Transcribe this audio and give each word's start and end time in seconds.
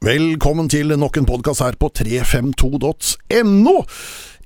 Velkommen 0.00 0.64
til 0.72 0.94
nok 0.96 1.18
en 1.20 1.26
podkast 1.28 1.60
her 1.60 1.74
på 1.76 1.90
352.no. 1.92 3.72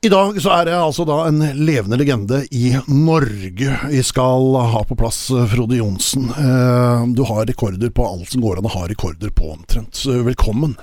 I 0.02 0.08
dag 0.10 0.38
så 0.42 0.50
er 0.50 0.66
jeg 0.72 0.80
altså 0.82 1.04
da 1.06 1.18
en 1.28 1.38
levende 1.62 1.94
legende 2.00 2.40
i 2.58 2.72
Norge 2.90 3.76
vi 3.92 4.00
skal 4.02 4.48
ha 4.72 4.80
på 4.88 4.96
plass, 4.98 5.20
Frode 5.52 5.78
Johnsen. 5.78 6.26
Eh, 6.34 7.04
Du 7.14 7.22
har 7.28 7.46
rekorder 7.46 7.92
på 7.94 8.02
alt 8.08 8.34
som 8.34 8.42
går 8.42 8.58
an 8.58 8.66
å 8.66 8.72
ha 8.74 8.82
rekorder 8.90 9.30
på, 9.30 9.52
omtrent. 9.54 10.02
Velkommen. 10.26 10.74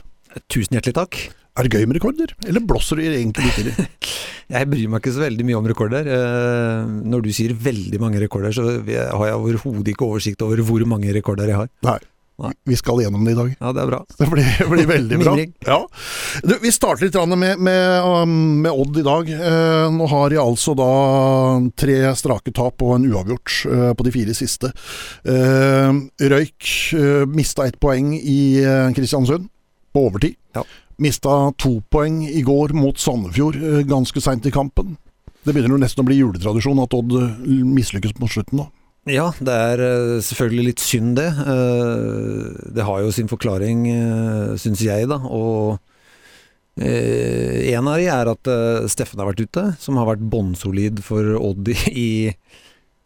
Tusen 0.48 0.78
hjertelig 0.80 0.96
takk. 1.02 1.20
Er 1.60 1.68
det 1.68 1.76
gøy 1.76 1.84
med 1.92 2.00
rekorder, 2.00 2.32
eller 2.48 2.64
blåser 2.64 2.96
du 2.96 3.04
egentlig 3.12 3.50
litt 3.50 3.60
i 3.60 3.68
det? 3.68 3.90
Jeg 4.56 4.70
bryr 4.72 4.88
meg 4.88 5.04
ikke 5.04 5.14
så 5.18 5.26
veldig 5.26 5.50
mye 5.50 5.60
om 5.60 5.68
rekorder. 5.68 6.08
Eh, 6.16 6.88
Når 7.12 7.28
du 7.28 7.30
sier 7.36 7.52
veldig 7.60 8.00
mange 8.00 8.24
rekorder, 8.24 8.56
så 8.56 8.64
har 8.88 9.28
jeg 9.28 9.36
overhodet 9.36 9.92
ikke 9.92 10.08
oversikt 10.08 10.48
over 10.48 10.64
hvor 10.64 10.88
mange 10.88 11.12
rekorder 11.20 11.52
jeg 11.52 11.60
har. 11.60 11.70
Nei. 11.84 12.00
Nei. 12.42 12.54
Vi 12.64 12.76
skal 12.76 13.02
gjennom 13.04 13.26
det 13.26 13.32
i 13.32 13.38
dag. 13.38 13.52
Ja, 13.60 13.72
det 13.76 13.84
er 13.84 13.90
bra. 13.92 14.00
Det 14.18 14.28
blir, 14.32 14.70
blir 14.70 14.88
veldig 14.90 15.20
bra. 15.22 15.34
Ja. 15.68 15.78
Du, 16.44 16.56
vi 16.62 16.72
starter 16.74 17.06
litt 17.06 17.38
med, 17.38 17.60
med, 17.60 18.06
um, 18.06 18.62
med 18.64 18.72
Odd 18.72 18.98
i 18.98 19.06
dag. 19.06 19.30
Eh, 19.30 19.88
nå 19.94 20.08
har 20.10 20.32
de 20.34 20.40
altså 20.42 20.74
da 20.78 20.90
tre 21.78 22.00
strake 22.18 22.54
tap 22.56 22.82
og 22.82 22.96
en 22.96 23.08
uavgjort 23.12 23.58
eh, 23.70 23.92
på 23.98 24.08
de 24.08 24.16
fire 24.16 24.36
siste. 24.38 24.72
Eh, 25.22 26.02
røyk 26.34 26.72
eh, 26.98 27.26
mista 27.30 27.68
ett 27.68 27.80
poeng 27.82 28.16
i 28.18 28.42
Kristiansund 28.98 29.50
på 29.94 30.08
overtid. 30.10 30.40
Ja. 30.58 30.66
Mista 31.02 31.38
to 31.62 31.80
poeng 31.94 32.24
i 32.26 32.42
går 32.46 32.74
mot 32.78 32.98
Sandefjord 33.02 33.58
ganske 33.90 34.22
seint 34.22 34.46
i 34.46 34.54
kampen. 34.54 34.96
Det 35.42 35.54
begynner 35.54 35.74
jo 35.74 35.82
nesten 35.82 36.04
å 36.04 36.10
bli 36.10 36.20
juletradisjon 36.22 36.82
at 36.84 36.94
Odd 36.94 37.18
mislykkes 37.46 38.18
på 38.18 38.30
slutten 38.30 38.62
nå. 38.62 38.70
Ja, 39.10 39.32
det 39.42 39.54
er 39.58 39.82
eh, 39.82 40.18
selvfølgelig 40.22 40.66
litt 40.68 40.82
synd 40.84 41.16
det. 41.18 41.30
Eh, 41.32 42.50
Det 42.78 42.86
har 42.86 43.02
jo 43.02 43.14
sin 43.16 43.32
forklaring, 43.32 43.88
syns 44.62 44.84
jeg, 44.86 45.08
da. 45.10 45.18
Og 45.26 45.80
eh, 46.78 47.72
en 47.74 47.90
av 47.90 47.98
de 47.98 48.06
er 48.14 48.30
at 48.30 48.52
eh, 48.52 48.86
Steffen 48.92 49.22
har 49.24 49.32
vært 49.32 49.42
ute, 49.48 49.64
som 49.82 49.98
har 49.98 50.12
vært 50.14 50.28
bånnsolid 50.30 51.02
for 51.06 51.34
Odd 51.42 51.74
i 51.90 52.12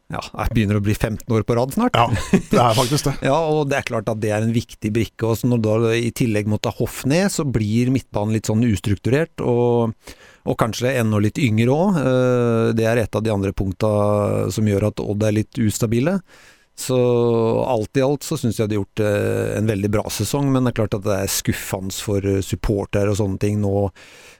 ja, 0.06 0.20
jeg 0.22 0.52
begynner 0.54 0.78
å 0.78 0.84
bli 0.86 0.94
15 0.94 1.24
år 1.34 1.42
på 1.50 1.56
rad 1.58 1.72
snart. 1.74 1.96
Ja, 1.98 2.06
det 2.52 2.60
er 2.62 2.76
faktisk 2.78 3.08
det. 3.08 3.16
Ja, 3.26 3.40
og 3.50 3.72
det 3.72 3.80
er 3.80 3.88
klart 3.88 4.12
at 4.12 4.20
det 4.22 4.30
er 4.36 4.44
en 4.46 4.54
viktig 4.54 4.92
brikke. 4.94 5.32
også, 5.32 5.50
når 5.50 5.64
du 5.66 5.72
i 5.98 6.12
tillegg 6.14 6.46
måtte 6.52 6.70
ha 6.70 6.78
Hoff 6.78 7.00
ned, 7.10 7.32
så 7.34 7.42
blir 7.48 7.90
midtbanen 7.90 8.36
litt 8.36 8.46
sånn 8.46 8.62
ustrukturert. 8.68 9.42
Og, 9.42 9.96
og 10.46 10.58
kanskje 10.62 10.96
enda 11.02 11.18
litt 11.22 11.40
yngre 11.42 11.74
òg. 11.74 11.96
Det 12.78 12.86
er 12.86 13.02
et 13.02 13.18
av 13.18 13.24
de 13.26 13.34
andre 13.34 13.54
punkta 13.58 13.90
som 14.54 14.68
gjør 14.70 14.92
at 14.92 15.02
Odd 15.02 15.26
er 15.26 15.40
litt 15.40 15.58
ustabile. 15.58 16.20
Så 16.76 16.96
alt 17.64 17.98
i 17.98 18.04
alt 18.04 18.26
så 18.28 18.36
syns 18.36 18.58
jeg 18.60 18.68
de 18.68 18.76
har 18.76 18.82
gjort 18.84 19.02
eh, 19.08 19.54
en 19.56 19.70
veldig 19.70 19.90
bra 19.94 20.04
sesong, 20.12 20.50
men 20.52 20.66
det 20.68 20.74
er 20.74 20.80
klart 20.82 20.98
at 20.98 21.06
det 21.06 21.20
er 21.24 21.32
skuffende 21.32 21.96
for 22.04 22.28
eh, 22.28 22.42
supportere 22.44 23.14
og 23.14 23.16
sånne 23.22 23.40
ting 23.40 23.62
nå 23.64 23.86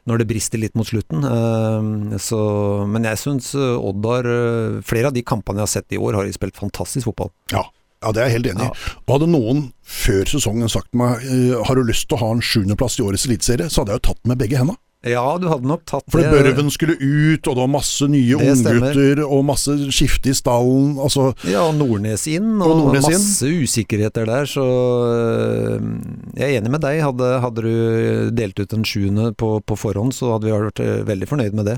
når 0.06 0.20
det 0.22 0.28
brister 0.34 0.60
litt 0.60 0.76
mot 0.76 0.88
slutten. 0.90 1.24
Eh, 1.24 2.20
Så, 2.20 2.42
men 2.92 3.08
jeg 3.08 3.22
syns 3.24 3.54
Odd 3.56 4.04
har 4.12 4.28
eh, 4.28 4.82
Flere 4.86 5.10
av 5.10 5.16
de 5.16 5.24
kampene 5.24 5.64
jeg 5.64 5.70
har 5.70 5.74
sett 5.78 5.96
i 5.96 6.02
år, 6.02 6.20
har 6.20 6.28
de 6.28 6.36
spilt 6.36 6.60
fantastisk 6.60 7.08
fotball. 7.08 7.32
Ja, 7.56 7.64
ja 8.04 8.12
det 8.12 8.22
er 8.22 8.30
jeg 8.30 8.42
helt 8.42 8.52
enig 8.52 8.68
i. 8.68 8.84
Og 9.06 9.16
hadde 9.16 9.32
noen 9.32 9.64
før 9.80 10.28
sesongen 10.36 10.72
sagt 10.72 10.92
til 10.92 11.06
meg 11.06 11.24
eh, 11.24 11.56
har 11.56 11.80
du 11.80 11.88
lyst 11.88 12.10
til 12.12 12.20
å 12.20 12.24
ha 12.26 12.34
en 12.36 12.44
sjuendeplass 12.44 13.00
i 13.00 13.08
årets 13.08 13.30
eliteserie, 13.32 13.72
så 13.72 13.86
hadde 13.86 13.96
jeg 13.96 14.04
jo 14.04 14.08
tatt 14.12 14.22
den 14.26 14.36
med 14.36 14.44
begge 14.44 14.60
hendene. 14.60 14.82
Ja, 15.06 15.24
du 15.38 15.46
hadde 15.52 15.70
nok 15.70 15.84
tatt 15.86 16.08
For 16.10 16.24
Børven 16.34 16.72
skulle 16.74 16.96
ut, 16.98 17.46
og 17.46 17.54
det 17.54 17.62
var 17.62 17.70
masse 17.70 18.08
nye 18.10 18.40
Det 18.40 18.56
unggutter, 18.56 19.22
og 19.28 19.44
masse 19.46 19.76
skifte 19.94 20.32
i 20.32 20.38
stallen. 20.38 20.96
Altså, 20.98 21.28
Ja, 21.46 21.68
og 21.70 21.76
Nordnes 21.78 22.26
inn, 22.32 22.56
Og 22.58 22.72
og, 22.72 22.80
Nordnes 22.80 23.06
inn. 23.06 23.20
masse 23.20 23.52
usikkerheter 23.66 24.26
der, 24.26 24.50
så 24.50 24.66
øh, 24.66 25.78
jeg 26.40 26.48
er 26.56 26.58
enig 26.60 26.74
med 26.74 26.82
deg. 26.86 27.04
Hadde, 27.06 27.30
hadde 27.44 27.64
du 27.68 28.32
delt 28.36 28.60
ut 28.60 28.74
en 28.74 28.88
sjuende 28.88 29.30
på, 29.38 29.60
på 29.62 29.78
forhånd, 29.78 30.16
så 30.18 30.34
hadde 30.36 30.50
vi 30.50 30.58
vært 30.58 30.82
øh, 30.84 31.00
veldig 31.08 31.30
fornøyd 31.30 31.56
med 31.62 31.70
det. 31.74 31.78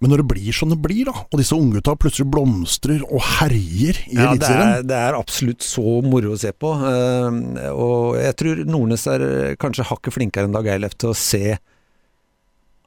men 0.00 0.12
når 0.12 0.20
det 0.22 0.28
blir 0.30 0.52
som 0.54 0.70
det 0.70 0.76
blir, 0.78 1.08
da, 1.08 1.24
og 1.26 1.40
disse 1.40 1.56
unggutta 1.56 1.96
plutselig 1.98 2.28
blomstrer 2.30 3.00
og 3.10 3.18
herjer 3.40 3.96
i 4.06 4.14
Ja, 4.14 4.28
det, 4.30 4.46
Eliteserien 4.46 4.86
det 4.86 4.94
er 4.94 5.16
absolutt 5.18 5.64
så 5.66 5.82
moro 6.06 6.36
å 6.36 6.38
se 6.38 6.52
på. 6.54 6.70
øh, 6.70 7.40
og 7.74 8.16
jeg 8.22 8.36
tror 8.38 8.60
Nordnes 8.70 9.06
er 9.10 9.56
kanskje 9.58 9.88
hakket 9.90 10.14
flinkere 10.14 10.46
enn 10.46 10.54
Dag 10.54 10.66
Eilef 10.70 10.94
til 10.96 11.10
å 11.10 11.16
se 11.18 11.58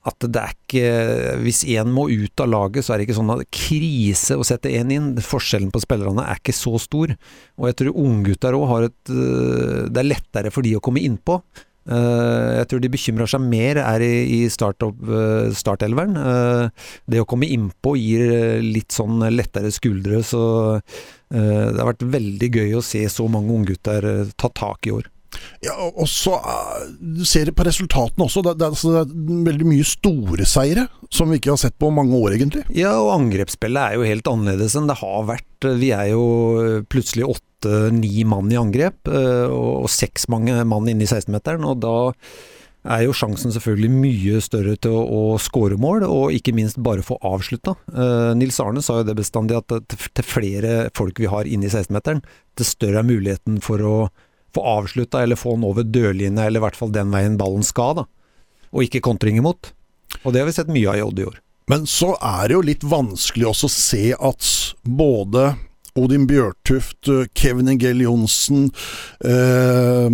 at 0.10 0.26
det 0.26 0.42
er 0.42 0.54
ikke 0.56 0.94
Hvis 1.44 1.60
én 1.70 1.92
må 1.94 2.08
ut 2.10 2.42
av 2.42 2.50
laget, 2.50 2.86
så 2.86 2.94
er 2.94 3.00
det 3.00 3.10
ikke 3.10 3.20
sånn 3.20 3.34
at 3.36 3.44
krise 3.54 4.38
å 4.40 4.46
sette 4.48 4.72
én 4.74 4.94
inn. 4.94 5.12
Forskjellen 5.22 5.70
på 5.74 5.82
spillerne 5.84 6.26
er 6.26 6.40
ikke 6.42 6.56
så 6.58 6.74
stor. 6.82 7.14
Og 7.62 7.68
jeg 7.70 7.78
tror 7.82 8.00
unggutter 8.06 8.58
òg 8.58 8.66
har 8.72 8.88
et 8.90 9.14
øh, 9.14 9.92
Det 9.92 10.02
er 10.02 10.10
lettere 10.10 10.54
for 10.54 10.66
de 10.66 10.74
å 10.78 10.84
komme 10.84 11.04
innpå. 11.06 11.38
Eh, 11.90 12.50
jeg 12.60 12.68
tror 12.70 12.82
de 12.84 12.92
bekymrer 12.94 13.30
seg 13.30 13.42
mer 13.42 13.80
er 13.82 14.04
i, 14.06 14.46
uh, 14.46 15.50
startelveren. 15.58 16.18
Eh, 16.18 16.92
det 17.10 17.24
å 17.24 17.30
komme 17.30 17.50
innpå 17.50 17.96
gir 17.98 18.26
eh, 18.28 18.62
litt 18.62 18.94
sånn 18.94 19.24
lettere 19.34 19.72
skuldre, 19.74 20.22
så 20.26 20.44
eh, 20.78 21.68
det 21.72 21.80
har 21.80 21.90
vært 21.94 22.06
veldig 22.06 22.52
gøy 22.54 22.78
å 22.78 22.86
se 22.86 23.02
så 23.10 23.26
mange 23.32 23.54
unggutter 23.56 24.30
ta 24.38 24.52
tak 24.54 24.88
i 24.88 24.96
år. 25.00 25.10
Ja, 25.64 25.76
og 25.78 26.08
så 26.10 26.36
eh, 26.38 26.86
Du 27.00 27.24
ser 27.28 27.48
det 27.48 27.56
på 27.58 27.66
resultatene 27.68 28.26
også. 28.26 28.44
Det, 28.46 28.56
det, 28.60 28.72
altså, 28.74 28.94
det 28.94 29.04
er 29.06 29.46
veldig 29.50 29.70
mye 29.70 29.88
store 29.88 30.48
seire 30.50 30.88
som 31.12 31.32
vi 31.32 31.42
ikke 31.42 31.54
har 31.54 31.62
sett 31.62 31.78
på 31.82 31.92
mange 31.94 32.16
år, 32.18 32.38
egentlig. 32.38 32.64
Ja, 32.76 32.96
og 33.02 33.14
angrepsspillet 33.18 33.82
er 33.82 33.98
jo 34.00 34.08
helt 34.08 34.30
annerledes 34.32 34.78
enn 34.80 34.88
det 34.90 35.00
har 35.02 35.28
vært. 35.28 35.68
Vi 35.82 35.92
er 35.96 36.14
jo 36.14 36.24
plutselig 36.92 37.28
åtte-ni 37.34 38.24
mann 38.28 38.52
i 38.54 38.60
angrep, 38.60 39.12
eh, 39.12 39.52
og 39.52 39.90
seks 39.92 40.30
mann 40.32 40.48
inne 40.48 41.06
i 41.06 41.10
16-meteren. 41.10 41.68
Og 41.68 41.84
da 41.84 41.96
er 42.82 43.04
jo 43.06 43.14
sjansen 43.14 43.54
selvfølgelig 43.54 43.92
mye 43.94 44.42
større 44.42 44.74
til 44.82 44.96
å, 44.98 45.04
å 45.06 45.22
skåre 45.42 45.78
mål, 45.82 46.06
og 46.08 46.34
ikke 46.34 46.56
minst 46.58 46.80
bare 46.82 47.06
få 47.06 47.20
avslutta. 47.28 47.76
Uh, 47.94 48.32
Nils 48.38 48.58
Arne 48.64 48.82
sa 48.82 49.00
jo 49.00 49.08
det 49.08 49.18
bestandig, 49.20 49.60
at 49.60 49.70
til 49.92 50.10
til 50.18 50.26
flere 50.26 50.90
folk 50.98 51.22
vi 51.22 51.30
har 51.30 51.50
inne 51.50 51.70
i 51.70 51.72
16-meteren, 51.74 52.24
til 52.58 52.68
større 52.68 53.04
er 53.04 53.08
muligheten 53.08 53.62
for 53.62 53.86
å 53.86 53.96
få 54.56 54.64
avslutta 54.78 55.24
eller 55.24 55.40
få 55.40 55.56
den 55.56 55.68
over 55.68 55.88
dørlinja, 55.88 56.46
eller 56.46 56.62
i 56.62 56.66
hvert 56.66 56.80
fall 56.80 56.94
den 56.96 57.14
veien 57.14 57.38
ballen 57.40 57.64
skal, 57.66 58.02
da. 58.02 58.08
Og 58.72 58.86
ikke 58.86 59.04
kontring 59.04 59.40
imot. 59.40 59.74
Og 60.24 60.34
det 60.34 60.42
har 60.42 60.50
vi 60.50 60.56
sett 60.56 60.72
mye 60.72 60.92
av 60.92 61.00
i 61.00 61.04
Odd 61.06 61.20
i 61.20 61.28
år. 61.28 61.42
Men 61.72 61.86
så 61.88 62.14
er 62.18 62.50
det 62.50 62.56
jo 62.58 62.64
litt 62.68 62.84
vanskelig 62.84 63.48
også 63.52 63.70
å 63.70 63.74
se 63.74 64.06
at 64.18 64.48
både 64.84 65.54
Odin 66.00 66.24
Bjørtuft, 66.28 67.08
eh, 67.08 67.28
Kevin 67.36 67.68
Ingell 67.68 68.02
Johnsen, 68.02 68.72
eh, 69.24 70.10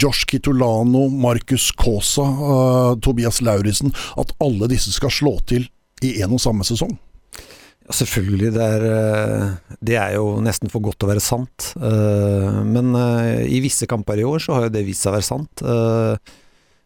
Josh 0.00 0.26
Kitolano, 0.28 1.08
Markus 1.08 1.70
Kaasa, 1.72 2.22
eh, 2.22 3.00
Tobias 3.00 3.40
Lauritzen 3.40 3.94
At 4.16 4.32
alle 4.40 4.68
disse 4.68 4.92
skal 4.92 5.10
slå 5.10 5.38
til 5.46 5.68
i 6.02 6.20
en 6.22 6.32
og 6.36 6.40
samme 6.40 6.64
sesong. 6.64 6.98
Ja, 7.84 7.92
selvfølgelig, 7.92 8.52
det 8.54 8.64
er, 8.64 8.84
eh, 8.88 9.74
det 9.84 9.96
er 10.00 10.14
jo 10.16 10.38
nesten 10.40 10.70
for 10.72 10.80
godt 10.84 10.96
til 11.00 11.08
å 11.08 11.12
være 11.12 11.24
sant. 11.24 11.74
Eh, 11.76 12.62
Men 12.64 12.94
eh, 12.96 13.44
i 13.44 13.60
visse 13.60 13.86
kamper 13.86 14.20
i 14.20 14.24
år 14.24 14.40
så 14.40 14.56
har 14.56 14.66
jo 14.66 14.72
det 14.72 14.86
vist 14.86 15.04
seg 15.04 15.12
å 15.12 15.16
være 15.18 15.28
sant. 15.28 15.64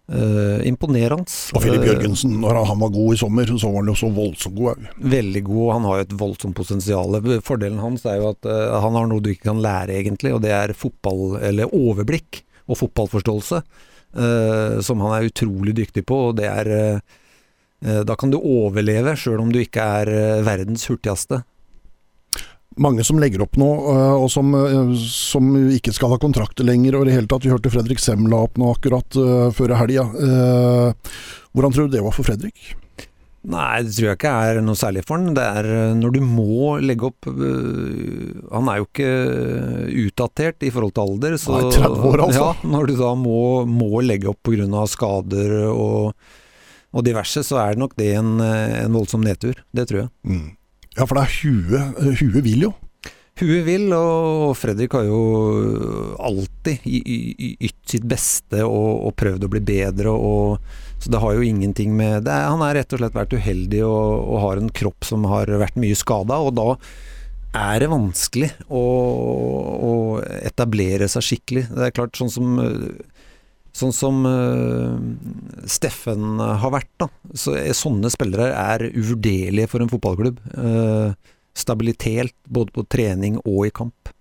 Imponerende. 0.08 1.28
Og 1.52 1.60
Filip 1.60 1.84
Jørgensen, 1.84 2.32
når 2.40 2.62
han 2.64 2.78
var 2.80 2.90
god 2.94 3.12
i 3.12 3.18
sommer, 3.20 3.50
så 3.52 3.68
var 3.68 3.82
han 3.82 3.90
jo 3.92 3.96
så 4.00 4.08
voldsomt 4.16 4.56
god. 4.56 4.86
Veldig 5.04 5.42
god, 5.44 5.66
han 5.74 5.84
har 5.84 5.98
jo 5.98 6.06
et 6.06 6.14
voldsomt 6.22 6.56
potensial. 6.56 7.18
Fordelen 7.44 7.82
hans 7.82 8.06
er 8.08 8.16
jo 8.16 8.30
at 8.30 8.48
han 8.48 8.96
har 8.96 9.10
noe 9.10 9.20
du 9.20 9.28
ikke 9.34 9.50
kan 9.50 9.60
lære, 9.60 9.98
egentlig, 10.00 10.32
og 10.32 10.40
det 10.46 10.54
er 10.56 10.72
fotball, 10.72 11.36
eller 11.44 11.76
overblikk 11.76 12.40
og 12.72 12.80
fotballforståelse, 12.80 13.60
som 14.88 15.04
han 15.04 15.14
er 15.18 15.28
utrolig 15.28 15.76
dyktig 15.76 16.06
på. 16.08 16.22
og 16.30 16.40
det 16.40 16.48
er 16.48 17.02
Da 17.80 18.16
kan 18.18 18.32
du 18.32 18.40
overleve, 18.40 19.14
sjøl 19.18 19.42
om 19.42 19.52
du 19.54 19.60
ikke 19.62 19.84
er 20.00 20.10
eh, 20.10 20.42
verdens 20.46 20.88
hurtigste. 20.90 21.44
Mange 22.78 23.02
som 23.06 23.18
legger 23.18 23.42
opp 23.42 23.56
nå, 23.58 23.68
øh, 23.90 24.16
og 24.22 24.28
som, 24.30 24.52
som 25.02 25.48
ikke 25.74 25.94
skal 25.94 26.12
ha 26.14 26.18
kontrakter 26.22 26.66
lenger. 26.66 26.96
og 26.98 27.06
i 27.06 27.10
det 27.10 27.16
hele 27.18 27.30
tatt, 27.30 27.46
Vi 27.46 27.54
hørte 27.54 27.70
Fredrik 27.74 28.02
Sem 28.02 28.26
la 28.30 28.42
opp 28.46 28.58
nå 28.58 28.72
akkurat 28.74 29.18
før 29.54 29.74
helga. 29.78 30.04
Hvordan 31.54 31.74
tror 31.74 31.88
du 31.88 31.96
det 31.96 32.04
var 32.04 32.14
for 32.14 32.26
Fredrik? 32.26 32.76
Nei, 33.48 33.84
det 33.86 33.94
tror 33.94 34.08
jeg 34.10 34.18
ikke 34.18 34.32
er 34.50 34.58
noe 34.66 34.76
særlig 34.76 35.04
for 35.06 35.16
han. 35.16 35.30
Det 35.36 35.44
er 35.60 35.68
eh, 35.70 35.92
når 35.96 36.16
du 36.16 36.20
må 36.26 36.74
legge 36.82 37.06
opp 37.08 37.28
Han 37.28 38.68
er 38.68 38.80
jo 38.80 38.88
ikke 38.88 39.12
utdatert 40.08 40.66
i 40.66 40.72
forhold 40.74 40.96
til 40.96 41.04
alder. 41.04 41.38
Så, 41.40 41.54
Nei, 41.54 41.70
30 41.76 42.10
år, 42.10 42.24
altså. 42.26 42.48
Ja, 42.58 42.72
når 42.74 42.90
du 42.90 42.94
da 42.98 43.12
må, 43.18 43.38
må 43.70 44.02
legge 44.04 44.32
opp 44.32 44.42
pga. 44.48 44.84
skader 44.90 45.54
og, 45.70 46.12
og 46.94 47.04
diverse, 47.04 47.42
så 47.44 47.58
er 47.62 47.74
det 47.76 47.82
nok 47.82 47.96
det 48.00 48.12
en, 48.16 48.38
eh, 48.40 48.82
en 48.84 48.94
voldsom 48.96 49.24
nedtur. 49.24 49.58
Det 49.76 49.88
tror 49.90 50.04
jeg. 50.06 50.10
Mm. 50.24 50.46
Ja, 50.96 51.04
for 51.06 51.18
det 51.18 51.24
er 51.24 51.34
huet. 51.42 51.98
øh, 52.02 52.14
Huet 52.22 52.44
vil 52.46 52.68
jo. 52.68 52.74
Huet 53.38 53.62
vil, 53.68 53.84
og 53.94 54.56
Fredrik 54.58 54.96
har 54.96 55.04
jo 55.06 55.18
alltid 56.18 56.82
ytt 56.88 57.84
sitt 57.86 58.06
beste 58.10 58.64
og, 58.66 59.04
og 59.06 59.14
prøvd 59.20 59.46
å 59.46 59.50
bli 59.52 59.60
bedre. 59.62 60.10
Og, 60.10 60.58
så 60.98 61.12
det 61.12 61.20
har 61.22 61.36
jo 61.36 61.44
ingenting 61.46 61.92
med 61.94 62.24
det 62.26 62.34
er, 62.34 62.48
Han 62.50 62.64
er 62.66 62.80
rett 62.80 62.96
og 62.96 62.98
slett 62.98 63.14
vært 63.14 63.36
uheldig 63.38 63.84
og, 63.86 64.24
og 64.32 64.42
har 64.42 64.62
en 64.62 64.72
kropp 64.74 65.06
som 65.06 65.28
har 65.30 65.52
vært 65.60 65.78
mye 65.78 65.94
skada, 65.98 66.40
og 66.42 66.56
da 66.58 66.72
er 67.58 67.78
det 67.80 67.92
vanskelig 67.92 68.50
å, 68.74 68.82
å 68.82 69.92
etablere 70.42 71.06
seg 71.08 71.24
skikkelig. 71.30 71.68
Det 71.70 71.86
er 71.86 71.94
klart, 71.94 72.18
sånn 72.18 72.32
som 72.34 72.58
sånn 73.78 73.94
som 73.94 74.26
uh, 74.26 74.98
Steffen 75.70 76.38
har 76.38 76.74
vært. 76.74 76.90
da. 77.00 77.08
Så, 77.32 77.56
sånne 77.76 78.10
spillere 78.12 78.50
er 78.52 78.88
uvurderlige 78.90 79.70
for 79.70 79.84
en 79.84 79.90
fotballklubb. 79.92 80.40
Uh, 80.54 81.14
stabilitet 81.58 82.34
både 82.46 82.74
på 82.74 82.86
trening 82.90 83.40
og 83.44 83.66
i 83.68 83.74
kamp. 83.74 84.12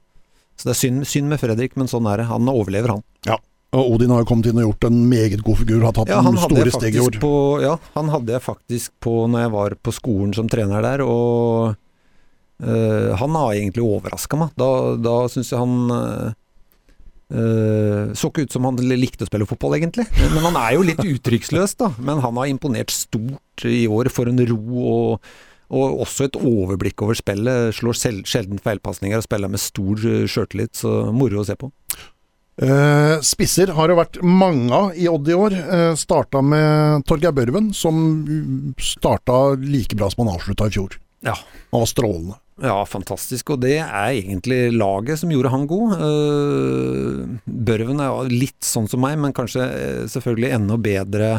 Så 0.58 0.70
det 0.70 0.74
er 0.74 0.80
synd, 0.80 1.06
synd, 1.06 1.30
med 1.30 1.42
Fredrik, 1.42 1.76
men 1.78 1.90
sånn 1.90 2.08
er 2.10 2.24
det. 2.24 2.32
Han 2.32 2.50
overlever, 2.50 2.98
han. 2.98 3.06
Ja. 3.28 3.38
Og 3.78 3.98
Odin 3.98 4.14
har 4.14 4.24
jo 4.24 4.30
kommet 4.30 4.48
inn 4.50 4.58
og 4.62 4.70
gjort 4.70 4.88
en 4.88 5.02
meget 5.10 5.44
god 5.46 5.60
figur, 5.60 5.82
har 5.84 5.94
tatt 5.94 6.10
ja, 6.10 6.22
noen 6.24 6.40
store 6.40 6.72
steg 6.74 6.96
i 6.96 7.02
år. 7.04 7.18
På, 7.22 7.34
ja, 7.62 7.76
han 7.98 8.10
hadde 8.14 8.34
jeg 8.34 8.46
faktisk 8.46 8.94
på 9.04 9.20
når 9.28 9.44
jeg 9.44 9.54
var 9.58 9.76
på 9.84 9.94
skolen 9.94 10.32
som 10.34 10.48
trener 10.50 10.86
der, 10.86 11.04
og 11.04 11.76
øh, 12.64 13.12
han 13.20 13.38
har 13.38 13.58
egentlig 13.58 13.84
overraska 13.86 14.40
meg. 14.40 14.56
Da, 14.58 14.70
da 15.04 15.18
syns 15.34 15.52
jeg 15.52 15.62
han 15.62 15.92
øh, 17.34 18.14
så 18.18 18.30
ikke 18.32 18.48
ut 18.48 18.56
som 18.56 18.68
han 18.68 18.80
likte 18.88 19.26
å 19.26 19.30
spille 19.30 19.50
fotball, 19.50 19.78
egentlig. 19.80 20.08
Men 20.22 20.48
han 20.50 20.62
er 20.62 20.78
jo 20.78 20.88
litt 20.88 21.04
uttrykksløs, 21.04 21.78
da. 21.82 21.92
Men 21.98 22.24
han 22.24 22.40
har 22.40 22.50
imponert 22.52 22.94
stort 22.94 23.68
i 23.68 23.86
år 23.90 24.12
for 24.14 24.32
en 24.32 24.44
ro 24.48 24.88
og 24.88 25.30
og 25.68 26.02
også 26.04 26.28
et 26.28 26.38
overblikk 26.40 27.02
over 27.04 27.18
spillet. 27.20 27.76
Slår 27.76 27.98
sjelden 28.28 28.62
feilpasninger 28.64 29.20
og 29.20 29.26
spiller 29.26 29.52
med 29.52 29.60
stor 29.60 30.06
eh, 30.08 30.28
sjøltillit, 30.30 30.78
så 30.80 31.10
moro 31.16 31.42
å 31.42 31.48
se 31.48 31.58
på. 31.60 31.72
Uh, 32.58 33.20
spisser 33.22 33.70
har 33.78 33.86
det 33.92 34.00
vært 34.00 34.16
mange 34.26 34.74
av 34.74 34.96
i 34.98 35.06
Odd 35.12 35.28
i 35.30 35.36
år. 35.38 35.54
Uh, 35.68 35.92
starta 36.00 36.42
med 36.42 37.04
Torgeir 37.06 37.36
Børven, 37.38 37.70
som 37.78 38.00
starta 38.82 39.52
like 39.62 39.94
bra 39.94 40.10
som 40.10 40.24
han 40.24 40.34
avslutta 40.34 40.66
i 40.66 40.74
fjor. 40.74 40.96
Ja. 41.28 41.36
Han 41.72 41.84
var 41.84 41.90
strålende. 41.90 42.38
Ja, 42.64 42.78
fantastisk. 42.90 43.52
Og 43.54 43.62
det 43.62 43.78
er 43.84 44.16
egentlig 44.16 44.72
laget 44.74 45.22
som 45.22 45.32
gjorde 45.34 45.52
han 45.54 45.68
god. 45.70 46.00
Uh, 46.02 47.38
Børven 47.46 48.02
er 48.02 48.32
litt 48.34 48.66
sånn 48.66 48.90
som 48.90 49.04
meg, 49.04 49.18
men 49.22 49.36
kanskje 49.36 49.68
selvfølgelig 50.14 50.56
enda 50.62 50.82
bedre 50.82 51.38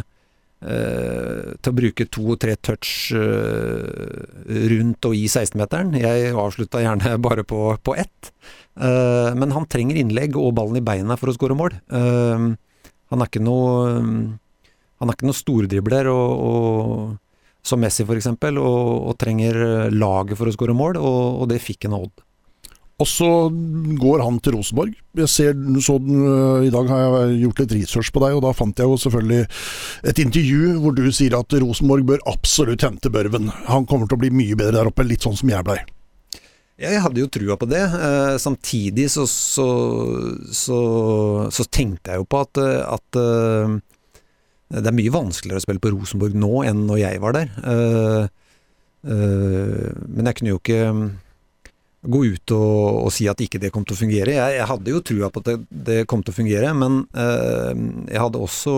Uh, 0.58 1.54
til 1.62 1.70
å 1.70 1.76
bruke 1.78 2.02
to-tre 2.10 2.56
touch 2.58 3.12
rundt 3.14 5.06
og 5.06 5.14
i 5.14 5.28
16-meteren. 5.30 5.92
Jeg 6.02 6.32
avslutta 6.34 6.80
gjerne 6.82 7.12
bare 7.28 7.44
på, 7.46 7.60
på 7.78 7.94
ett. 7.94 8.32
Men 8.74 9.54
han 9.54 9.68
trenger 9.70 10.00
innlegg 10.02 10.34
og 10.34 10.56
ballen 10.58 10.80
i 10.80 10.82
beina 10.82 11.14
for 11.14 11.30
å 11.30 11.36
skåre 11.36 11.54
mål. 11.58 11.76
han 11.94 13.22
er 13.22 13.30
ikke 13.30 13.42
noe 13.42 13.86
Han 14.98 15.06
er 15.06 15.14
ikke 15.14 15.30
noe 15.30 15.38
stordribler 15.38 16.10
og, 16.10 16.42
og, 16.50 17.16
som 17.66 17.82
Messi 17.82 18.06
f.eks., 18.06 18.30
og, 18.30 19.10
og 19.10 19.18
trenger 19.20 19.90
laget 19.92 20.38
for 20.38 20.48
å 20.48 20.54
skåre 20.54 20.76
mål, 20.76 21.00
og, 21.00 21.42
og 21.42 21.52
det 21.52 21.62
fikk 21.64 21.88
en 21.88 21.98
Odd. 22.00 22.24
Og 22.98 23.06
så 23.06 23.26
går 24.02 24.24
han 24.24 24.40
til 24.42 24.56
Rosenborg. 24.56 24.94
Jeg 25.20 25.30
ser, 25.30 25.52
så, 25.86 25.94
uh, 26.02 26.64
I 26.66 26.72
dag 26.74 26.88
har 26.90 27.04
jeg 27.04 27.36
gjort 27.44 27.60
litt 27.62 27.74
research 27.76 28.10
på 28.14 28.22
deg, 28.24 28.34
og 28.34 28.42
da 28.42 28.54
fant 28.58 28.80
jeg 28.80 28.90
jo 28.90 28.96
selvfølgelig 28.98 29.44
et 30.10 30.22
intervju 30.24 30.72
hvor 30.82 30.96
du 30.96 31.04
sier 31.14 31.36
at 31.38 31.54
Rosenborg 31.62 32.08
bør 32.08 32.24
absolutt 32.30 32.82
hente 32.82 33.12
Børven. 33.14 33.52
Han 33.68 33.86
kommer 33.86 34.10
til 34.10 34.18
å 34.18 34.22
bli 34.24 34.32
mye 34.34 34.58
bedre 34.58 34.80
der 34.80 34.90
oppe, 34.90 35.06
litt 35.06 35.22
sånn 35.22 35.38
som 35.38 35.54
jeg 35.54 35.66
blei. 35.68 35.78
Ja, 36.78 36.90
jeg 36.90 37.04
hadde 37.04 37.22
jo 37.22 37.30
trua 37.30 37.58
på 37.58 37.66
det. 37.70 37.84
Eh, 37.86 38.34
samtidig 38.42 39.08
så, 39.10 39.24
så, 39.30 39.68
så, 40.54 40.80
så, 41.54 41.66
tenkte 41.74 42.14
jeg 42.14 42.22
jo 42.22 42.26
på 42.30 42.42
at, 42.46 42.60
at 42.98 43.18
uh, 43.18 43.78
det 44.68 44.90
er 44.90 44.96
mye 44.96 45.14
vanskeligere 45.14 45.62
å 45.62 45.64
spille 45.64 45.82
på 45.82 45.94
Rosenborg 45.94 46.36
nå 46.36 46.52
enn 46.68 46.84
når 46.88 47.00
jeg 47.04 47.22
var 47.24 47.36
der. 47.38 47.54
Uh, 47.64 48.28
uh, 49.08 49.88
men 50.08 50.28
jeg 50.28 50.38
kunne 50.38 50.54
jo 50.54 50.60
ikke 50.60 50.82
gå 52.06 52.24
ut 52.32 52.54
og, 52.54 53.04
og, 53.04 53.08
si 53.14 53.26
at 53.30 53.40
ikke 53.42 53.60
det 53.62 53.72
kom 53.74 53.86
til 53.86 53.96
å 53.96 54.00
fungere. 54.00 54.36
Jeg, 54.36 54.58
jeg 54.60 54.68
hadde 54.70 54.92
jo 54.94 55.04
trua 55.04 55.30
på 55.32 55.42
at 55.42 55.50
det, 55.50 55.56
det, 55.88 55.98
kom 56.10 56.22
til 56.22 56.34
å 56.34 56.36
fungere, 56.36 56.70
men 56.78 57.00
eh, 57.10 57.72
jeg 58.12 58.22
hadde 58.22 58.42
også 58.44 58.74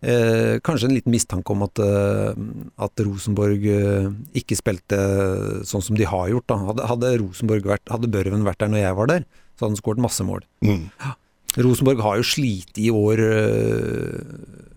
eh, 0.00 0.56
kanskje 0.64 0.88
en 0.88 0.96
liten 0.96 1.14
mistanke 1.14 1.54
om 1.54 1.66
at, 1.66 1.82
eh, 1.84 2.40
at 2.88 3.04
Rosenborg 3.04 3.68
eh, 3.74 4.08
ikke 4.40 4.58
spilte 4.58 5.00
sånn 5.68 5.84
som 5.84 5.98
de 5.98 6.08
har 6.08 6.30
gjort. 6.32 6.56
Hadde, 6.70 6.88
hadde, 6.94 7.14
Rosenborg 7.22 7.68
vært, 7.74 7.84
hadde 7.92 8.12
Børven 8.16 8.46
vært 8.48 8.64
der 8.64 8.72
når 8.72 8.84
jeg 8.86 9.00
var 9.02 9.12
der, 9.12 9.28
så 9.52 9.66
hadde 9.66 9.74
han 9.74 9.82
skåret 9.82 10.06
masse 10.08 10.26
mål. 10.26 10.46
Mm. 10.64 10.86
Rosenborg 11.58 12.00
har 12.04 12.18
jo 12.20 12.30
slitt 12.32 12.80
i 12.80 12.88
år 12.94 13.24
eh, 13.28 14.67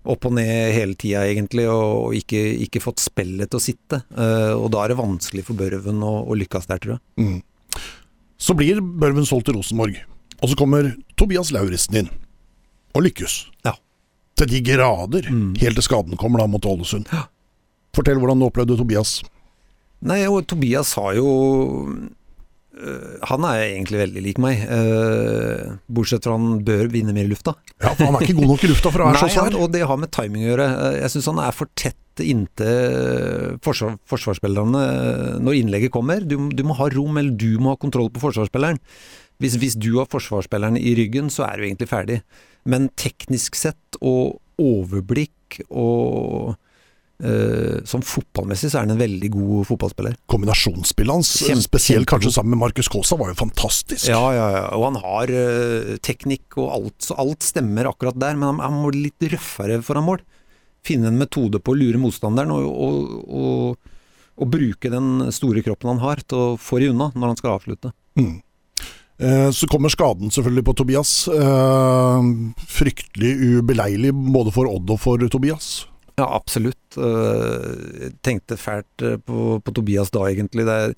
opp 0.00 0.26
og 0.28 0.34
ned 0.38 0.72
hele 0.74 0.96
tida, 0.98 1.24
egentlig, 1.28 1.66
og 1.68 2.14
ikke, 2.16 2.40
ikke, 2.66 2.82
fått 2.82 3.02
spillet 3.02 3.50
til 3.50 3.60
å 3.60 3.64
sitte. 3.64 4.00
Uh, 4.14 4.54
og 4.56 4.70
da 4.74 4.84
er 4.84 4.92
det 4.92 5.00
vanskelig 5.00 5.44
for 5.48 5.58
Børven 5.58 6.00
å, 6.06 6.14
å 6.24 6.36
lykkes 6.40 6.70
der, 6.70 6.80
tror 6.82 6.96
jeg. 6.96 7.02
Mm. 7.20 7.82
Så 8.40 8.56
blir 8.56 8.80
Børven 8.80 9.28
solgt 9.28 9.50
til 9.50 9.58
Rosenborg, 9.58 9.98
og 10.40 10.52
så 10.52 10.56
kommer 10.58 10.94
Tobias 11.20 11.52
Lauritzen 11.52 12.02
inn, 12.02 12.12
og 12.96 13.04
lykkes. 13.04 13.42
Ja. 13.68 13.76
Til 14.40 14.48
de 14.54 14.62
grader, 14.64 15.28
mm. 15.28 15.58
helt 15.60 15.76
til 15.76 15.84
skaden 15.84 16.20
kommer 16.20 16.40
da 16.40 16.48
mot 16.48 16.64
Ålesund. 16.64 17.10
Ja. 17.12 17.26
Fortell 17.96 18.22
hvordan 18.22 18.40
du 18.40 18.48
opplevde 18.48 18.78
Tobias. 18.80 19.18
Nei, 20.06 20.22
og 20.30 20.46
Tobias 20.48 20.94
har 20.96 21.18
jo 21.18 21.28
Eh, 21.28 22.19
han 23.28 23.44
er 23.46 23.62
egentlig 23.64 24.00
veldig 24.00 24.22
lik 24.24 24.38
meg, 24.42 24.62
uh, 24.66 25.76
bortsett 25.92 26.26
fra 26.26 26.36
han 26.36 26.60
bør 26.66 26.88
vinne 26.92 27.14
mer 27.16 27.28
i 27.28 27.32
lufta. 27.32 27.54
Ja, 27.80 27.92
for 27.94 28.06
Han 28.06 28.18
er 28.18 28.26
ikke 28.26 28.38
god 28.40 28.52
nok 28.54 28.64
i 28.64 28.70
lufta 28.70 28.92
for 28.92 29.04
å 29.04 29.08
være 29.10 29.22
så 29.24 29.30
svær. 29.34 29.56
og 29.60 29.72
det 29.74 29.82
har 29.88 30.00
med 30.00 30.12
timing 30.14 30.44
å 30.46 30.50
gjøre. 30.50 30.68
Eh, 30.68 30.98
jeg 31.02 31.14
syns 31.14 31.28
han 31.32 31.42
er 31.44 31.56
for 31.56 31.70
tett 31.78 31.96
inntil 32.20 33.56
forsvar, 33.64 33.96
forsvarsspillerne 34.10 34.82
når 35.40 35.58
innlegget 35.62 35.94
kommer. 35.94 36.20
Du, 36.20 36.36
du, 36.52 36.62
må 36.66 36.76
ha 36.80 36.90
rom, 36.92 37.16
eller 37.20 37.32
du 37.32 37.56
må 37.62 37.74
ha 37.74 37.80
kontroll 37.80 38.10
på 38.12 38.22
forsvarsspilleren. 38.24 38.80
Hvis, 39.40 39.56
hvis 39.60 39.78
du 39.80 39.94
har 39.96 40.10
forsvarsspilleren 40.12 40.76
i 40.76 40.92
ryggen, 40.98 41.30
så 41.32 41.46
er 41.48 41.56
du 41.56 41.68
egentlig 41.68 41.88
ferdig. 41.88 42.20
Men 42.68 42.90
teknisk 43.00 43.56
sett 43.56 44.00
og 44.04 44.40
overblikk 44.60 45.62
og 45.68 46.58
Uh, 47.20 47.82
som 47.84 48.00
fotballmessig 48.00 48.70
så 48.70 48.78
er 48.78 48.86
han 48.86 48.94
en 48.94 49.00
veldig 49.00 49.28
god 49.34 49.66
fotballspiller. 49.68 50.14
Kombinasjonsspillet 50.30 51.12
hans, 51.12 51.32
Kjempe, 51.44 51.66
spesielt 51.66 52.08
kanskje 52.08 52.32
sammen 52.32 52.54
med 52.54 52.62
Markus 52.62 52.88
Kaasa, 52.88 53.18
var 53.20 53.28
jo 53.28 53.36
fantastisk. 53.42 54.06
Ja, 54.08 54.22
ja, 54.32 54.46
ja. 54.54 54.62
og 54.78 54.86
han 54.88 55.00
har 55.02 55.32
uh, 55.34 55.94
teknikk 56.00 56.56
og 56.62 56.70
alt, 56.78 56.96
så 57.04 57.18
alt 57.20 57.44
stemmer 57.44 57.90
akkurat 57.90 58.16
der. 58.20 58.38
Men 58.40 58.54
han, 58.54 58.62
han 58.64 58.78
må 58.80 58.92
litt 58.96 59.20
røffere 59.34 59.82
foran 59.84 60.08
mål. 60.08 60.24
Finne 60.86 61.10
en 61.10 61.20
metode 61.20 61.60
på 61.60 61.74
å 61.74 61.76
lure 61.76 62.00
motstanderen 62.00 62.54
og, 62.54 62.70
og, 62.70 63.10
og, 63.28 63.90
og 64.40 64.52
bruke 64.56 64.88
den 64.92 65.26
store 65.36 65.60
kroppen 65.66 65.92
han 65.92 66.00
har 66.06 66.22
til 66.24 66.40
å 66.40 66.54
få 66.56 66.80
de 66.80 66.88
unna 66.94 67.10
når 67.12 67.34
han 67.34 67.42
skal 67.42 67.58
avslutte. 67.58 67.92
Mm. 68.16 68.38
Eh, 69.20 69.50
så 69.52 69.68
kommer 69.68 69.92
skaden 69.92 70.32
selvfølgelig 70.32 70.64
på 70.70 70.76
Tobias. 70.80 71.12
Fryktelig 72.80 73.36
ubeleilig 73.60 74.16
både 74.16 74.56
for 74.56 74.72
Odd 74.72 74.96
og 74.96 75.02
for 75.04 75.28
Tobias. 75.28 75.82
Ja, 76.20 76.28
absolutt. 76.36 76.98
Jeg 76.98 78.14
tenkte 78.24 78.58
fælt 78.60 79.04
eh, 79.06 79.16
på, 79.24 79.58
på, 79.64 79.74
Tobias 79.76 80.12
da, 80.12 80.26
egentlig. 80.28 80.66
Det 80.68 80.78
er 80.84 80.96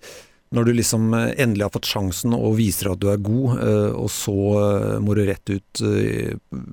når 0.52 0.67
du 0.67 0.73
liksom 0.76 1.12
eh, 1.17 1.29
endelig 1.41 1.69
har 1.69 1.75
fått 1.76 1.91
sjansen 1.91 2.35
og 2.37 2.57
viser 2.59 2.91
at 2.93 3.02
du 3.02 3.07
er 3.12 3.23
god, 3.23 3.62
og 3.97 4.11
så 4.12 4.35
må 5.00 5.14
du 5.17 5.23
rett 5.29 5.52
ut 5.55 5.85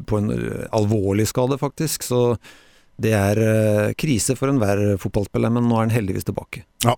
på 0.10 0.20
en 0.20 0.34
alvorlig 0.76 1.30
skade, 1.30 1.60
faktisk. 1.62 2.08
Så 2.08 2.24
det 3.00 3.14
er 3.16 3.94
krise 4.00 4.36
for 4.36 4.52
enhver 4.52 4.98
fotballspiller, 5.00 5.54
men 5.56 5.70
nå 5.70 5.78
er 5.78 5.88
han 5.88 5.96
heldigvis 5.96 6.28
tilbake. 6.28 6.66
Ja. 6.84 6.98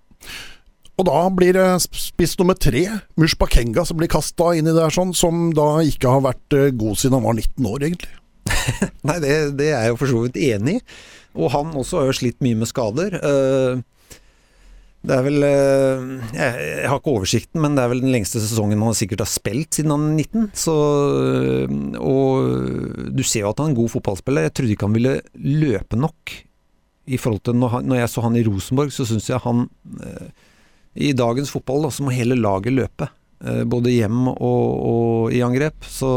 Og 0.97 1.05
da 1.07 1.19
blir 1.33 1.55
det 1.57 1.67
spiss 1.85 2.33
nummer 2.39 2.57
tre, 2.57 2.85
Mushbakenga, 3.19 3.85
som 3.85 3.99
blir 3.99 4.09
kasta 4.11 4.51
inn 4.57 4.69
i 4.69 4.73
det 4.73 4.81
her, 4.81 4.93
sånn, 4.93 5.13
som 5.17 5.49
da 5.57 5.83
ikke 5.85 6.15
har 6.15 6.25
vært 6.25 6.57
god 6.77 6.97
siden 6.97 7.19
han 7.19 7.27
var 7.27 7.37
19 7.37 7.69
år, 7.69 7.85
egentlig. 7.89 8.20
Nei, 9.07 9.17
det, 9.23 9.31
det, 9.59 9.71
er 9.71 9.87
jeg 9.87 9.93
jo 9.93 9.99
for 10.01 10.11
så 10.11 10.21
vidt 10.25 10.39
enig 10.41 10.79
i. 10.79 10.83
Og 11.39 11.51
han 11.53 11.71
også 11.77 12.01
har 12.01 12.09
jo 12.09 12.17
slitt 12.19 12.41
mye 12.43 12.59
med 12.59 12.69
skader. 12.69 13.15
Eh, 13.15 13.81
det 15.01 15.15
er 15.15 15.23
vel 15.25 15.45
eh, 15.47 16.01
Jeg 16.35 16.89
har 16.91 16.99
ikke 16.99 17.15
oversikten, 17.15 17.61
men 17.63 17.77
det 17.77 17.83
er 17.83 17.93
vel 17.93 18.03
den 18.03 18.13
lengste 18.13 18.41
sesongen 18.43 18.83
han 18.85 18.97
sikkert 18.97 19.23
har 19.23 19.31
spilt 19.31 19.79
siden 19.79 19.95
han 19.95 20.09
er 20.11 20.19
19. 20.19 20.51
Så, 20.57 20.75
eh, 21.63 21.75
og 22.01 23.11
du 23.15 23.23
ser 23.23 23.45
jo 23.45 23.53
at 23.53 23.61
han 23.61 23.71
er 23.71 23.73
en 23.73 23.79
god 23.79 23.93
fotballspiller. 23.95 24.49
Jeg 24.49 24.55
trodde 24.57 24.75
ikke 24.75 24.89
han 24.89 24.97
ville 24.99 25.17
løpe 25.63 25.99
nok. 25.99 26.35
I 27.11 27.17
forhold 27.19 27.41
til 27.47 27.57
når, 27.57 27.81
jeg 27.97 28.11
så 28.11 28.23
han 28.23 28.37
i 28.37 28.45
Rosenborg, 28.45 28.91
så 28.93 29.07
syns 29.09 29.25
jeg 29.27 29.41
han 29.43 29.65
I 30.93 31.09
dagens 31.17 31.49
fotball 31.51 31.87
da, 31.87 31.89
så 31.91 32.05
må 32.05 32.13
hele 32.13 32.37
laget 32.37 32.75
løpe. 32.75 33.07
Både 33.67 33.91
hjem 33.91 34.29
og, 34.29 34.67
og 34.91 35.33
i 35.33 35.41
angrep. 35.43 35.81
Så 35.89 36.11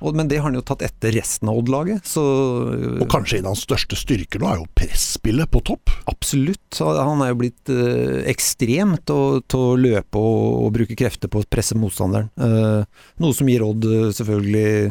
men 0.00 0.28
det 0.28 0.38
har 0.38 0.48
han 0.48 0.58
jo 0.58 0.64
tatt 0.66 0.84
etter 0.84 1.14
resten 1.16 1.48
av 1.50 1.60
Odd-laget. 1.60 2.10
Og 2.20 3.04
kanskje 3.12 3.40
en 3.40 3.48
av 3.48 3.54
hans 3.54 3.64
største 3.64 3.98
styrker 3.98 4.42
nå 4.42 4.50
er 4.50 4.60
jo 4.60 4.68
presspillet 4.76 5.50
på 5.52 5.62
topp? 5.66 5.92
Absolutt. 6.10 6.80
Han 6.80 7.22
er 7.24 7.32
jo 7.32 7.38
blitt 7.40 7.72
uh, 7.72 8.22
ekstremt 8.28 9.06
til 9.08 9.62
å 9.62 9.76
løpe 9.80 10.20
og, 10.20 10.42
og, 10.66 10.72
bruke 10.76 10.98
krefter 10.98 11.32
på 11.32 11.40
å 11.40 11.48
presse 11.48 11.78
motstanderen. 11.78 12.28
Uh, 12.36 12.82
noe 13.22 13.36
som 13.36 13.48
gir 13.50 13.64
Odd 13.66 13.86
selvfølgelig 14.16 14.90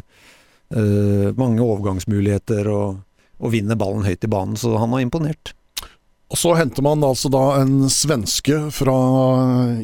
mange 1.38 1.62
overgangsmuligheter 1.62 2.68
og, 2.74 2.98
og 3.38 3.52
vinner 3.54 3.78
ballen 3.80 4.04
høyt 4.04 4.26
i 4.26 4.30
banen, 4.34 4.58
så 4.60 4.74
han 4.82 4.92
har 4.96 5.04
imponert. 5.06 5.54
Og 6.34 6.40
Så 6.42 6.56
henter 6.58 6.84
man 6.84 7.06
altså 7.06 7.30
da 7.32 7.44
en 7.62 7.86
svenske 7.94 8.58
fra 8.74 8.96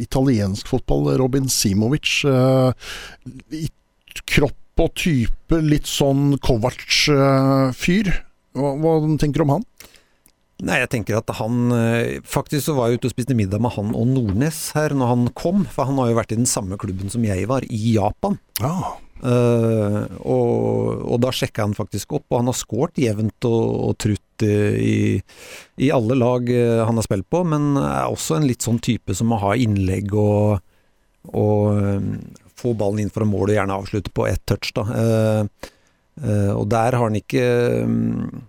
italiensk 0.02 0.68
fotball, 0.74 1.14
Robin 1.22 1.46
Simovic. 1.48 2.18
I 2.26 3.68
kropp 4.26 4.61
og 4.80 4.94
type, 4.98 5.60
litt 5.62 5.90
sånn 5.90 6.38
Kovac-fyr. 6.42 8.12
Hva, 8.58 8.72
hva 8.80 8.94
tenker 9.22 9.42
du 9.42 9.46
om 9.46 9.56
han? 9.58 9.68
Nei, 10.62 10.78
jeg 10.84 10.92
tenker 10.94 11.18
at 11.18 11.32
han 11.40 11.72
eh, 11.74 12.20
Faktisk 12.28 12.68
så 12.68 12.76
var 12.78 12.92
jeg 12.92 13.00
ute 13.00 13.10
og 13.10 13.14
spiste 13.16 13.38
middag 13.38 13.64
med 13.64 13.74
han 13.74 13.96
og 13.98 14.12
Nordnes 14.12 14.60
her 14.78 14.94
når 14.94 15.14
han 15.14 15.24
kom. 15.38 15.64
For 15.66 15.90
han 15.90 15.98
har 16.02 16.12
jo 16.12 16.20
vært 16.20 16.36
i 16.36 16.42
den 16.42 16.50
samme 16.50 16.78
klubben 16.82 17.10
som 17.14 17.26
jeg 17.26 17.48
var, 17.50 17.66
i 17.66 17.96
Japan. 17.96 18.38
Ja. 18.62 18.98
Uh, 19.22 20.08
og, 20.26 21.02
og, 21.06 21.18
da 21.22 21.30
sjekka 21.30 21.68
han 21.68 21.78
faktisk 21.78 22.16
opp, 22.18 22.26
og 22.32 22.40
han 22.40 22.50
har 22.50 22.58
skåret 22.58 22.98
jevnt 22.98 23.46
og, 23.46 23.66
og 23.86 23.98
trutt 24.02 24.42
i, 24.42 25.20
i, 25.78 25.92
alle 25.94 26.16
lag 26.18 26.48
han 26.50 26.98
har 26.98 27.06
spilt 27.06 27.28
på, 27.30 27.44
men 27.46 27.76
er 27.78 28.10
også 28.10 28.40
en 28.40 28.48
litt 28.50 28.66
sånn 28.66 28.80
type 28.82 29.14
som 29.14 29.30
må 29.30 29.38
ha 29.44 29.52
innlegg 29.54 30.10
og, 30.18 30.64
og 31.38 31.78
få 32.62 32.76
ballen 32.78 33.04
inn 33.04 33.14
fra 33.14 33.28
mål 33.28 33.52
og 33.52 33.58
gjerne 33.58 33.82
avslutte 33.82 34.14
på 34.16 34.28
ett 34.30 34.44
touch. 34.50 34.72
Da. 34.78 34.86
Uh, 34.88 35.68
uh, 36.24 36.54
og 36.56 36.66
der 36.72 36.98
har 36.98 37.08
han 37.08 37.20
ikke 37.20 37.44
um, 37.86 38.46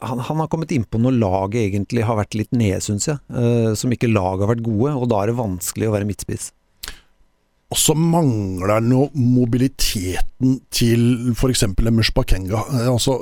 han, 0.00 0.20
han, 0.20 0.42
har 0.42 0.50
kommet 0.50 0.74
innpå 0.74 1.00
når 1.00 1.18
laget 1.18 1.62
egentlig 1.64 2.04
har 2.06 2.18
vært 2.18 2.36
litt 2.38 2.52
nede, 2.54 2.82
syns 2.84 3.08
jeg. 3.10 3.22
Uh, 3.32 3.72
som 3.78 3.92
ikke 3.92 4.12
laget 4.12 4.46
har 4.46 4.54
vært 4.54 4.66
gode, 4.66 4.94
og 4.94 5.10
da 5.12 5.22
er 5.22 5.32
det 5.32 5.40
vanskelig 5.40 5.90
å 5.90 5.96
være 5.96 6.08
midtspiss. 6.08 6.52
Og 7.66 7.78
så 7.82 7.96
mangler 7.98 8.78
nå 8.84 9.08
mobiliteten 9.18 10.60
til 10.70 11.32
f.eks. 11.32 11.64
Emush 11.66 12.12
Bakenga. 12.14 12.60
Altså, 12.92 13.16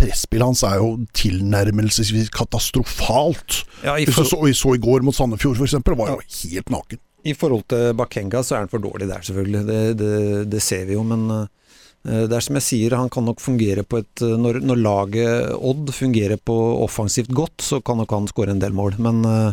Presspillet 0.00 0.48
hans 0.48 0.62
er 0.64 0.78
jo 0.80 0.94
tilnærmelsesvis 1.18 2.30
katastrofalt. 2.32 3.66
Ja, 3.84 3.98
i 4.00 4.06
for... 4.08 4.24
Hvis 4.24 4.32
du 4.32 4.56
så, 4.56 4.62
så, 4.62 4.74
i 4.78 4.80
går 4.80 5.04
mot 5.04 5.16
Sandefjord 5.16 5.60
f.eks., 5.60 5.76
var 5.84 6.14
jo 6.14 6.22
helt 6.24 6.72
naken. 6.72 7.02
I 7.22 7.34
forhold 7.38 7.66
til 7.70 7.92
Bakenga 7.98 8.42
så 8.42 8.56
er 8.56 8.64
han 8.64 8.70
for 8.72 8.82
dårlig 8.82 9.08
der, 9.10 9.22
selvfølgelig. 9.22 9.64
Det, 9.68 9.80
det, 10.00 10.14
det 10.50 10.62
ser 10.64 10.86
vi 10.88 10.96
jo. 10.96 11.04
Men 11.06 11.26
uh, 11.30 11.44
det 12.02 12.34
er 12.34 12.42
som 12.42 12.58
jeg 12.58 12.66
sier, 12.66 12.98
han 12.98 13.12
kan 13.12 13.26
nok 13.28 13.42
fungere 13.42 13.84
på 13.86 14.00
et 14.02 14.22
Når, 14.26 14.58
når 14.66 14.80
laget 14.82 15.52
Odd 15.54 15.92
fungerer 15.94 16.40
på 16.42 16.56
offensivt 16.82 17.30
godt, 17.30 17.62
så 17.62 17.78
kan 17.78 18.00
nok 18.02 18.14
han 18.16 18.30
skåre 18.30 18.56
en 18.56 18.62
del 18.62 18.74
mål. 18.74 18.98
Men 19.02 19.22
uh, 19.22 19.52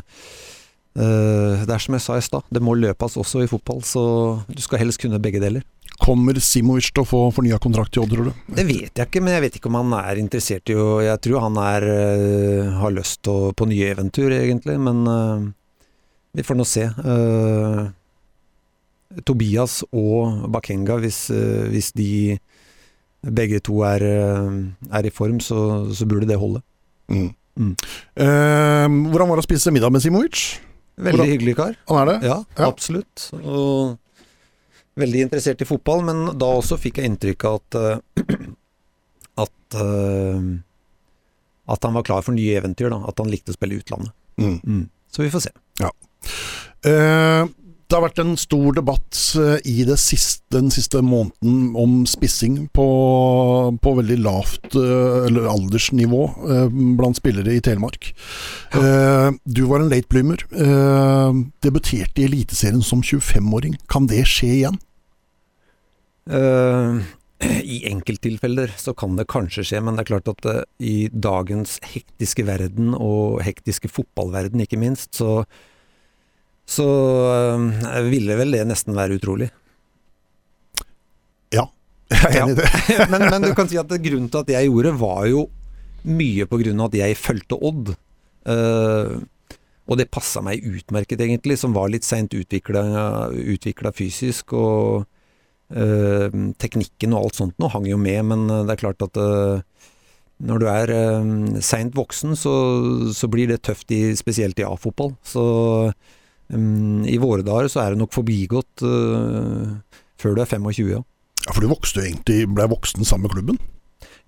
det 1.00 1.70
er 1.70 1.84
som 1.84 1.96
jeg 1.96 2.04
sa 2.04 2.18
i 2.18 2.24
stad, 2.26 2.48
det 2.50 2.64
må 2.66 2.74
løpes 2.76 3.20
også 3.22 3.46
i 3.46 3.52
fotball. 3.52 3.84
Så 3.86 4.02
du 4.50 4.64
skal 4.66 4.82
helst 4.82 5.02
kunne 5.04 5.22
begge 5.22 5.44
deler. 5.44 5.68
Kommer 6.00 6.38
Simovic 6.42 6.90
til 6.96 7.04
å 7.04 7.08
få 7.08 7.22
fornya 7.36 7.60
kontrakt 7.62 7.98
i 7.98 8.02
Odd, 8.02 8.14
tror 8.16 8.32
du? 8.32 8.44
Det 8.56 8.66
vet 8.66 8.98
jeg 8.98 9.06
ikke, 9.06 9.22
men 9.22 9.36
jeg 9.36 9.44
vet 9.46 9.60
ikke 9.60 9.70
om 9.70 9.78
han 9.82 9.96
er 10.00 10.22
interessert 10.22 10.72
i 10.72 10.78
å 10.80 11.02
Jeg 11.04 11.20
tror 11.26 11.44
han 11.44 11.60
er, 11.60 11.86
har 12.80 12.94
lyst 12.96 13.20
til 13.28 13.36
å, 13.36 13.54
på 13.54 13.68
nye 13.70 13.92
eventyr, 13.94 14.32
egentlig. 14.40 14.78
Men 14.80 15.04
vi 16.36 16.46
får 16.46 16.58
nå 16.58 16.66
se. 16.68 16.86
Uh, 17.02 17.90
Tobias 19.26 19.82
og 19.90 20.46
Bakenga, 20.54 21.00
hvis, 21.02 21.26
uh, 21.34 21.66
hvis, 21.72 21.92
de 21.98 22.38
begge 23.26 23.60
to 23.66 23.82
er, 23.88 24.06
uh, 24.06 24.60
er 24.94 25.10
i 25.10 25.14
form, 25.14 25.40
så, 25.44 25.90
så, 25.94 26.08
burde 26.10 26.30
det 26.30 26.40
holde. 26.40 26.62
Mm. 27.10 27.34
Mm. 27.60 27.74
hvordan 29.12 29.28
var 29.28 29.36
det 29.36 29.42
å 29.42 29.48
spise 29.50 29.72
middag 29.74 29.92
med 29.92 30.00
Simovic? 30.00 30.62
Veldig 30.96 31.18
hvordan? 31.18 31.32
hyggelig 31.34 31.56
kar. 31.58 31.74
Han 31.90 31.98
er 32.00 32.06
det? 32.08 32.14
Ja, 32.30 32.38
ja, 32.56 32.68
absolutt. 32.70 33.26
Og 33.42 33.98
veldig 35.00 35.26
interessert 35.26 35.64
i 35.66 35.68
fotball, 35.68 36.06
men 36.08 36.22
da 36.40 36.54
også 36.60 36.78
fikk 36.80 37.02
jeg 37.02 37.10
inntrykk 37.10 37.48
av 37.50 37.58
at 37.58 37.78
at, 39.44 39.78
at 41.74 41.90
han 41.90 41.98
var 42.00 42.08
klar 42.08 42.24
for 42.24 42.38
nye 42.38 42.56
eventyr. 42.62 42.94
Da. 42.94 43.02
At 43.12 43.20
han 43.20 43.34
likte 43.34 43.52
å 43.52 43.58
spille 43.58 43.76
i 43.76 43.84
utlandet. 43.84 44.16
Mm. 44.40 44.56
mm. 44.64 44.86
Så 45.12 45.26
vi 45.26 45.34
får 45.34 45.50
se. 45.50 45.54
Eh, 46.86 47.48
det 47.90 47.98
har 47.98 48.04
vært 48.06 48.20
en 48.22 48.36
stor 48.38 48.76
debatt 48.78 49.18
eh, 49.42 49.56
i 49.68 49.82
siste, 49.98 50.46
den 50.54 50.70
siste 50.72 51.02
måneden 51.02 51.74
om 51.80 52.04
spissing 52.08 52.68
på, 52.76 52.86
på 53.82 53.94
veldig 53.98 54.20
lavt 54.22 54.78
eh, 54.78 55.40
aldersnivå 55.54 56.22
blant 57.00 57.18
spillere 57.18 57.56
i 57.58 57.64
Telemark. 57.66 58.12
Ja. 58.74 59.32
Du 59.44 59.64
var 59.66 59.82
en 59.82 59.90
late 59.90 60.10
bloomer. 60.12 60.44
Debuterte 61.66 62.22
i 62.22 62.28
Eliteserien 62.30 62.84
som 62.86 63.02
25-åring. 63.02 63.80
Kan 63.90 64.06
det 64.12 64.22
skje 64.30 64.52
igjen? 64.60 64.78
Uh, 66.30 67.02
I 67.74 67.80
enkelttilfeller 67.90 68.76
så 68.78 68.94
kan 68.94 69.16
det 69.18 69.26
kanskje 69.32 69.66
skje, 69.66 69.82
men 69.82 69.98
det 69.98 70.06
er 70.06 70.12
klart 70.12 70.30
at 70.30 70.46
i 70.78 71.10
dagens 71.10 71.80
hektiske 71.90 72.46
verden, 72.46 72.94
og 72.94 73.42
hektiske 73.48 73.90
fotballverden 73.90 74.62
ikke 74.62 74.78
minst, 74.78 75.16
så 75.18 75.42
så 76.70 76.86
øh, 77.26 78.12
ville 78.12 78.38
vel 78.38 78.54
det 78.54 78.68
nesten 78.70 78.98
være 78.98 79.18
utrolig. 79.18 79.50
Ja, 81.56 81.66
jeg 82.14 82.30
er 82.30 82.44
enig 82.44 82.58
i 82.58 82.60
det. 82.62 82.70
men, 83.14 83.26
men, 83.26 83.48
du 83.48 83.56
kan 83.58 83.70
si 83.72 83.80
at 83.82 83.90
grunnen 83.90 84.30
til 84.30 84.44
at 84.44 84.54
jeg 84.54 84.70
gjorde, 84.70 84.94
var 85.02 85.26
jo 85.32 85.48
mye 86.06 86.46
på 86.48 86.62
grunn 86.62 86.80
av 86.80 86.92
at 86.92 87.02
jeg 87.02 87.20
fulgte 87.20 87.58
Odd. 87.58 87.94
Uh, 88.50 89.20
og 89.90 89.98
det 89.98 90.12
passa 90.14 90.42
meg 90.46 90.62
utmerket, 90.64 91.22
egentlig, 91.26 91.58
som 91.60 91.74
var 91.74 91.90
litt 91.90 92.06
seint 92.06 92.34
utvikla 92.38 93.92
fysisk. 93.98 94.54
Og 94.54 95.02
uh, 95.74 96.38
teknikken 96.62 97.18
og 97.18 97.24
alt 97.24 97.42
sånt 97.42 97.58
nå 97.58 97.72
hang 97.74 97.90
jo 97.90 97.98
med, 97.98 98.22
men 98.30 98.46
det 98.48 98.76
er 98.76 98.84
klart 98.86 99.02
at 99.10 99.18
uh, 99.18 99.66
når 100.46 100.62
du 100.62 100.68
er 100.72 100.94
uh, 100.94 101.60
seint 101.66 101.98
voksen, 101.98 102.38
så, 102.38 102.54
så, 103.18 103.28
blir 103.34 103.50
det 103.50 103.64
tøft, 103.66 103.90
i, 103.92 104.14
spesielt 104.16 104.62
i 104.62 104.70
A-fotball. 104.70 105.16
Så 105.26 105.44
Um, 106.50 107.06
I 107.06 107.20
våre 107.22 107.46
dager 107.46 107.70
så 107.70 107.84
er 107.84 107.94
det 107.94 108.02
nok 108.02 108.16
forbigått 108.16 108.84
uh, 108.86 109.78
før 110.20 110.36
du 110.36 110.44
er 110.44 110.50
25. 110.50 110.90
Ja. 110.90 111.04
ja, 111.46 111.52
For 111.52 111.62
du 111.62 111.70
vokste 111.72 112.04
egentlig, 112.06 112.44
ble 112.50 112.66
voksen 112.72 113.06
sammen 113.08 113.30
med 113.30 113.36
klubben? 113.38 113.62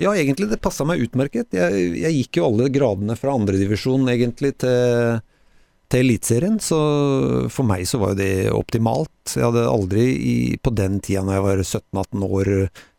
Ja, 0.02 0.14
egentlig. 0.16 0.50
Det 0.50 0.62
passa 0.62 0.86
meg 0.88 1.04
utmerket. 1.04 1.52
Jeg, 1.54 1.92
jeg, 2.00 2.16
gikk 2.22 2.40
jo 2.40 2.48
alle 2.48 2.72
gradene 2.74 3.18
fra 3.20 3.36
andredivisjon 3.38 4.08
egentlig 4.10 4.56
til, 4.64 5.20
til 5.92 6.06
Eliteserien, 6.06 6.58
så 6.64 6.80
for 7.54 7.68
meg 7.68 7.86
så 7.90 8.00
var 8.02 8.16
jo 8.16 8.22
det 8.22 8.34
optimalt. 8.56 9.36
Jeg 9.36 9.46
hadde 9.46 9.68
aldri 9.70 10.08
i, 10.16 10.36
på 10.58 10.74
den 10.74 10.98
tida 11.04 11.26
når 11.28 11.38
jeg 11.38 11.48
var 11.48 11.64
17-18 11.68 12.28
år 12.30 12.52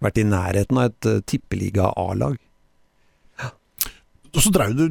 vært 0.05 0.23
i 0.23 0.29
nærheten 0.31 0.83
av 0.83 0.91
et 0.93 1.11
uh, 1.11 1.21
tippeliga 1.27 1.91
A-lag. 1.99 2.39
Og 4.33 4.41
så 4.41 4.49
drev 4.53 4.73
du 4.73 4.85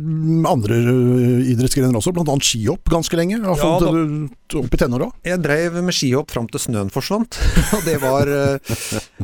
andre 0.46 0.76
eh, 0.78 1.48
idrettsgrener 1.56 1.98
også, 1.98 2.14
bl.a. 2.14 2.36
skihopp 2.46 2.92
ganske 2.94 3.18
lenge. 3.18 3.40
Ja, 3.42 3.56
opp 4.62 4.76
i 4.76 4.80
tenåra? 4.80 5.08
Jeg 5.26 5.42
drev 5.42 5.80
med 5.82 5.98
skihopp 5.98 6.30
fram 6.34 6.50
til 6.52 6.62
snøen 6.62 6.92
forsvant. 6.94 7.40
Og 7.78 7.88
det 7.88 7.98
var 8.04 8.30
eh, 8.30 8.76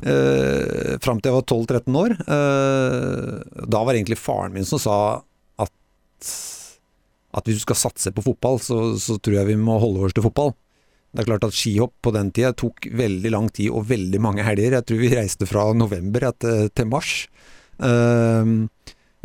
eh 0.02 0.98
fram 1.04 1.22
til 1.22 1.30
jeg 1.30 1.38
var 1.38 1.46
12-13 1.46 2.00
år. 2.02 2.18
Eh, 2.18 3.62
da 3.70 3.84
var 3.84 3.94
det 3.94 4.02
egentlig 4.02 4.18
faren 4.18 4.58
min 4.58 4.66
som 4.66 4.82
sa 4.82 4.98
at, 5.62 5.74
at 7.38 7.46
hvis 7.46 7.62
du 7.62 7.68
skal 7.68 7.82
satse 7.86 8.16
på 8.16 8.26
fotball, 8.26 8.58
så, 8.64 8.96
så 8.98 9.20
tror 9.22 9.44
jeg 9.44 9.52
vi 9.52 9.62
må 9.62 9.78
holde 9.84 10.08
oss 10.08 10.18
til 10.18 10.26
fotball. 10.26 10.56
Det 11.14 11.22
er 11.22 11.30
klart 11.30 11.46
at 11.46 11.56
skihopp 11.56 11.94
på 12.02 12.16
den 12.18 12.34
tida 12.34 12.56
tok 12.58 12.90
veldig 12.90 13.36
lang 13.38 13.54
tid 13.54 13.70
og 13.70 13.86
veldig 13.94 14.20
mange 14.24 14.46
helger. 14.50 14.80
Jeg 14.80 14.90
tror 14.90 15.06
vi 15.06 15.14
reiste 15.14 15.46
fra 15.50 15.70
november 15.78 16.32
til, 16.42 16.72
til 16.74 16.90
mars. 16.90 17.20
Uh, 17.78 18.66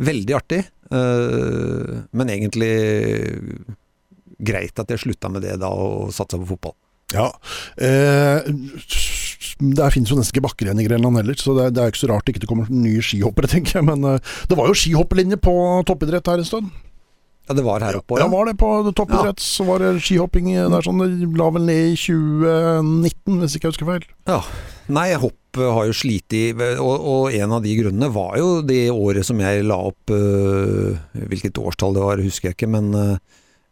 veldig 0.01 0.37
artig. 0.37 0.63
Eh, 0.93 1.99
men 2.11 2.31
egentlig 2.33 2.73
greit 4.43 4.79
at 4.79 4.91
jeg 4.91 5.03
slutta 5.05 5.31
med 5.31 5.45
det 5.45 5.57
da, 5.61 5.69
og 5.71 6.13
satsa 6.15 6.39
på 6.39 6.49
fotball. 6.53 6.75
Ja. 7.13 7.29
Eh, 7.77 8.47
det 9.63 9.89
finnes 9.93 10.09
jo 10.09 10.17
nesten 10.17 10.33
ikke 10.33 10.47
bakker 10.47 10.67
igjen 10.67 10.81
i 10.81 10.87
Grenland 10.87 11.19
heller, 11.19 11.37
så 11.37 11.53
det, 11.57 11.73
det 11.77 11.83
er 11.83 11.93
ikke 11.93 12.03
så 12.03 12.09
rart 12.09 12.25
det 12.25 12.35
ikke 12.35 12.49
kommer 12.49 12.71
nye 12.73 13.03
skihoppere, 13.05 13.49
tenker 13.53 13.79
jeg. 13.79 13.87
Men 13.89 14.07
eh, 14.15 14.33
det 14.49 14.57
var 14.59 14.71
jo 14.71 14.79
skihopplinje 14.79 15.39
på 15.43 15.53
toppidrett 15.89 16.31
her 16.31 16.41
en 16.41 16.49
stund. 16.49 16.73
Ja, 17.43 17.55
det 17.57 17.65
var 17.65 17.83
her 17.83 17.97
oppe 17.99 18.15
òg? 18.15 18.21
Ja, 18.21 18.29
var 18.31 18.47
det 18.47 18.55
på 18.55 18.67
toppidrett. 18.95 19.41
Ja. 19.41 19.43
Så 19.43 19.65
var 19.67 19.83
det 19.83 19.97
skihopping 19.99 20.53
der 20.55 20.85
sånn, 20.85 21.01
det 21.03 21.31
la 21.35 21.49
vel 21.51 21.65
ned 21.67 21.89
i 21.91 21.97
2019, 21.99 23.41
hvis 23.41 23.57
ikke 23.57 23.67
jeg 23.67 23.75
husker 23.75 23.89
feil. 23.89 24.05
Ja. 24.29 24.39
Nei, 24.95 25.09
hopp 25.19 25.35
har 25.57 25.87
jo 25.89 25.95
slitt 25.95 26.33
i 26.35 26.43
og, 26.53 26.93
og, 26.97 27.27
en 27.35 27.55
av 27.57 27.63
de 27.63 27.75
grunnene 27.79 28.09
var 28.13 28.37
jo 28.39 28.49
det 28.65 28.87
året 28.93 29.27
som 29.27 29.39
jeg 29.43 29.65
la 29.67 29.77
opp 29.89 30.13
øh, 30.13 30.97
Hvilket 31.29 31.59
årstall 31.61 31.97
det 31.97 32.03
var, 32.03 32.23
husker 32.23 32.49
jeg 32.49 32.57
ikke, 32.57 32.71
men, 32.73 32.89
øh, 32.97 33.17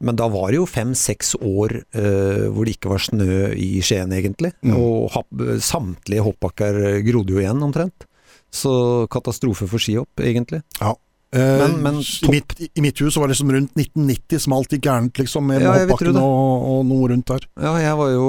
men 0.02 0.18
da 0.20 0.28
var 0.34 0.52
det 0.52 0.60
jo 0.62 0.70
fem-seks 0.70 1.36
år 1.38 1.76
hvor 1.94 2.66
det 2.66 2.74
ikke 2.74 2.90
var 2.90 3.04
snø 3.06 3.52
i 3.54 3.84
Skien, 3.86 4.10
egentlig. 4.18 4.50
Mm. 4.66 4.74
Og 4.74 5.60
samtlige 5.62 6.24
hoppbakker 6.26 6.80
grodde 7.06 7.36
jo 7.36 7.44
igjen, 7.44 7.62
omtrent. 7.62 8.08
Så 8.50 8.72
katastrofe 9.14 9.68
for 9.70 9.78
skihopp, 9.78 10.24
egentlig. 10.26 10.64
Ja. 10.80 10.96
Men, 11.32 11.78
men 11.80 12.00
I, 12.02 12.32
mitt, 12.34 12.58
I, 12.60 12.82
mitt, 12.84 13.00
hus 13.00 13.16
var 13.16 13.30
det 13.30 13.38
liksom 13.38 13.54
rundt 13.56 13.78
1990 13.78 14.42
som 14.44 14.56
alt 14.58 14.74
gikk 14.74 14.84
gærent, 14.84 15.22
liksom, 15.22 15.46
med 15.48 15.64
ja, 15.64 15.78
hoppbakken 15.78 16.18
og, 16.20 16.66
og, 16.74 16.82
noe 16.90 17.08
rundt 17.14 17.30
der. 17.32 17.46
Ja, 17.62 17.72
jeg 17.80 18.00
var 18.02 18.12
jo 18.12 18.26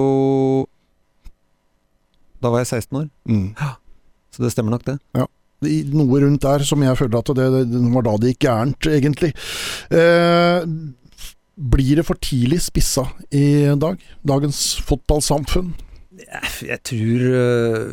Da 2.42 2.50
var 2.52 2.64
jeg 2.64 2.72
16 2.82 2.98
år. 3.02 3.06
Mm. 3.30 3.46
Ja, 3.58 3.70
så 4.34 4.42
det 4.44 4.52
stemmer 4.54 4.74
nok, 4.76 4.84
det. 4.88 4.98
Ja. 5.18 5.26
Noe 5.94 6.18
rundt 6.24 6.42
der 6.42 6.64
som 6.66 6.82
jeg 6.82 6.98
føler 6.98 7.20
at 7.20 7.30
det, 7.38 7.44
det 7.70 7.82
var 7.94 8.02
da 8.08 8.16
det 8.18 8.32
gikk 8.32 8.40
gærent, 8.48 8.88
egentlig. 8.90 9.28
Eh, 9.94 10.64
blir 11.72 12.00
det 12.00 12.06
for 12.08 12.18
tidlig 12.18 12.58
spissa 12.64 13.04
i 13.30 13.44
dag? 13.78 14.00
Dagens 14.26 14.62
fotballsamfunn? 14.88 15.70
Jeg 16.66 16.80
tror 16.88 17.22
øh, 17.28 17.92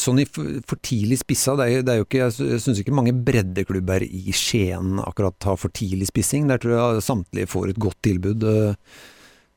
sånn 0.00 0.20
i 0.22 0.26
for, 0.28 0.48
for 0.68 0.80
tidlig 0.84 1.18
spissa 1.22 1.54
det 1.58 1.64
er, 1.66 1.72
jo- 1.76 1.84
det 1.86 1.92
er 1.94 2.00
jo 2.02 2.06
ikke, 2.06 2.20
Jeg 2.50 2.60
syns 2.62 2.80
ikke 2.82 2.94
mange 2.94 3.14
breddeklubber 3.14 4.04
i 4.06 4.32
Skien 4.36 4.98
akkurat 5.02 5.48
har 5.48 5.56
for 5.60 5.72
tidlig 5.74 6.08
spissing. 6.12 6.48
Der 6.50 6.60
tror 6.62 6.76
jeg 6.76 7.06
samtlige 7.08 7.48
får 7.50 7.72
et 7.72 7.80
godt 7.80 7.98
tilbud. 8.04 8.44
Eh, 8.44 8.74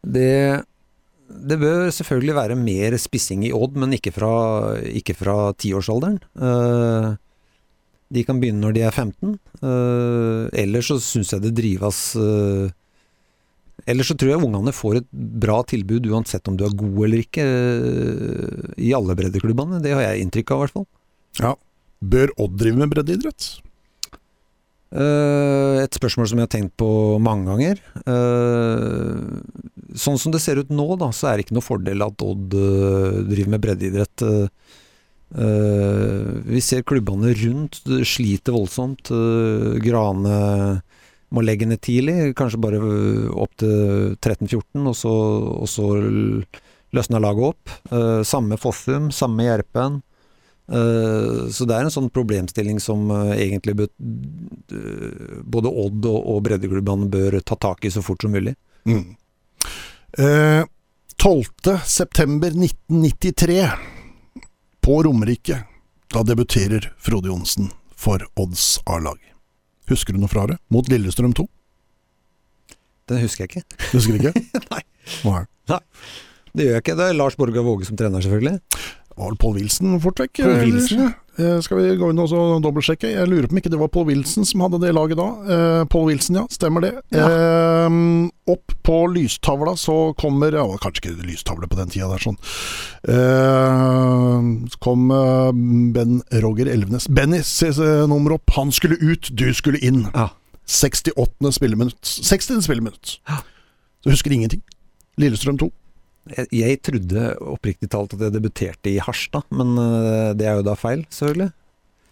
Det, 0.05 0.63
det 1.25 1.57
bør 1.61 1.89
selvfølgelig 1.93 2.35
være 2.37 2.57
mer 2.59 2.95
spissing 3.01 3.45
i 3.47 3.53
Odd, 3.55 3.77
men 3.81 3.95
ikke 3.97 4.13
fra, 4.13 5.37
tiårsalderen. 5.57 6.19
Eh, 6.37 7.15
De 8.13 8.23
kan 8.23 8.39
begynne 8.39 8.61
når 8.61 8.75
de 8.75 8.83
er 8.85 8.93
15. 8.93 9.37
Eh, 9.61 10.61
Ellers 10.61 10.91
så 10.91 10.99
syns 11.01 11.33
jeg 11.33 11.41
det 11.41 11.55
drives 11.57 12.01
eh, 12.21 12.69
Ellers 13.89 14.07
så 14.09 14.15
tror 14.17 14.31
jeg 14.31 14.45
ungene 14.45 14.73
får 14.73 15.01
et 15.01 15.09
bra 15.11 15.59
tilbud 15.67 16.07
uansett 16.09 16.47
om 16.47 16.55
du 16.57 16.63
er 16.65 16.77
god 16.77 17.01
eller 17.05 17.21
ikke, 17.21 17.43
i 18.81 18.93
alle 18.97 19.17
breddeklubbene. 19.19 19.81
Det 19.83 19.91
har 19.93 20.07
jeg 20.07 20.23
inntrykk 20.23 20.53
av, 20.55 20.57
i 20.57 20.63
hvert 20.63 20.77
fall. 20.77 20.87
Ja. 21.41 21.51
Bør 22.01 22.33
Odd 22.41 22.55
drive 22.61 22.79
med 22.79 22.93
breddeidrett? 22.93 23.49
Eh, 24.93 25.81
Et 25.83 25.97
spørsmål 25.97 26.27
som 26.29 26.39
jeg 26.39 26.47
har 26.47 26.53
tenkt 26.53 26.75
på 26.77 26.89
mange 27.23 27.49
ganger. 27.49 27.81
Eh, 28.05 29.21
Sånn 29.95 30.19
som 30.19 30.33
det 30.33 30.41
ser 30.43 30.59
ut 30.59 30.69
nå, 30.69 30.85
da, 30.99 31.07
så 31.15 31.29
er 31.29 31.37
det 31.37 31.45
ikke 31.45 31.55
noe 31.55 31.63
fordel 31.63 32.03
at 32.03 32.23
Odd 32.25 32.55
eh, 32.59 33.21
driver 33.29 33.53
med 33.53 33.63
breddeidrett. 33.63 34.25
Vi 35.35 36.59
ser 36.61 36.83
klubbene 36.87 37.31
rundt 37.35 37.79
sliter 38.07 38.53
voldsomt. 38.55 39.09
Grane 39.83 40.35
må 41.33 41.43
legge 41.43 41.65
ned 41.67 41.81
tidlig, 41.83 42.35
kanskje 42.37 42.61
bare 42.61 42.79
opp 43.33 43.55
til 43.59 44.13
13-14, 44.21 44.85
og 44.85 44.93
og 45.65 45.67
så 45.67 45.87
løsner 46.95 47.23
laget 47.25 47.49
opp. 47.49 47.73
Samme 48.23 48.59
Fossum, 48.61 49.09
samme 49.11 49.47
Gjerpen. 49.49 49.97
Eh, 50.67 51.49
Så 51.53 51.65
det 51.69 51.75
er 51.75 51.85
en 51.85 51.93
sånn 51.93 52.09
problemstilling 52.09 52.79
som 52.81 53.09
eh, 53.13 53.35
egentlig 53.45 53.75
både 53.77 55.69
Odd 55.69 56.07
og, 56.09 56.39
breddeklubbene 56.47 57.09
bør 57.11 57.39
ta 57.45 57.55
tak 57.55 57.85
i 57.85 57.91
så 57.93 58.01
fort 58.05 58.21
som 58.25 58.33
mulig. 58.33 58.55
Mm. 58.85 59.15
Eh, 60.17 60.63
12. 61.21 61.77
september 61.85 62.51
1993 62.53 63.69
på 64.85 65.03
Romerike. 65.03 65.63
Da 66.13 66.23
debuterer 66.23 66.91
Frode 67.01 67.27
Johnsen 67.31 67.71
for 67.95 68.21
Odds 68.35 68.79
A-lag. 68.85 69.17
Husker 69.89 70.13
du 70.13 70.19
noe 70.21 70.29
fra 70.31 70.47
det? 70.49 70.57
Mot 70.73 70.87
Lillestrøm 70.89 71.33
2? 71.37 71.45
Den 73.09 73.21
husker 73.21 73.45
jeg 73.45 73.51
ikke. 73.53 73.89
Husker 73.93 74.17
du 74.17 74.27
ikke? 74.27 74.45
Nei. 74.73 74.81
Nei. 75.69 75.81
Det 76.55 76.65
gjør 76.65 76.77
jeg 76.77 76.83
ikke. 76.85 76.95
Det 76.97 77.07
er 77.09 77.17
Lars 77.17 77.35
Borgar 77.37 77.65
Våge 77.65 77.85
som 77.85 77.97
trener, 77.99 78.23
selvfølgelig. 78.23 78.59
Det 79.15 79.21
var 79.23 79.29
vel 79.31 79.37
Paul 79.39 79.53
Wilson 79.55 79.99
fort 80.03 80.19
vekk? 80.19 80.41
Paul? 80.43 80.57
Wilson? 80.65 81.05
ja. 81.05 81.13
Skal 81.63 81.77
vi 81.81 81.95
gå 81.99 82.09
inn 82.11 82.19
og 82.19 82.31
dobbeltsjekke? 82.63 83.09
Jeg 83.11 83.27
lurer 83.27 83.47
på 83.47 83.55
om 83.55 83.59
ikke 83.59 83.71
det 83.71 83.79
var 83.79 83.89
Paul 83.91 84.05
Wilson 84.07 84.47
som 84.47 84.61
hadde 84.63 84.79
det 84.83 84.93
laget 84.95 85.19
da. 85.19 85.25
Eh, 85.51 85.83
Paul 85.91 86.05
Wilson, 86.07 86.37
ja. 86.39 86.43
Stemmer 86.51 86.83
det. 86.83 86.91
Eh, 87.15 87.97
opp 88.51 88.75
på 88.87 88.99
lystavla 89.11 89.73
så 89.79 90.13
kommer 90.19 90.55
ja, 90.55 90.63
Kanskje 90.83 91.11
ikke 91.11 91.27
lystavle 91.27 91.67
på 91.67 91.79
den 91.79 91.91
tida 91.91 92.07
der, 92.11 92.23
sånn. 92.23 92.39
Eh, 93.11 94.49
så 94.71 94.81
kom 94.83 95.11
eh, 95.15 95.51
Ben 95.95 96.19
Roger 96.43 96.71
Elvenes. 96.71 97.07
Bennys 97.11 97.51
eh, 97.67 98.03
nummer 98.11 98.35
opp. 98.35 98.55
Han 98.55 98.71
skulle 98.75 98.99
ut, 98.99 99.31
du 99.31 99.47
skulle 99.55 99.79
inn. 99.83 100.05
Ja. 100.11 100.29
68. 100.67 101.51
spilleminutt. 101.55 102.03
60. 102.03 102.63
spilleminutt. 102.67 103.17
Så 104.03 104.11
husker 104.11 104.35
ingenting. 104.35 104.63
Lillestrøm 105.19 105.59
2. 105.61 105.71
Jeg, 106.25 106.47
jeg 106.57 106.79
trodde 106.81 107.25
oppriktig 107.53 107.89
talt 107.93 108.15
at 108.17 108.23
jeg 108.25 108.33
debuterte 108.33 108.89
i 108.89 108.97
Harstad, 109.03 109.45
men 109.53 109.75
eh, 109.77 110.31
det 110.33 110.47
er 110.49 110.55
jo 110.57 110.65
da 110.65 110.73
feil, 110.79 111.03
selvfølgelig. 111.13 111.51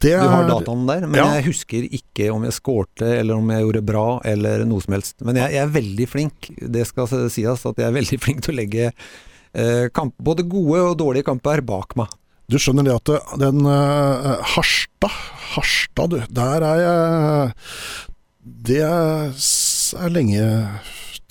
Det 0.03 0.12
Du 0.20 0.27
har 0.27 0.43
er- 0.43 0.50
dataen 0.51 0.86
der, 0.86 1.05
men 1.08 1.15
Ja. 1.15 1.25
jeg 1.39 1.46
husker 1.48 1.86
ikke 1.88 2.27
om 2.34 2.43
jeg 2.43 2.53
skårte, 2.58 3.08
eller 3.20 3.36
om 3.39 3.50
jeg 3.50 3.63
gjorde 3.63 3.86
bra, 3.88 4.05
eller 4.27 4.65
noe 4.67 4.82
som 4.84 4.93
helst. 4.98 5.15
Men 5.24 5.36
jeg, 5.39 5.53
jeg 5.55 5.63
er 5.63 5.71
veldig 5.78 6.08
flink, 6.12 6.49
det 6.60 6.86
skal 6.89 7.08
sies, 7.08 7.65
at 7.65 7.78
jeg 7.80 7.88
er 7.88 7.95
veldig 7.95 8.19
flink 8.26 8.41
til 8.43 8.54
å 8.54 8.58
legge 8.60 8.89
eh, 8.91 9.88
kamp, 9.95 10.13
både 10.21 10.43
gode 10.45 10.82
og 10.91 10.97
dårlige 10.99 11.23
kamper 11.32 11.62
bak 11.65 11.95
meg. 11.95 12.12
Du 12.52 12.58
skjønner 12.60 12.84
det 12.84 12.93
at 12.99 13.39
den 13.39 13.63
uh, 13.65 14.36
Harstad 14.43 15.13
Harstad, 15.56 16.12
du. 16.12 16.19
Der 16.30 16.62
er 16.67 16.82
jeg 16.84 17.54
Det 18.67 18.82
er, 18.84 19.32
er 20.04 20.12
lenge 20.12 20.43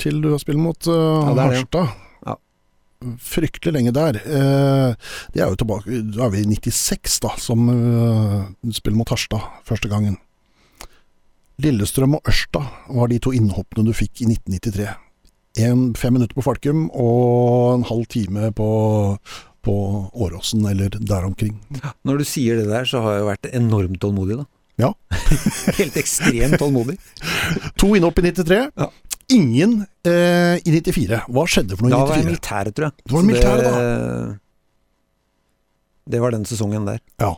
til 0.01 0.23
du 0.25 0.31
har 0.33 0.41
spilt 0.43 0.59
mot 0.59 0.89
uh, 0.89 1.29
Ja, 1.29 1.35
er. 1.37 1.43
Harstad. 1.53 1.93
Fryktelig 3.23 3.75
lenge 3.77 3.95
der. 3.97 4.19
Eh, 4.23 5.15
det 5.35 5.43
er 5.43 5.51
jo 5.51 5.59
tilbake 5.61 6.03
Da 6.13 6.27
er 6.27 6.35
vi 6.35 6.43
i 6.43 6.51
96, 6.51 7.21
da, 7.25 7.33
som 7.41 7.69
uh, 7.69 8.73
spiller 8.75 8.99
mot 8.99 9.13
Harstad 9.13 9.45
første 9.69 9.91
gangen. 9.93 10.19
Lillestrøm 11.63 12.17
og 12.19 12.29
Ørsta 12.29 12.65
var 12.91 13.11
de 13.13 13.21
to 13.23 13.33
innhoppene 13.37 13.87
du 13.87 13.95
fikk 13.97 14.25
i 14.25 14.31
1993. 14.33 14.89
En, 15.63 15.91
fem 15.99 16.17
minutter 16.17 16.37
på 16.37 16.45
Falkum 16.47 16.87
og 16.97 17.75
en 17.77 17.85
halv 17.91 18.07
time 18.11 18.49
på, 18.57 18.71
på 19.63 19.77
Åråsen 20.13 20.65
eller 20.71 20.97
der 20.97 21.29
omkring. 21.29 21.59
Når 22.09 22.23
du 22.23 22.27
sier 22.29 22.59
det 22.59 22.71
der, 22.71 22.89
så 22.89 23.05
har 23.05 23.19
jeg 23.19 23.29
vært 23.29 23.51
enormt 23.53 24.01
tålmodig, 24.03 24.41
da. 24.41 24.49
Ja. 24.81 24.95
Helt 25.79 25.97
ekstremt 26.01 26.59
tålmodig. 26.59 26.97
To 27.81 27.93
innhopp 27.97 28.19
i 28.23 28.31
93. 28.31 28.63
Ja. 28.73 28.89
Ingen 29.33 29.79
eh, 30.09 30.59
i 30.63 30.75
94. 30.75 31.23
Hva 31.33 31.47
skjedde 31.49 31.79
for 31.79 31.87
noe 31.87 31.95
Da 31.95 32.03
i 32.03 32.11
var 32.11 32.21
jeg 32.21 32.29
militær, 32.29 32.71
tror 32.71 32.89
jeg. 32.89 32.95
Det 33.03 33.15
var 33.15 33.25
Så 33.25 33.29
militæret, 33.31 33.65
da. 33.65 34.37
det 36.13 36.21
var 36.23 36.37
den 36.37 36.47
sesongen 36.49 36.87
der. 36.89 37.01
Ja. 37.23 37.33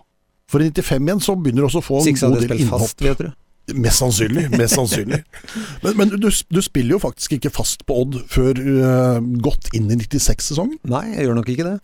For 0.50 0.62
i 0.64 0.68
95 0.70 1.08
igjen 1.08 1.24
så 1.24 1.36
begynner 1.38 1.64
du 1.64 1.68
også 1.70 1.82
å 1.82 1.86
få 1.86 2.02
en 2.02 2.20
god 2.20 2.44
del 2.44 2.58
innhopp. 2.58 2.84
fast, 2.84 3.02
jeg 3.04 3.18
tro. 3.20 3.32
Mest 3.72 4.02
sannsynlig. 4.02 4.44
Mest 4.52 4.76
sannsynlig. 4.76 5.22
Men, 5.84 5.96
men 5.96 6.10
du, 6.20 6.28
du 6.28 6.60
spiller 6.64 6.98
jo 6.98 7.00
faktisk 7.00 7.38
ikke 7.38 7.52
fast 7.54 7.86
på 7.88 7.96
Odd 8.02 8.18
før 8.28 8.58
uh, 8.60 9.18
godt 9.44 9.70
inn 9.76 9.88
i 9.88 9.96
96-sesongen. 10.02 10.76
Nei, 10.92 11.06
jeg 11.14 11.28
gjør 11.28 11.38
nok 11.38 11.48
ikke 11.52 11.66
det. 11.70 11.78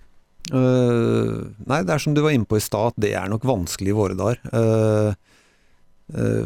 Uh, 0.52 1.48
nei, 1.70 1.80
det 1.86 1.94
er 1.94 2.02
som 2.02 2.12
du 2.16 2.20
var 2.24 2.34
inne 2.36 2.48
på 2.48 2.58
i 2.58 2.64
stad, 2.64 2.92
at 2.92 3.00
det 3.00 3.14
er 3.16 3.30
nok 3.32 3.46
vanskelig 3.48 3.94
i 3.94 3.96
våre 3.96 4.16
dager. 4.18 4.42
Uh, 4.52 5.16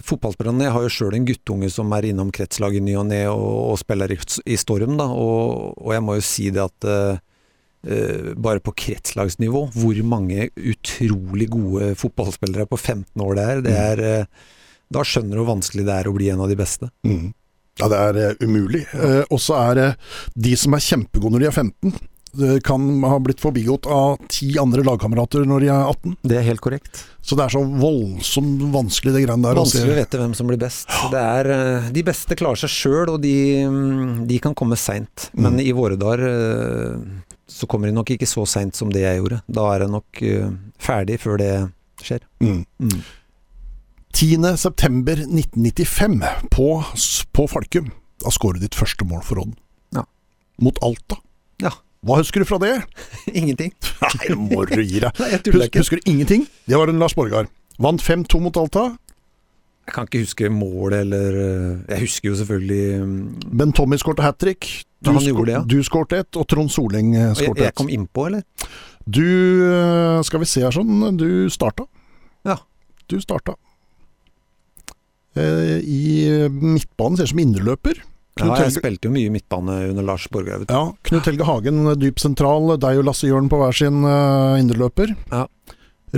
Fotballspillerne 0.05 0.67
Jeg 0.67 0.75
har 0.75 0.85
jo 0.85 0.93
sjøl 0.93 1.15
en 1.19 1.29
guttunge 1.29 1.71
som 1.73 1.93
er 1.97 2.11
innom 2.11 2.33
kretslaget 2.35 2.83
i 2.83 2.85
ny 2.85 2.97
og 3.01 3.07
ne 3.09 3.21
og, 3.31 3.53
og 3.73 3.79
spiller 3.81 4.13
i, 4.13 4.19
i 4.51 4.59
Storm, 4.61 4.99
da, 5.01 5.07
og, 5.09 5.79
og 5.79 5.95
jeg 5.97 6.05
må 6.05 6.19
jo 6.19 6.25
si 6.27 6.51
det 6.55 6.65
at 6.65 6.89
uh, 6.89 7.21
uh, 7.89 8.33
bare 8.37 8.63
på 8.65 8.75
kretslagsnivå, 8.85 9.67
hvor 9.75 10.03
mange 10.09 10.51
utrolig 10.55 11.49
gode 11.53 11.95
fotballspillere 12.01 12.69
på 12.71 12.81
15 12.81 13.25
år 13.25 13.39
det 13.39 13.47
er, 13.47 13.65
det 13.65 13.79
er 13.79 14.05
øh, 14.11 14.51
da 14.95 15.03
skjønner 15.07 15.39
du 15.39 15.43
hvor 15.43 15.55
vanskelig 15.55 15.87
det 15.87 15.97
er 15.97 16.09
å 16.11 16.15
bli 16.15 16.29
en 16.31 16.43
av 16.45 16.51
de 16.51 16.59
beste. 16.59 16.91
Mm. 17.07 17.33
Ja, 17.81 17.89
det 17.91 18.01
er 18.23 18.37
umulig. 18.45 18.85
Og 19.33 19.41
så 19.43 19.57
er 19.59 19.79
det 19.79 19.87
de 20.39 20.53
som 20.61 20.77
er 20.77 20.85
kjempegode 20.85 21.35
når 21.35 21.43
de 21.43 21.49
er 21.49 21.57
15, 21.57 21.95
det 21.95 22.14
kan 22.65 22.85
ha 23.07 23.19
blitt 23.23 23.41
forbigått 23.43 23.87
av 23.91 24.19
ti 24.33 24.53
andre 24.61 24.83
lagkamerater 24.87 25.45
når 25.49 25.61
de 25.65 25.69
er 25.73 25.85
18. 25.91 26.17
Det 26.23 26.37
er 26.41 26.47
helt 26.49 26.61
korrekt. 26.65 27.03
Så 27.25 27.37
det 27.39 27.45
er 27.47 27.55
så 27.55 27.63
voldsomt 27.65 28.63
vanskelig 28.75 29.15
det 29.17 29.23
greiene 29.27 29.47
der. 29.49 29.57
Vanskelig 29.61 29.95
å 29.95 29.99
vite 30.01 30.21
hvem 30.21 30.35
som 30.37 30.49
blir 30.51 30.61
best. 30.61 30.89
Det 31.13 31.21
er, 31.23 31.51
eh, 31.55 31.91
de 31.95 32.03
beste 32.05 32.37
klarer 32.37 32.61
seg 32.61 32.71
sjøl, 32.75 33.15
og 33.15 33.21
de, 33.23 33.35
mm, 33.65 34.27
de 34.29 34.39
kan 34.45 34.55
komme 34.55 34.77
seint. 34.77 35.31
Men 35.33 35.55
Mm. 35.57 35.61
i 35.67 35.73
våre 35.73 35.97
dager 35.97 36.25
eh, 36.29 36.99
så 37.49 37.67
kommer 37.69 37.87
de 37.89 37.93
nok 37.97 38.11
ikke 38.11 38.27
så 38.29 38.47
seint 38.47 38.75
som 38.77 38.91
det 38.91 39.03
jeg 39.05 39.21
gjorde. 39.23 39.43
Da 39.49 39.69
er 39.75 39.79
det 39.85 39.91
nok 39.91 40.23
eh, 40.23 40.51
ferdig 40.79 41.21
før 41.21 41.39
det 41.39 41.53
skjer. 42.03 42.21
Mm. 42.43 42.65
10. 44.13 44.57
september 44.57 45.17
1995 45.17 46.23
på, 46.51 46.69
på 47.33 47.47
Falkum. 47.51 47.91
Da 48.23 48.31
skårer 48.31 48.61
du 48.61 48.67
ditt 48.69 48.77
første 48.79 49.05
mål 49.09 49.23
for 49.27 49.41
Odd. 49.43 49.55
Ja. 49.97 50.05
Mot 50.63 50.79
Alta. 50.87 51.19
Ja. 51.63 51.73
Hva 52.05 52.19
husker 52.21 52.43
du 52.45 52.49
fra 52.49 52.59
det? 52.63 52.73
Ingenting. 53.41 53.73
Nei, 54.03 54.27
nå 54.35 54.37
må 54.51 54.65
du 54.69 54.77
gi 54.83 55.01
deg. 55.01 55.11
Nei, 55.23 55.31
jeg 55.33 55.43
tuller 55.47 55.67
ikke. 55.71 55.81
husker 55.85 56.01
du 56.03 56.11
ingenting? 56.11 56.45
Det 56.69 56.77
var 56.77 56.93
en 56.93 57.01
Lars 57.01 57.15
Borgar. 57.17 57.49
Vant 57.81 58.03
5-2 58.05 58.41
mot 58.45 58.57
Alta. 58.61 58.85
Jeg 59.85 59.93
kan 59.97 60.07
ikke 60.09 60.21
huske 60.23 60.49
målet 60.49 61.03
eller 61.05 61.35
eh, 61.37 61.81
Jeg 61.93 61.99
husker 62.07 62.31
jo 62.31 62.37
selvfølgelig 62.39 62.85
Men 63.05 63.57
Ben 63.61 63.73
Tommy 63.77 63.99
skårte 64.01 64.25
hat 64.25 64.39
trick. 64.41 64.69
Du, 65.05 65.11
Ja, 65.11 65.17
han 65.19 65.21
skå- 65.21 65.29
gjorde 65.35 65.51
det, 65.51 65.57
ja. 65.59 65.65
du 65.69 65.83
skårte 65.85 66.21
ett, 66.23 66.39
og 66.41 66.47
Trond 66.49 66.71
Soleng 66.73 67.11
skårte 67.37 67.51
ett. 67.51 67.59
jeg, 67.61 67.67
jeg 67.69 67.75
kom 67.77 67.91
innpå, 67.93 68.25
eller? 68.31 68.47
Du 69.05 69.21
eh, 69.69 70.23
Skal 70.25 70.41
vi 70.41 70.49
se 70.49 70.63
her 70.65 70.73
sånn. 70.73 71.03
Du 71.21 71.27
starta. 71.53 71.85
Ja. 72.49 72.57
Du 73.13 73.19
starta. 73.21 73.57
Eh, 75.37 75.79
I 75.85 76.03
midtbanen 76.49 77.19
ser 77.19 77.29
ut 77.29 77.35
som 77.35 77.43
indreløper. 77.45 78.01
Ja, 78.41 78.57
jeg 78.65 78.73
spilte 78.75 79.07
jo 79.07 79.13
mye 79.15 79.31
midtbane 79.31 79.77
under 79.93 80.03
Lars 80.03 80.25
Borgar. 80.33 80.65
Ja, 80.69 80.81
Knut 81.07 81.29
Helge 81.31 81.47
Hagen 81.47 81.85
dyp 82.03 82.19
sentral, 82.19 82.73
deg 82.83 82.99
og 82.99 83.07
Lasse 83.07 83.29
Jørn 83.31 83.47
på 83.53 83.61
hver 83.61 83.77
sin 83.79 84.01
uh, 84.03 84.57
indreløper. 84.59 85.13
Ja. 85.31 85.45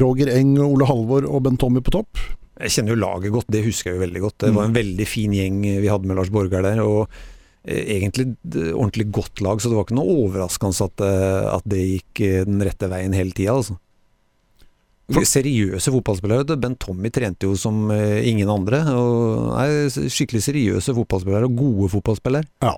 Roger 0.00 0.30
Eng, 0.32 0.54
Ole 0.64 0.88
Halvor 0.88 1.24
og 1.28 1.42
Ben 1.44 1.56
Tommy 1.60 1.80
på 1.84 1.92
topp. 1.92 2.16
Jeg 2.56 2.72
kjenner 2.72 2.94
jo 2.94 3.00
laget 3.02 3.32
godt, 3.34 3.50
det 3.52 3.64
husker 3.66 3.90
jeg 3.92 3.98
jo 3.98 4.04
veldig 4.06 4.20
godt. 4.24 4.38
Det 4.46 4.54
var 4.54 4.64
Mm. 4.64 4.68
en 4.70 4.76
veldig 4.80 5.06
fin 5.08 5.32
gjeng 5.36 5.60
vi 5.82 5.88
hadde 5.92 6.06
med 6.08 6.16
Lars 6.16 6.30
Borgar 6.32 6.62
der. 6.64 6.80
og 6.80 7.08
eh, 7.68 7.98
Egentlig 8.00 8.36
ordentlig 8.72 9.10
godt 9.12 9.40
lag, 9.44 9.60
så 9.60 9.68
det 9.68 9.76
var 9.76 9.84
ikke 9.84 9.98
noe 10.00 10.16
overraskende 10.24 10.84
at, 10.88 11.00
eh, 11.04 11.54
at 11.56 11.64
det 11.68 11.82
gikk 11.84 12.20
eh, 12.24 12.44
den 12.48 12.62
rette 12.64 12.88
veien 12.88 13.12
hele 13.12 13.32
tida. 13.36 13.52
Altså. 13.60 13.76
Seriøse 15.06 15.92
fotballspillere. 15.94 16.44
Bent. 16.46 16.60
Ben 16.60 16.74
Tommy 16.82 17.10
trente 17.14 17.46
jo 17.46 17.54
som 17.56 17.90
eh, 17.94 18.26
ingen 18.26 18.48
andre. 18.50 18.80
Og 18.90 19.52
er 19.62 19.86
skikkelig 20.10 20.42
seriøse 20.48 20.94
fotballspillere, 20.96 21.46
og 21.46 21.56
gode 21.56 21.90
fotballspillere. 21.94 22.44
Ja. 22.62 22.74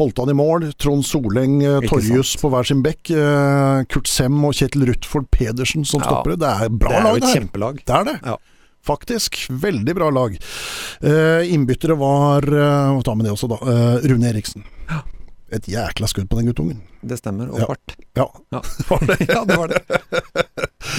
Holdt 0.00 0.16
han 0.22 0.30
i 0.32 0.36
mål. 0.38 0.70
Trond 0.80 1.04
Soleng, 1.04 1.58
eh, 1.66 1.80
Torjus 1.90 2.36
på 2.40 2.48
hver 2.48 2.64
sin 2.64 2.80
bekk. 2.82 3.10
eh, 3.12 3.82
Kurt 3.92 4.08
Sem 4.08 4.38
og 4.48 4.54
Kjetil 4.56 4.86
Rutford 4.88 5.28
Pedersen 5.30 5.84
som 5.84 6.00
Ja. 6.00 6.06
stoppere. 6.08 6.38
Det 6.40 6.48
er 6.48 6.68
bra 6.70 6.88
det 6.88 6.96
er 6.96 7.04
lag, 7.04 7.14
det 7.14 7.22
et 7.22 7.28
her. 7.28 7.40
kjempelag. 7.40 7.84
Det 7.84 7.94
er 8.00 8.04
det. 8.04 8.20
Ja. 8.24 8.36
Faktisk. 8.82 9.36
Veldig 9.52 9.94
bra 9.94 10.08
lag. 10.08 10.38
Innbyttere 11.02 11.98
var 12.00 12.40
Hva 12.48 13.14
med 13.14 13.26
det 13.26 13.32
også, 13.34 13.46
da? 13.50 13.58
Rune 14.08 14.24
Eriksen. 14.32 14.64
Et 15.50 15.68
jækla 15.72 16.06
skudd 16.10 16.28
på 16.30 16.38
den 16.38 16.50
guttungen. 16.50 16.82
Det 17.02 17.18
stemmer. 17.18 17.50
Og 17.50 17.64
fart. 17.72 17.96
Ja. 18.18 18.26
Ja. 18.54 18.60
Var 18.90 19.06
det? 19.08 19.16
ja, 19.34 19.44
det 19.48 19.56
var 19.58 19.72
det. 19.72 19.80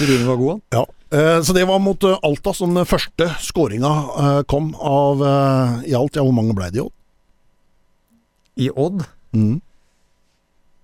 Rune 0.01 0.25
var 0.27 0.35
god, 0.35 0.49
han. 0.51 0.61
Ja. 0.75 0.83
Eh, 1.17 1.41
så 1.43 1.53
det 1.53 1.63
var 1.67 1.79
mot 1.83 2.03
eh, 2.03 2.19
Alta 2.23 2.53
som 2.55 2.75
den 2.75 2.87
første 2.87 3.27
skåringa 3.43 3.91
eh, 4.23 4.41
kom 4.51 4.73
av 4.75 5.23
i 5.85 5.95
alt. 5.95 6.15
Ja, 6.19 6.23
hvor 6.23 6.35
mange 6.35 6.55
ble 6.57 6.69
det 6.71 6.79
i 6.81 6.85
Odd? 6.85 6.93
I 8.61 8.69
Odd 8.75 9.03
Mm. 9.31 9.61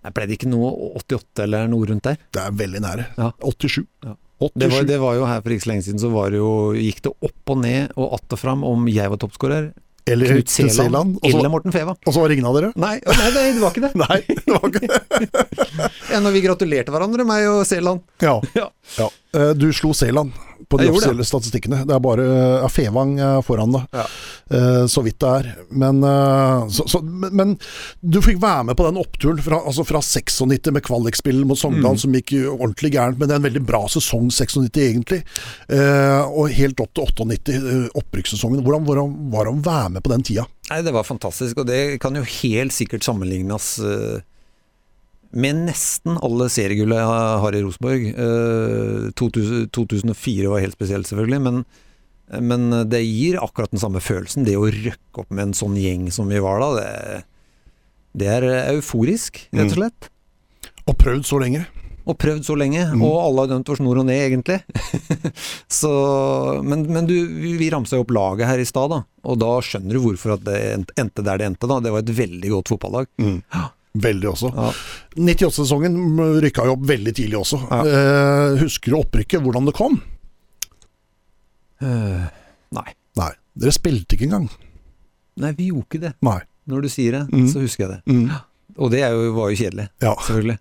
Nei, 0.07 0.11
ble 0.15 0.23
det 0.23 0.37
ikke 0.37 0.47
noe 0.47 0.69
88 1.01 1.43
eller 1.43 1.65
noe 1.67 1.87
rundt 1.89 2.05
der? 2.07 2.19
Det 2.31 2.39
er 2.39 2.53
veldig 2.55 2.79
nære. 2.79 3.07
Ja. 3.17 3.31
87. 3.43 3.81
Ja. 4.05 4.13
87. 4.39 4.53
Det 4.61 4.69
var, 4.71 4.85
det 4.87 4.99
var 5.01 5.17
jo 5.17 5.25
her 5.27 5.41
for 5.41 5.51
ikke 5.55 5.65
så 5.65 5.71
lenge 5.73 5.83
siden, 5.87 5.99
så 5.99 6.11
var 6.13 6.31
det 6.31 6.39
jo, 6.39 6.51
gikk 6.77 7.01
det 7.07 7.11
opp 7.27 7.51
og 7.51 7.59
ned 7.63 7.95
og 7.97 8.13
att 8.15 8.33
og 8.37 8.39
fram 8.39 8.63
om 8.63 8.87
jeg 8.87 9.09
var 9.09 9.19
toppskårer, 9.19 9.71
Eller 10.07 10.31
Knut 10.31 10.49
Seland, 10.49 11.19
eller 11.23 11.49
Morten 11.51 11.73
Feva. 11.75 11.95
Og 12.05 12.15
så 12.15 12.23
av 12.47 12.55
dere? 12.57 12.71
Nei, 12.79 12.95
nei, 13.03 13.29
det, 13.35 13.45
det 13.57 13.63
var 13.63 13.75
ikke 13.75 13.85
det. 13.87 13.93
Nei, 13.99 14.19
det 14.27 14.55
var 14.55 14.67
ikke 14.71 14.87
det. 14.87 14.99
Ja, 16.11 16.21
når 16.23 16.35
vi 16.37 16.43
gratulerte 16.45 16.93
hverandre, 16.93 17.25
meg 17.27 17.47
og 17.51 17.61
Seland. 17.67 18.03
Ja. 18.23 18.37
Ja. 18.57 18.69
Ja. 18.97 19.09
Eh, 19.35 19.53
Du 19.59 19.67
slo 19.75 19.93
Seland 19.93 20.31
på 20.67 20.79
de 20.81 20.87
offisielle 20.89 21.21
det. 21.21 21.27
statistikkene. 21.29 21.83
Det 21.87 21.93
er 21.95 21.99
bare 22.03 22.23
ja, 22.63 22.67
Fevang 22.71 23.11
eh, 23.21 23.41
foran 23.45 23.71
da 23.75 23.81
Ja. 23.93 24.05
Eh, 24.49 24.85
Så 24.89 25.03
vidt 25.05 25.19
det 25.21 25.29
er. 25.29 25.49
Men, 25.69 26.01
så, 26.73 26.87
så, 26.89 27.01
men, 27.03 27.29
men 27.35 27.51
du 28.01 28.17
fikk 28.25 28.39
være 28.41 28.63
med 28.71 28.77
på 28.79 28.87
den 28.87 28.97
oppturen 28.99 29.39
fra, 29.43 29.59
altså 29.67 29.85
fra 29.87 30.01
96 30.01 30.71
med 30.73 30.83
kvalikspill 30.87 31.43
mot 31.45 31.59
Sogndal, 31.59 31.93
Mm. 31.95 32.01
som 32.01 32.15
gikk 32.17 32.33
ordentlig 32.49 32.91
gærent. 32.95 33.19
Men 33.19 33.27
det 33.29 33.35
er 33.35 33.41
en 33.43 33.47
veldig 33.49 33.65
bra 33.67 33.83
sesong, 33.91 34.31
96 34.33 34.81
egentlig. 34.87 35.21
Og 36.33 36.49
helt 36.57 36.79
opp 36.83 36.93
til 36.95 37.05
98, 37.05 37.53
eh, 37.53 37.87
opprykkssesongen. 38.01 38.63
Hvordan, 38.65 38.85
hvordan 38.87 39.13
var 39.33 39.45
det 39.47 39.53
å 39.53 39.61
være 39.67 39.89
med 39.97 40.03
på 40.03 40.11
den 40.15 40.23
tida? 40.27 40.47
Nei, 40.71 40.81
det 40.83 40.91
var 40.95 41.03
fantastisk, 41.07 41.57
og 41.61 41.67
det 41.69 41.99
kan 42.03 42.15
jo 42.17 42.23
helt 42.27 42.73
sikkert 42.75 43.05
sammenlignes 43.07 43.77
eh, 43.79 44.19
med 45.31 45.63
nesten 45.67 46.17
alle 46.23 46.47
seriegullet 46.53 46.99
jeg 47.01 47.41
har 47.43 47.55
i 47.57 47.61
Rosenborg. 47.65 48.05
Eh, 48.13 49.07
2000, 49.19 49.69
2004 49.75 50.51
var 50.53 50.63
helt 50.63 50.77
spesielt, 50.77 51.09
selvfølgelig, 51.09 51.41
men, 51.43 51.63
men 52.41 52.69
det 52.89 53.01
gir 53.05 53.39
akkurat 53.43 53.71
den 53.73 53.81
samme 53.83 53.99
følelsen. 54.03 54.45
Det 54.47 54.55
å 54.59 54.67
røkke 54.71 55.23
opp 55.23 55.31
med 55.31 55.49
en 55.49 55.57
sånn 55.57 55.75
gjeng 55.79 56.07
som 56.13 56.29
vi 56.31 56.39
var 56.43 56.61
da, 56.63 56.69
det, 56.79 57.23
det 58.17 58.29
er 58.39 58.47
euforisk, 58.75 59.43
rett 59.53 59.71
og 59.73 59.81
slett. 59.81 60.11
Og 60.87 60.95
prøvd 61.01 61.27
så 61.27 61.41
lenge. 61.43 61.65
Og 62.07 62.15
prøvd 62.15 62.45
så 62.47 62.55
lenge, 62.55 62.85
Mm. 62.95 63.01
og 63.03 63.17
alle 63.19 63.43
har 63.43 63.49
dømt 63.51 63.67
for 63.67 63.75
snor 63.75 63.97
og 63.99 64.05
ned, 64.07 64.21
egentlig. 64.29 64.61
så, 65.79 65.89
men 66.63 66.85
men 66.87 67.05
du, 67.09 67.11
vi, 67.59 67.67
ramsa 67.73 67.97
jo 67.99 68.05
opp 68.05 68.13
laget 68.15 68.47
her 68.47 68.61
i 68.63 68.67
stad, 68.69 68.93
da. 68.93 69.01
Og 69.27 69.35
da 69.41 69.49
skjønner 69.59 69.97
du 69.97 69.99
hvorfor 70.05 70.37
at 70.37 70.45
det 70.47 70.61
endte 70.95 71.25
der 71.27 71.41
det 71.41 71.49
endte, 71.49 71.67
da. 71.67 71.81
Det 71.83 71.91
var 71.91 72.05
et 72.05 72.13
veldig 72.15 72.53
godt 72.53 72.71
fotballag. 72.71 73.09
Veldig 74.03 74.29
også. 74.31 74.51
Ja. 74.55 74.71
98-sesongen 75.17 75.95
rykka 76.43 76.65
jo 76.67 76.75
opp 76.77 76.85
veldig 76.89 77.13
tidlig 77.17 77.39
også. 77.39 77.59
Ja. 77.71 77.79
Eh, 77.87 78.57
husker 78.61 78.93
du 78.93 78.99
opprykket, 78.99 79.41
hvordan 79.43 79.65
det 79.69 79.73
kom? 79.77 79.97
Uh, 81.81 82.25
nei. 82.73 82.87
Nei, 83.17 83.31
dere 83.57 83.73
spilte 83.75 84.15
ikke 84.17 84.27
engang. 84.29 84.47
Nei, 85.41 85.51
vi 85.57 85.67
gjorde 85.71 85.85
ikke 85.91 86.03
det. 86.07 86.13
Nei. 86.25 86.39
Når 86.67 86.81
du 86.83 86.89
sier 86.91 87.11
det, 87.15 87.23
Mm. 87.31 87.47
så 87.51 87.61
husker 87.63 87.85
jeg 87.87 87.91
det. 87.95 88.13
Mm. 88.13 88.31
Og 88.77 88.91
det 88.91 88.99
jo, 89.01 89.33
var 89.33 89.49
jo 89.51 89.55
kjedelig, 89.55 89.89
Ja. 90.01 90.15
selvfølgelig. 90.15 90.57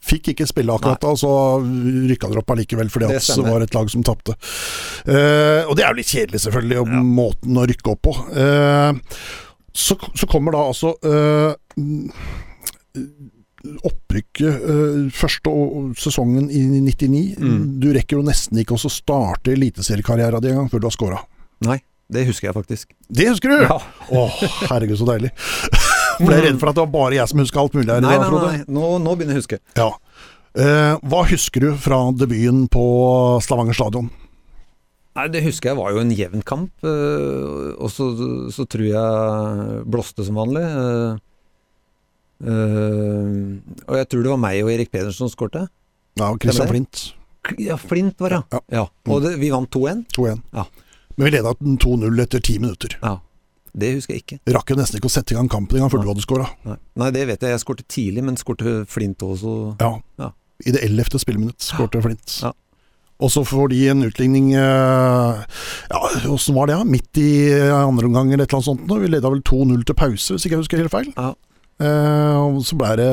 Fikk 0.00 0.28
ikke 0.32 0.46
spille 0.48 0.72
akkurat 0.72 1.00
da, 1.00 1.08
så 1.14 1.30
rykka 1.60 2.28
dere 2.30 2.38
opp 2.40 2.50
allikevel 2.54 2.88
fordi 2.88 3.08
Det 3.08 3.16
at 3.16 3.36
det 3.36 3.44
var 3.52 3.60
et 3.60 3.74
lag 3.74 3.90
som 3.90 4.02
tapte. 4.02 4.32
Eh, 5.04 5.64
og 5.68 5.76
det 5.76 5.84
er 5.84 5.90
jo 5.92 5.98
litt 5.98 6.06
kjedelig, 6.08 6.40
selvfølgelig, 6.40 6.76
Ja. 6.76 7.02
måten 7.02 7.58
å 7.60 7.66
rykke 7.68 7.90
opp 7.92 8.02
på. 8.02 8.14
Eh, 8.32 8.92
så, 9.74 9.96
så 10.16 10.26
kommer 10.26 10.52
da 10.52 10.58
altså 10.58 10.94
eh, 11.04 11.54
opprykket 13.84 14.62
uh, 14.64 15.10
første 15.12 15.52
sesongen 16.00 16.48
i 16.48 16.62
99. 16.80 17.22
Mm. 17.38 17.62
Du 17.82 17.90
rekker 17.94 18.18
jo 18.18 18.24
nesten 18.26 18.60
ikke 18.62 18.78
å 18.78 18.90
starte 18.90 19.52
eliteseriekarrieren 19.54 20.40
din 20.42 20.54
engang 20.56 20.70
før 20.72 20.82
du 20.82 20.88
har 20.88 20.96
scora. 20.96 21.20
Nei, 21.66 21.78
det 22.10 22.24
husker 22.30 22.48
jeg 22.50 22.56
faktisk. 22.56 22.94
Det 23.08 23.28
husker 23.28 23.52
du! 23.52 23.66
Ja. 23.68 23.76
Å, 24.16 24.24
herregud, 24.70 24.96
så 25.00 25.08
deilig. 25.12 25.32
Ble 26.20 26.36
jeg 26.38 26.46
redd 26.48 26.60
for 26.60 26.72
at 26.72 26.76
det 26.78 26.84
var 26.86 26.94
bare 26.94 27.18
jeg 27.20 27.30
som 27.30 27.40
huska 27.40 27.60
alt 27.62 27.76
mulig 27.76 27.88
her 27.92 28.00
i 28.00 28.04
Nei, 28.04 28.16
nei, 28.20 28.40
nei, 28.44 28.56
nå, 28.68 28.88
nå 29.00 29.12
begynner 29.16 29.36
jeg 29.36 29.40
å 29.40 29.44
huske. 29.44 29.60
Ja. 29.78 29.90
Uh, 30.56 30.96
hva 31.06 31.22
husker 31.30 31.62
du 31.62 31.70
fra 31.78 32.00
debuten 32.16 32.64
på 32.72 32.82
Stavanger 33.44 33.76
stadion? 33.76 34.08
Nei, 35.16 35.26
Det 35.30 35.42
husker 35.44 35.70
jeg 35.72 35.78
var 35.78 35.92
jo 35.94 36.02
en 36.02 36.12
jevn 36.16 36.42
kamp, 36.46 36.72
Uh, 36.86 37.76
og 37.80 37.90
så, 37.92 38.08
så 38.54 38.64
tror 38.68 38.86
jeg 38.88 39.82
blåste 39.90 40.24
som 40.26 40.38
vanlig. 40.40 40.62
eh, 40.64 41.18
eh, 42.40 43.86
og 43.86 43.96
jeg 44.00 44.08
tror 44.10 44.22
det 44.26 44.32
var 44.34 44.40
meg 44.42 44.60
og 44.64 44.70
Erik 44.74 44.90
Pedersen 44.92 45.28
som 45.28 45.32
skårte. 45.32 45.66
Ja, 46.20 46.28
Christian 46.36 46.54
Stemmer 46.66 46.74
Flint. 46.74 47.02
Ja, 47.58 47.76
Flint 47.80 48.20
var 48.20 48.34
det, 48.34 48.42
Ja. 48.52 48.60
ja. 48.80 48.84
Og 49.08 49.22
det, 49.24 49.34
vi 49.40 49.50
vant 49.52 49.70
2-1. 49.72 50.04
2-1. 50.16 50.40
Ja. 50.52 50.64
Men 51.16 51.24
vi 51.26 51.30
leda 51.36 51.54
2-0 51.54 52.22
etter 52.24 52.40
ti 52.44 52.58
minutter. 52.58 52.96
Ja. 53.02 53.18
Det 53.76 53.92
husker 53.94 54.16
jeg 54.16 54.24
ikke. 54.24 54.38
Rakk 54.50 54.72
jo 54.72 54.76
nesten 54.80 54.98
ikke 54.98 55.06
å 55.06 55.12
sette 55.14 55.32
i 55.34 55.36
gang 55.38 55.48
kampen 55.48 55.78
engang 55.78 55.92
før 55.92 56.02
du 56.02 56.08
hadde 56.10 56.24
skåra. 56.24 56.48
Nei. 56.66 56.74
Nei, 56.98 57.10
det 57.14 57.22
vet 57.28 57.44
jeg. 57.46 57.52
Jeg 57.54 57.62
skårte 57.62 57.84
tidlig, 57.86 58.24
men 58.26 58.36
skårte 58.40 58.80
Flint 58.90 59.22
også. 59.22 59.76
Ja. 59.80 59.92
Ja. 60.18 60.32
I 60.66 60.74
det 60.74 60.82
ellevte 60.84 61.20
spilleminutt 61.22 61.62
skårte 61.62 62.02
Flint. 62.04 62.40
Ja. 62.42 62.50
Og 63.20 63.28
så 63.30 63.42
får 63.44 63.68
de 63.70 63.78
en 63.92 64.02
utligning 64.06 64.46
eh, 64.56 65.40
Ja, 65.92 65.98
åssen 66.32 66.56
var 66.56 66.70
det? 66.70 66.78
Ja? 66.78 66.84
Midt 66.88 67.18
i 67.20 67.52
andre 67.68 68.08
omgang 68.08 68.32
eller 68.32 68.46
et 68.46 68.50
eller 68.50 68.58
annet 68.62 68.68
sånt. 68.72 68.86
nå. 68.88 68.96
Vi 69.02 69.10
leda 69.12 69.28
vel 69.32 69.42
2-0 69.44 69.84
til 69.84 69.94
pause, 69.98 70.34
hvis 70.34 70.46
ikke 70.48 70.56
jeg 70.56 70.62
husker 70.64 70.80
helt 70.82 70.94
feil. 70.94 71.10
Ja. 71.16 71.34
Eh, 71.80 72.36
og 72.36 72.60
så 72.66 72.76
ble 72.76 72.90
det 73.00 73.10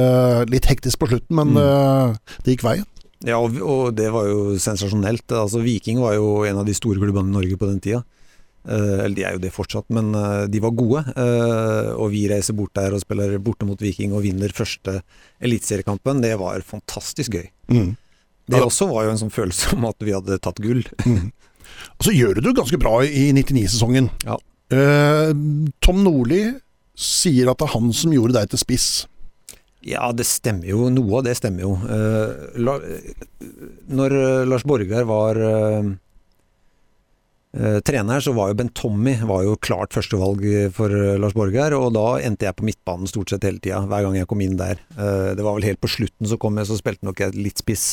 litt 0.51 0.67
hektisk 0.67 0.99
på 0.99 1.07
slutten, 1.11 1.35
men 1.39 1.53
Mm. 1.55 1.63
eh, 1.63 2.37
det 2.43 2.55
gikk 2.57 2.65
veien. 2.67 2.85
Ja, 3.25 3.39
og, 3.39 3.55
og 3.63 3.95
det 3.95 4.11
var 4.13 4.27
jo 4.27 4.57
sensasjonelt. 4.61 5.25
Altså, 5.31 5.61
Viking 5.63 5.99
var 6.03 6.13
jo 6.17 6.43
en 6.45 6.57
av 6.61 6.65
de 6.67 6.73
store 6.77 6.99
klubbene 7.01 7.31
i 7.31 7.37
Norge 7.39 7.57
på 7.57 7.69
den 7.71 7.79
tida. 7.81 8.03
Eh, 8.67 9.05
eller 9.05 9.15
de 9.15 9.23
er 9.23 9.33
jo 9.37 9.39
det 9.45 9.53
fortsatt, 9.55 9.87
men 9.89 10.11
de 10.51 10.59
var 10.59 10.75
gode. 10.75 11.01
Og 11.97 12.11
vi 12.11 12.27
reiser 12.29 12.53
bort 12.53 12.73
der 12.75 12.93
og 12.93 13.01
spiller 13.01 13.37
borte 13.39 13.65
mot 13.65 13.79
Viking 13.79 14.11
og 14.13 14.21
vinner 14.27 14.51
første 14.53 14.99
eliteseriekampen. 15.41 16.21
Det 16.21 16.35
var 16.37 16.59
fantastisk 16.61 17.31
gøy. 17.39 17.47
Mm. 17.71 17.95
Det 18.47 18.61
også 18.61 18.87
var 18.91 19.07
jo 19.07 19.11
en 19.15 19.17
sånn 19.23 19.33
følelse 19.33 19.73
om 19.75 19.85
at 19.89 19.95
vi 20.03 20.11
hadde 20.13 20.37
tatt 20.43 20.59
gull. 20.61 20.83
Og 21.07 22.03
så 22.05 22.13
gjør 22.13 22.35
du 22.37 22.41
det 22.45 22.55
ganske 22.59 22.77
bra 22.79 22.99
i 23.03 23.31
99-sesongen. 23.35 24.11
Ja. 24.27 24.37
Tom 25.81 26.03
Nordli 26.03 26.43
sier 26.97 27.51
at 27.51 27.61
det 27.61 27.67
er 27.67 27.75
han 27.75 27.93
som 27.93 28.15
gjorde 28.15 28.39
deg 28.39 28.49
til 28.51 28.61
spiss. 28.63 28.89
Ja, 29.87 30.09
det 30.11 30.25
stemmer 30.27 30.67
jo. 30.67 30.87
Noe 30.91 31.19
av 31.19 31.27
det 31.27 31.37
stemmer 31.37 31.63
jo. 31.63 31.75
Eh, 31.85 32.57
når 33.87 34.15
eh, 34.17 34.43
Lars 34.49 34.65
Borgar 34.67 35.05
var 35.07 35.37
eh, 35.37 35.91
eh, 37.55 37.77
trener, 37.85 38.23
så 38.23 38.33
var 38.35 38.49
jo 38.51 38.57
Bent 38.59 38.73
Tommy 38.75 39.13
var 39.29 39.45
jo 39.45 39.53
klart 39.63 39.93
førstevalg 39.95 40.43
for 40.75 40.91
eh, 40.91 41.19
Lars 41.21 41.37
Borgar, 41.37 41.77
og 41.77 41.93
da 41.95 42.07
endte 42.25 42.49
jeg 42.49 42.57
på 42.57 42.65
midtbanen 42.67 43.07
stort 43.07 43.31
sett 43.31 43.45
hele 43.47 43.61
tida, 43.63 43.83
hver 43.87 44.07
gang 44.07 44.17
jeg 44.17 44.29
kom 44.31 44.41
inn 44.43 44.57
der. 44.59 44.81
Eh, 44.97 45.29
det 45.37 45.45
var 45.45 45.55
vel 45.59 45.69
helt 45.69 45.83
på 45.83 45.93
slutten 45.93 46.27
så 46.27 46.39
kom 46.41 46.57
jeg, 46.59 46.67
så 46.71 46.79
spilte 46.81 47.07
nok 47.07 47.21
jeg 47.23 47.37
litt 47.37 47.61
spiss. 47.61 47.85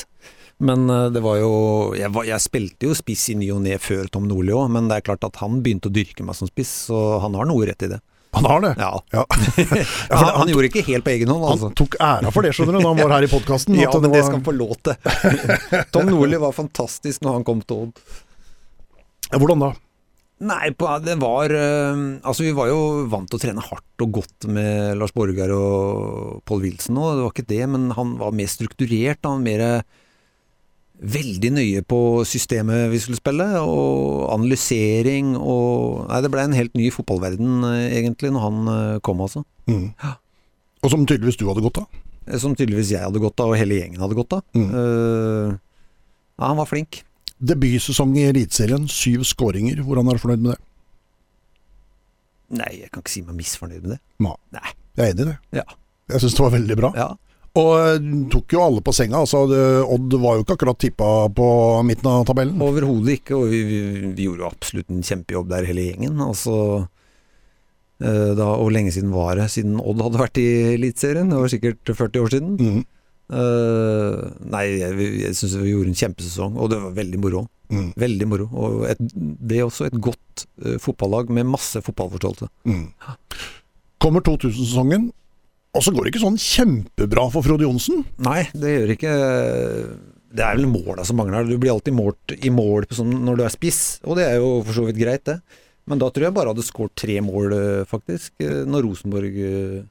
Men 0.65 0.89
eh, 0.89 1.11
det 1.15 1.23
var 1.23 1.39
jo 1.43 1.53
jeg, 2.01 2.11
var, 2.17 2.27
jeg 2.33 2.43
spilte 2.43 2.89
jo 2.89 2.97
spiss 2.97 3.29
i 3.31 3.39
ny 3.39 3.53
og 3.55 3.63
ne 3.69 3.77
før 3.83 4.09
Tom 4.11 4.27
Nordli 4.33 4.57
òg, 4.57 4.67
men 4.73 4.89
det 4.91 4.99
er 4.99 5.07
klart 5.13 5.29
at 5.29 5.39
han 5.45 5.61
begynte 5.63 5.93
å 5.93 5.95
dyrke 5.95 6.27
meg 6.27 6.41
som 6.41 6.51
spiss, 6.51 6.73
så 6.89 7.21
han 7.23 7.37
har 7.39 7.47
noe 7.53 7.69
rett 7.69 7.87
i 7.87 7.93
det. 7.93 8.01
Han 8.35 8.49
har 8.51 8.65
det. 8.65 8.73
Ja. 8.81 8.91
Ja. 9.15 9.25
han, 9.35 9.85
han, 10.19 10.33
han- 10.41 10.53
gjorde 10.53 10.71
ikke 10.71 10.85
helt 10.89 11.07
på 11.07 11.15
egen 11.15 11.31
hånd, 11.33 11.47
altså. 11.53 11.71
Han 11.71 11.79
tok 11.79 11.97
æra 12.03 12.33
for 12.35 12.47
det, 12.47 12.53
skjønner 12.57 12.77
du, 12.77 12.81
når 12.83 12.93
han 12.95 13.03
var 13.05 13.15
her 13.17 13.29
i 13.29 13.31
podkasten. 13.33 13.79
Ja, 13.79 13.93
men 13.95 14.13
det 14.15 14.25
skal 14.27 14.39
han 14.41 14.45
få 14.47 14.55
lov 14.57 14.77
til. 14.85 14.99
Tom 15.95 16.11
Nordli 16.13 16.41
var 16.43 16.55
fantastisk 16.57 17.25
når 17.27 17.41
han 17.41 17.47
kom 17.49 17.63
til 17.65 17.87
Odd. 17.87 18.05
Hvordan 19.35 19.65
da? 19.65 19.73
Nei, 20.45 20.69
det 21.07 21.15
var 21.23 21.53
eh, 21.55 22.01
Altså, 22.27 22.43
vi 22.45 22.53
var 22.57 22.67
jo 22.69 22.79
vant 23.09 23.31
til 23.31 23.39
å 23.39 23.43
trene 23.45 23.63
hardt 23.65 24.03
og 24.05 24.17
godt 24.19 24.47
med 24.51 24.99
Lars 24.99 25.15
Borgar 25.15 25.53
og 25.55 26.41
Pål 26.49 26.65
Wilson 26.67 26.99
òg, 27.01 27.13
det 27.17 27.23
var 27.25 27.33
ikke 27.33 27.47
det, 27.55 27.61
men 27.71 27.87
han 27.97 28.17
var 28.21 28.35
mer 28.37 28.51
strukturert. 28.51 29.23
Han 29.25 29.39
var 29.39 29.45
mer 29.47 29.65
veldig 31.05 31.51
nøye 31.57 31.83
på 31.87 31.99
systemet 32.29 32.89
vi 32.93 33.01
skulle 33.03 33.21
spille, 33.21 33.47
og 33.61 34.31
analysering 34.35 35.35
og 35.37 36.07
Nei, 36.09 36.21
det 36.25 36.31
ble 36.33 36.45
en 36.47 36.57
helt 36.57 36.75
ny 36.79 36.89
fotballverden, 36.95 37.65
eh, 37.71 37.99
egentlig, 38.01 38.33
når 38.35 38.47
han 38.47 38.73
eh, 38.73 39.01
kom, 39.05 39.21
altså. 39.25 39.45
Mm. 39.69 39.91
Og 40.85 40.93
som 40.93 41.05
tydeligvis 41.05 41.39
du 41.41 41.47
hadde 41.49 41.65
godt 41.65 41.83
av. 41.83 42.01
Som 42.41 42.57
tydeligvis 42.57 42.95
jeg 42.95 43.05
hadde 43.05 43.21
godt 43.21 43.41
av, 43.45 43.53
og 43.53 43.61
hele 43.61 43.79
gjengen 43.81 44.01
hadde 44.01 44.17
godt 44.17 44.39
av. 44.39 44.45
Mm. 44.57 44.71
Uh, 44.73 45.61
Ja, 46.35 46.49
han 46.51 46.59
var 46.59 46.67
flink. 46.67 47.03
Debutsesong 47.39 48.15
i 48.19 48.27
Eliteserien, 48.31 48.89
syv 48.91 49.25
skåringer. 49.29 49.83
Hvordan 49.87 50.09
er 50.11 50.17
du 50.17 50.23
fornøyd 50.23 50.43
med 50.43 50.55
det? 50.55 50.61
Nei, 52.59 52.71
jeg 52.83 52.91
kan 52.93 53.03
ikke 53.03 53.13
si 53.13 53.23
meg 53.27 53.39
misfornøyd 53.39 53.85
med 53.85 53.95
det. 53.95 54.01
Nei. 54.25 54.73
Jeg 54.95 55.05
er 55.05 55.13
enig 55.15 55.25
i 55.25 55.29
det. 55.31 55.37
Ja. 55.61 55.65
Jeg 56.13 56.23
syns 56.23 56.37
det 56.37 56.45
var 56.45 56.55
veldig 56.55 56.77
bra. 56.79 56.91
Ja. 56.99 57.07
Og 57.55 57.71
eh, 57.79 58.09
tok 58.33 58.57
jo 58.57 58.63
alle 58.65 58.83
på 58.85 58.95
senga. 58.97 59.21
Altså, 59.23 59.45
Odd 59.95 60.17
var 60.23 60.39
jo 60.39 60.47
ikke 60.47 60.57
akkurat 60.57 60.81
tippa 60.83 61.11
på 61.35 61.47
midten 61.87 62.11
av 62.11 62.25
tabellen. 62.29 62.63
Overhodet 62.65 63.21
ikke, 63.21 63.39
og 63.39 63.53
vi, 63.53 63.63
vi, 63.69 63.79
vi 64.17 64.27
gjorde 64.27 64.45
jo 64.45 64.51
absolutt 64.51 64.91
en 64.91 65.07
kjempejobb 65.07 65.53
der, 65.53 65.69
hele 65.71 65.87
gjengen. 65.91 66.19
Altså, 66.25 66.57
eh, 68.03 68.33
da, 68.35 68.51
og 68.59 68.75
lenge 68.75 68.95
siden 68.97 69.15
var 69.15 69.39
det 69.39 69.53
siden 69.55 69.79
Odd 69.79 70.03
hadde 70.03 70.25
vært 70.25 70.43
i 70.43 70.49
Eliteserien? 70.75 71.31
Det 71.31 71.41
var 71.45 71.55
sikkert 71.55 71.95
40 71.95 72.27
år 72.27 72.35
siden. 72.35 72.59
Mm. 72.59 72.83
Eh, 73.33 74.23
nei, 74.53 74.65
jeg, 74.83 75.11
jeg 75.23 75.37
syns 75.39 75.57
vi 75.63 75.73
gjorde 75.73 75.95
en 75.95 76.01
kjempesesong, 76.03 76.57
og 76.61 76.71
det 76.73 76.81
var 76.83 76.97
veldig 76.99 77.21
moro. 77.23 77.47
Mm. 77.73 77.91
Veldig 77.99 78.29
moro. 78.29 78.49
Og 78.53 78.87
et, 78.91 79.01
det 79.15 79.59
er 79.59 79.67
også 79.67 79.89
et 79.89 79.99
godt 80.03 80.45
eh, 80.65 80.77
fotballag 80.83 81.33
med 81.35 81.49
masse 81.55 81.81
fotballforståelse. 81.87 82.51
Mm. 82.69 82.89
Kommer 84.03 84.25
2000-sesongen, 84.27 85.09
og 85.75 85.83
så 85.83 85.93
går 85.95 86.07
det 86.07 86.13
ikke 86.13 86.23
sånn 86.23 86.41
kjempebra 86.41 87.27
for 87.35 87.47
Frode 87.47 87.67
Johnsen. 87.67 88.05
Nei, 88.23 88.45
det 88.55 88.75
gjør 88.77 88.93
ikke 88.95 89.15
Det 90.35 90.45
er 90.45 90.59
vel 90.59 90.71
måla 90.71 91.05
som 91.07 91.19
mangler. 91.19 91.47
Du 91.47 91.59
blir 91.59 91.75
alltid 91.75 91.95
målt 91.95 92.35
i 92.39 92.51
mål 92.51 92.87
sånn 92.95 93.13
når 93.27 93.39
du 93.39 93.45
er 93.47 93.55
spiss, 93.55 93.83
og 94.07 94.19
det 94.19 94.29
er 94.29 94.39
jo 94.43 94.61
for 94.67 94.77
så 94.77 94.87
vidt 94.89 95.01
greit, 95.01 95.25
det. 95.27 95.41
Men 95.91 96.01
da 96.01 96.09
tror 96.09 96.29
jeg 96.29 96.37
bare 96.37 96.55
hadde 96.55 96.65
skåret 96.65 96.95
tre 96.97 97.19
mål, 97.21 97.53
eh, 97.53 97.83
faktisk, 97.89 98.33
eh, 98.41 98.63
når 98.65 98.87
Rosenborg 98.87 99.35
eh, 99.37 99.83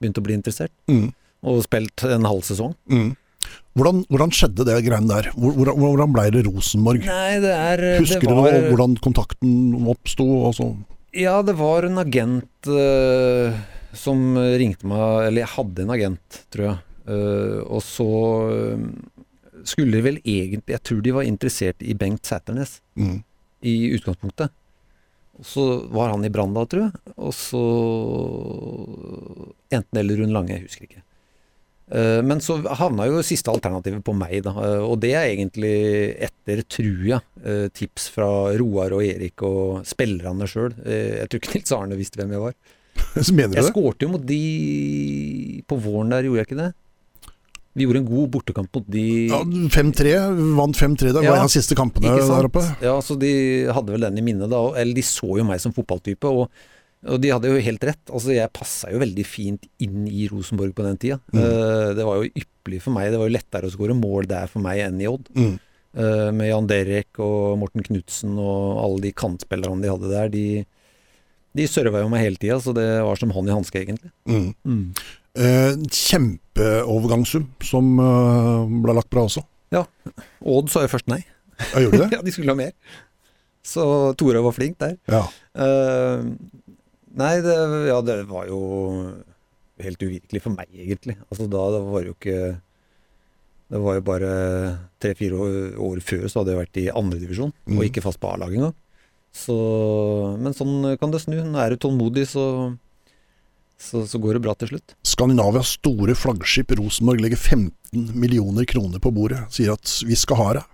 begynte 0.00 0.22
å 0.22 0.24
bli 0.24 0.38
interessert. 0.38 0.72
Mm. 0.88 1.10
Og 1.50 1.60
spilt 1.66 2.06
en 2.08 2.24
halv 2.24 2.46
sesong. 2.46 2.72
Mm. 2.88 3.12
Hvordan, 3.76 4.02
hvordan 4.12 4.32
skjedde 4.36 4.64
det 4.68 4.78
greiene 4.86 5.10
der? 5.10 5.28
Hvordan, 5.34 5.76
hvordan 5.80 6.14
ble 6.14 6.24
det 6.34 6.46
Rosenborg? 6.46 7.04
Nei, 7.08 7.36
det 7.42 7.52
er 7.52 7.84
Husker 7.98 8.26
det 8.28 8.36
var, 8.36 8.56
du 8.56 8.72
hvordan 8.72 8.96
kontakten 9.02 9.86
oppsto? 9.92 10.26
Altså? 10.48 10.70
Ja, 11.16 11.38
det 11.44 11.58
var 11.58 11.84
en 11.88 12.00
agent 12.00 12.68
eh, 12.72 13.62
som 13.92 14.22
ringte 14.58 14.86
meg 14.88 15.26
Eller 15.28 15.42
jeg 15.44 15.52
hadde 15.56 15.82
en 15.84 15.90
agent, 15.94 16.38
tror 16.54 16.66
jeg. 16.70 16.78
Eh, 17.12 17.58
og 17.66 17.82
så 17.84 18.06
eh, 18.54 18.84
skulle 19.66 19.96
de 19.98 20.02
vel 20.06 20.18
egentlig 20.22 20.74
Jeg 20.76 20.82
tror 20.86 21.00
de 21.02 21.12
var 21.16 21.26
interessert 21.28 21.82
i 21.82 21.94
Bengt 21.98 22.24
Sæternes 22.28 22.80
Mm. 22.96 23.22
i 23.62 23.74
utgangspunktet. 23.96 24.50
Og 25.38 25.46
så 25.48 25.62
var 25.90 26.10
han 26.12 26.24
i 26.24 26.30
Brann 26.30 26.52
da, 26.54 26.64
tror 26.68 26.82
jeg. 26.88 27.14
Og 27.16 27.32
så 27.34 27.62
Enten 29.72 29.98
eller 29.98 30.16
Rund 30.20 30.34
Lange, 30.36 30.56
jeg 30.56 30.66
husker 30.66 30.86
ikke. 30.88 31.02
Eh, 31.92 32.20
Men 32.24 32.40
så 32.44 32.58
havna 32.78 33.06
jo 33.08 33.22
siste 33.26 33.50
alternativet 33.52 34.04
på 34.04 34.14
meg, 34.16 34.42
da. 34.46 34.52
Og 34.86 34.98
det 35.02 35.14
er 35.16 35.30
egentlig 35.32 35.74
etter, 36.28 36.62
tror 36.68 37.02
jeg, 37.14 37.72
tips 37.76 38.08
fra 38.14 38.28
Roar 38.60 38.94
og 38.96 39.04
Erik 39.04 39.42
og 39.48 39.82
spillerne 39.88 40.46
sjøl. 40.48 40.74
Jeg 40.84 41.28
tror 41.28 41.40
ikke 41.42 41.54
Nils 41.56 41.74
Arne 41.76 41.98
visste 41.98 42.20
hvem 42.20 42.36
jeg 42.36 42.44
var. 42.46 42.54
Så 43.26 43.32
mener 43.34 43.54
du 43.54 43.58
Jeg 43.60 43.66
det? 43.66 43.72
skårte 43.72 44.06
jo 44.06 44.12
mot 44.14 44.24
de 44.26 45.62
på 45.68 45.78
våren 45.84 46.12
der, 46.14 46.26
gjorde 46.28 46.42
jeg 46.42 46.50
ikke 46.50 46.60
det? 46.62 46.70
Vi 47.72 47.86
gjorde 47.86 48.02
en 48.02 48.08
god 48.08 48.28
bortekamp 48.34 48.74
mot 48.76 48.88
de 48.92 49.02
Ja, 49.30 49.38
5-3, 49.72 50.12
vant 50.58 50.76
5-3. 50.76 51.08
da. 51.08 51.22
Det 51.22 51.30
var 51.30 51.38
en 51.38 51.46
av 51.46 51.48
de 51.48 51.54
siste 51.56 51.76
kampene 51.78 52.12
der 52.18 52.48
oppe. 52.50 52.64
Ja, 52.84 52.98
så 53.00 53.16
de 53.16 53.32
hadde 53.72 53.94
vel 53.94 54.04
den 54.04 54.20
i 54.20 54.24
minnet 54.26 54.52
da. 54.52 54.60
Eller 54.76 54.92
de 54.98 55.04
så 55.06 55.38
jo 55.40 55.46
meg 55.48 55.62
som 55.62 55.72
fotballtype, 55.72 56.28
og, 56.28 56.50
og 57.08 57.22
de 57.22 57.30
hadde 57.32 57.48
jo 57.48 57.62
helt 57.64 57.86
rett. 57.88 58.02
Altså, 58.12 58.34
jeg 58.36 58.52
passa 58.52 58.92
jo 58.92 59.00
veldig 59.00 59.24
fint 59.24 59.64
inn 59.80 60.04
i 60.04 60.28
Rosenborg 60.28 60.74
på 60.76 60.84
den 60.84 61.00
tida. 61.00 61.16
Mm. 61.32 61.40
Uh, 61.40 61.88
det 61.96 62.04
var 62.10 62.20
jo 62.20 62.28
ypperlig 62.44 62.82
for 62.84 62.92
meg. 62.98 63.08
Det 63.14 63.22
var 63.22 63.30
jo 63.30 63.36
lettere 63.38 63.70
å 63.70 63.72
skåre 63.72 63.96
mål 63.96 64.28
der 64.28 64.52
for 64.52 64.64
meg 64.68 64.84
enn 64.84 65.00
i 65.00 65.08
Odd. 65.08 65.32
Mm. 65.32 65.54
Uh, 65.96 66.28
med 66.36 66.52
Jan 66.52 66.68
Derek 66.68 67.22
og 67.24 67.56
Morten 67.60 67.88
Knutsen 67.88 68.36
og 68.36 68.84
alle 68.84 69.00
de 69.08 69.16
kantspillerne 69.16 69.80
de 69.80 69.92
hadde 69.96 70.12
der. 70.12 70.28
De, 70.36 70.44
de 71.56 71.66
serva 71.68 72.00
jo 72.02 72.08
meg 72.12 72.22
hele 72.24 72.40
tida, 72.40 72.56
så 72.64 72.72
det 72.76 72.86
var 73.04 73.18
som 73.20 73.32
hånd 73.34 73.50
i 73.50 73.52
hanske, 73.56 73.82
egentlig. 73.84 74.10
Mm. 74.28 74.94
Eh, 75.36 75.74
kjempeovergangssum 75.92 77.46
som 77.64 77.92
eh, 78.00 78.72
ble 78.84 78.94
lagt 78.96 79.10
bra 79.12 79.26
også. 79.28 79.42
Ja. 79.72 79.84
Odd 80.44 80.70
sa 80.72 80.84
jo 80.84 80.90
først 80.92 81.08
nei. 81.12 81.22
Ja, 81.72 81.82
gjorde 81.84 82.02
det? 82.04 82.10
ja, 82.16 82.22
de 82.24 82.32
skulle 82.34 82.52
ha 82.52 82.58
mer. 82.58 82.72
Så 83.62 83.84
Tore 84.18 84.40
var 84.42 84.56
flink 84.56 84.78
der. 84.82 84.96
Ja. 85.12 85.22
Eh, 85.54 86.24
nei, 87.20 87.34
det, 87.44 87.56
ja, 87.88 88.00
det 88.04 88.18
var 88.30 88.48
jo 88.50 88.60
helt 89.82 90.02
uvirkelig 90.04 90.42
for 90.44 90.54
meg, 90.56 90.68
egentlig. 90.74 91.16
Altså 91.30 91.48
da 91.50 91.62
det 91.76 91.80
var 91.88 92.04
jo 92.06 92.12
ikke 92.16 92.36
Det 93.72 93.80
var 93.80 93.96
jo 93.96 94.02
bare 94.04 94.30
tre-fire 95.00 95.38
år, 95.40 95.54
år 95.80 96.00
før 96.04 96.26
så 96.28 96.42
hadde 96.42 96.52
jeg 96.52 96.60
vært 96.60 96.80
i 96.82 96.88
andredivisjon, 96.92 97.54
Mm. 97.64 97.78
og 97.78 97.86
ikke 97.86 98.02
fast 98.04 98.20
på 98.20 98.28
A-laget 98.28 98.58
engang. 98.60 98.74
Så 99.32 99.56
Men 100.40 100.54
sånn 100.56 100.94
kan 101.00 101.12
det 101.12 101.22
snu. 101.24 101.38
Nå 101.40 101.60
er 101.60 101.72
du 101.72 101.80
tålmodig, 101.80 102.26
så, 102.30 102.44
så, 103.80 104.04
så 104.08 104.20
går 104.20 104.36
det 104.36 104.44
bra 104.44 104.54
til 104.58 104.74
slutt. 104.74 104.94
Skandinavias 105.08 105.76
store 105.78 106.16
flaggskip 106.18 106.74
Rosenborg 106.78 107.24
legger 107.24 107.40
15 107.40 108.12
millioner 108.12 108.68
kroner 108.68 109.02
på 109.02 109.12
bordet. 109.14 109.40
Sier 109.54 109.74
at 109.74 109.96
vi 110.06 110.18
skal 110.18 110.40
ha 110.40 110.50
det. 110.58 110.66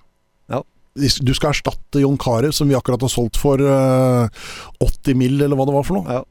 Ja. 0.54 0.64
Du 0.98 1.32
skal 1.36 1.52
erstatte 1.52 2.02
John 2.02 2.18
Carew, 2.18 2.50
som 2.54 2.70
vi 2.70 2.76
akkurat 2.78 3.04
har 3.06 3.12
solgt 3.12 3.38
for 3.38 3.62
eh, 3.62 4.42
80 4.82 5.18
mill., 5.18 5.38
eller 5.38 5.58
hva 5.58 5.68
det 5.68 5.78
var 5.78 5.86
for 5.86 6.00
noe. 6.00 6.18
Ja. 6.18 6.26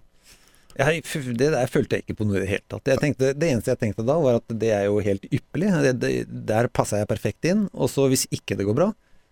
Jeg, 0.77 1.01
det 1.39 1.49
der 1.55 1.69
følte 1.71 1.97
jeg 1.97 2.05
ikke 2.05 2.19
på 2.19 2.25
noe 2.27 2.37
i 2.37 2.43
det 2.43 2.51
hele 2.51 2.65
tatt. 2.69 2.89
Jeg 2.91 3.01
tenkte, 3.01 3.31
det 3.33 3.47
eneste 3.49 3.71
jeg 3.73 3.79
tenkte 3.81 4.05
da, 4.05 4.19
var 4.21 4.37
at 4.43 4.57
det 4.61 4.69
er 4.75 4.83
jo 4.85 4.99
helt 5.01 5.23
ypperlig. 5.31 5.71
Det, 5.87 5.93
det, 6.03 6.11
der 6.51 6.69
passer 6.69 7.01
jeg 7.01 7.09
perfekt 7.09 7.47
inn. 7.49 7.65
Og 7.73 7.89
så 7.89 8.05
hvis 8.11 8.27
ikke 8.35 8.59
det 8.59 8.67
går 8.67 8.77
bra, 8.77 8.91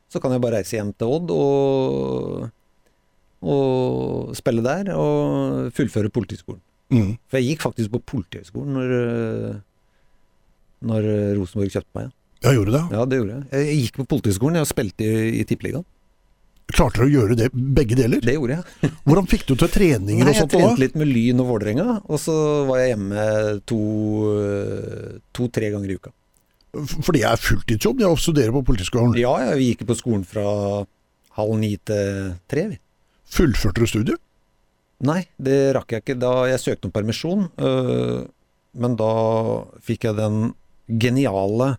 så 0.10 0.22
kan 0.22 0.34
jeg 0.34 0.42
bare 0.42 0.62
reise 0.62 0.80
hjem 0.80 0.90
til 0.98 1.12
Odd 1.12 1.34
og, 1.36 2.48
og 3.46 4.36
spille 4.38 4.64
der 4.66 4.90
og 4.98 5.72
fullføre 5.78 6.10
Politihøgskolen. 6.14 6.62
Mm. 6.94 7.12
For 7.30 7.40
jeg 7.40 7.52
gikk 7.54 7.64
faktisk 7.66 7.92
på 7.96 8.02
Politihøgskolen 8.14 8.76
når, 8.78 8.94
øh, 9.00 9.56
når 10.92 11.08
Rosenborg 11.40 11.74
kjøpte 11.74 11.98
meg. 12.00 12.12
Ja, 12.46 12.52
gjorde 12.54 12.72
du 12.72 12.76
det? 12.78 12.84
Ja, 12.94 13.06
det 13.10 13.20
gjorde 13.22 13.36
jeg. 13.40 13.46
Jeg 13.66 13.78
gikk 13.86 14.00
på 14.02 14.08
Politihøgskolen 14.14 14.60
jeg 14.62 14.70
spilte 14.70 15.06
i, 15.08 15.30
i 15.42 15.46
Tippeligaen. 15.50 15.86
Klarte 16.74 16.98
du 16.98 17.06
å 17.06 17.12
gjøre 17.14 17.36
det 17.38 17.48
begge 17.54 17.94
deler? 17.98 18.22
Det 18.26 18.34
gjorde 18.40 18.56
jeg. 18.58 18.92
Hvordan 19.06 19.28
fikk 19.30 19.44
du 19.50 19.54
til 19.62 19.70
treninger 19.70 20.26
Nei, 20.26 20.32
og 20.32 20.34
jeg 20.34 20.42
sånt? 20.44 20.54
trente 20.56 20.72
da? 20.74 20.82
litt 20.82 20.96
med 20.98 21.10
Lyn 21.14 21.42
og 21.44 21.50
Vålerenga, 21.54 21.88
og 22.10 22.22
så 22.22 22.36
var 22.70 22.82
jeg 22.82 22.94
hjemme 22.96 23.26
to- 23.70 25.20
to-tre 25.38 25.70
ganger 25.76 25.94
i 25.94 25.98
uka. 26.00 26.14
For 27.06 27.14
det 27.16 27.22
er 27.30 27.38
fulltidsjobb 27.40 28.02
det 28.02 28.08
å 28.10 28.18
studere 28.20 28.52
på 28.52 28.64
Politihøgskolen. 28.68 29.14
Ja, 29.22 29.36
ja, 29.46 29.54
vi 29.56 29.70
gikk 29.72 29.86
på 29.88 29.96
skolen 29.98 30.26
fra 30.28 30.44
halv 31.38 31.54
ni 31.62 31.76
til 31.88 32.34
tre, 32.52 32.66
vi. 32.74 32.80
Fullførte 33.32 33.82
du 33.84 33.88
studiet? 33.90 34.22
Nei, 35.06 35.26
det 35.42 35.74
rakk 35.76 35.92
jeg 35.92 36.04
ikke 36.06 36.16
da 36.22 36.34
jeg 36.48 36.62
søkte 36.64 36.88
om 36.88 36.94
permisjon, 36.96 37.50
øh, 37.60 38.22
men 38.80 38.96
da 39.00 39.10
fikk 39.84 40.08
jeg 40.08 40.16
den 40.20 40.54
geniale 41.02 41.76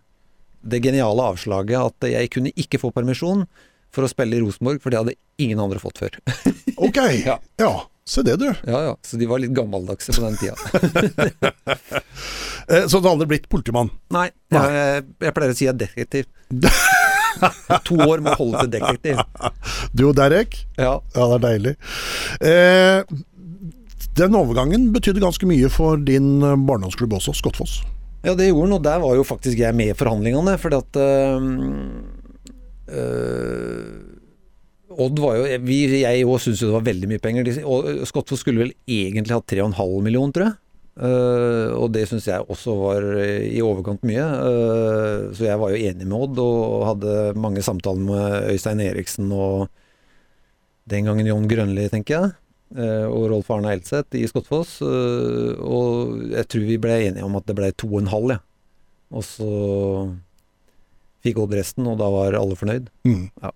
det 0.67 0.81
geniale 0.83 1.23
avslaget 1.31 1.77
at 1.79 2.07
jeg 2.11 2.29
kunne 2.33 2.51
ikke 2.59 2.79
få 2.81 2.89
permisjon 2.91 3.45
for 3.93 4.03
å 4.03 4.09
spille 4.11 4.35
i 4.35 4.41
Rosenborg, 4.43 4.81
for 4.83 4.91
det 4.91 4.99
hadde 4.99 5.13
ingen 5.41 5.61
andre 5.63 5.79
fått 5.81 6.01
før. 6.03 6.17
Ok, 6.77 6.97
Ja. 7.25 7.39
ja. 7.61 7.71
Se 8.07 8.21
det, 8.23 8.37
du. 8.39 8.45
Ja, 8.63 8.77
ja, 8.85 8.91
Så 9.03 9.17
de 9.19 9.25
var 9.27 9.41
litt 9.43 9.51
gammeldagse 9.57 10.13
på 10.15 10.21
den 10.23 10.37
tida. 10.39 10.55
Eh, 12.67 12.83
Så 12.87 12.99
du 12.99 13.07
har 13.07 13.13
aldri 13.15 13.27
blitt 13.31 13.45
politimann? 13.51 13.89
Nei, 14.11 14.25
Nei. 14.51 14.61
Jeg, 14.75 15.03
jeg 15.23 15.33
pleier 15.35 15.53
å 15.53 15.55
si 15.55 15.65
jeg 15.65 15.71
er 15.71 15.77
detektiv. 15.79 16.25
to 17.89 17.97
år 18.07 18.21
med 18.23 18.33
å 18.33 18.37
holde 18.41 18.65
til 18.65 18.71
detektiv. 18.77 19.21
Du 19.93 20.05
og 20.09 20.15
Derek? 20.19 20.57
Ja. 20.79 20.95
Ja, 21.15 21.27
det 21.27 21.37
er 21.37 21.43
deilig. 21.47 21.73
Eh, 22.41 22.99
den 24.17 24.37
overgangen 24.39 24.89
betydde 24.95 25.21
ganske 25.23 25.45
mye 25.49 25.69
for 25.73 25.97
din 26.01 26.37
eh, 26.41 26.57
barndomsklubb 26.67 27.13
også, 27.19 27.35
Skottfoss. 27.37 27.79
ja, 28.25 28.33
det 28.35 28.49
gjorde 28.49 28.67
den, 28.67 28.77
og 28.79 28.83
der 28.87 28.99
var 29.03 29.15
jo 29.19 29.23
faktisk 29.27 29.59
jeg 29.61 29.75
med 29.77 29.93
i 29.93 29.97
forhandlingene, 29.97 30.57
fordi 30.61 30.79
at 30.81 31.01
øh, 31.01 31.41
Odd 34.97 35.19
var 35.21 35.35
jo 35.37 35.43
vi, 35.67 35.75
Jeg 36.01 36.25
òg 36.25 36.39
syntes 36.41 36.61
jo 36.63 36.71
det 36.71 36.77
var 36.79 36.85
veldig 36.87 37.09
mye 37.11 37.21
penger. 37.21 37.49
Skottfoss 38.09 38.41
skulle 38.41 38.63
vel 38.63 38.71
egentlig 38.89 39.35
hatt 39.35 39.51
3,5 39.53 40.01
millioner, 40.05 40.33
tror 40.33 40.47
jeg. 40.47 40.55
Eh, 40.97 41.71
og 41.77 41.91
det 41.93 42.07
syns 42.09 42.25
jeg 42.25 42.45
også 42.49 42.73
var 42.79 43.05
eh, 43.21 43.45
i 43.53 43.61
overkant 43.61 44.01
mye. 44.07 44.25
Uh, 44.25 45.29
så 45.37 45.45
jeg 45.45 45.61
var 45.61 45.73
jo 45.73 45.81
enig 45.89 46.07
med 46.07 46.17
Odd, 46.17 46.41
og 46.41 46.87
hadde 46.91 47.15
mange 47.37 47.63
samtaler 47.65 48.07
med 48.07 48.51
Øystein 48.53 48.81
Eriksen 48.81 49.29
og 49.35 49.67
den 50.89 51.09
gangen 51.09 51.29
John 51.29 51.47
Grønli, 51.49 51.87
tenker 51.93 52.17
jeg. 52.17 52.35
Uh, 52.77 53.05
og 53.11 53.29
Rolf 53.31 53.51
Arne 53.53 53.75
Elseth 53.77 54.17
i 54.17 54.25
Skottfoss. 54.27 54.79
og 54.81 56.17
jeg 56.33 56.49
tror 56.49 56.65
vi 56.67 56.79
ble 56.81 56.97
enige 57.05 57.27
om 57.27 57.37
at 57.39 57.45
det 57.47 57.55
ble 57.59 57.71
to 57.77 57.91
og 57.93 58.01
en 58.01 58.13
halv, 58.13 58.33
ja. 58.37 58.41
Og 59.13 59.23
så 59.23 59.51
fikk 61.23 61.39
Odd 61.43 61.55
resten, 61.55 61.87
og 61.87 62.01
da 62.01 62.09
var 62.11 62.35
alle 62.39 62.57
fornøyd. 62.57 62.89
Mm. 63.07 63.29
Ja. 63.43 63.53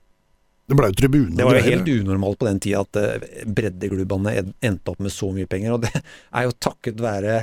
Det 0.69 0.77
ble 0.77 0.91
jo 0.91 0.97
tribune. 0.97 1.35
Det 1.35 1.45
var 1.47 1.57
jo 1.57 1.63
helt 1.65 1.89
unormalt 1.89 2.39
på 2.39 2.47
den 2.47 2.59
tida 2.63 2.83
at 2.85 2.99
eh, 2.99 3.45
breddeklubbene 3.49 4.35
endte 4.63 4.93
opp 4.93 5.01
med 5.03 5.13
så 5.13 5.31
mye 5.35 5.49
penger. 5.49 5.75
Og 5.75 5.83
det 5.83 5.91
er 6.37 6.47
jo 6.47 6.59
takket 6.63 7.01
være 7.03 7.41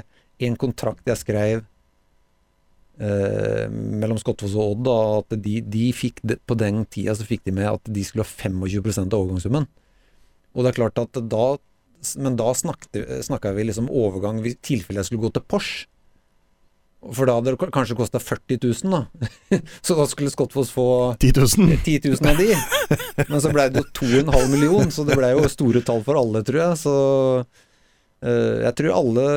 en 0.49 0.57
kontrakt 0.61 1.11
jeg 1.11 1.21
skrev 1.21 1.65
eh, 3.03 3.67
mellom 3.69 4.21
Skottfoss 4.23 4.57
og 4.57 4.77
Odd, 4.77 4.85
da, 4.87 4.97
at 5.21 5.37
de, 5.45 5.59
de 5.67 5.89
fikk 5.97 6.23
det, 6.23 6.39
på 6.47 6.57
den 6.59 6.85
tida 6.87 7.17
så 7.19 7.27
fikk 7.27 7.45
de 7.49 7.57
med 7.59 7.69
at 7.73 7.93
de 7.99 8.07
skulle 8.07 8.27
ha 8.27 8.31
25 8.31 9.05
av 9.09 9.19
overgangssummen. 9.21 9.69
Og 10.55 10.65
det 10.65 10.73
er 10.73 10.81
klart 10.81 11.03
at 11.03 11.19
da 11.31 11.47
Men 12.23 12.37
da 12.39 12.53
snakka 12.55 13.51
vi 13.57 13.65
liksom 13.67 13.89
overgang 13.91 14.39
i 14.47 14.55
tilfelle 14.63 15.03
jeg 15.03 15.09
skulle 15.11 15.27
gå 15.27 15.33
til 15.35 15.43
Porsche. 15.51 15.89
For 16.99 17.29
da 17.29 17.37
hadde 17.39 17.53
det 17.55 17.69
kanskje 17.75 17.95
kosta 17.99 18.19
40 18.19 18.59
000, 18.65 18.91
da. 18.91 19.59
Så 19.87 19.95
da 19.95 20.07
skulle 20.11 20.33
Skottfoss 20.33 20.73
få 20.75 21.15
10 21.23 21.33
000. 21.37 21.77
10 21.85 22.01
000 22.11 22.31
av 22.31 22.41
de. 22.41 22.49
Men 23.29 23.43
så 23.45 23.53
blei 23.55 23.69
det 23.71 23.85
jo 23.85 23.91
2,5 24.01 24.49
million, 24.51 24.91
så 24.91 25.05
det 25.07 25.17
blei 25.19 25.31
jo 25.37 25.47
store 25.53 25.83
tall 25.87 26.03
for 26.07 26.19
alle, 26.19 26.43
tror 26.47 26.61
jeg. 26.65 26.81
Så 26.81 26.95
uh, 27.45 28.57
jeg 28.65 28.75
tror 28.81 28.97
alle, 28.97 29.29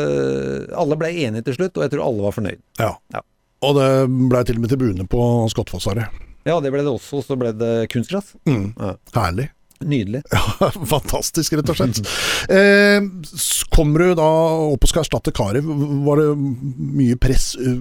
alle 0.73 0.97
blei 0.97 1.13
enige 1.27 1.51
til 1.51 1.59
slutt, 1.59 1.77
og 1.77 1.85
jeg 1.85 1.93
tror 1.93 2.07
alle 2.07 2.25
var 2.25 2.35
fornøyd. 2.39 2.65
Ja. 2.81 2.91
Ja. 3.13 3.23
Og 3.61 3.77
det 3.77 3.89
blei 4.09 4.43
til 4.47 4.57
og 4.57 4.65
med 4.65 4.73
tribune 4.73 5.07
på 5.09 5.23
Skottfossarret. 5.53 6.21
Ja, 6.49 6.57
det 6.57 6.73
ble 6.73 6.81
det 6.81 6.89
også. 6.89 7.21
Så 7.21 7.37
ble 7.37 7.53
det 7.53 7.73
kunstgress. 7.93 8.33
Mm. 8.49 8.71
Ja. 8.73 8.95
Herlig. 9.19 9.51
Nydelig. 9.81 10.23
Ja, 10.61 10.69
fantastisk, 10.85 11.53
rett 11.57 11.69
og 11.71 11.77
slett. 11.77 12.01
Eh, 12.51 13.01
kommer 13.73 14.03
du 14.03 14.13
da 14.19 14.27
opp 14.71 14.85
og 14.85 14.91
skal 14.91 15.05
erstatte 15.05 15.33
Karev? 15.35 15.65
Var 16.05 16.21
det 16.21 16.27
mye 16.37 17.17
press 17.21 17.53
eh, 17.59 17.79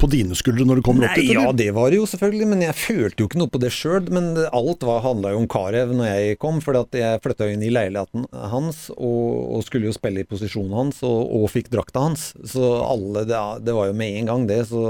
på 0.00 0.08
dine 0.10 0.36
skuldre 0.38 0.64
når 0.66 0.80
du 0.80 0.84
kommer 0.86 1.08
opp 1.08 1.18
dit? 1.18 1.32
ja, 1.34 1.44
det 1.56 1.68
var 1.76 1.90
det 1.92 2.00
jo 2.00 2.06
selvfølgelig, 2.08 2.48
men 2.52 2.64
jeg 2.64 2.76
følte 2.78 3.22
jo 3.22 3.28
ikke 3.28 3.40
noe 3.42 3.52
på 3.52 3.60
det 3.62 3.72
sjøl. 3.74 4.08
Men 4.14 4.32
alt 4.46 4.86
handla 5.04 5.34
jo 5.34 5.42
om 5.42 5.50
Karev 5.50 5.92
når 5.96 6.10
jeg 6.10 6.40
kom, 6.42 6.62
for 6.64 6.78
jeg 6.78 7.22
flytta 7.24 7.50
inn 7.52 7.66
i 7.66 7.72
leiligheten 7.74 8.26
hans 8.52 8.86
og, 8.96 9.28
og 9.58 9.66
skulle 9.66 9.90
jo 9.90 9.96
spille 9.96 10.24
i 10.24 10.28
posisjonen 10.28 10.76
hans, 10.76 11.02
og, 11.06 11.20
og 11.40 11.50
fikk 11.52 11.70
drakta 11.72 12.06
hans. 12.08 12.30
Så 12.48 12.72
alle, 12.84 13.26
det, 13.28 13.42
det 13.66 13.76
var 13.76 13.90
jo 13.90 14.00
med 14.00 14.22
en 14.22 14.32
gang 14.32 14.48
det. 14.50 14.62
Så 14.70 14.82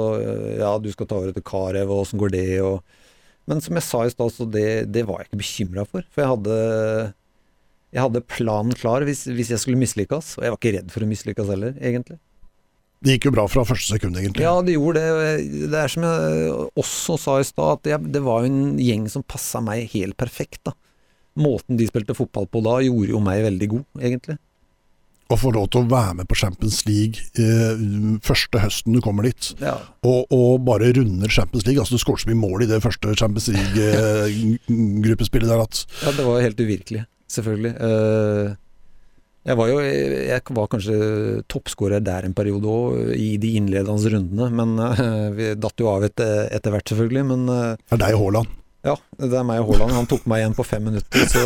ja, 0.61 0.77
du 0.79 0.91
skal 0.95 1.11
ta 1.11 1.21
over 1.21 1.37
til 1.37 1.47
Karev, 1.47 1.91
og 1.91 2.05
åssen 2.07 2.21
går 2.21 2.37
det, 2.37 2.49
og 2.65 2.81
Men 3.49 3.63
som 3.65 3.79
jeg 3.79 3.87
sa 3.87 4.03
i 4.05 4.13
stad, 4.13 4.35
så 4.35 4.47
det, 4.49 4.69
det 4.93 5.07
var 5.09 5.23
jeg 5.23 5.31
ikke 5.31 5.41
bekymra 5.41 5.87
for. 5.89 6.05
For 6.13 6.25
jeg 6.25 6.33
hadde 6.35 6.59
jeg 7.91 8.05
hadde 8.05 8.23
planen 8.31 8.75
klar 8.79 9.03
hvis, 9.07 9.25
hvis 9.27 9.51
jeg 9.51 9.63
skulle 9.63 9.81
mislykkes, 9.81 10.37
og 10.39 10.45
jeg 10.45 10.53
var 10.53 10.61
ikke 10.61 10.75
redd 10.77 10.93
for 10.95 11.03
å 11.03 11.09
mislykkes 11.11 11.49
heller, 11.51 11.73
egentlig. 11.83 12.21
Det 13.01 13.17
gikk 13.17 13.31
jo 13.31 13.33
bra 13.33 13.47
fra 13.49 13.65
første 13.65 13.97
sekund, 13.97 14.19
egentlig. 14.21 14.45
Ja, 14.45 14.59
det 14.63 14.75
gjorde 14.77 15.01
det. 15.01 15.33
Det 15.73 15.79
er 15.81 15.91
som 15.91 16.05
jeg 16.05 16.51
også 16.83 17.17
sa 17.19 17.39
i 17.41 17.47
stad, 17.49 17.81
at 17.81 17.89
jeg, 17.95 18.13
det 18.13 18.21
var 18.27 18.45
jo 18.45 18.51
en 18.51 18.77
gjeng 18.79 19.07
som 19.11 19.25
passa 19.25 19.63
meg 19.65 19.89
helt 19.95 20.19
perfekt. 20.21 20.61
da. 20.69 20.77
Måten 21.41 21.81
de 21.81 21.89
spilte 21.89 22.17
fotball 22.19 22.47
på 22.53 22.63
da, 22.67 22.77
gjorde 22.85 23.15
jo 23.15 23.23
meg 23.25 23.43
veldig 23.47 23.71
god, 23.73 23.87
egentlig. 24.05 24.37
Å 25.31 25.37
få 25.39 25.53
lov 25.55 25.69
til 25.71 25.85
å 25.85 25.89
være 25.91 26.15
med 26.19 26.27
på 26.27 26.35
Champions 26.41 26.81
League 26.89 27.23
eh, 27.39 27.79
første 28.27 28.59
høsten 28.65 28.97
du 28.97 29.01
kommer 29.05 29.23
dit, 29.29 29.53
Ja. 29.63 29.77
og, 30.03 30.27
og 30.35 30.65
bare 30.67 30.89
runder 30.97 31.31
Champions 31.31 31.67
League. 31.69 31.79
Altså 31.83 31.95
Du 31.95 32.03
skåret 32.03 32.25
så 32.25 32.31
mye 32.33 32.41
mål 32.41 32.65
i 32.67 32.71
det 32.73 32.81
første 32.83 33.15
Champions 33.15 33.47
League-gruppespillet 33.55 35.49
der 35.53 35.63
at 35.63 35.85
ja, 36.05 36.11
det 36.17 36.27
var 36.27 36.41
jo 36.41 36.47
helt 36.49 36.61
uvirkelig, 36.65 37.05
selvfølgelig. 37.31 37.73
Uh, 37.79 38.57
Jeg 39.49 39.57
var 39.57 39.71
jo 39.71 39.79
jeg 39.81 40.43
var 40.59 40.67
kanskje 40.69 40.97
toppskårer 41.49 42.03
der 42.05 42.27
en 42.29 42.35
periode 42.37 42.69
òg, 42.69 43.15
i 43.17 43.31
de 43.41 43.55
innledende 43.57 44.11
rundene. 44.13 44.51
Men 44.53 44.75
uh, 44.83 45.31
vi 45.33 45.55
datt 45.57 45.81
jo 45.81 45.89
av 45.95 46.05
etter, 46.11 46.51
etter 46.53 46.75
hvert, 46.75 46.91
selvfølgelig. 46.93 47.25
Men 47.31 47.47
uh, 47.49 47.77
det 47.87 47.97
er 47.97 48.03
deg 48.05 48.19
og 48.19 48.27
Haaland. 48.27 48.57
Ja, 48.81 48.95
det 49.21 49.37
er 49.37 49.45
meg 49.45 49.61
og 49.61 49.75
Haaland. 49.75 49.93
Han 49.93 50.09
tok 50.09 50.25
meg 50.31 50.41
igjen 50.41 50.55
på 50.57 50.65
fem 50.65 50.87
minutter. 50.89 51.27
Så. 51.29 51.43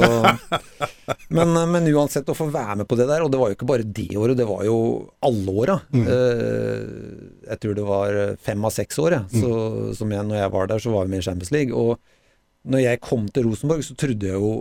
Men, 1.35 1.51
men 1.73 1.87
uansett, 1.91 2.29
å 2.31 2.37
få 2.37 2.47
være 2.53 2.77
med 2.81 2.87
på 2.89 2.97
det 2.97 3.09
der, 3.09 3.25
og 3.25 3.31
det 3.33 3.39
var 3.41 3.51
jo 3.51 3.57
ikke 3.57 3.67
bare 3.67 3.85
det 3.85 4.07
året, 4.17 4.37
det 4.39 4.47
var 4.47 4.61
jo 4.65 4.77
alle 5.25 5.55
åra. 5.65 5.75
Mm. 5.91 6.05
Eh, 6.15 6.85
jeg 7.49 7.61
tror 7.61 7.75
det 7.77 7.87
var 7.89 8.19
fem 8.45 8.63
av 8.65 8.73
seks 8.73 9.01
år, 9.03 9.17
jeg. 9.17 9.43
Så, 9.43 9.51
som 9.99 10.15
jeg, 10.15 10.27
når 10.29 10.39
jeg 10.39 10.53
var 10.55 10.71
der, 10.71 10.85
så 10.85 10.93
var 10.95 11.09
vi 11.09 11.15
med 11.15 11.25
i 11.25 11.27
Champions 11.27 11.51
League. 11.55 11.75
Og 11.75 12.71
når 12.71 12.85
jeg 12.85 13.03
kom 13.05 13.27
til 13.35 13.49
Rosenborg, 13.49 13.83
så 13.85 13.97
trodde 13.99 14.31
jeg 14.31 14.39
jo 14.39 14.53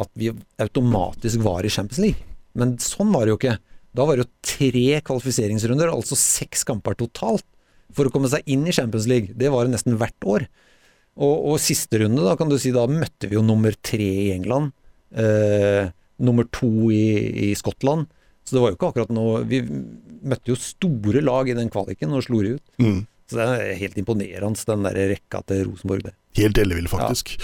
at 0.00 0.10
vi 0.18 0.30
automatisk 0.62 1.42
var 1.44 1.66
i 1.66 1.72
Champions 1.72 2.02
League. 2.04 2.36
Men 2.58 2.76
sånn 2.82 3.10
var 3.14 3.26
det 3.26 3.34
jo 3.34 3.40
ikke. 3.40 3.58
Da 3.94 4.06
var 4.06 4.16
det 4.16 4.24
jo 4.24 4.32
tre 4.54 4.86
kvalifiseringsrunder, 5.06 5.90
altså 5.92 6.18
seks 6.18 6.64
kamper 6.66 6.96
totalt, 6.98 7.46
for 7.94 8.06
å 8.06 8.14
komme 8.14 8.30
seg 8.30 8.46
inn 8.50 8.64
i 8.66 8.74
Champions 8.74 9.06
League. 9.10 9.34
Det 9.38 9.50
var 9.54 9.66
det 9.66 9.74
nesten 9.74 9.98
hvert 9.98 10.30
år. 10.30 10.46
Og, 11.14 11.34
og 11.52 11.60
siste 11.62 12.00
runde, 12.02 12.24
da 12.26 12.34
kan 12.38 12.50
du 12.50 12.56
si, 12.58 12.72
da 12.74 12.88
møtte 12.90 13.30
vi 13.30 13.38
jo 13.38 13.44
nummer 13.46 13.74
tre 13.86 14.08
i 14.26 14.32
England. 14.34 14.72
Eh, 15.14 15.86
nummer 16.24 16.46
to 16.50 16.90
i, 16.94 17.50
i 17.50 17.54
Skottland. 17.58 18.08
Så 18.44 18.56
det 18.56 18.62
var 18.62 18.72
jo 18.72 18.76
ikke 18.76 18.88
akkurat 18.90 19.12
noe 19.14 19.38
Vi 19.48 19.62
møtte 19.64 20.50
jo 20.52 20.56
store 20.60 21.22
lag 21.24 21.48
i 21.48 21.56
den 21.56 21.70
kvaliken 21.72 22.12
og 22.12 22.26
slo 22.26 22.42
de 22.44 22.56
ut. 22.58 22.64
Mm. 22.82 23.00
Så 23.30 23.38
det 23.38 23.46
er 23.46 23.78
helt 23.80 23.96
imponerende, 24.00 24.66
den 24.68 24.84
der 24.84 24.98
rekka 25.14 25.40
til 25.48 25.64
Rosenborg 25.70 26.04
Det. 26.10 26.14
Helt 26.36 26.58
ellevill, 26.58 26.90
faktisk. 26.90 27.36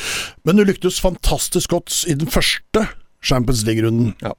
Men 0.44 0.58
du 0.58 0.64
lyktes 0.66 0.98
fantastisk 1.00 1.72
godt 1.72 1.94
i 2.10 2.16
den 2.18 2.28
første 2.28 2.84
Champions 3.22 3.62
League-runden. 3.68 4.12
Ja. 4.20 4.34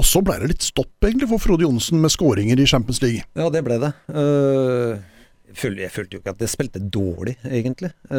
Og 0.00 0.06
så 0.08 0.20
ble 0.26 0.40
det 0.42 0.50
litt 0.50 0.66
stopp, 0.66 0.92
egentlig, 1.06 1.28
for 1.30 1.40
Frode 1.40 1.62
Johnsen 1.62 2.02
med 2.02 2.12
skåringer 2.12 2.58
i 2.58 2.66
Champions 2.66 3.00
League. 3.04 3.22
Ja, 3.38 3.46
det 3.54 3.62
ble 3.64 3.78
det. 3.80 3.92
Jeg, 4.10 4.98
følte, 5.58 5.82
jeg 5.84 5.92
følte 5.94 6.16
jo 6.16 6.20
ikke 6.22 6.32
at 6.34 6.42
jeg 6.44 6.50
spilte 6.52 6.80
dårlig, 6.92 7.34
egentlig. 7.44 7.90
Uh, 8.10 8.16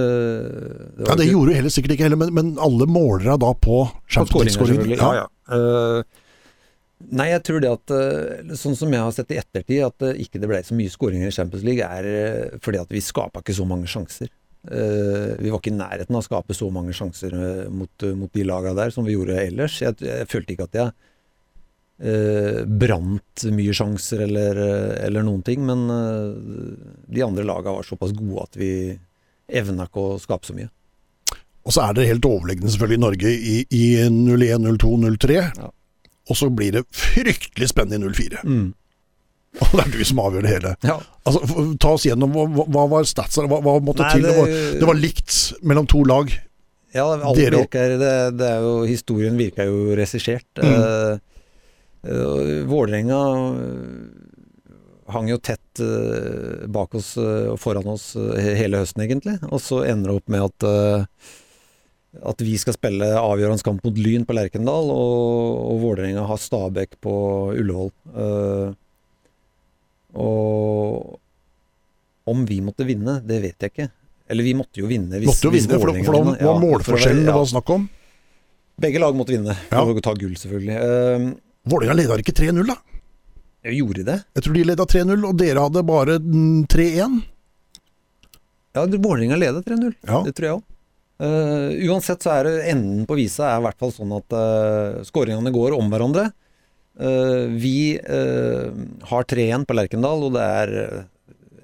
det 0.98 1.06
var 1.06 1.10
Ja, 1.10 1.16
Det 1.16 1.26
ikke- 1.26 1.32
gjorde 1.32 1.50
du 1.50 1.56
heller 1.56 1.74
sikkert 1.76 1.94
ikke 1.96 2.06
heller, 2.08 2.20
men, 2.22 2.34
men 2.34 2.52
alle 2.60 2.88
måler 2.88 3.26
deg 3.32 3.40
da 3.44 3.52
på 3.54 3.80
Champions. 4.08 4.58
Ja, 5.00 5.12
ja. 5.22 5.26
Uh, 5.50 6.04
nei, 7.12 7.28
jeg 7.32 7.44
tror 7.46 7.62
det 7.62 7.70
at 7.70 7.92
eh, 7.94 8.56
Sånn 8.58 8.76
som 8.80 8.92
jeg 8.92 9.04
har 9.04 9.12
sett 9.14 9.32
i 9.36 9.38
ettertid, 9.42 9.84
at 9.86 10.02
uh, 10.08 10.14
ikke 10.18 10.40
det 10.42 10.50
ble 10.50 10.62
så 10.66 10.78
mye 10.78 10.90
skåringer 10.94 11.28
i 11.30 11.36
Champions 11.36 11.66
League, 11.68 11.84
er 11.86 12.58
fordi 12.64 12.82
at 12.82 12.90
vi 12.96 13.04
skapa 13.04 13.44
ikke 13.44 13.58
så 13.58 13.68
mange 13.68 13.88
sjanser. 13.92 14.32
Vi 14.66 15.52
var 15.54 15.60
ikke 15.60 15.70
i 15.70 15.78
nærheten 15.78 16.16
av 16.18 16.24
å 16.24 16.26
skape 16.26 16.56
så 16.58 16.72
mange 16.74 16.90
sjanser 16.98 17.36
mot, 17.70 17.92
mot 18.18 18.32
de 18.34 18.46
laga 18.50 18.72
der 18.74 18.90
som 18.90 19.06
vi 19.06 19.14
gjorde 19.14 19.36
ellers. 19.38 19.76
Jeg, 19.84 19.94
jeg 20.02 20.26
følte 20.32 20.56
ikke 20.56 20.66
at 20.66 20.80
jeg 20.80 20.96
eh, 22.02 22.64
brant 22.68 23.46
mye 23.56 23.74
sjanser 23.76 24.26
eller, 24.28 24.60
eller 25.06 25.24
noen 25.26 25.44
ting, 25.48 25.64
men 25.68 25.86
eh, 25.90 26.96
de 27.16 27.24
andre 27.26 27.46
laga 27.48 27.74
var 27.78 27.84
såpass 27.88 28.12
gode 28.18 28.44
at 28.48 28.58
vi 28.60 28.72
evna 29.48 29.86
ikke 29.90 30.02
å 30.02 30.20
skape 30.20 30.48
så 30.50 30.56
mye. 30.58 30.70
Og 31.66 31.74
så 31.74 31.82
er 31.88 31.96
det 31.98 32.08
helt 32.12 32.26
overlegne 32.30 32.70
selvfølgelig 32.70 32.98
i 33.00 33.04
Norge 33.08 33.30
i, 33.34 33.56
i 33.74 33.84
01, 34.06 34.68
02, 34.78 34.92
03. 35.18 35.38
Ja. 35.58 35.70
Og 36.30 36.38
så 36.38 36.50
blir 36.54 36.74
det 36.80 36.84
fryktelig 36.94 37.70
spennende 37.72 38.10
i 38.10 38.14
04. 38.14 38.44
Og 39.64 39.72
det 39.78 39.84
er 39.86 39.92
du 39.94 40.02
som 40.04 40.20
avgjør 40.20 40.44
det 40.44 40.52
hele. 40.52 40.72
Ja. 40.84 40.98
Altså, 41.26 41.66
Ta 41.80 41.94
oss 41.96 42.04
gjennom, 42.06 42.34
hva, 42.36 42.66
hva- 42.68 42.90
var 42.92 43.06
statsa, 43.08 43.46
hva, 43.48 43.62
hva 43.64 43.78
måtte 43.80 44.04
Nei, 44.04 44.10
til? 44.18 44.26
Det 44.28 44.34
var, 44.36 44.50
det- 44.82 44.90
var 44.90 44.98
likt 45.00 45.38
mellom 45.64 45.88
to 45.88 46.02
lag. 46.04 46.34
Ja, 46.96 47.06
alt 47.16 47.38
Dere- 47.40 47.62
virker, 47.64 47.94
det, 48.02 48.12
det 48.40 48.50
er 48.50 48.66
jo, 48.66 48.74
historien 48.90 49.38
virker 49.40 49.70
jo 49.72 49.96
regissert. 49.96 50.46
Mm. 50.60 50.76
Eh, 50.76 51.35
Vålerenga 52.70 53.20
eh, 53.62 54.76
hang 55.14 55.28
jo 55.30 55.38
tett 55.42 55.82
eh, 55.84 56.66
bak 56.72 56.96
oss 56.98 57.16
eh, 57.22 57.50
og 57.54 57.60
foran 57.62 57.88
oss 57.94 58.12
eh, 58.20 58.54
hele 58.60 58.82
høsten, 58.84 59.04
egentlig. 59.06 59.36
Og 59.50 59.60
så 59.62 59.84
ender 59.90 60.12
det 60.14 60.20
opp 60.22 60.32
med 60.34 60.46
at 60.48 60.68
eh, 60.70 61.34
at 62.26 62.40
vi 62.48 62.54
skal 62.56 62.72
spille 62.78 63.10
avgjørende 63.20 63.66
kamp 63.68 63.82
mot 63.84 63.98
Lyn 64.00 64.24
på 64.24 64.32
Lerkendal, 64.38 64.88
og, 64.88 65.58
og 65.74 65.82
Vålerenga 65.82 66.22
har 66.30 66.40
Stabæk 66.40 66.94
på 67.04 67.16
Ullevål. 67.60 67.90
Eh, 68.16 68.70
og 70.16 71.20
om 72.32 72.46
vi 72.48 72.62
måtte 72.64 72.88
vinne, 72.88 73.18
det 73.28 73.42
vet 73.44 73.66
jeg 73.68 73.74
ikke. 73.74 73.90
Eller 74.32 74.48
vi 74.48 74.54
måtte 74.58 74.80
jo 74.82 74.88
vinne. 74.90 75.20
Hvis, 75.22 75.28
Måtte 75.30 75.50
jo 75.50 75.52
vinne, 75.54 75.78
for, 75.78 75.92
for 76.08 76.16
var 76.32 76.40
Ja, 76.42 76.54
målforskjellen 76.64 77.28
det 77.28 77.34
ja. 77.34 77.36
var 77.38 77.50
snakk 77.52 77.70
om. 77.76 77.84
Begge 78.82 79.00
lag 79.04 79.14
måtte 79.16 79.36
vinne 79.36 79.54
Ja. 79.70 79.84
for 79.84 79.92
å 79.94 80.02
ta 80.08 80.16
gull, 80.18 80.34
selvfølgelig. 80.40 81.36
Uh, 81.66 81.72
Vålerenga 81.72 81.98
leda 81.98 82.20
ikke 82.22 82.36
3-0, 82.38 82.62
da. 82.70 82.78
Jeg 83.66 83.80
gjorde 83.82 84.06
det? 84.06 84.20
Jeg 84.38 84.46
tror 84.46 84.56
de 84.56 84.64
leda 84.70 84.86
3-0, 84.94 85.26
og 85.26 85.42
dere 85.42 85.66
hadde 85.66 85.86
bare 85.90 86.20
mm, 86.22 86.64
3-1. 86.72 87.20
Ja, 88.76 88.86
Vålerenga 88.86 89.42
leda 89.42 89.66
3-0. 89.66 89.92
Ja. 90.06 90.24
Det 90.28 90.36
tror 90.38 90.50
jeg 90.50 90.60
òg. 90.60 90.72
uansett 91.90 92.26
så 92.26 92.34
er 92.34 92.44
det 92.44 92.72
enden 92.74 93.06
på 93.08 93.16
visa 93.16 93.48
er 93.48 93.62
i 93.62 93.64
hvert 93.64 93.80
fall 93.80 93.94
sånn 93.96 94.12
at 94.18 94.36
uh, 94.36 95.04
skåringene 95.08 95.54
går 95.56 95.78
om 95.78 95.88
hverandre. 95.90 96.30
Uh, 96.96 97.52
vi 97.52 97.98
uh, 98.00 98.72
har 99.10 99.28
3-1 99.28 99.66
på 99.68 99.76
Lerkendal, 99.76 100.24
og 100.28 100.36
det 100.38 100.44
er 100.44 100.74
eh, 100.80 101.02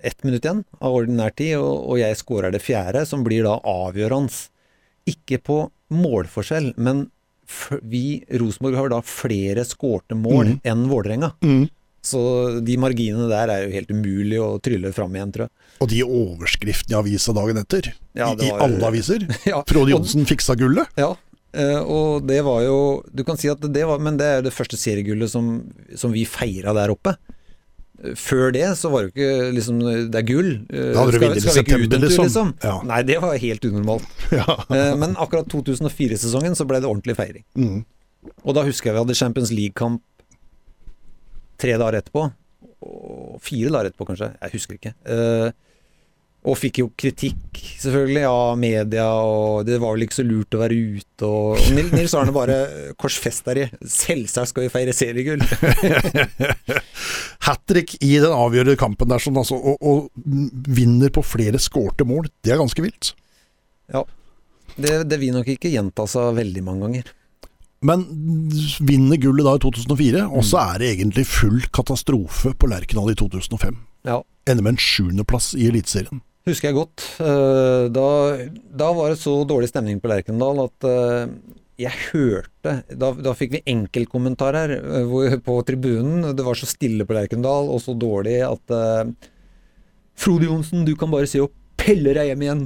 ett 0.04 0.26
minutt 0.28 0.44
igjen 0.44 0.64
av 0.82 0.98
ordinær 0.98 1.32
tid, 1.32 1.56
og, 1.62 1.86
og 1.94 2.02
jeg 2.02 2.18
skårer 2.20 2.52
det 2.52 2.64
fjerde, 2.64 3.06
som 3.08 3.24
blir 3.24 3.46
da 3.48 3.56
avgjørende. 3.64 4.50
Ikke 5.08 5.40
på 5.42 5.62
målforskjell, 5.92 6.74
men 6.76 7.06
vi, 7.82 8.22
Rosenborg, 8.42 8.78
har 8.80 8.92
da 8.94 9.02
flere 9.06 9.66
skårte 9.68 10.18
mål 10.18 10.56
mm. 10.56 10.58
enn 10.72 10.90
Vålerenga. 10.92 11.32
Så 12.02 12.20
de 12.66 12.78
marginene 12.82 13.28
der 13.30 13.52
er 13.54 13.66
jo 13.66 13.74
helt 13.76 13.92
umulig 13.94 14.40
å 14.42 14.56
trylle 14.64 14.90
fram 14.96 15.14
igjen, 15.16 15.34
tror 15.36 15.46
jeg. 15.46 15.54
Og 15.82 15.90
de 15.92 16.00
overskriftene 16.06 16.96
i 16.96 17.00
avisa 17.00 17.34
dagen 17.38 17.62
etter. 17.62 17.92
Ja, 18.18 18.32
I, 18.34 18.48
I 18.48 18.54
alle 18.56 18.88
aviser. 18.90 19.28
Ja, 19.52 19.62
Frode 19.70 19.94
Johnsen 19.94 20.26
fiksa 20.30 20.56
gullet. 20.58 20.90
Ja, 20.98 21.14
eh, 21.54 21.78
og 21.82 22.26
det 22.30 22.42
var 22.46 22.64
jo 22.66 22.80
Du 23.14 23.24
kan 23.28 23.38
si 23.40 23.50
at 23.52 23.62
det 23.62 23.84
var 23.88 24.02
Men 24.02 24.18
det 24.20 24.28
er 24.28 24.40
jo 24.40 24.48
det 24.50 24.54
første 24.56 24.78
seriegullet 24.80 25.32
som, 25.32 25.54
som 25.98 26.14
vi 26.14 26.26
feira 26.30 26.74
der 26.78 26.94
oppe. 26.94 27.16
Før 28.18 28.50
det 28.56 28.66
så 28.80 28.90
var 28.90 29.04
det 29.06 29.12
jo 29.12 29.14
ikke 29.14 29.50
liksom 29.56 29.80
Det 30.10 30.18
er 30.18 30.26
gull. 30.26 30.52
Eh, 30.74 30.92
Da 30.96 31.04
hadde 31.04 31.12
du 31.14 31.20
vunnet 31.22 31.38
i 31.38 31.44
september, 31.46 32.00
liksom? 32.02 32.26
liksom? 32.26 32.54
Ja. 32.64 32.76
Nei, 32.90 33.02
det 33.06 33.18
var 33.22 33.38
helt 33.38 33.66
unormalt. 33.70 34.08
Ja. 34.40 34.46
Eh, 34.74 34.94
Men 34.98 35.14
akkurat 35.22 35.50
2004-sesongen 35.54 36.56
så 36.58 36.66
ble 36.70 36.80
det 36.82 36.90
ordentlig 36.90 37.16
feiring. 37.20 37.46
Mm. 37.54 37.84
Og 38.46 38.56
da 38.58 38.64
husker 38.66 38.90
jeg 38.92 38.98
vi 38.98 39.04
hadde 39.04 39.18
Champions 39.18 39.52
League-kamp 39.54 40.02
tre 41.62 41.76
dager 41.78 42.00
etterpå. 42.02 42.24
Og 42.82 43.38
fire 43.46 43.70
dager 43.74 43.92
etterpå, 43.92 44.08
kanskje. 44.10 44.32
Jeg 44.42 44.56
husker 44.56 44.78
ikke. 44.80 44.94
Eh, 45.06 45.52
og 46.42 46.56
fikk 46.58 46.80
jo 46.82 46.88
kritikk, 46.98 47.60
selvfølgelig, 47.84 48.24
av 48.26 48.56
media, 48.58 49.04
og 49.14 49.66
det 49.68 49.76
var 49.82 49.94
vel 49.94 50.08
ikke 50.08 50.18
så 50.18 50.24
lurt 50.26 50.56
å 50.58 50.62
være 50.64 50.78
ute. 50.98 51.28
Og, 51.28 51.52
og 51.60 51.76
Nil- 51.78 51.92
Nils 51.94 52.16
Arne 52.18 52.34
bare 52.34 52.56
korsfester 52.98 53.60
dere. 53.60 53.78
Selvsagt 53.86 54.50
skal 54.50 54.66
vi 54.66 54.72
feire 54.74 54.96
seriegull. 54.98 55.44
Hat 57.46 57.62
trick 57.70 57.96
i 58.04 58.16
den 58.22 58.34
avgjørende 58.34 58.78
kampen 58.80 59.10
der, 59.12 59.22
sånn, 59.22 59.38
altså, 59.42 59.58
og, 59.58 59.78
og 59.82 60.10
vinner 60.74 61.12
på 61.14 61.24
flere 61.26 61.62
skårte 61.62 62.06
mål. 62.10 62.30
Det 62.42 62.54
er 62.56 62.62
ganske 62.62 62.84
vilt. 62.86 63.14
Ja. 63.94 64.04
Det, 64.78 65.02
det 65.12 65.18
vil 65.22 65.34
nok 65.36 65.50
ikke 65.52 65.72
gjenta 65.74 66.06
seg 66.10 66.34
veldig 66.38 66.64
mange 66.66 66.86
ganger. 66.88 67.12
Men 67.86 68.04
vinner 68.86 69.18
gullet 69.22 69.46
da 69.48 69.56
i 69.58 69.62
2004, 69.64 70.28
og 70.30 70.44
så 70.46 70.60
er 70.74 70.82
det 70.84 70.92
egentlig 70.96 71.26
full 71.30 71.62
katastrofe 71.74 72.54
på 72.54 72.70
Lerkendal 72.70 73.10
i 73.14 73.18
2005. 73.18 73.80
Ja. 74.06 74.20
Ender 74.50 74.66
med 74.66 74.76
en 74.76 74.82
sjuendeplass 74.82 75.52
i 75.58 75.66
Eliteserien. 75.70 76.22
Husker 76.48 76.72
jeg 76.72 76.78
godt. 76.80 77.04
Eh, 77.22 77.88
Da, 77.94 78.08
da 78.82 78.92
var 78.98 79.12
det 79.12 79.22
så 79.22 79.42
dårlig 79.48 79.70
stemning 79.70 80.00
på 80.02 80.10
Lerkendal 80.10 80.64
at 80.66 80.88
eh, 80.90 81.34
jeg 81.82 81.98
hørte 82.12 82.74
Da, 82.90 83.12
da 83.14 83.34
fikk 83.38 83.56
vi 83.56 83.64
enkeltkommentarer 83.74 84.74
eh, 84.80 85.38
på 85.46 85.58
tribunen. 85.68 86.32
Det 86.38 86.46
var 86.46 86.58
så 86.58 86.70
stille 86.70 87.06
på 87.06 87.18
Lerkendal 87.18 87.70
og 87.70 87.82
så 87.84 87.94
dårlig 87.98 88.40
at 88.48 88.76
Frode 90.22 90.46
Johnsen, 90.50 90.86
du 90.86 90.96
kan 91.00 91.10
bare 91.14 91.30
se 91.30 91.42
opp 91.42 91.54
pelle 91.82 92.14
deg 92.14 92.28
hjem 92.30 92.44
igjen. 92.46 92.60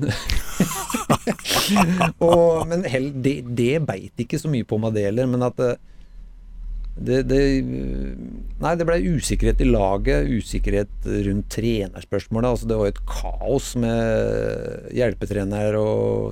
og, 2.26 2.66
men 2.68 2.84
hell, 2.92 3.14
det, 3.24 3.38
det 3.56 3.78
beit 3.88 4.20
ikke 4.20 4.40
så 4.42 4.52
mye 4.52 4.68
på 4.68 4.80
meg, 4.82 4.92
det 4.98 5.06
heller. 5.08 5.30
Men 5.32 5.46
at 5.48 5.62
det, 6.96 7.26
det 7.28 7.39
Nei, 8.56 8.72
det 8.80 8.86
ble 8.88 8.96
usikkerhet 9.18 9.60
i 9.60 9.68
laget, 9.68 10.30
usikkerhet 10.32 11.08
rundt 11.28 11.50
trenerspørsmålet. 11.52 12.54
Altså, 12.54 12.70
det 12.70 12.78
var 12.80 12.91
et 12.91 13.02
kaos 13.10 13.74
med 13.84 14.88
hjelpetrenere 14.96 15.82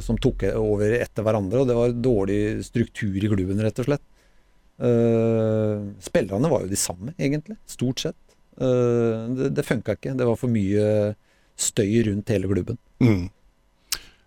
som 0.06 0.20
tok 0.24 0.48
over 0.56 0.96
etter 1.02 1.26
hverandre, 1.26 1.62
og 1.62 1.70
det 1.70 1.78
var 1.78 1.98
dårlig 2.00 2.40
struktur 2.66 3.20
i 3.20 3.32
klubben, 3.32 3.60
rett 3.64 3.84
og 3.84 3.90
slett. 3.90 4.06
Uh, 4.84 5.94
spillerne 6.02 6.50
var 6.50 6.64
jo 6.64 6.72
de 6.72 6.80
samme, 6.80 7.14
egentlig. 7.20 7.60
Stort 7.70 8.02
sett. 8.06 8.20
Uh, 8.56 9.30
det 9.36 9.52
det 9.60 9.68
funka 9.68 9.98
ikke. 10.00 10.16
Det 10.18 10.28
var 10.32 10.40
for 10.40 10.52
mye 10.52 11.14
støy 11.60 12.08
rundt 12.08 12.32
hele 12.34 12.50
klubben. 12.50 12.80
Mm. 13.04 13.28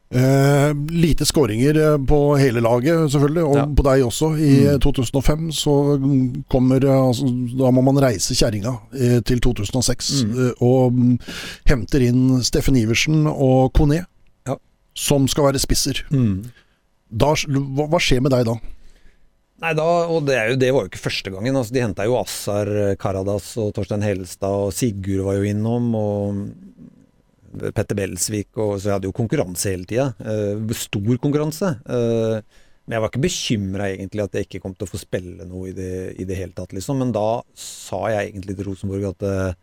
Eh, 0.08 0.70
lite 0.90 1.24
skåringer 1.26 1.76
eh, 1.76 1.96
på 2.06 2.36
hele 2.38 2.60
laget, 2.62 3.10
selvfølgelig, 3.10 3.42
og 3.44 3.56
Ja. 3.56 3.64
på 3.66 3.82
deg 3.82 4.04
også. 4.06 4.28
I 4.38 4.50
Mm. 4.62 4.68
eh, 4.74 4.78
2005 4.78 5.48
så 5.52 5.98
mm, 5.98 6.44
kommer 6.48 6.84
eh, 6.84 7.00
altså, 7.08 7.26
Da 7.58 7.70
må 7.74 7.82
man 7.82 7.96
reise 7.98 8.30
kjerringa 8.38 8.78
eh, 8.94 9.20
til 9.26 9.40
2006 9.40 10.22
Mm. 10.24 10.30
eh, 10.46 10.52
og 10.62 10.92
um, 10.92 11.18
henter 11.66 12.00
inn 12.06 12.40
Steffen 12.42 12.76
Iversen 12.76 13.26
og 13.26 13.72
Kone, 13.74 14.06
Ja. 14.46 14.54
som 14.94 15.26
skal 15.26 15.44
være 15.52 15.58
spisser. 15.58 16.04
Da, 17.10 17.34
hva, 17.34 17.88
hva 17.90 17.98
skjer 17.98 18.20
med 18.22 18.30
deg 18.30 18.44
da? 18.46 18.54
Nei, 19.62 19.72
da, 19.74 19.82
og 20.06 20.24
det, 20.26 20.34
er 20.36 20.48
jo, 20.50 20.56
det 20.56 20.72
var 20.72 20.82
jo 20.84 20.88
ikke 20.90 21.02
første 21.10 21.30
gangen. 21.32 21.56
Altså, 21.56 21.72
de 21.72 21.80
henta 21.80 22.04
jo 22.04 22.14
Assar 22.20 22.66
Karadas 23.00 23.56
og 23.56 23.72
Torstein 23.74 24.02
Helstad, 24.02 24.50
og 24.68 24.72
Sigurd 24.72 25.24
var 25.24 25.34
jo 25.38 25.42
innom, 25.50 25.94
og 25.96 26.50
Petter 27.56 27.96
Belsvik, 27.98 28.50
og 28.58 28.76
så 28.76 28.90
jeg 28.90 28.96
hadde 28.98 29.10
jo 29.10 29.16
konkurranse 29.16 29.72
hele 29.72 29.88
tida. 29.88 30.10
Eh, 30.20 30.74
stor 30.76 31.20
konkurranse. 31.22 31.72
Eh, 31.86 32.64
men 32.86 32.96
jeg 32.96 33.02
var 33.02 33.10
ikke 33.10 33.24
bekymra 33.24 33.88
egentlig 33.90 34.22
at 34.22 34.36
jeg 34.36 34.46
ikke 34.46 34.60
kom 34.62 34.74
til 34.76 34.86
å 34.86 34.90
få 34.90 35.00
spille 35.00 35.46
noe 35.48 35.70
i 35.72 35.74
det, 35.74 35.94
i 36.22 36.26
det 36.28 36.38
hele 36.38 36.54
tatt, 36.54 36.74
liksom. 36.76 37.00
Men 37.02 37.14
da 37.16 37.42
sa 37.58 38.04
jeg 38.12 38.30
egentlig 38.30 38.58
til 38.58 38.70
Rosenborg 38.70 39.08
at 39.10 39.26
eh, 39.30 39.54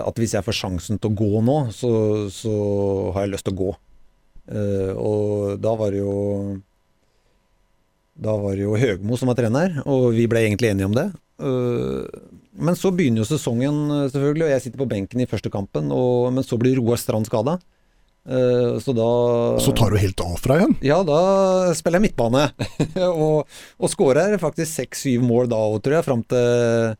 at 0.00 0.16
hvis 0.16 0.32
jeg 0.32 0.46
får 0.46 0.56
sjansen 0.56 0.96
til 0.96 1.12
å 1.12 1.16
gå 1.18 1.42
nå, 1.44 1.56
så, 1.76 1.90
så 2.32 2.52
har 3.12 3.26
jeg 3.26 3.34
lyst 3.34 3.44
til 3.44 3.52
å 3.52 3.58
gå. 3.58 3.74
Og 4.96 5.58
da 5.60 5.74
var 5.76 5.92
det 5.92 6.00
jo 6.00 6.14
da 8.16 8.32
var 8.40 8.56
det 8.56 8.64
jo 8.64 8.78
Høgmo 8.80 9.18
som 9.20 9.28
var 9.28 9.36
trener, 9.36 9.76
og 9.84 10.06
vi 10.16 10.24
ble 10.30 10.46
egentlig 10.46 10.70
enige 10.72 10.88
om 10.88 10.96
det. 10.96 11.04
Men 12.58 12.76
så 12.78 12.92
begynner 12.94 13.22
jo 13.22 13.28
sesongen, 13.28 13.78
øh, 13.92 14.10
selvfølgelig, 14.12 14.46
og 14.46 14.52
jeg 14.54 14.64
sitter 14.64 14.82
på 14.82 14.88
benken 14.90 15.22
i 15.22 15.28
første 15.30 15.52
kampen. 15.52 15.90
Og, 15.94 16.32
men 16.32 16.46
så 16.46 16.58
blir 16.60 16.78
Roar 16.80 17.00
Strand 17.00 17.28
skada. 17.30 17.58
Så 18.26 18.90
da 18.90 19.04
Så 19.62 19.70
tar 19.78 19.92
du 19.94 20.00
helt 20.02 20.18
av 20.18 20.32
fra 20.42 20.56
igjen? 20.58 20.72
Ja, 20.82 20.96
da 21.06 21.18
spiller 21.78 22.00
jeg 22.00 22.08
midtbane. 22.08 22.48
og, 23.06 23.46
og 23.78 23.92
skårer 23.92 24.34
faktisk 24.42 24.66
seks-syv 24.80 25.22
mål 25.22 25.46
da 25.52 25.60
òg, 25.62 25.76
tror 25.84 25.94
jeg, 26.00 26.06
fram 26.08 26.24
til, 26.26 26.96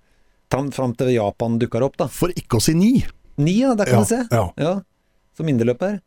fram, 0.54 0.94
til 0.94 1.10
Japan 1.16 1.58
dukker 1.58 1.82
opp, 1.82 1.98
da. 1.98 2.06
For 2.06 2.30
ikke 2.30 2.60
å 2.60 2.62
si 2.62 2.76
ni. 2.78 2.92
Ni, 3.42 3.56
ja, 3.64 3.74
der 3.74 3.90
kan 3.90 4.06
du 4.06 4.12
se. 4.12 4.22
Ja. 4.30 4.44
Ja, 4.54 4.76
Som 5.34 5.50
indreløper. 5.50 5.98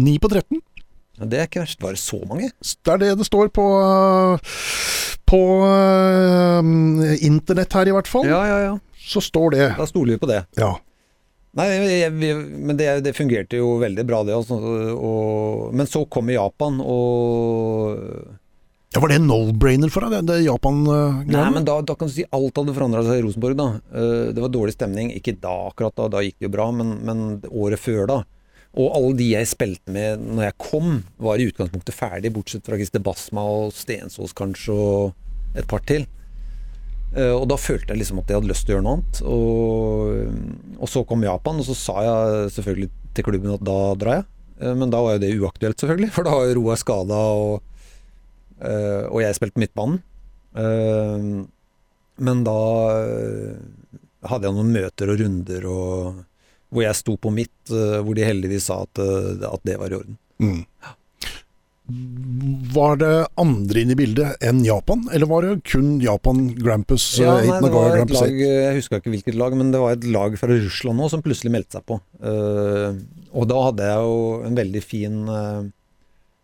Ni 0.00 0.14
på 0.22 0.30
13. 0.30 0.62
Det 1.18 1.38
er 1.38 1.48
ikke 1.48 1.64
verst. 1.64 1.80
Var 1.82 1.96
det 1.96 2.02
så 2.02 2.20
mange? 2.28 2.50
Det 2.60 2.92
er 2.92 3.00
det 3.02 3.10
det 3.20 3.26
står 3.28 3.50
på 3.52 3.64
øh, 3.80 4.52
På 5.28 5.40
uh, 5.64 7.16
internett 7.24 7.74
her, 7.76 7.90
i 7.90 7.96
hvert 7.96 8.08
fall. 8.10 8.28
Ja, 8.28 8.40
ja, 8.48 8.60
ja. 8.68 8.76
Så 9.00 9.22
står 9.24 9.56
det. 9.56 9.66
Da 9.78 9.86
stoler 9.88 10.16
vi 10.16 10.22
på 10.22 10.30
det. 10.30 10.44
Ja. 10.58 10.74
Nei, 11.58 11.66
jeg, 11.66 12.12
vi, 12.14 12.30
men 12.34 12.78
det, 12.78 12.88
det 13.02 13.16
fungerte 13.16 13.58
jo 13.58 13.74
veldig 13.82 14.04
bra, 14.06 14.22
det. 14.26 14.36
Altså, 14.36 14.58
og, 14.94 15.72
men 15.74 15.88
så 15.90 16.04
kom 16.06 16.30
Japan, 16.30 16.78
og 16.78 18.38
ja 18.90 18.98
var 18.98 19.12
det 19.12 19.20
en 19.20 19.28
no-brainer 19.30 19.90
for 19.92 20.02
deg, 20.02 20.16
det, 20.16 20.32
det 20.32 20.48
Japan-greiene? 20.48 21.30
Nei, 21.30 21.50
men 21.54 21.66
da, 21.66 21.76
da 21.86 21.94
kan 21.94 22.08
du 22.10 22.14
si 22.14 22.24
alt 22.26 22.56
hadde 22.58 22.74
forandra 22.74 23.04
seg 23.06 23.20
i 23.20 23.22
Rosenborg, 23.22 23.54
da. 23.58 23.66
Eh, 23.94 24.30
det 24.34 24.42
var 24.42 24.50
dårlig 24.50 24.74
stemning. 24.74 25.12
Ikke 25.14 25.36
da 25.38 25.52
akkurat, 25.68 25.94
da, 25.94 26.08
da 26.10 26.22
gikk 26.26 26.40
det 26.40 26.48
jo 26.48 26.54
bra, 26.56 26.66
men, 26.74 26.96
men 27.06 27.20
året 27.46 27.78
før, 27.78 28.02
da. 28.10 28.16
Og 28.78 28.94
alle 28.94 29.16
de 29.18 29.32
jeg 29.32 29.48
spilte 29.50 29.90
med 29.90 30.22
når 30.22 30.50
jeg 30.50 30.58
kom, 30.62 31.00
var 31.18 31.40
i 31.40 31.48
utgangspunktet 31.50 31.96
ferdig, 31.96 32.30
bortsett 32.34 32.66
fra 32.66 32.78
Christer 32.78 33.02
Basma 33.02 33.42
og 33.42 33.74
Stensås 33.74 34.34
kanskje, 34.36 34.76
og 34.76 35.58
et 35.58 35.66
par 35.70 35.82
til. 35.88 36.06
Eh, 37.16 37.32
og 37.34 37.48
da 37.50 37.56
følte 37.58 37.90
jeg 37.90 38.04
liksom 38.04 38.20
at 38.22 38.30
jeg 38.30 38.38
hadde 38.38 38.50
lyst 38.52 38.66
til 38.66 38.74
å 38.74 38.76
gjøre 38.76 38.86
noe 38.86 38.98
annet. 38.98 39.22
Og, 39.26 40.76
og 40.78 40.92
så 40.92 41.02
kom 41.08 41.26
Japan, 41.26 41.58
og 41.58 41.66
så 41.66 41.78
sa 41.78 41.96
jeg 42.06 42.52
selvfølgelig 42.58 42.90
til 43.16 43.26
klubben 43.26 43.56
at 43.56 43.66
da 43.66 43.78
drar 43.98 44.20
jeg. 44.20 44.28
Eh, 44.60 44.76
men 44.78 44.94
da 44.94 45.02
var 45.02 45.16
jo 45.16 45.24
det 45.24 45.32
uaktuelt, 45.40 45.82
selvfølgelig, 45.82 46.12
for 46.14 46.28
da 46.28 46.36
var 46.38 46.46
jo 46.46 46.58
Roar 46.60 46.78
skada, 46.80 47.20
og, 47.42 47.90
eh, 48.62 49.04
og 49.10 49.24
jeg 49.24 49.38
spilte 49.38 49.62
midtbanen. 49.62 50.02
Men 52.20 52.40
da 52.44 52.54
hadde 54.28 54.48
jeg 54.48 54.56
noen 54.56 54.72
møter 54.74 55.12
og 55.12 55.20
runder 55.22 55.66
og, 55.70 56.24
hvor 56.70 56.86
jeg 56.86 56.98
sto 56.98 57.18
på 57.18 57.32
mitt, 57.34 57.58
eh, 57.72 57.98
hvor 58.04 58.16
de 58.16 58.26
heldigvis 58.26 58.70
sa 58.70 58.82
at, 58.86 59.02
eh, 59.02 59.44
at 59.50 59.62
det 59.66 59.76
var 59.80 59.92
i 59.92 59.98
orden. 59.98 60.18
Mm. 60.40 60.64
Var 62.70 62.98
det 63.00 63.14
andre 63.42 63.82
inn 63.82 63.90
i 63.90 63.98
bildet 63.98 64.44
enn 64.46 64.62
Japan, 64.62 65.02
eller 65.10 65.26
var 65.26 65.42
det 65.46 65.64
kun 65.66 65.96
Japan, 66.02 66.44
Grampus, 66.54 67.18
Ja, 67.18 67.40
eh, 67.40 67.50
nei, 67.50 67.58
det 67.64 67.72
var 67.74 67.96
et 67.98 68.14
lag, 68.14 68.36
jeg 68.38 68.76
husker 68.78 69.02
ikke 69.02 69.14
hvilket 69.16 69.38
lag, 69.38 69.56
men 69.58 69.72
det 69.74 69.82
var 69.82 69.96
et 69.96 70.06
lag 70.06 70.38
fra 70.38 70.54
Russland 70.54 71.02
nå 71.02 71.10
som 71.10 71.24
plutselig 71.24 71.50
meldte 71.56 71.80
seg 71.80 71.86
på. 71.90 71.98
Og 73.30 73.46
da 73.46 73.62
hadde 73.66 73.88
jeg 73.90 74.06
jo 74.06 74.20
en 74.46 74.58
veldig 74.58 74.82
fin 74.82 75.18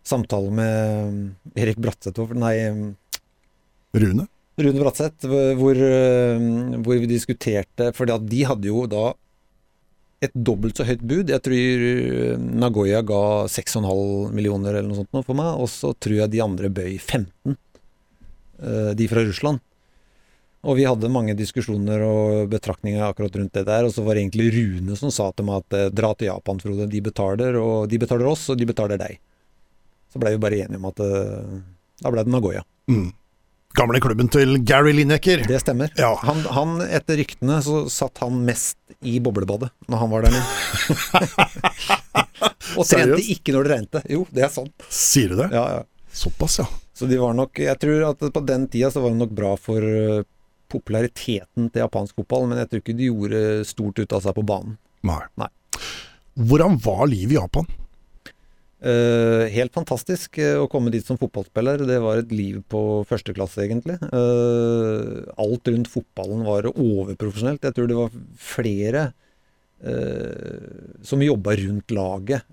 samtale 0.07 0.51
med 0.55 1.55
Erik 1.59 1.79
Bratseth, 1.83 2.35
nei, 2.35 2.57
Rune? 3.95 4.27
Rune 4.59 4.83
Bratseth, 4.83 5.31
hvor, 5.31 5.79
hvor 5.79 7.01
vi 7.03 7.09
diskuterte 7.11 7.91
For 7.93 8.09
de 8.09 8.43
hadde 8.49 8.71
jo 8.71 8.87
da 8.89 9.11
et 10.25 10.33
dobbelt 10.33 10.79
så 10.79 10.87
høyt 10.89 11.03
bud. 11.05 11.31
Jeg 11.33 11.43
tror 11.45 11.85
eh, 11.91 12.41
Nagoya 12.63 13.03
ga 13.07 13.21
6,5 13.53 14.33
millioner 14.35 14.75
eller 14.79 14.89
noe 14.89 15.03
sånt 15.03 15.27
for 15.27 15.37
meg, 15.37 15.61
og 15.61 15.69
så 15.71 15.93
tror 15.93 16.23
jeg 16.23 16.33
de 16.33 16.43
andre 16.45 16.71
bøy 16.73 16.97
15. 16.99 17.57
eh, 18.63 18.93
De 18.97 19.09
fra 19.11 19.25
Russland. 19.27 19.63
Og 20.67 20.81
vi 20.81 20.87
hadde 20.89 21.13
mange 21.13 21.37
diskusjoner 21.39 22.01
og 22.03 22.49
betraktninger 22.51 23.05
akkurat 23.07 23.37
rundt 23.39 23.55
det 23.55 23.67
der, 23.69 23.87
og 23.87 23.93
så 23.95 24.03
var 24.03 24.17
det 24.17 24.25
egentlig 24.25 24.49
Rune 24.57 24.97
som 24.99 25.13
sa 25.15 25.29
til 25.37 25.47
meg 25.47 25.63
at 25.63 25.79
eh, 25.79 25.93
dra 25.95 26.15
til 26.17 26.31
Japan, 26.33 26.63
Frode. 26.65 26.89
De 26.91 27.03
betaler, 27.05 27.61
og 27.61 27.87
de 27.93 28.01
betaler 28.03 28.33
oss, 28.33 28.49
og 28.51 28.59
de 28.59 28.67
betaler 28.73 28.99
deg. 29.03 29.21
Så 30.11 30.23
blei 30.23 30.33
vi 30.35 30.43
bare 30.43 30.65
enige 30.65 30.81
om 30.81 30.89
at 30.89 31.01
da 32.01 32.11
ble 32.13 32.25
det 32.25 32.33
Nagoya. 32.33 32.65
Mm. 32.89 33.11
Gamle 33.77 34.01
klubben 34.01 34.29
til 34.33 34.57
Gary 34.65 34.95
Lineker. 34.97 35.43
Det 35.45 35.59
stemmer. 35.61 35.91
Ja. 36.01 36.15
Han, 36.25 36.39
han, 36.49 36.79
etter 36.87 37.19
ryktene, 37.21 37.59
så 37.61 37.83
satt 37.93 38.23
han 38.23 38.39
mest 38.47 38.79
i 39.05 39.19
boblebadet 39.21 39.69
når 39.91 40.01
han 40.01 40.13
var 40.15 40.25
der 40.25 40.33
nede. 40.33 40.47
og 42.79 42.89
trente 42.89 43.21
ikke 43.35 43.53
når 43.53 43.67
det 43.67 43.75
regnet. 43.75 44.09
Jo, 44.15 44.23
det 44.33 44.47
er 44.47 44.55
sant. 44.55 44.89
Sier 44.89 45.35
du 45.35 45.37
det? 45.43 45.51
Ja, 45.53 45.67
ja. 45.75 45.85
Såpass, 46.17 46.57
ja. 46.63 46.65
Så 46.97 47.05
de 47.05 47.19
var 47.21 47.35
nok 47.37 47.59
Jeg 47.61 47.77
tror 47.77 48.07
at 48.15 48.23
på 48.33 48.41
den 48.49 48.65
tida 48.73 48.89
så 48.89 49.03
var 49.05 49.13
det 49.13 49.21
nok 49.21 49.35
bra 49.37 49.53
for 49.61 49.85
eh, 49.85 50.25
populariteten 50.73 51.69
til 51.69 51.85
japansk 51.85 52.17
fotball, 52.17 52.49
men 52.49 52.63
jeg 52.63 52.71
tror 52.71 52.81
ikke 52.81 52.97
de 52.97 53.11
gjorde 53.11 53.43
stort 53.69 54.01
ut 54.01 54.17
av 54.17 54.25
seg 54.25 54.39
på 54.39 54.47
banen. 54.49 54.79
Nei. 55.05 55.21
Nei. 55.37 55.51
Hvordan 56.49 56.81
var 56.81 57.05
livet 57.13 57.37
i 57.37 57.39
Japan? 57.43 57.69
Eh, 58.87 59.49
helt 59.51 59.75
fantastisk 59.75 60.39
uh, 60.39 60.61
å 60.63 60.69
komme 60.71 60.93
dit 60.95 61.03
som 61.03 61.19
fotballspiller. 61.19 61.83
Det 61.89 61.97
var 62.03 62.21
et 62.21 62.35
liv 62.35 62.61
på 62.71 62.81
første 63.09 63.35
klasse, 63.35 63.65
egentlig. 63.65 63.97
Uh, 64.13 65.27
alt 65.43 65.67
rundt 65.73 65.91
fotballen 65.91 66.45
var 66.47 66.69
overprofesjonelt. 66.71 67.65
Jeg 67.67 67.77
tror 67.77 67.91
det 67.91 68.03
var 68.03 68.19
flere 68.41 69.09
som 71.05 71.21
jobba 71.21 71.53
rundt 71.61 71.93
laget, 71.93 72.47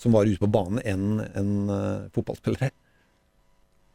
som 0.00 0.14
var 0.16 0.24
ute 0.24 0.40
på 0.40 0.48
banen, 0.48 0.78
enn 0.80 1.18
en, 1.36 1.50
fotballspillere. 2.16 2.70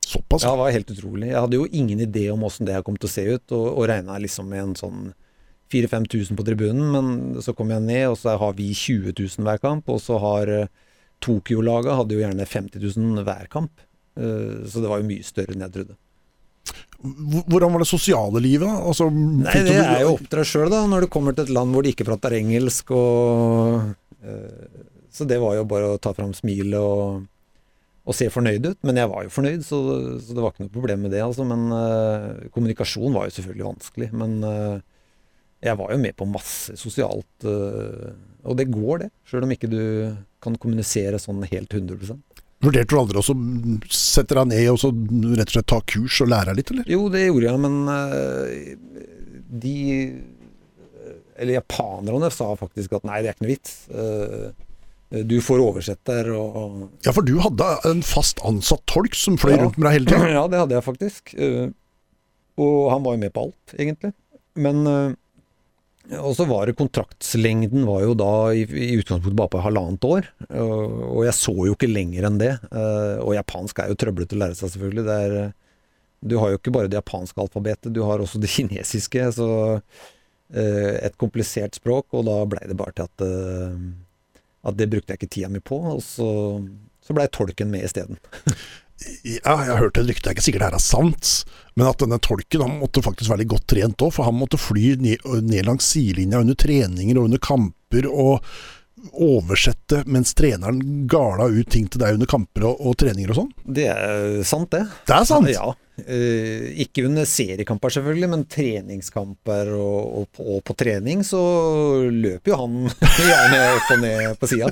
Såpass? 0.06 0.46
Ja, 0.46 0.52
det 0.54 0.62
var 0.62 0.76
helt 0.76 0.94
utrolig. 0.94 1.32
Jeg 1.32 1.42
hadde 1.42 1.58
jo 1.58 1.66
ingen 1.74 2.04
idé 2.06 2.28
om 2.30 2.46
åssen 2.46 2.70
det 2.70 2.76
her 2.78 2.86
kom 2.86 3.00
til 3.02 3.10
å 3.10 3.12
se 3.16 3.26
ut, 3.26 3.56
og, 3.58 3.66
og 3.74 3.90
regna 3.90 4.20
liksom 4.22 4.46
med 4.54 4.62
en 4.62 4.78
sånn 4.78 5.02
4000-5000 5.74 6.38
på 6.38 6.46
tribunen, 6.46 6.86
men 6.94 7.42
så 7.42 7.58
kom 7.58 7.74
jeg 7.74 7.88
ned, 7.88 8.06
og 8.14 8.22
så 8.22 8.38
har 8.38 8.54
vi 8.62 8.70
20 8.78 9.18
000 9.18 9.50
hver 9.50 9.66
kamp, 9.66 9.90
og 9.90 9.98
så 10.06 10.22
har 10.22 10.54
Tokyo-laget 11.24 11.98
hadde 12.00 12.16
jo 12.16 12.22
gjerne 12.24 12.48
50 12.48 12.84
000 12.98 13.24
hver 13.28 13.50
kamp. 13.52 13.82
Eh, 14.20 14.68
Så 14.68 14.84
det 14.84 14.92
var 14.92 15.02
jo 15.02 15.10
mye 15.10 15.26
større 15.26 15.56
enn 15.56 15.66
jeg 15.66 15.76
trodde. 15.76 15.98
Hvordan 17.00 17.72
var 17.74 17.82
det 17.82 17.88
sosiale 17.90 18.42
livet? 18.44 18.70
Altså, 18.70 19.08
Nei, 19.10 19.56
det 19.64 19.78
er 19.80 20.04
jo 20.04 20.16
opp 20.18 20.26
til 20.28 20.42
deg 20.42 20.48
sjøl, 20.50 20.76
når 20.92 21.06
du 21.06 21.12
kommer 21.12 21.36
til 21.36 21.48
et 21.48 21.56
land 21.56 21.72
hvor 21.74 21.86
de 21.86 21.94
ikke 21.94 22.08
prater 22.10 22.36
engelsk 22.42 22.92
og 22.92 23.94
eh, 24.20 24.84
Så 25.16 25.28
det 25.30 25.40
var 25.42 25.56
jo 25.56 25.68
bare 25.70 25.94
å 25.94 26.02
ta 26.02 26.12
fram 26.14 26.36
smilet 26.36 26.78
og, 26.80 27.24
og 28.04 28.16
se 28.18 28.28
fornøyd 28.32 28.68
ut. 28.68 28.80
Men 28.88 29.00
jeg 29.00 29.12
var 29.12 29.26
jo 29.26 29.34
fornøyd, 29.34 29.64
så, 29.66 29.80
så 30.20 30.36
det 30.36 30.44
var 30.44 30.54
ikke 30.54 30.68
noe 30.68 30.76
problem 30.76 31.06
med 31.08 31.16
det, 31.16 31.24
altså. 31.26 31.48
Men 31.48 31.66
uh, 31.74 32.46
kommunikasjon 32.54 33.16
var 33.16 33.28
jo 33.28 33.34
selvfølgelig 33.40 33.68
vanskelig. 33.72 34.10
Men 34.22 34.38
uh, 34.46 34.78
jeg 35.66 35.80
var 35.82 35.92
jo 35.96 36.00
med 36.04 36.16
på 36.16 36.30
masse 36.30 36.78
sosialt, 36.80 37.48
og 37.50 38.56
det 38.56 38.70
går, 38.72 39.02
det. 39.02 39.10
Sjøl 39.28 39.44
om 39.44 39.56
ikke 39.56 39.72
du 39.72 39.82
kan 40.42 40.56
kommunisere 40.58 41.20
sånn 41.22 41.44
helt 41.52 41.74
100 41.74 42.18
Vurderte 42.60 42.92
du 42.92 43.00
aldri 43.00 43.20
å 43.22 43.24
sette 43.88 44.36
deg 44.36 44.50
ned 44.52 44.66
og 44.74 44.80
så 44.82 44.90
rett 44.92 45.48
og 45.48 45.54
slett 45.56 45.68
ta 45.72 45.78
kurs 45.88 46.18
og 46.26 46.28
lære 46.34 46.56
litt, 46.58 46.72
eller? 46.74 46.90
Jo, 46.92 47.06
det 47.14 47.22
gjorde 47.30 47.48
jeg, 47.48 47.60
men 47.64 47.78
eh, 47.94 48.74
de 49.64 49.76
Eller 51.40 51.56
japanerne 51.56 52.30
sa 52.36 52.50
faktisk 52.60 52.98
at 52.98 53.06
nei, 53.08 53.22
det 53.24 53.30
er 53.32 53.38
ikke 53.38 53.46
noe 53.46 53.54
vits. 53.54 53.78
Eh, 53.90 54.50
Du 55.26 55.40
får 55.42 55.62
oversetter 55.64 56.28
og 56.38 56.90
Ja, 57.08 57.14
for 57.16 57.24
du 57.26 57.40
hadde 57.42 57.70
en 57.90 58.04
fast 58.06 58.44
ansatt 58.46 58.84
tolk 58.92 59.16
som 59.18 59.38
fløy 59.42 59.56
Ja. 59.56 59.64
rundt 59.64 59.78
med 59.80 59.88
deg 59.88 59.96
hele 59.96 60.06
tida. 60.12 60.28
Ja, 60.38 60.44
det 60.52 60.60
hadde 60.60 60.76
jeg 60.78 60.86
faktisk. 60.86 61.34
Eh, 61.40 61.70
Og 62.60 62.92
han 62.92 63.04
var 63.08 63.16
jo 63.16 63.22
med 63.24 63.34
på 63.34 63.46
alt, 63.48 63.74
egentlig. 63.80 64.12
Men 64.60 64.84
Og 66.18 66.34
så 66.34 66.46
var 66.50 66.66
det 66.66 66.78
kontraktslengden 66.80 67.84
var 67.86 68.02
jo 68.02 68.16
da 68.18 68.30
i, 68.58 68.64
i 68.66 68.96
utgangspunktet 68.98 69.38
bare 69.38 69.52
på 69.54 69.62
halvannet 69.62 70.06
år. 70.10 70.30
Og, 70.50 70.86
og 71.20 71.24
jeg 71.28 71.38
så 71.38 71.54
jo 71.54 71.76
ikke 71.76 71.92
lenger 71.92 72.26
enn 72.30 72.40
det. 72.42 72.54
Eh, 72.72 73.18
Og 73.22 73.36
japansk 73.38 73.84
er 73.84 73.92
jo 73.92 73.98
trøblete 74.02 74.38
å 74.38 74.42
lære 74.42 74.58
seg, 74.58 74.74
selvfølgelig. 74.74 75.06
Det 75.06 75.18
er, 75.28 75.36
eh, 75.44 75.54
du 76.26 76.38
har 76.42 76.52
jo 76.54 76.60
ikke 76.60 76.74
bare 76.74 76.90
det 76.90 76.98
japanske 76.98 77.44
alfabetet, 77.46 77.94
du 77.94 78.02
har 78.08 78.24
også 78.24 78.42
det 78.42 78.50
kinesiske. 78.56 79.28
Så 79.38 79.50
eh, 79.78 80.94
et 81.06 81.18
komplisert 81.22 81.78
språk, 81.78 82.10
og 82.18 82.26
da 82.26 82.40
blei 82.50 82.66
det 82.70 82.80
bare 82.80 82.98
til 82.98 83.10
at 83.10 83.28
at 84.60 84.76
det 84.76 84.90
brukte 84.92 85.14
jeg 85.14 85.22
ikke 85.22 85.32
tida 85.32 85.48
mi 85.48 85.62
på, 85.64 85.78
og 85.94 86.02
så, 86.04 86.26
så 87.00 87.16
blei 87.16 87.30
tolken 87.32 87.70
med 87.72 87.86
isteden. 87.88 88.20
Ja, 89.24 89.54
jeg 89.64 89.72
har 89.72 89.80
hørt 89.80 89.98
et 89.98 90.10
rykte, 90.10 90.26
det 90.26 90.32
er 90.32 90.36
ikke 90.36 90.44
sikkert 90.44 90.64
det 90.64 90.70
her 90.72 90.78
er 90.80 90.84
sant, 90.84 91.30
men 91.80 91.88
at 91.88 92.02
denne 92.02 92.20
tolken 92.20 92.64
han 92.66 92.80
måtte 92.82 93.04
faktisk 93.06 93.32
være 93.32 93.44
litt 93.44 93.54
godt 93.54 93.68
trent 93.72 94.04
òg, 94.04 94.12
for 94.16 94.28
han 94.28 94.36
måtte 94.36 94.60
fly 94.60 94.98
ned, 95.00 95.24
ned 95.48 95.68
langs 95.70 95.88
sidelinja 95.94 96.42
under 96.44 96.58
treninger 96.60 97.20
og 97.20 97.30
under 97.30 97.42
kamper 97.44 98.10
og 98.10 98.50
oversette 99.14 100.04
mens 100.10 100.34
treneren 100.38 101.08
gala 101.10 101.50
ut 101.52 101.70
ting 101.72 101.88
til 101.92 102.02
deg 102.02 102.18
under 102.18 102.30
kamper 102.30 102.66
og, 102.70 102.82
og 102.82 102.98
treninger 103.00 103.34
og 103.34 103.44
sånn. 103.44 103.54
Det 103.64 103.88
er 103.92 104.42
sant, 104.48 104.72
det. 104.74 104.86
Det 105.08 105.16
er 105.16 105.30
sant! 105.30 105.52
Ja. 105.52 105.72
Uh, 106.00 106.70
ikke 106.80 107.04
under 107.10 107.26
seriekamper, 107.28 107.92
selvfølgelig, 107.92 108.30
men 108.32 108.46
treningskamper 108.48 109.74
og, 109.76 109.98
og, 110.22 110.28
på, 110.36 110.46
og 110.56 110.62
på 110.68 110.76
trening 110.80 111.26
så 111.28 111.42
løper 112.08 112.54
jo 112.54 112.60
han 112.62 112.78
gjerne 113.30 113.62
opp 113.76 113.92
og 113.96 114.04
ned 114.06 114.40
på 114.40 114.52
sida. 114.54 114.72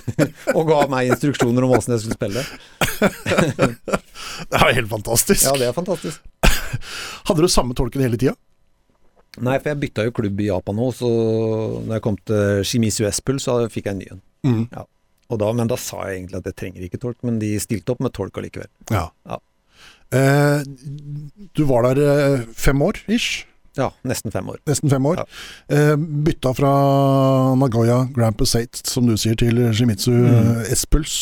og 0.56 0.64
ga 0.70 0.80
meg 0.90 1.12
instruksjoner 1.14 1.66
om 1.66 1.76
åssen 1.78 1.94
jeg 1.94 2.06
skulle 2.06 2.18
spille. 2.18 2.46
Det 4.50 4.58
er 4.58 4.74
helt 4.80 4.90
fantastisk. 4.90 5.44
Ja, 5.46 5.52
det 5.58 5.68
er 5.68 5.74
fantastisk. 5.76 6.22
Hadde 7.28 7.44
du 7.44 7.50
samme 7.52 7.76
tolken 7.78 8.02
hele 8.02 8.18
tida? 8.18 8.34
Nei, 9.42 9.56
for 9.58 9.72
jeg 9.72 9.80
bytta 9.82 10.04
jo 10.06 10.12
klubb 10.14 10.40
i 10.40 10.46
Japan 10.46 10.76
nå, 10.78 10.90
så 10.94 11.08
når 11.86 11.96
jeg 11.96 12.02
kom 12.04 12.16
til 12.28 12.60
Shimizu 12.68 13.06
Espul, 13.08 13.40
så 13.42 13.56
fikk 13.72 13.88
jeg 13.90 13.94
en 13.96 13.98
ny 14.04 14.10
en. 14.14 14.20
Mm. 14.44 14.84
Og 15.32 15.38
da, 15.40 15.48
men 15.56 15.66
da 15.70 15.76
sa 15.80 16.04
jeg 16.06 16.20
egentlig 16.20 16.38
at 16.38 16.46
jeg 16.52 16.56
trenger 16.60 16.84
ikke 16.86 17.00
tolk, 17.02 17.16
men 17.26 17.38
de 17.42 17.54
stilte 17.58 17.90
opp 17.94 18.00
med 18.04 18.12
tolk 18.14 18.36
allikevel. 18.38 18.68
Ja. 18.92 19.08
Ja. 19.26 19.38
Eh, 20.14 20.62
du 21.56 21.64
var 21.66 21.88
der 21.88 21.98
eh, 22.04 22.44
fem 22.54 22.82
år, 22.84 23.00
ish? 23.10 23.46
Ja, 23.74 23.88
nesten 24.06 24.30
fem 24.30 24.46
år. 24.52 24.60
Nesten 24.70 24.92
fem 24.92 25.06
år. 25.10 25.16
Ja. 25.24 25.24
Eh, 25.74 25.96
bytta 25.96 26.52
fra 26.54 26.70
Nagoya 27.58 28.04
Grand 28.14 28.36
Passate, 28.38 28.84
som 28.86 29.08
du 29.08 29.16
sier, 29.18 29.34
til 29.40 29.58
Shimizu 29.74 30.12
Mm. 30.12 30.28
eh, 30.28 30.70
Espuls. 30.76 31.16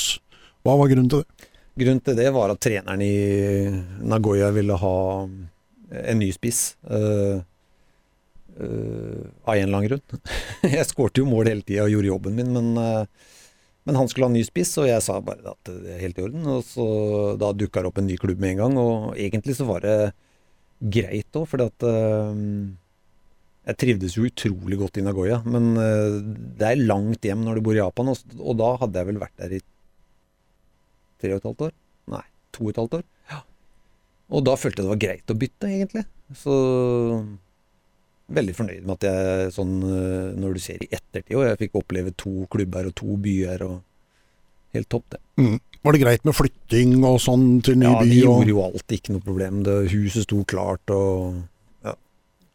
Hva 0.67 0.77
var 0.77 0.91
grunnen 0.93 1.09
til 1.09 1.23
det? 1.25 1.49
Grunnen 1.81 2.03
til 2.05 2.19
det 2.19 2.29
var 2.35 2.51
at 2.53 2.61
treneren 2.61 3.01
i 3.01 3.15
Nagoya 4.05 4.51
ville 4.53 4.77
ha 4.77 4.93
en 6.03 6.19
ny 6.21 6.29
spiss. 6.37 6.75
eh, 6.91 7.41
eh, 8.67 9.29
av 9.45 9.55
en 9.57 9.65
eller 9.67 9.79
annen 9.79 9.89
grunn. 9.91 10.27
jeg 10.77 10.89
skårte 10.89 11.23
jo 11.23 11.29
mål 11.29 11.51
hele 11.51 11.67
tida 11.67 11.87
og 11.87 11.95
gjorde 11.95 12.11
jobben 12.11 12.37
min, 12.39 12.53
men, 12.57 12.69
uh, 12.79 13.31
men 13.89 13.99
han 13.99 14.11
skulle 14.11 14.29
ha 14.31 14.35
ny 14.35 14.45
spiss, 14.47 14.75
og 14.83 14.89
jeg 14.91 15.05
sa 15.05 15.19
bare 15.25 15.55
at 15.55 15.73
det 15.73 15.97
er 15.97 16.05
helt 16.05 16.21
i 16.21 16.27
orden. 16.27 16.47
Og 16.55 16.63
så 16.67 16.87
Da 17.41 17.53
dukka 17.57 17.83
det 17.83 17.93
opp 17.93 17.99
en 18.03 18.09
ny 18.11 18.19
klubb 18.21 18.43
med 18.43 18.55
en 18.55 18.63
gang, 18.63 18.79
og 18.83 19.19
egentlig 19.19 19.59
så 19.59 19.67
var 19.69 19.85
det 19.87 19.97
greit 20.83 21.39
òg, 21.39 21.49
fordi 21.51 21.69
at 21.71 21.89
uh, 21.89 22.33
jeg 23.63 23.79
trivdes 23.79 24.17
jo 24.19 24.27
utrolig 24.27 24.81
godt 24.81 24.99
i 24.99 25.05
Nagoya, 25.07 25.37
men 25.47 25.77
det 26.59 26.67
er 26.67 26.81
langt 26.83 27.23
hjem 27.23 27.45
når 27.47 27.61
du 27.61 27.67
bor 27.69 27.77
i 27.77 27.79
Japan, 27.79 28.09
og, 28.11 28.33
og 28.43 28.57
da 28.59 28.73
hadde 28.81 28.99
jeg 28.99 29.09
vel 29.13 29.21
vært 29.23 29.37
der 29.39 29.55
i 29.55 29.61
tre 31.23 31.31
og 31.31 31.39
et 31.39 31.47
halvt 31.47 31.65
år? 31.69 31.77
Nei, 32.11 32.25
to 32.55 32.67
og 32.67 32.73
et 32.73 32.81
halvt 32.83 32.99
år. 32.99 33.05
Ja. 33.31 33.41
Og 34.33 34.45
da 34.49 34.57
følte 34.59 34.83
jeg 34.83 34.89
det 34.89 34.95
var 34.95 35.03
greit 35.05 35.33
å 35.33 35.39
bytte, 35.39 35.71
egentlig. 35.71 36.05
Så 36.39 36.55
veldig 38.31 38.55
fornøyd 38.55 38.85
med 38.87 38.95
at 38.99 39.07
jeg 39.09 39.53
sånn 39.57 39.73
øh, 39.83 40.33
Når 40.39 40.55
du 40.55 40.61
ser 40.63 40.83
i 40.85 40.89
ettertid, 40.91 41.35
og 41.37 41.47
jeg 41.49 41.59
fikk 41.65 41.75
oppleve 41.83 42.13
to 42.17 42.47
klubber 42.53 42.87
og 42.89 42.95
to 42.95 43.17
byer, 43.17 43.63
og 43.67 43.81
helt 44.77 44.89
topp, 44.89 45.05
det. 45.11 45.21
Mm. 45.41 45.59
Var 45.83 45.93
det 45.93 46.01
greit 46.05 46.25
med 46.25 46.37
flytting 46.39 46.93
og 47.05 47.19
sånn 47.21 47.47
til 47.67 47.77
ny 47.81 47.89
Ja, 47.89 47.97
by? 47.99 48.09
de 48.09 48.21
og 48.23 48.37
gjorde 48.39 48.53
jo 48.55 48.63
alt, 48.65 48.87
ikke 48.95 49.13
noe 49.17 49.25
problem. 49.27 49.63
Det, 49.67 49.75
huset 49.93 50.29
sto 50.29 50.45
klart, 50.45 50.91
og 50.95 51.43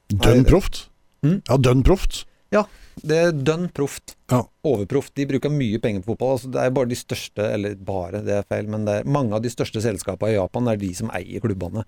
Dønn 0.08 0.46
proft? 0.48 0.86
Mm. 1.26 1.42
Ja, 1.50 1.58
dønn 1.60 1.82
proft. 1.84 2.22
Ja, 2.56 2.62
Det 3.04 3.18
er 3.20 3.32
dønn 3.36 3.68
proft. 3.76 4.16
Ja. 4.32 4.40
Overproft. 4.66 5.12
De 5.20 5.26
bruker 5.30 5.52
mye 5.54 5.78
penger 5.84 6.02
på 6.02 6.14
fotball. 6.14 6.32
Altså, 6.38 6.50
det 6.54 6.62
er 6.64 6.72
bare 6.74 6.90
de 6.90 6.96
største, 6.98 7.44
eller 7.54 7.76
bare, 7.76 8.24
det 8.26 8.34
er 8.38 8.48
feil, 8.48 8.70
men 8.72 8.86
det 8.88 8.96
er 9.02 9.10
mange 9.18 9.36
av 9.36 9.44
de 9.44 9.52
største 9.52 9.84
selskapene 9.84 10.32
i 10.32 10.38
Japan 10.38 10.72
er 10.72 10.80
de 10.82 10.94
som 10.96 11.12
eier 11.14 11.44
klubbene. 11.44 11.84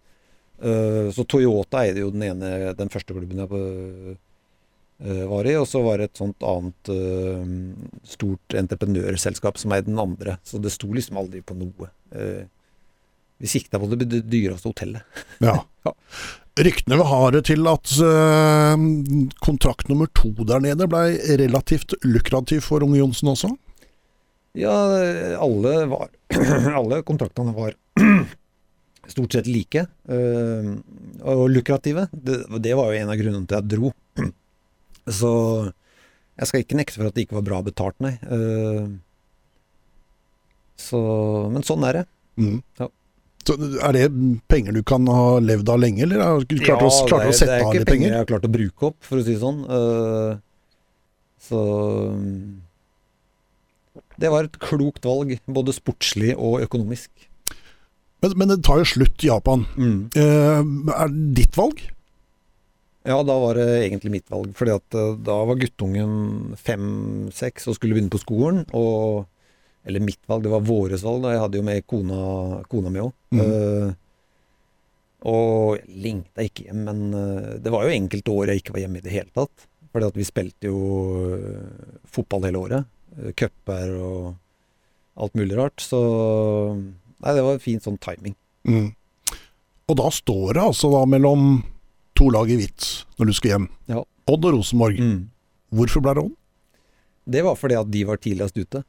Eh, 0.61 1.11
så 1.15 1.23
Toyota 1.23 1.85
eide 1.85 2.03
jo 2.03 2.11
den 2.11 2.25
ene, 2.27 2.73
den 2.75 2.91
første 2.91 3.15
klubben 3.15 3.39
jeg 3.39 3.61
eh, 4.99 5.23
var 5.29 5.47
i, 5.47 5.55
og 5.55 5.67
så 5.69 5.81
var 5.85 5.99
det 6.01 6.09
et 6.09 6.19
sånt 6.19 6.43
annet 6.43 6.91
eh, 6.91 7.53
stort 8.15 8.55
entreprenørselskap 8.59 9.59
som 9.61 9.75
eide 9.75 9.87
den 9.87 10.01
andre. 10.01 10.37
Så 10.43 10.59
det 10.59 10.73
sto 10.75 10.91
liksom 10.91 11.21
aldri 11.21 11.43
på 11.45 11.55
noe. 11.59 11.91
Vi 13.39 13.47
sikta 13.47 13.79
på 13.79 13.87
det 13.95 14.23
dyreste 14.27 14.71
hotellet. 14.71 15.23
Ja. 15.45 15.61
Ja. 15.87 15.95
Ryktene 16.59 16.97
har 17.07 17.31
det 17.31 17.45
til 17.47 17.63
at 17.71 17.93
kontrakt 19.39 19.87
nummer 19.87 20.09
to 20.11 20.33
der 20.43 20.59
nede 20.59 20.89
blei 20.91 21.13
relativt 21.39 21.95
lukrativ 22.03 22.65
for 22.65 22.83
unge 22.83 22.99
Johnsen 22.99 23.29
også. 23.31 23.53
Ja, 24.59 24.73
alle 25.39 25.85
var 25.87 26.09
Alle 26.81 26.99
kontraktene 27.07 27.53
var 27.55 27.77
stort 29.07 29.33
sett 29.33 29.47
like. 29.47 29.85
eh, 30.09 30.69
og 31.23 31.49
lukrative. 31.49 32.07
Det, 32.11 32.41
det 32.61 32.75
var 32.77 32.91
jo 32.91 32.99
en 32.99 33.11
av 33.13 33.19
grunnene 33.19 33.47
til 33.47 33.57
at 33.59 33.65
jeg 33.65 33.77
dro. 33.77 33.93
Så 35.19 35.31
jeg 36.39 36.47
skal 36.47 36.63
ikke 36.63 36.77
nekte 36.79 36.99
for 36.99 37.09
at 37.09 37.15
det 37.17 37.25
ikke 37.25 37.39
var 37.39 37.47
bra 37.47 37.59
betalt, 37.65 37.97
nei. 38.03 38.13
Eh, 38.23 38.85
så, 40.79 40.99
men 41.51 41.65
sånn 41.67 41.83
er 41.89 41.99
det. 41.99 42.03
Mm. 42.39 42.61
Ja. 42.79 42.87
Så 43.43 43.55
er 43.59 43.95
det 43.95 44.05
penger 44.51 44.75
du 44.77 44.79
kan 44.87 45.07
ha 45.11 45.39
levd 45.43 45.71
av 45.73 45.81
lenge, 45.81 46.05
eller 46.05 46.23
har 46.23 46.45
du 46.47 46.55
klart, 46.61 46.85
å, 46.85 46.91
klart 47.09 47.25
det, 47.25 47.33
å 47.33 47.35
sette 47.35 47.51
det 47.51 47.57
er 47.57 47.65
ikke 47.65 47.73
penger 47.73 47.91
penger? 47.91 48.13
jeg 48.13 48.21
har 48.21 48.29
klart 48.29 48.47
å 48.47 48.51
bruke 48.53 48.87
opp, 48.91 48.97
for 49.03 49.19
å 49.19 49.25
si 49.25 49.35
det 49.35 49.41
sånn. 49.43 49.59
Eh, 49.67 50.31
så 51.49 51.59
Det 54.19 54.31
var 54.31 54.47
et 54.47 54.57
klokt 54.63 55.07
valg, 55.07 55.35
både 55.47 55.75
sportslig 55.75 56.35
og 56.37 56.63
økonomisk. 56.63 57.11
Men, 58.23 58.35
men 58.35 58.51
det 58.51 58.59
tar 58.67 58.81
jo 58.81 58.89
slutt 58.89 59.23
i 59.23 59.29
Japan. 59.29 59.65
Mm. 59.79 59.99
Eh, 60.17 60.59
er 60.95 61.13
det 61.13 61.35
ditt 61.37 61.57
valg? 61.59 61.81
Ja, 63.07 63.21
da 63.23 63.37
var 63.39 63.55
det 63.55 63.67
egentlig 63.85 64.11
mitt 64.17 64.31
valg. 64.31 64.51
fordi 64.57 64.75
at 64.75 64.97
eh, 64.99 65.15
da 65.25 65.37
var 65.47 65.59
guttungen 65.61 66.57
fem-seks 66.59 67.69
og 67.69 67.77
skulle 67.77 67.95
begynne 67.95 68.13
på 68.13 68.21
skolen. 68.21 68.65
Og 68.75 69.25
Eller 69.87 70.03
mitt 70.03 70.19
valg, 70.27 70.43
det 70.43 70.51
var 70.51 70.67
våres 70.67 71.05
valg. 71.07 71.23
da 71.23 71.31
Jeg 71.33 71.43
hadde 71.45 71.57
jo 71.57 71.65
med 71.65 71.87
kona, 71.87 72.19
kona 72.69 72.91
mi 72.93 72.99
òg. 73.07 73.13
Mhm. 73.31 73.95
og 75.19 75.75
jeg 75.75 75.99
lengta 76.03 76.43
ikke 76.45 76.63
hjem, 76.69 76.83
men 76.87 76.99
det 77.59 77.71
var 77.73 77.83
jo 77.83 77.91
enkelte 77.91 78.31
år 78.31 78.47
jeg 78.47 78.61
ikke 78.61 78.71
var 78.71 78.79
hjemme 78.79 78.99
i 79.01 79.03
det 79.03 79.11
hele 79.11 79.31
tatt. 79.35 79.65
Fordi 79.91 80.07
at 80.11 80.19
vi 80.19 80.27
spilte 80.27 80.69
jo 80.69 80.79
fotball 82.07 82.45
hele 82.47 82.61
året. 82.61 82.85
Uh, 83.17 83.31
Cuper 83.33 83.95
og 83.97 84.35
alt 85.19 85.35
mulig 85.35 85.57
rart. 85.57 85.81
Så 85.81 85.99
Nei, 87.19 87.35
det 87.35 87.43
var 87.43 87.59
fin 87.63 87.81
sånn 87.83 87.99
timing. 88.01 88.35
Mm. 88.67 88.89
Og 89.89 89.97
da 89.97 90.09
står 90.13 90.55
det 90.55 90.63
altså 90.63 90.91
da 90.93 91.03
mellom 91.09 91.61
to 92.17 92.29
lag 92.33 92.49
i 92.51 92.59
hvitt 92.59 92.89
når 93.19 93.29
du 93.29 93.35
skal 93.35 93.53
hjem. 93.53 93.69
Ja. 93.91 94.03
Odd 94.29 94.45
og 94.45 94.59
Rosenborg. 94.59 94.99
Mm. 95.01 95.21
Hvorfor 95.75 96.03
ble 96.05 96.15
det 96.15 96.25
Odd? 96.27 96.35
Det 97.29 97.45
var 97.45 97.57
fordi 97.59 97.77
at 97.77 97.89
de 97.93 98.03
var 98.09 98.21
tidligst 98.21 98.59
ute. 98.59 98.83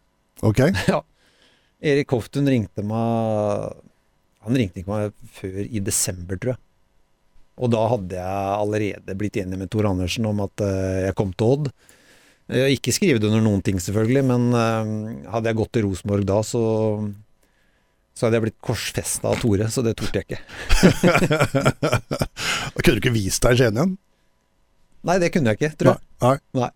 Ok. 0.46 0.64
Ja. 0.90 1.02
Erik 1.80 2.12
Hoftun 2.12 2.44
ringte 2.44 2.82
meg 2.84 3.70
Han 4.44 4.56
ringte 4.58 4.82
ikke 4.82 4.92
meg 4.92 5.14
før 5.32 5.62
i 5.64 5.80
desember, 5.80 6.36
tror 6.36 6.52
jeg. 6.52 6.60
Og 7.60 7.72
da 7.72 7.80
hadde 7.92 8.16
jeg 8.16 8.50
allerede 8.56 9.16
blitt 9.20 9.38
enig 9.40 9.58
med 9.60 9.70
Tor 9.72 9.88
Andersen 9.88 10.28
om 10.28 10.42
at 10.44 10.62
eh, 10.64 11.06
jeg 11.06 11.16
kom 11.16 11.32
til 11.36 11.56
Odd. 11.56 11.72
Jeg 12.50 12.64
har 12.64 12.72
ikke 12.72 12.94
skrevet 12.96 13.24
under 13.28 13.42
noen 13.44 13.60
ting, 13.64 13.80
selvfølgelig, 13.80 14.22
men 14.28 14.46
eh, 14.56 14.92
hadde 15.32 15.52
jeg 15.52 15.58
gått 15.60 15.72
til 15.76 15.84
Rosenborg 15.88 16.24
da, 16.28 16.38
så 16.46 16.62
så 18.16 18.26
hadde 18.26 18.38
jeg 18.38 18.44
blitt 18.48 18.60
korsfesta 18.64 19.30
av 19.30 19.40
Tore, 19.40 19.70
så 19.72 19.84
det 19.86 19.94
torde 20.00 20.20
jeg 20.20 20.26
ikke. 20.28 20.40
Da 21.80 22.80
kunne 22.82 22.96
du 22.96 23.00
ikke 23.00 23.14
vist 23.14 23.42
deg 23.44 23.56
i 23.56 23.60
Skien 23.60 23.78
igjen? 23.78 23.96
Nei, 25.08 25.16
det 25.22 25.30
kunne 25.32 25.52
jeg 25.52 25.60
ikke, 25.60 25.72
tror 25.80 25.94
jeg. 25.94 26.04
Nei. 26.26 26.36
Nei. 26.60 26.70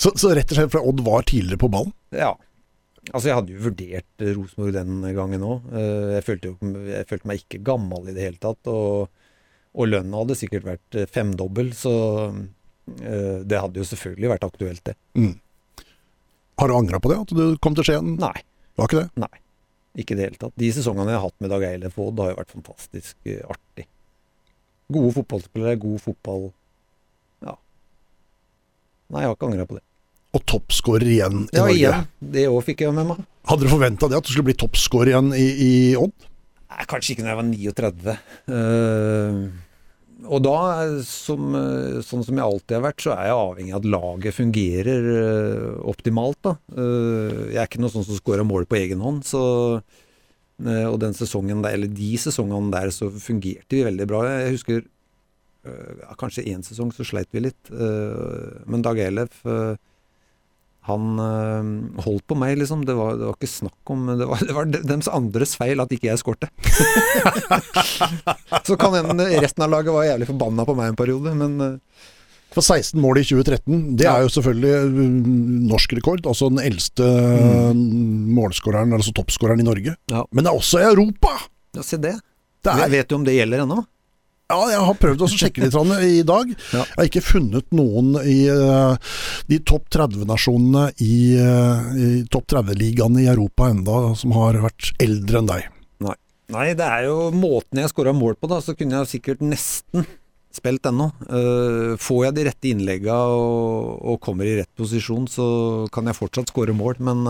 Så, 0.00 0.12
så 0.20 0.32
rett 0.36 0.50
og 0.52 0.58
slett 0.58 0.72
fordi 0.72 0.90
Odd 0.92 1.04
var 1.04 1.24
tidligere 1.28 1.60
på 1.60 1.70
ballen? 1.72 1.92
Ja. 2.14 2.32
Altså, 3.12 3.28
jeg 3.28 3.38
hadde 3.38 3.54
jo 3.54 3.62
vurdert 3.68 4.24
eh, 4.24 4.32
Rosenborg 4.34 4.74
den 4.74 5.06
gangen 5.16 5.44
òg. 5.46 5.70
Jeg, 6.16 6.24
følte 6.26 6.54
jeg 6.90 7.08
følte 7.10 7.30
meg 7.30 7.42
ikke 7.44 7.62
gammel 7.66 8.10
i 8.10 8.16
det 8.16 8.26
hele 8.26 8.40
tatt. 8.42 8.72
Og, 8.72 9.26
og 9.76 9.90
lønna 9.90 10.22
hadde 10.22 10.38
sikkert 10.40 10.66
vært 10.66 10.98
eh, 10.98 11.08
femdobbel, 11.12 11.72
så 11.76 11.94
eh, 12.32 13.42
det 13.46 13.60
hadde 13.62 13.82
jo 13.82 13.88
selvfølgelig 13.92 14.32
vært 14.34 14.48
aktuelt, 14.48 14.84
det. 14.88 14.96
Mm. 15.18 15.34
Har 16.56 16.72
du 16.72 16.76
angra 16.78 17.00
på 17.02 17.12
det, 17.12 17.20
at 17.26 17.36
du 17.36 17.44
kom 17.62 17.76
til 17.76 17.86
Skien? 17.86 18.14
Nei, 18.20 18.36
Var 18.80 18.88
ikke 18.88 19.04
det? 19.04 19.32
Ikke 19.96 20.14
i 20.14 20.18
det 20.18 20.26
hele 20.28 20.38
tatt. 20.40 20.54
De 20.60 20.68
sesongene 20.76 21.12
jeg 21.14 21.18
har 21.20 21.24
hatt 21.28 21.40
med 21.40 21.50
Dag 21.52 21.64
Eilef 21.70 21.98
Aad, 22.02 22.20
har 22.22 22.32
jo 22.34 22.38
vært 22.42 22.54
fantastisk 22.54 23.16
eh, 23.28 23.42
artig. 23.50 23.86
Gode 24.92 25.12
fotballspillere, 25.16 25.78
god 25.82 26.00
fotball. 26.04 26.44
Ja. 27.46 27.56
Nei, 29.10 29.22
jeg 29.24 29.30
har 29.30 29.36
ikke 29.38 29.48
angra 29.50 29.66
på 29.70 29.78
det. 29.78 29.84
Og 30.36 30.42
toppskårer 30.52 31.08
igjen 31.08 31.44
i 31.46 31.56
Ja, 31.56 31.62
Norge. 31.64 31.76
igjen. 31.80 32.08
Det 32.36 32.46
òg 32.52 32.62
fikk 32.66 32.82
jeg 32.84 32.92
med 32.94 33.08
meg. 33.08 33.22
Hadde 33.48 33.64
du 33.64 33.70
forventa 33.72 34.08
det, 34.10 34.18
at 34.18 34.26
du 34.26 34.32
skulle 34.34 34.50
bli 34.50 34.58
toppskårer 34.58 35.12
igjen 35.14 35.30
i, 35.38 35.46
i 35.66 35.70
Odd? 35.96 36.26
Nei, 36.66 36.84
kanskje 36.90 37.14
ikke 37.14 37.24
når 37.24 37.30
jeg 37.32 37.38
var 37.40 37.48
39. 37.48 38.16
Eh, 38.52 39.38
og 40.24 40.40
da, 40.46 40.56
som, 41.04 41.52
eh, 41.58 42.00
sånn 42.00 42.24
som 42.24 42.38
jeg 42.38 42.44
alltid 42.44 42.74
har 42.78 42.84
vært, 42.86 43.02
så 43.04 43.12
er 43.12 43.28
jeg 43.28 43.36
avhengig 43.36 43.74
av 43.74 43.82
at 43.82 43.88
laget 43.92 44.36
fungerer 44.36 45.08
eh, 45.12 45.66
optimalt. 45.92 46.38
Da. 46.46 46.54
Eh, 46.72 47.52
jeg 47.52 47.60
er 47.60 47.68
ikke 47.68 47.82
noe 47.84 47.92
sånn 47.92 48.06
som 48.06 48.16
scorer 48.16 48.48
mål 48.48 48.64
på 48.64 48.78
egen 48.80 49.04
hånd. 49.04 49.26
Så, 49.28 49.42
og 50.56 50.98
den 51.02 51.12
sesongen 51.12 51.60
der, 51.60 51.76
eller 51.76 51.92
de 51.92 52.14
sesongene 52.16 52.72
der 52.72 52.88
så 52.96 53.10
fungerte 53.12 53.76
vi 53.76 53.84
veldig 53.84 54.06
bra. 54.08 54.22
Jeg 54.38 54.54
husker 54.56 54.86
kanskje 56.16 56.46
én 56.46 56.62
sesong 56.64 56.92
så 56.94 57.04
sleit 57.04 57.28
vi 57.34 57.42
litt. 57.42 57.70
men 57.74 58.84
Dag 58.86 59.00
Elef 59.02 59.42
han 60.86 61.06
øh, 61.18 61.70
holdt 62.04 62.26
på 62.30 62.36
meg, 62.38 62.54
liksom. 62.60 62.84
Det 62.86 62.94
var, 62.98 63.16
det 63.18 63.26
var 63.28 63.34
ikke 63.38 63.50
snakk 63.50 63.90
om 63.94 64.04
Det 64.20 64.26
var, 64.30 64.42
det 64.48 64.54
var 64.54 64.68
deres 64.74 65.08
andres 65.10 65.56
feil 65.58 65.82
at 65.82 65.94
ikke 65.96 66.10
jeg 66.12 66.20
skårte. 66.22 66.50
Så 68.66 68.76
kan 68.78 68.94
hende 68.94 69.26
resten 69.42 69.64
av 69.66 69.72
laget 69.72 69.94
var 69.94 70.06
jævlig 70.08 70.28
forbanna 70.30 70.66
på 70.68 70.74
meg 70.78 70.92
en 70.92 70.98
periode, 70.98 71.32
men 71.38 71.56
øh, 71.60 71.78
For 72.56 72.62
16 72.64 73.00
mål 73.02 73.18
i 73.20 73.24
2013, 73.26 73.96
det 73.98 74.06
Ja. 74.06 74.14
er 74.16 74.22
jo 74.24 74.30
selvfølgelig 74.32 74.74
mm, 74.94 75.66
norsk 75.68 75.92
rekord. 75.98 76.22
Altså 76.26 76.48
den 76.48 76.62
eldste 76.62 77.04
målskåreren, 77.76 78.94
altså 78.96 79.12
toppskåreren 79.16 79.60
i 79.60 79.66
Norge. 79.66 79.92
Ja. 80.10 80.22
Men 80.32 80.44
det 80.46 80.52
er 80.52 80.56
også 80.62 80.80
i 80.80 80.86
Europa! 80.88 81.34
ja, 81.76 81.82
se 81.84 81.98
det. 82.00 82.14
Det 82.64 82.72
er, 82.72 82.88
Vet 82.90 83.10
du 83.10 83.14
om 83.18 83.24
det 83.26 83.34
gjelder 83.36 83.66
ennå? 83.66 83.82
Ja, 84.46 84.58
jeg 84.70 84.82
har 84.88 84.98
prøvd 85.02 85.24
å 85.26 85.28
sjekke 85.30 85.64
litt 85.64 85.76
i 86.06 86.22
dag. 86.26 86.50
Ja. 86.76 86.82
Jeg 86.82 86.96
har 86.98 87.08
ikke 87.08 87.24
funnet 87.24 87.66
noen 87.74 88.16
i 88.26 88.46
eh, 88.50 89.14
de 89.50 89.58
topp 89.66 89.88
30-nasjonene 89.94 90.90
i, 91.02 91.16
eh, 91.40 91.88
i 91.96 92.08
topp 92.30 92.46
30-ligaene 92.52 93.24
i 93.24 93.30
Europa 93.32 93.70
enda 93.72 94.14
som 94.18 94.34
har 94.36 94.58
vært 94.62 94.92
eldre 95.02 95.42
enn 95.42 95.50
deg. 95.50 95.72
Nei, 96.54 96.68
det 96.78 96.86
er 96.86 97.08
jo 97.08 97.32
måten 97.34 97.80
jeg 97.80 97.90
scora 97.90 98.12
mål 98.14 98.36
på, 98.38 98.46
da. 98.50 98.60
Så 98.62 98.76
kunne 98.78 99.00
jeg 99.00 99.16
sikkert 99.16 99.40
nesten 99.42 100.06
spilt 100.54 100.86
ennå. 100.86 101.08
Eh, 101.26 101.94
får 101.98 102.20
jeg 102.28 102.36
de 102.36 102.44
rette 102.46 102.70
innlegga 102.70 103.16
og, 103.34 103.96
og 104.12 104.20
kommer 104.22 104.46
i 104.46 104.54
rett 104.60 104.70
posisjon, 104.78 105.26
så 105.30 105.46
kan 105.94 106.06
jeg 106.06 106.18
fortsatt 106.18 106.52
skåre 106.54 106.76
mål. 106.76 107.00
Men 107.02 107.26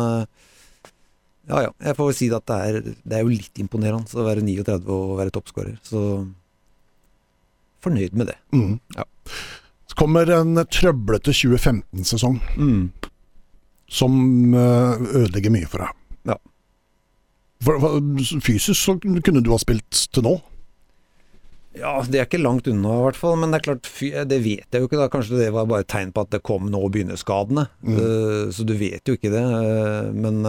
ja 1.47 1.63
ja, 1.63 1.71
jeg 1.79 1.97
får 1.97 2.17
si 2.19 2.29
at 2.35 2.45
det 2.51 2.59
er, 2.69 2.81
det 3.07 3.17
er 3.17 3.23
jo 3.25 3.33
litt 3.33 3.63
imponerende 3.63 4.19
å 4.19 4.27
være 4.27 4.45
39 4.45 4.91
og 4.91 5.17
være 5.23 5.33
toppskårer. 5.33 5.79
Så 5.87 6.03
fornøyd 7.87 8.17
med 8.19 8.33
det. 8.33 8.37
Mm. 8.55 8.75
Ja. 8.99 9.07
Så 9.87 9.99
kommer 10.01 10.31
en 10.35 10.59
trøblete 10.67 11.33
2015-sesong 11.35 12.41
Mm. 12.59 12.91
som 13.89 14.19
eh, 14.55 15.07
ødelegger 15.23 15.55
mye 15.55 15.71
for 15.71 15.85
deg. 15.87 16.03
Ja. 16.33 16.37
For, 17.65 17.79
for, 17.81 18.03
fysisk 18.45 18.77
så 18.81 18.97
kunne 19.01 19.43
du 19.43 19.53
ha 19.55 19.59
spilt 19.63 20.07
til 20.13 20.27
nå. 20.27 20.35
Ja, 21.77 21.99
det 22.09 22.19
er 22.19 22.25
ikke 22.25 22.41
langt 22.41 22.69
unna 22.73 22.95
i 22.97 23.03
hvert 23.05 23.19
fall, 23.21 23.35
men 23.37 23.53
det 23.53 23.59
er 23.59 23.65
klart, 23.67 23.89
det 24.31 24.39
vet 24.41 24.65
jeg 24.73 24.81
jo 24.81 24.89
ikke 24.89 24.97
da. 25.01 25.11
Kanskje 25.13 25.37
det 25.43 25.51
var 25.53 25.67
bare 25.69 25.85
et 25.85 25.91
tegn 25.93 26.13
på 26.17 26.23
at 26.25 26.31
det 26.33 26.41
kom 26.47 26.71
nå 26.73 26.81
begynner 26.89 27.19
skadene. 27.21 27.67
Mm. 27.85 27.99
Eh, 28.01 28.45
så 28.57 28.65
du 28.65 28.73
vet 28.81 29.05
jo 29.07 29.17
ikke 29.19 29.33
det. 29.35 29.43
eh, 29.45 30.09
men 30.17 30.41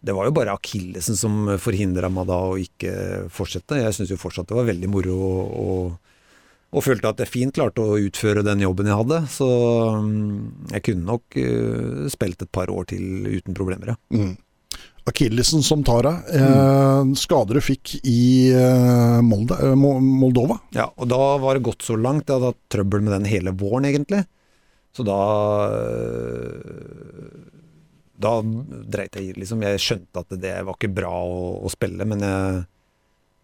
det 0.00 0.14
var 0.16 0.28
jo 0.30 0.32
bare 0.32 0.54
akillesen 0.56 1.18
som 1.18 1.50
forhindra 1.60 2.08
meg 2.08 2.30
da 2.30 2.38
å 2.48 2.54
ikke 2.56 2.92
fortsette. 3.34 3.82
Jeg 3.82 3.96
syns 3.98 4.12
jo 4.14 4.20
fortsatt 4.22 4.48
det 4.48 4.56
var 4.56 4.70
veldig 4.70 4.88
moro 4.88 5.16
å, 5.18 5.32
og, 5.64 6.09
og 6.70 6.84
følte 6.86 7.10
at 7.10 7.18
jeg 7.22 7.30
fint 7.30 7.54
klarte 7.56 7.82
å 7.82 7.98
utføre 7.98 8.44
den 8.46 8.62
jobben 8.62 8.86
jeg 8.86 8.98
hadde. 9.00 9.24
Så 9.32 9.48
mm, 10.04 10.68
jeg 10.76 10.84
kunne 10.86 11.08
nok 11.08 11.40
eh, 11.40 12.06
spilt 12.12 12.44
et 12.44 12.52
par 12.54 12.70
år 12.70 12.86
til 12.92 13.26
uten 13.26 13.56
problemer, 13.58 13.94
ja. 13.94 13.98
Mm. 14.14 14.36
Akillesen 15.10 15.64
som 15.66 15.82
tar 15.86 16.04
deg. 16.06 16.28
Mm. 16.30 16.44
Eh, 16.44 17.14
skader 17.18 17.58
du 17.58 17.64
fikk 17.64 17.96
i 18.06 18.52
eh, 18.54 19.18
Molde, 19.26 19.56
eh, 19.66 19.74
Moldova. 19.74 20.60
Ja, 20.76 20.86
og 20.94 21.10
da 21.10 21.20
var 21.42 21.58
det 21.58 21.64
gått 21.66 21.82
så 21.86 21.96
langt. 21.98 22.28
Jeg 22.28 22.36
hadde 22.36 22.52
hatt 22.52 22.62
trøbbel 22.70 23.02
med 23.02 23.16
den 23.16 23.26
hele 23.30 23.54
våren, 23.56 23.88
egentlig. 23.90 24.22
Så 24.94 25.06
da 25.06 25.18
Da 28.20 28.32
dreit 28.42 29.14
jeg 29.16 29.24
i 29.24 29.32
det, 29.32 29.40
liksom. 29.42 29.62
Jeg 29.64 29.82
skjønte 29.82 30.22
at 30.22 30.38
det 30.42 30.54
var 30.66 30.76
ikke 30.76 30.92
bra 30.92 31.10
å, 31.10 31.42
å 31.64 31.72
spille, 31.72 32.06
men 32.06 32.22
jeg 32.26 32.62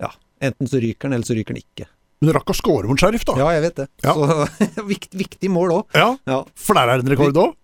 Ja. 0.05 0.12
Enten 0.45 0.68
så 0.68 0.79
ryker 0.83 1.09
den, 1.09 1.16
eller 1.16 1.27
så 1.27 1.35
ryker 1.35 1.57
den 1.57 1.64
ikke. 1.64 1.89
Men 2.21 2.31
du 2.31 2.33
rakk 2.37 2.49
å 2.53 2.57
score 2.57 2.89
mot 2.89 3.01
Sheriff, 3.01 3.25
da. 3.29 3.35
Ja, 3.41 3.51
jeg 3.57 3.64
vet 3.67 3.81
det. 3.83 3.89
Ja. 4.07 4.14
Så 4.17 4.85
viktig, 4.93 5.19
viktig 5.21 5.51
mål 5.53 5.75
òg. 5.81 5.97
Ja, 5.99 6.11
Ja. 6.29 6.43
For 6.57 6.79
der 6.79 6.95
er 6.95 7.03
det 7.03 7.07
en 7.11 7.12
rekord 7.17 7.37
òg. 7.43 7.57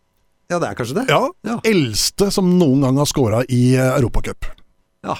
ja, 0.52 0.58
det 0.60 0.68
er 0.68 0.76
kanskje 0.76 0.98
det. 1.00 1.06
Ja. 1.08 1.22
Ja. 1.48 1.58
Eldste 1.70 2.28
som 2.34 2.50
noen 2.60 2.84
gang 2.84 2.98
har 3.00 3.08
scora 3.08 3.40
i 3.48 3.62
eh, 3.78 3.94
Europacup. 3.96 4.44
Ja. 5.08 5.16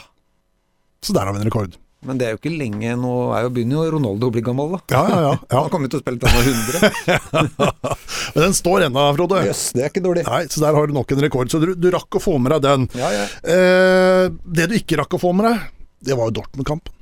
Så 1.03 1.15
der 1.17 1.25
har 1.27 1.33
vi 1.35 1.41
en 1.41 1.49
rekord. 1.49 1.79
Men 2.03 2.19
det 2.19 2.27
er 2.27 2.33
jo 2.35 2.39
ikke 2.41 2.51
lenge 2.51 2.97
Nå 2.99 3.11
er 3.31 3.45
jo, 3.45 3.51
begynner 3.55 3.77
jo 3.87 3.91
Ronaldo 3.95 4.27
å 4.27 4.33
bli 4.35 4.43
gammel, 4.43 4.73
da. 4.75 4.81
Ja, 4.91 5.03
ja, 5.07 5.19
ja. 5.29 5.35
Han 5.63 5.69
kommer 5.71 5.87
til 5.91 6.01
å 6.01 6.03
spille 6.03 6.19
til 6.19 6.27
han 6.27 6.41
er 6.43 6.49
100. 6.51 7.53
Men 8.35 8.45
den 8.49 8.57
står 8.59 8.89
ennå, 8.89 9.05
Frode. 9.17 9.43
Jøss, 9.47 9.61
det 9.77 9.85
er 9.87 9.93
ikke 9.93 10.03
dårlig. 10.03 10.25
Nei, 10.27 10.41
Så 10.51 10.65
der 10.65 10.75
har 10.75 10.91
du 10.91 10.97
nok 10.97 11.15
en 11.15 11.23
rekord. 11.23 11.53
Så 11.53 11.61
du, 11.63 11.69
du 11.79 11.87
rakk 11.95 12.19
å 12.19 12.23
få 12.23 12.35
med 12.43 12.57
deg 12.57 12.65
den. 12.67 12.89
Ja, 12.99 13.13
ja. 13.15 13.25
Eh, 13.55 14.25
det 14.59 14.67
du 14.73 14.75
ikke 14.81 14.99
rakk 15.01 15.15
å 15.15 15.23
få 15.23 15.31
med 15.39 15.47
deg, 15.49 15.63
det 16.11 16.19
var 16.19 16.29
jo 16.33 16.37
Dortmund-kampen. 16.41 16.99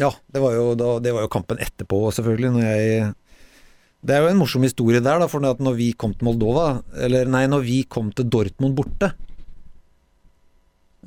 Ja, 0.00 0.10
det 0.32 0.40
var, 0.40 0.54
jo, 0.56 0.74
da, 0.78 0.94
det 1.04 1.12
var 1.12 1.26
jo 1.26 1.32
kampen 1.32 1.60
etterpå, 1.60 2.06
selvfølgelig. 2.16 2.52
Når 2.54 2.62
jeg 2.64 3.10
Det 4.00 4.14
er 4.16 4.22
jo 4.24 4.30
en 4.30 4.38
morsom 4.40 4.64
historie 4.64 5.02
der, 5.04 5.20
da. 5.20 5.28
For 5.28 5.44
når 5.44 5.74
vi 5.76 5.90
kom 5.92 6.14
til 6.16 6.30
Moldova, 6.30 6.80
eller 6.96 7.28
nei, 7.28 7.44
når 7.50 7.66
vi 7.66 7.82
kom 7.84 8.08
til 8.16 8.30
Dortmund 8.32 8.78
borte, 8.78 9.12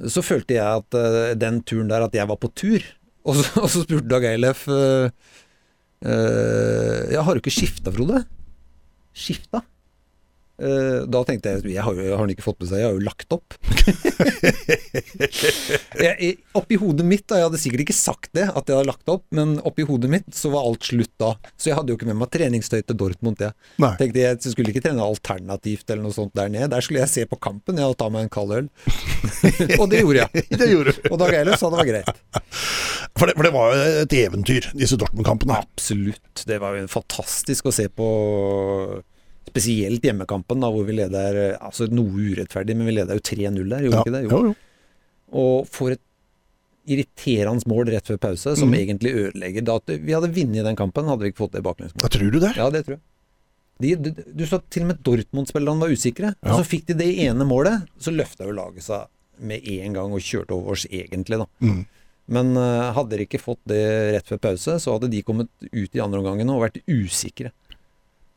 så 0.10 0.22
følte 0.26 0.58
jeg 0.58 0.82
at 0.82 0.98
uh, 0.98 1.34
den 1.38 1.62
turen 1.66 1.90
der 1.90 2.06
at 2.06 2.14
jeg 2.18 2.30
var 2.30 2.38
på 2.42 2.52
tur. 2.54 2.82
Og 3.24 3.38
så, 3.40 3.62
og 3.62 3.70
så 3.72 3.86
spurte 3.86 4.10
Dag 4.12 4.26
Eilef 4.28 4.66
uh, 4.68 5.08
Ja, 6.04 7.22
har 7.24 7.38
du 7.38 7.40
ikke 7.40 7.54
skifta, 7.56 7.94
Frode? 7.96 8.18
Skifta? 9.16 9.62
Eh, 10.62 11.02
Da 11.10 11.24
tenkte 11.26 11.50
jeg 11.50 11.66
jeg 11.74 11.82
har, 11.84 11.94
jo, 11.98 12.12
har 12.14 12.22
han 12.22 12.30
ikke 12.34 12.46
fått 12.46 12.60
med 12.62 12.70
seg, 12.70 12.78
jeg 12.84 12.90
har 12.90 12.94
jo 12.94 13.02
lagt 13.04 13.34
opp. 13.34 13.56
jeg, 16.04 16.14
jeg, 16.14 16.36
oppi 16.58 16.78
hodet 16.80 17.06
mitt, 17.08 17.26
da, 17.30 17.40
jeg 17.40 17.48
hadde 17.50 17.60
sikkert 17.62 17.84
ikke 17.86 17.96
sagt 17.98 18.30
det, 18.38 18.46
at 18.52 18.70
jeg 18.70 18.78
hadde 18.78 18.90
lagt 18.92 19.10
opp, 19.12 19.26
men 19.36 19.56
oppi 19.66 19.86
hodet 19.88 20.12
mitt 20.14 20.30
så 20.38 20.52
var 20.54 20.68
alt 20.70 20.86
slutt 20.86 21.12
da. 21.22 21.34
Så 21.58 21.72
jeg 21.72 21.78
hadde 21.80 21.94
jo 21.94 21.98
ikke 21.98 22.10
med 22.12 22.20
meg 22.22 22.32
treningstøy 22.34 22.82
til 22.84 23.00
Dortmund. 23.00 23.42
Jeg 23.42 23.56
Nei. 23.82 23.94
tenkte 24.00 24.24
jeg 24.24 24.54
skulle 24.54 24.74
ikke 24.74 24.84
trene 24.86 25.06
alternativt 25.06 25.90
eller 25.90 26.04
noe 26.06 26.16
sånt 26.16 26.36
der 26.38 26.52
nede. 26.54 26.70
Der 26.74 26.86
skulle 26.86 27.04
jeg 27.04 27.12
se 27.14 27.26
på 27.30 27.40
kampen 27.42 27.82
jeg, 27.82 27.90
og 27.90 27.98
ta 28.00 28.10
meg 28.14 28.28
en 28.28 28.34
kald 28.34 28.54
øl. 28.60 28.70
og 29.82 29.88
det 29.92 30.04
gjorde 30.04 30.26
jeg. 30.26 30.46
Det 30.64 30.68
gjorde. 30.70 30.94
Og 31.10 31.18
Dag 31.20 31.34
Eilef 31.36 31.58
sa 31.60 31.70
det 31.74 31.80
var 31.80 31.88
greit. 31.90 32.20
For 33.18 33.30
det, 33.30 33.34
for 33.36 33.46
det 33.46 33.52
var 33.56 33.74
jo 33.74 33.80
et 34.04 34.14
eventyr, 34.18 34.68
disse 34.78 34.98
Dortmund-kampene. 35.02 35.58
Absolutt. 35.66 36.44
Det 36.48 36.60
var 36.62 36.78
jo 36.78 36.86
fantastisk 36.92 37.68
å 37.70 37.74
se 37.76 37.88
på 37.92 38.08
spesielt 39.54 40.06
hjemmekampen, 40.06 40.64
da, 40.64 40.72
hvor 40.74 40.88
vi 40.88 40.98
leder 40.98 41.44
altså 41.60 41.86
noe 41.94 42.34
urettferdig, 42.34 42.76
men 42.80 42.90
vi 42.90 42.98
leder 42.98 43.20
jo 43.20 43.24
3-0 43.30 43.62
der, 43.62 43.86
gjorde 43.86 44.00
Ja, 44.00 44.02
ikke 44.02 44.16
det? 44.16 44.24
jo, 44.26 44.42
jo. 44.50 44.56
Og 45.44 45.70
får 45.74 45.96
et 45.96 46.04
irriterende 46.84 47.70
mål 47.70 47.88
rett 47.94 48.10
før 48.10 48.20
pause, 48.26 48.58
som 48.60 48.72
mm. 48.74 48.78
egentlig 48.82 49.14
ødelegger. 49.16 49.66
Da, 49.70 49.80
at 49.80 49.94
vi 50.04 50.16
hadde 50.16 50.34
vunnet 50.36 50.68
den 50.68 50.80
kampen, 50.80 51.08
hadde 51.08 51.26
vi 51.26 51.32
ikke 51.32 51.46
fått 51.46 51.56
det 51.56 51.64
baklengsmålet. 51.66 52.16
Tror 52.18 52.34
du 52.34 52.40
det? 52.44 52.54
Ja, 52.60 52.70
det 52.74 52.84
tror 52.88 52.98
jeg. 52.98 53.04
De, 53.84 53.96
du, 53.98 54.10
du 54.14 54.46
så 54.48 54.60
til 54.72 54.86
og 54.86 54.92
med 54.92 55.02
Dortmund-spillerne 55.06 55.84
var 55.86 55.94
usikre. 55.94 56.34
Ja. 56.36 56.52
Og 56.52 56.62
så 56.62 56.70
fikk 56.76 56.88
de 56.92 56.98
det 57.00 57.10
ene 57.26 57.48
målet, 57.48 57.88
så 58.04 58.14
løfta 58.14 58.48
jo 58.48 58.56
laget 58.56 58.86
seg 58.86 59.08
med 59.44 59.66
en 59.66 59.96
gang 59.98 60.14
og 60.14 60.24
kjørte 60.24 60.56
over 60.56 60.76
oss, 60.76 60.86
egentlig, 60.92 61.40
da. 61.42 61.48
Mm. 61.64 61.82
Men 62.34 62.54
uh, 62.56 62.94
hadde 62.96 63.18
de 63.20 63.26
ikke 63.26 63.42
fått 63.42 63.60
det 63.68 63.82
rett 64.16 64.30
før 64.30 64.40
pause, 64.46 64.78
så 64.80 64.96
hadde 64.96 65.10
de 65.12 65.24
kommet 65.26 65.50
ut 65.66 65.98
i 65.98 66.04
andre 66.04 66.22
omgangen 66.22 66.52
og 66.54 66.62
vært 66.64 66.80
usikre. 66.88 67.52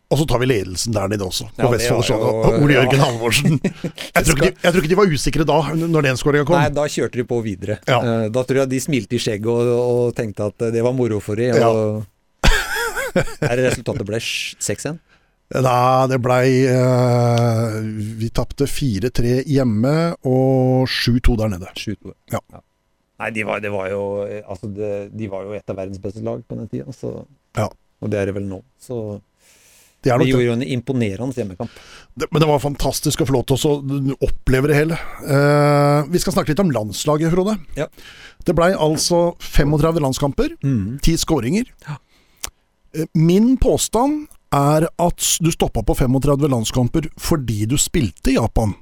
Og 0.07 0.21
så 0.21 0.27
tar 0.31 0.39
vi 0.39 0.47
ledelsen 0.47 0.95
der 0.95 1.09
nede 1.11 1.27
også, 1.27 1.49
på 1.57 1.67
Ja, 1.67 1.71
Vestfold 1.73 2.11
Og. 2.15 2.45
Ole 2.63 2.77
Jørgen 2.77 3.01
ja. 3.01 3.07
Halvorsen. 3.09 3.57
Jeg 4.17 4.27
tror, 4.27 4.37
ikke 4.37 4.45
de, 4.45 4.53
jeg 4.63 4.73
tror 4.73 4.79
ikke 4.85 4.91
de 4.93 4.99
var 5.01 5.15
usikre 5.17 5.47
da, 5.49 5.57
når 5.81 6.07
den 6.07 6.21
skåringa 6.21 6.47
kom. 6.47 6.59
Nei, 6.61 6.71
da 6.77 6.85
kjørte 6.91 7.19
de 7.19 7.25
på 7.27 7.41
videre. 7.43 7.79
Ja. 7.91 7.99
Eh, 7.99 8.29
Da 8.37 8.45
tror 8.47 8.61
jeg 8.63 8.71
de 8.71 8.81
smilte 8.83 9.19
i 9.19 9.21
skjegget 9.23 9.51
og, 9.51 9.73
og 9.75 10.15
tenkte 10.17 10.47
at 10.47 10.69
det 10.75 10.85
var 10.87 10.95
moro 10.95 11.19
for 11.25 11.39
dem. 11.39 11.59
Ja. 11.59 11.73
Og 11.73 12.07
er 13.51 13.59
det 13.59 13.67
resultatet 13.73 14.07
ble 14.07 14.21
6-1? 14.23 15.01
Nei, 15.47 16.07
det 16.11 16.17
blei 16.19 16.47
uh, 16.75 17.77
Vi 18.19 18.31
tapte 18.35 18.67
4-3 18.67 19.45
hjemme 19.47 19.93
og 20.27 20.89
7-2 20.91 21.37
der 21.39 21.53
nede. 21.55 21.71
7-2. 21.79 22.15
Ja. 22.35 22.43
Nei, 23.23 23.31
de 23.33 23.45
var, 23.49 23.63
var 23.73 23.91
jo 23.91 24.03
Altså, 24.43 24.69
de, 24.71 24.91
de 25.15 25.31
var 25.33 25.47
jo 25.47 25.55
et 25.57 25.71
av 25.71 25.79
verdens 25.79 26.03
beste 26.03 26.23
lag 26.27 26.43
på 26.47 26.59
den 26.59 26.71
tida, 26.71 26.91
Ja. 27.57 27.69
Og 28.03 28.11
det 28.13 28.19
er 28.21 28.29
det 28.29 28.35
vel 28.37 28.49
nå. 28.51 28.59
Så 28.83 29.21
Det 30.07 30.13
er 30.15 30.21
nok 30.23 30.31
gjorde 30.31 30.47
jo 30.47 30.55
en 30.55 30.63
imponerende 30.77 31.35
hjemmekamp. 31.41 31.71
Det- 32.17 32.29
Men 32.33 32.41
det 32.45 32.49
var 32.49 32.63
fantastisk 32.63 33.21
å 33.25 33.27
få 33.29 33.35
lov 33.37 33.45
til 33.51 33.59
å 33.59 34.17
oppleve 34.23 34.71
det 34.71 34.77
hele. 34.79 34.99
Eh, 35.27 36.07
vi 36.09 36.19
skal 36.23 36.33
snakke 36.37 36.55
litt 36.55 36.63
om 36.63 36.71
landslaget, 36.71 37.33
Frode. 37.35 37.59
Ja. 37.77 37.87
Det 38.47 38.55
blei 38.55 38.73
altså 38.73 39.35
35 39.43 40.01
landskamper, 40.01 40.55
Mm. 40.63 40.99
10 41.03 41.17
skåringer. 41.19 41.67
Ja. 41.89 41.99
Eh, 42.95 43.05
Min 43.15 43.57
påstand 43.59 44.29
er 44.55 44.87
at 44.99 45.39
du 45.43 45.51
stoppa 45.51 45.83
på 45.85 45.95
35 45.99 46.49
landskamper 46.49 47.11
fordi 47.19 47.67
du 47.69 47.77
spilte 47.77 48.31
i 48.31 48.39
Japan. 48.39 48.75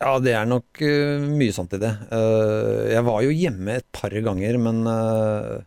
Ja, 0.00 0.18
det 0.18 0.32
er 0.34 0.46
nok 0.46 0.80
uh, 0.82 1.20
mye 1.30 1.52
sant 1.54 1.72
i 1.74 1.78
det. 1.78 1.90
Uh, 2.10 2.90
jeg 2.90 3.04
var 3.06 3.22
jo 3.22 3.30
hjemme 3.30 3.76
et 3.76 3.86
par 3.94 4.10
ganger, 4.10 4.58
men 4.58 4.80
eh, 4.86 5.60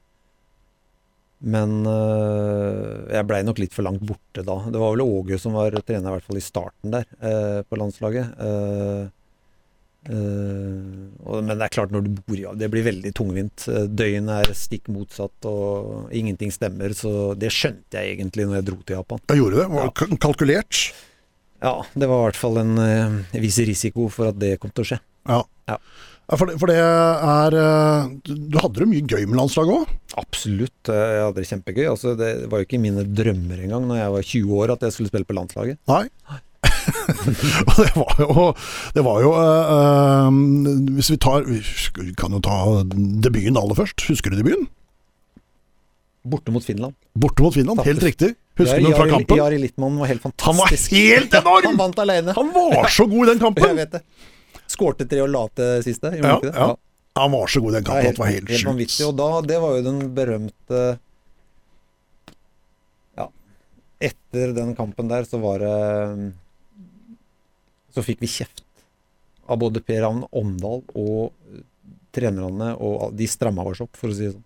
Men 1.44 1.86
øh, 1.86 3.12
jeg 3.12 3.28
blei 3.28 3.42
nok 3.44 3.60
litt 3.60 3.74
for 3.76 3.84
langt 3.86 4.02
borte 4.08 4.42
da. 4.48 4.56
Det 4.72 4.80
var 4.82 4.94
vel 4.96 5.04
Åge 5.04 5.38
som 5.42 5.54
var 5.58 5.76
trener, 5.82 6.08
i 6.08 6.14
hvert 6.16 6.26
fall 6.30 6.40
i 6.40 6.46
starten 6.46 6.94
der, 6.96 7.06
øh, 7.22 7.60
på 7.68 7.78
landslaget. 7.82 8.32
Eh, 8.40 9.06
og, 11.26 11.40
men 11.42 11.56
det 11.58 11.66
er 11.66 11.74
klart, 11.74 11.90
når 11.94 12.04
du 12.06 12.12
bor 12.20 12.38
i 12.38 12.44
ja, 12.44 12.52
det 12.58 12.70
blir 12.74 12.86
veldig 12.86 13.12
tungvint. 13.18 13.66
Døgnet 13.98 14.50
er 14.52 14.58
stikk 14.58 14.90
motsatt, 14.94 15.48
og 15.50 16.12
ingenting 16.14 16.54
stemmer. 16.54 16.94
Så 16.98 17.34
det 17.42 17.50
skjønte 17.54 17.98
jeg 18.02 18.16
egentlig 18.20 18.46
når 18.46 18.60
jeg 18.60 18.68
dro 18.70 18.78
til 18.86 19.00
Japan. 19.00 19.24
Jeg 19.34 19.42
gjorde 19.42 19.62
det. 19.64 19.68
Var 19.74 19.90
Ja. 19.90 20.18
kalkulert. 20.28 20.82
Ja, 21.66 21.76
det 21.96 22.08
var 22.12 22.20
i 22.20 22.26
hvert 22.30 22.38
fall 22.38 22.58
en 22.62 22.76
viss 23.34 23.58
risiko 23.66 24.06
for 24.14 24.30
at 24.30 24.38
det 24.38 24.60
kom 24.62 24.70
til 24.76 24.86
å 24.86 24.90
skje. 24.92 25.00
Ja. 25.26 25.42
Ja. 25.72 25.78
For 26.26 26.50
det, 26.50 26.56
for 26.58 26.72
det 26.72 26.76
er 26.82 27.56
eh, 27.62 28.08
Du 28.26 28.56
hadde 28.58 28.80
det 28.82 28.88
mye 28.90 29.04
gøy 29.06 29.28
med 29.30 29.38
landslaget 29.38 29.76
òg? 29.76 29.92
Absolutt. 30.18 30.90
eh, 30.90 31.04
Jeg 31.14 31.22
hadde 31.28 31.38
det 31.38 31.50
kjempegøy. 31.52 31.86
Altså, 31.92 32.16
det 32.18 32.32
var 32.50 32.62
jo 32.64 32.66
ikke 32.66 32.80
mine 32.82 33.04
drømmer 33.06 33.62
engang 33.68 33.86
når 33.90 34.00
jeg 34.02 34.14
var 34.16 34.26
20 34.32 34.56
år 34.64 34.74
at 34.74 34.86
jeg 34.88 34.96
skulle 34.96 35.12
spille 35.14 35.28
på 35.30 35.38
landslaget. 35.38 35.78
Nei. 35.92 36.08
Og 37.70 37.78
det 37.78 37.92
var 37.94 38.16
jo, 38.24 38.46
det 38.96 39.04
var 39.06 39.20
jo 39.22 39.30
eh, 39.38 40.38
Hvis 40.98 41.12
vi 41.14 41.18
tar 41.22 41.46
Vi 41.46 42.14
kan 42.18 42.34
jo 42.34 42.40
ta 42.42 42.56
debuten 43.26 43.60
aller 43.62 43.78
først. 43.78 44.08
Husker 44.10 44.34
du 44.34 44.40
debuten? 44.42 44.66
Borte 46.26 46.50
mot 46.50 46.66
Finland. 46.66 46.96
Borte 47.14 47.44
mot 47.46 47.54
Finland, 47.54 47.84
helt 47.86 48.02
riktig. 48.02 48.32
Husker 48.58 48.80
du 48.82 48.88
ja, 48.90 48.96
fra 48.98 49.06
kampen? 49.12 49.38
Jari 49.38 49.60
Littmann 49.62 50.00
var 50.02 50.10
helt 50.10 50.24
fantastisk. 50.24 50.48
Han 50.50 50.58
var 50.58 50.72
helt 51.14 51.36
enorm! 51.42 51.68
Han 51.70 51.78
vant 51.84 52.00
alene. 52.02 52.34
Han 52.34 52.50
var 52.56 52.90
så 52.90 53.06
god 53.12 53.28
i 53.28 53.30
den 53.30 53.38
Jeg 53.44 53.44
kampen! 53.46 53.76
vet 53.78 53.94
det. 53.94 54.02
Skårte 54.72 55.06
tre 55.10 55.22
og 55.24 55.30
la 55.34 55.46
til 55.56 55.84
siste. 55.86 56.12
gjorde 56.16 56.26
Ja, 56.26 56.36
han 56.36 56.42
ikke 56.42 56.52
det? 56.52 56.60
ja. 56.60 56.76
Han 57.16 57.32
var 57.32 57.48
så 57.48 57.62
god 57.64 57.74
den 57.78 57.84
kampen 57.88 58.12
det 58.12 58.20
var 58.20 58.28
helt 58.28 58.50
helt 58.50 58.60
sjukt. 58.92 59.06
Og 59.08 59.14
da, 59.16 59.28
det 59.48 59.60
var 59.64 59.76
jo 59.78 59.84
den 59.86 60.00
berømte 60.18 60.80
Ja. 63.18 63.28
Etter 64.04 64.52
den 64.58 64.74
kampen 64.76 65.08
der, 65.12 65.24
så 65.24 65.40
var 65.40 65.60
det 65.64 66.34
Så 67.96 68.04
fikk 68.04 68.20
vi 68.24 68.28
kjeft 68.28 68.64
av 69.48 69.60
både 69.62 69.80
Per 69.86 70.02
Ravn 70.02 70.24
Omdal 70.34 70.82
og 70.98 71.30
eh, 71.54 71.60
trenerne, 72.18 72.72
og 72.82 73.12
de 73.14 73.28
stramma 73.30 73.62
oss 73.70 73.80
opp, 73.84 73.94
for 73.96 74.10
å 74.10 74.16
si 74.18 74.24
det 74.26 74.32
sånn. 74.34 74.44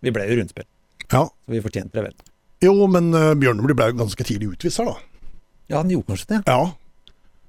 Vi 0.00 0.12
ble 0.16 0.24
jo 0.30 0.38
rundspill, 0.38 0.64
Ja. 1.12 1.26
så 1.28 1.52
vi 1.52 1.60
fortjente 1.60 1.92
det 1.98 2.04
vel. 2.06 2.14
Jo, 2.64 2.72
men 2.88 3.10
uh, 3.12 3.34
Bjørnebli 3.36 3.76
ble 3.76 3.90
jo 3.90 3.98
ganske 4.00 4.24
tidlig 4.24 4.48
utvist 4.54 4.80
her, 4.80 4.88
da. 4.88 4.96
Ja, 5.68 5.76
han 5.82 5.92
gjorde 5.92 6.08
kanskje 6.14 6.30
det. 6.32 6.40
Ja. 6.48 6.72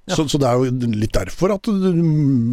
Ja. 0.08 0.16
Så, 0.16 0.24
så 0.28 0.38
det 0.42 0.48
er 0.50 0.58
jo 0.58 0.88
litt 0.98 1.12
derfor 1.14 1.52
at 1.54 1.68
det 1.68 1.92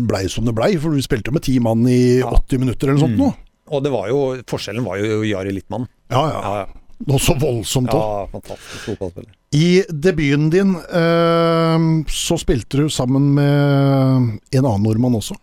blei 0.09 0.27
som 0.29 0.45
det 0.45 0.53
blei, 0.53 0.75
for 0.77 0.93
du 0.93 1.01
spilte 1.01 1.31
med 1.33 1.41
ti 1.47 1.55
mann 1.63 1.81
i 1.89 2.19
Ja. 2.19 2.29
80 2.29 2.59
minutter 2.61 2.89
eller 2.91 2.99
noe 2.99 3.07
sånt 3.07 3.17
Mm. 3.19 3.45
Og 3.69 3.83
det 3.85 3.91
var 3.93 4.07
jo, 4.09 4.19
forskjellen 4.49 4.81
var 4.85 4.97
jo 4.97 5.19
Jari 5.25 5.51
Littmann. 5.53 5.83
Ja, 6.09 6.21
ja. 6.29 6.39
Ja, 6.41 6.53
ja. 6.63 6.67
Noe 7.07 7.19
så 7.21 7.35
voldsomt 7.39 7.91
òg. 7.93 7.99
ja 8.01 8.41
fotballspiller. 8.85 9.29
I 9.53 9.83
debuten 9.89 10.49
din 10.53 10.73
eh, 10.75 12.03
så 12.09 12.37
spilte 12.41 12.81
du 12.81 12.89
sammen 12.89 13.29
med 13.37 14.39
en 14.57 14.65
annen 14.65 14.83
nordmann 14.83 15.15
også. 15.15 15.37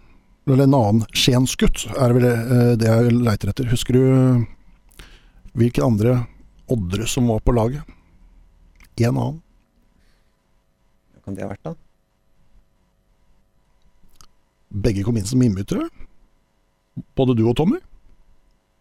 Eller 0.46 0.64
en 0.66 0.74
annen 0.74 1.06
skiensgutt, 1.14 1.86
er 1.96 2.12
vel 2.14 2.26
eh, 2.28 2.74
det 2.78 2.86
jeg 2.90 3.14
leiter 3.14 3.50
etter. 3.54 3.70
Husker 3.70 3.94
du 3.94 4.46
hvilke 5.56 5.82
andre 5.86 6.18
oddere 6.70 7.06
som 7.08 7.26
var 7.30 7.40
på 7.46 7.54
laget? 7.54 7.82
En 9.00 9.14
annen. 9.14 9.40
Hva 11.14 11.24
kan 11.24 11.34
det 11.38 11.46
ha 11.46 11.50
vært, 11.54 11.62
da? 11.66 11.74
Begge 14.70 15.04
kom 15.06 15.16
inn 15.16 15.26
som 15.28 15.42
innbyttere. 15.42 15.88
Både 17.16 17.36
du 17.36 17.44
og 17.48 17.56
Tommy. 17.58 17.78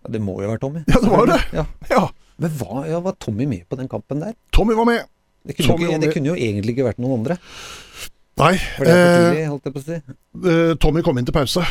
Ja, 0.06 0.12
det 0.14 0.22
må 0.24 0.38
jo 0.42 0.50
være 0.50 0.62
Tommy. 0.62 0.84
Ja, 0.88 1.00
det 1.02 1.12
var 1.12 1.26
det. 1.30 1.40
Ja. 1.54 1.66
Ja, 1.92 2.04
Men 2.42 2.52
hva, 2.60 2.82
ja, 2.90 3.00
var 3.04 3.16
Tommy 3.20 3.46
med 3.48 3.64
på 3.70 3.78
den 3.80 3.88
kampen 3.92 4.20
der? 4.24 4.34
Tommy 4.56 4.74
var 4.76 4.86
med. 4.90 5.06
Det 5.46 5.56
kunne, 5.56 5.68
Tommy 5.76 5.86
ikke, 5.88 6.00
det 6.02 6.14
kunne 6.16 6.32
jo 6.32 6.36
egentlig 6.36 6.74
ikke 6.76 6.88
vært 6.88 7.00
noen 7.04 7.20
andre. 7.22 7.38
Nei, 8.42 8.54
eh, 8.84 9.48
tidlig, 9.62 9.84
si. 9.86 10.00
eh, 10.50 10.74
Tommy 10.84 11.04
kom 11.06 11.18
inn 11.22 11.28
til 11.30 11.36
pause. 11.38 11.64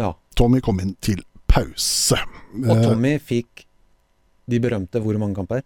Ja. 0.00 0.12
Tommy 0.38 0.58
kom 0.64 0.80
inn 0.82 0.94
til 1.04 1.20
pause. 1.50 2.18
Og 2.58 2.72
Eh, 2.74 2.82
Tommy 2.82 3.12
fikk 3.22 3.66
de 4.48 4.58
berømte 4.64 4.98
hvor 5.04 5.18
mange 5.20 5.36
kamper? 5.36 5.62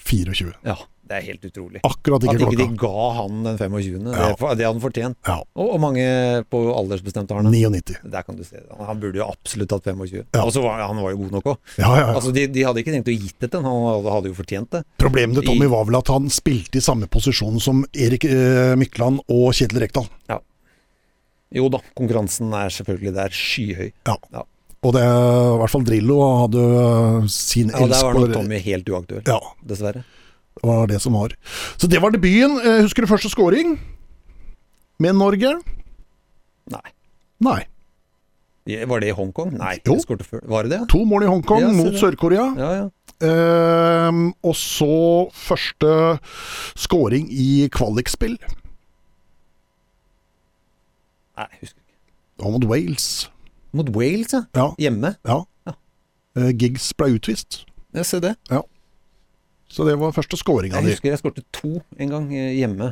24. 0.00 0.54
Ja, 0.64 0.76
det 1.02 1.16
er 1.18 1.24
helt 1.26 1.42
utrolig. 1.44 1.80
Akkurat 1.84 2.22
At 2.22 2.30
ikke 2.30 2.46
klokka. 2.46 2.56
de 2.62 2.76
ga 2.78 3.00
han 3.18 3.40
den 3.44 3.56
25. 3.58 4.04
Ja. 4.14 4.28
Det, 4.30 4.36
det 4.38 4.48
hadde 4.48 4.68
han 4.70 4.82
fortjent. 4.84 5.16
Ja, 5.26 5.34
Og, 5.58 5.72
og 5.74 5.80
mange 5.82 6.04
på 6.48 6.60
aldersbestemte 6.78 7.34
har 7.34 7.42
han. 7.42 7.50
99. 7.52 7.96
Der 8.14 8.22
kan 8.22 8.38
du 8.38 8.44
se 8.46 8.56
det. 8.62 8.68
Han 8.78 9.00
burde 9.02 9.18
jo 9.20 9.26
absolutt 9.26 9.74
hatt 9.74 9.88
25. 9.90 10.22
Ja. 10.22 10.44
Og 10.46 10.52
så 10.54 10.62
var 10.64 10.80
han 10.86 11.02
var 11.02 11.10
jo 11.12 11.18
god 11.24 11.34
nok 11.38 11.50
òg. 11.52 11.58
Ja, 11.76 11.90
ja, 11.90 11.96
ja. 12.06 12.14
Altså, 12.14 12.32
de, 12.36 12.46
de 12.54 12.62
hadde 12.64 12.84
ikke 12.84 12.94
tenkt 12.94 13.10
å 13.10 13.16
gitt 13.18 13.36
det 13.42 13.50
til 13.52 13.60
han, 13.66 13.82
han 13.90 14.08
hadde- 14.14 14.30
jo 14.32 14.38
fortjent 14.38 14.70
det. 14.78 14.84
Problemet 15.02 15.40
til 15.40 15.48
Tommy 15.50 15.66
var 15.74 15.84
vel 15.90 15.98
at 15.98 16.08
han 16.14 16.30
spilte 16.32 16.78
i 16.78 16.84
samme 16.86 17.10
posisjon 17.10 17.58
som 17.60 17.82
Erik 17.92 18.24
eh, 18.30 18.72
Mykland 18.78 19.20
og 19.26 19.50
Kjetil 19.58 19.82
Rekdal. 19.82 20.06
Jo 21.52 21.66
da, 21.68 21.82
konkurransen 21.98 22.48
er 22.56 22.70
selvfølgelig 22.72 23.12
der 23.18 23.34
skyhøy. 23.36 23.90
Og 24.82 24.90
det 24.96 25.02
i 25.04 25.58
hvert 25.60 25.70
fall 25.70 25.84
Drillo 25.86 26.16
hadde 26.40 26.62
sin 27.30 27.68
elsk 27.70 27.82
Ja, 27.84 27.90
der 27.92 28.06
var 28.08 28.16
nok 28.18 28.32
Tommy 28.34 28.58
helt 28.64 28.88
uaktuell, 28.90 29.22
Ja, 29.28 29.36
dessverre. 29.68 30.02
Det 30.60 30.68
var 30.68 30.86
det 30.90 31.00
som 31.02 31.14
var. 31.16 31.34
Så 31.80 31.88
det 31.90 32.00
var 32.02 32.10
debuten. 32.14 32.58
Eh, 32.60 32.82
Husker 32.84 33.02
du 33.02 33.10
første 33.10 33.30
scoring? 33.32 33.78
Med 35.02 35.16
Norge? 35.18 35.54
Nei. 36.70 36.88
Nei. 37.42 37.60
Var 38.86 39.00
det 39.02 39.08
i 39.10 39.14
Hongkong? 39.16 39.56
Nei, 39.58 39.80
Jo. 39.86 39.96
Var 40.46 40.68
det 40.68 40.70
det? 40.76 40.80
To 40.92 41.00
mål 41.08 41.24
i 41.24 41.30
Hongkong 41.32 41.64
Ja, 41.64 41.70
mot. 41.74 41.96
Sør-Korea. 41.98 42.44
Ja, 42.60 42.70
ja. 42.78 42.88
Ehm, 43.26 44.32
og 44.42 44.54
så 44.58 45.30
første 45.34 46.18
scoring 46.78 47.26
i 47.30 47.68
kvalikspill. 47.74 48.36
Nei, 51.38 51.48
husker 51.60 51.78
ikke. 51.80 51.96
Det 52.38 52.44
var 52.46 52.54
mot 52.54 52.64
Wales. 52.70 53.08
Mot 53.72 53.88
Wales, 53.96 54.32
ja. 54.36 54.42
Ja. 54.54 54.68
Hjemme. 54.78 55.14
ja. 55.26 55.40
Ja. 55.66 55.74
Eh, 56.36 56.52
Giggs 56.56 56.92
ble 56.96 57.12
utvist. 57.18 57.64
Jeg 57.94 58.06
ser 58.08 58.20
det. 58.24 58.36
Så 59.72 59.86
det 59.88 59.94
var 60.00 60.12
første 60.12 60.36
scoringa 60.36 60.82
Jeg 60.82 60.92
husker 60.98 61.08
jeg 61.14 61.20
skårte 61.22 61.42
to 61.56 61.78
en 61.96 62.10
gang 62.12 62.26
eh, 62.36 62.50
hjemme. 62.58 62.90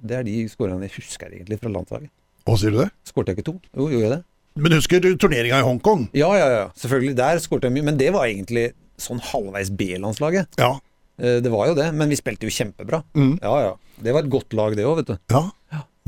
Det 0.00 0.16
er 0.16 0.24
de 0.24 0.34
skåringene 0.48 0.88
jeg 0.88 0.94
husker 0.96 1.28
egentlig 1.34 1.58
fra 1.60 1.72
landslaget. 1.74 2.08
Å, 2.48 2.54
sier 2.56 2.72
du 2.72 2.78
det? 2.80 2.88
Skårte 3.04 3.34
jeg 3.34 3.38
ikke 3.40 3.48
to? 3.50 3.56
Jo, 3.76 3.88
gjorde 3.92 4.06
jeg 4.06 4.12
det? 4.16 4.20
Men 4.64 4.74
husker 4.78 5.02
du 5.04 5.10
turneringa 5.20 5.60
i 5.60 5.66
Hongkong? 5.66 6.06
Ja, 6.16 6.30
ja, 6.40 6.46
ja. 6.54 6.62
Selvfølgelig. 6.80 7.12
Der 7.20 7.38
skårte 7.44 7.68
jeg 7.68 7.76
mye. 7.76 7.86
Men 7.90 7.98
det 8.00 8.08
var 8.16 8.24
egentlig 8.26 8.70
sånn 9.00 9.20
halvveis 9.30 9.70
B-landslaget. 9.76 10.56
Ja. 10.60 10.72
Eh, 11.20 11.38
Det 11.44 11.52
var 11.52 11.68
jo 11.70 11.76
det, 11.78 11.90
men 11.94 12.08
vi 12.10 12.16
spilte 12.18 12.48
jo 12.48 12.54
kjempebra. 12.56 13.02
Mm. 13.14 13.36
Ja, 13.44 13.54
ja. 13.68 13.74
Det 14.00 14.16
var 14.16 14.24
et 14.24 14.32
godt 14.32 14.56
lag, 14.56 14.74
det 14.76 14.88
òg, 14.88 15.02
vet 15.02 15.12
du. 15.12 15.18
ja. 15.36 15.44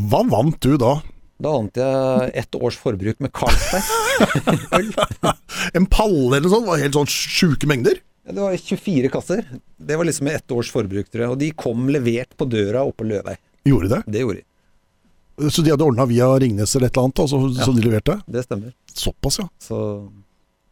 Hva 0.02 0.22
vant 0.26 0.56
du 0.64 0.78
da? 0.80 0.94
Da 1.42 1.50
vant 1.52 1.76
jeg 1.76 2.30
ett 2.40 2.56
års 2.56 2.78
forbruk 2.80 3.20
med 3.20 3.30
Carlsberg. 3.36 3.84
En 5.76 5.86
palle 5.86 6.38
eller 6.38 6.46
noe 6.48 6.52
sånt? 6.56 6.66
Var 6.66 6.80
helt 6.82 6.96
sånn 6.96 7.10
sjuke 7.12 7.68
mengder? 7.70 8.00
Ja, 8.26 8.32
det 8.32 8.40
var 8.40 8.56
24 8.56 9.08
kasser. 9.10 9.44
Det 9.76 9.96
var 9.98 10.04
liksom 10.06 10.26
ett 10.30 10.50
års 10.54 10.70
forbruk, 10.70 11.08
tror 11.10 11.24
jeg. 11.24 11.30
Og 11.34 11.38
de 11.40 11.50
kom 11.58 11.88
levert 11.90 12.36
på 12.38 12.46
døra 12.46 12.84
oppe 12.86 13.02
på 13.02 13.08
Løvei. 13.10 13.36
Gjorde 13.66 13.88
de 13.88 13.94
det? 13.96 14.02
Det 14.14 14.20
gjorde 14.22 14.40
de. 14.42 15.50
Så 15.50 15.62
de 15.64 15.72
hadde 15.72 15.84
ordna 15.86 16.04
via 16.06 16.28
Ringnes 16.38 16.76
eller 16.76 16.86
et 16.86 16.96
eller 16.96 17.08
annet, 17.08 17.18
altså, 17.24 17.40
Ja. 17.58 17.64
så 17.66 17.72
de 17.74 17.82
leverte? 17.82 18.20
Det 18.30 18.44
stemmer. 18.44 18.72
Såpass, 18.94 19.38
ja. 19.40 19.48
Så 19.58 19.78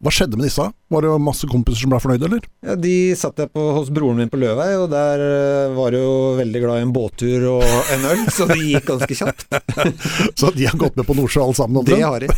Hva 0.01 0.09
skjedde 0.17 0.39
med 0.39 0.47
disse? 0.49 0.65
Var 0.89 1.05
det 1.05 1.11
masse 1.21 1.45
kompiser 1.51 1.85
som 1.85 1.93
ble 1.93 1.99
fornøyde, 2.01 2.25
eller? 2.31 2.45
ja, 2.65 2.73
De 2.81 2.93
satt 3.21 3.37
jeg 3.43 3.51
på 3.53 3.65
hos 3.77 3.91
broren 3.93 4.17
min 4.23 4.31
på 4.33 4.39
Løvei, 4.41 4.71
og 4.81 4.87
der 4.89 5.21
eh, 5.21 5.75
var 5.77 5.93
jeg 5.93 6.01
jo 6.07 6.15
veldig 6.39 6.63
glad 6.63 6.81
i 6.81 6.85
en 6.87 6.95
båttur 6.97 7.45
og 7.51 7.65
en 7.95 8.07
øl, 8.09 8.23
så 8.33 8.47
det 8.49 8.57
gikk 8.63 8.87
ganske 8.89 9.19
kjapt. 9.19 9.45
Så 10.41 10.51
de 10.57 10.65
har 10.71 10.79
gått 10.81 10.97
med 10.97 11.05
på 11.05 11.17
Nordsjø 11.19 11.43
alle 11.45 11.59
sammen? 11.59 11.85
Det 11.85 12.01
har 12.01 12.25
de. 12.25 12.31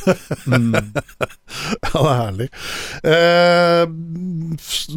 Mm. 0.50 0.74
Ja, 1.92 2.00
det 2.00 2.02
er 2.02 2.18
herlig. 2.18 2.48
Eh, 3.12 3.82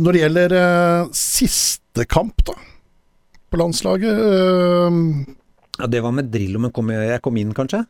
når 0.01 0.15
det 0.15 0.21
gjelder 0.23 0.55
eh, 0.57 1.09
siste 1.19 2.05
kamp, 2.09 2.41
da, 2.47 2.55
på 3.51 3.59
landslaget 3.61 4.23
eh, 4.25 4.97
Ja, 5.83 5.89
det 5.91 6.01
var 6.01 6.15
med 6.15 6.31
Drillo, 6.33 6.61
men 6.65 6.73
kom 6.73 6.89
jeg, 6.95 7.11
jeg 7.13 7.21
kom 7.25 7.37
inn 7.41 7.53
kanskje? 7.55 7.83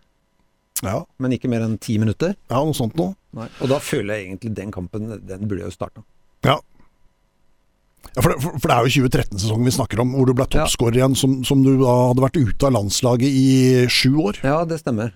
Ja, 0.84 1.04
Men 1.20 1.32
ikke 1.32 1.50
mer 1.50 1.62
enn 1.66 1.78
ti 1.80 1.98
minutter. 2.02 2.36
ja, 2.50 2.58
noe 2.64 2.74
sånt 2.76 2.96
noe. 3.00 3.16
Nei. 3.36 3.48
Og 3.62 3.70
da 3.72 3.80
føler 3.80 4.16
jeg 4.20 4.28
egentlig 4.30 4.54
den 4.56 4.72
kampen, 4.72 5.08
den 5.28 5.48
burde 5.48 5.62
jeg 5.64 5.70
jo 5.72 5.76
starta. 5.76 6.04
Ja. 6.44 6.58
Ja, 8.16 8.22
for, 8.22 8.30
det, 8.32 8.38
for, 8.44 8.60
for 8.62 8.70
det 8.70 8.76
er 8.76 8.86
jo 8.86 9.08
2013-sesongen 9.08 9.66
vi 9.66 9.72
snakker 9.76 10.00
om, 10.04 10.12
hvor 10.16 10.28
du 10.30 10.34
ble 10.38 10.46
toppskårer 10.54 11.00
igjen, 11.02 11.16
som, 11.20 11.40
som 11.44 11.64
du 11.66 11.74
da 11.82 11.94
hadde 12.12 12.22
vært 12.24 12.38
ute 12.38 12.68
av 12.70 12.76
landslaget 12.78 13.28
i 13.28 13.86
sju 13.92 14.14
år. 14.22 14.40
Ja, 14.46 14.60
det 14.70 14.78
stemmer. 14.84 15.16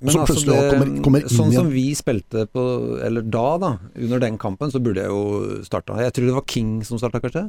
Men 0.00 0.14
Så 0.14 0.22
plutselig 0.28 0.54
da 0.56 0.68
kommer- 0.74 1.02
kommer 1.04 1.24
sånn 1.28 1.50
som 1.52 1.66
vi 1.68 1.90
spilte 1.92 2.46
på 2.48 2.62
Eller 3.04 3.20
da, 3.20 3.58
da, 3.60 3.70
under 4.00 4.18
den 4.22 4.38
kampen, 4.40 4.70
så 4.72 4.80
burde 4.80 5.02
jeg 5.02 5.10
jo 5.12 5.62
starta. 5.66 5.98
Jeg 6.00 6.12
tror 6.16 6.26
det 6.30 6.36
var 6.38 6.46
King 6.48 6.70
som 6.88 6.98
starta, 7.00 7.20
kanskje? 7.20 7.42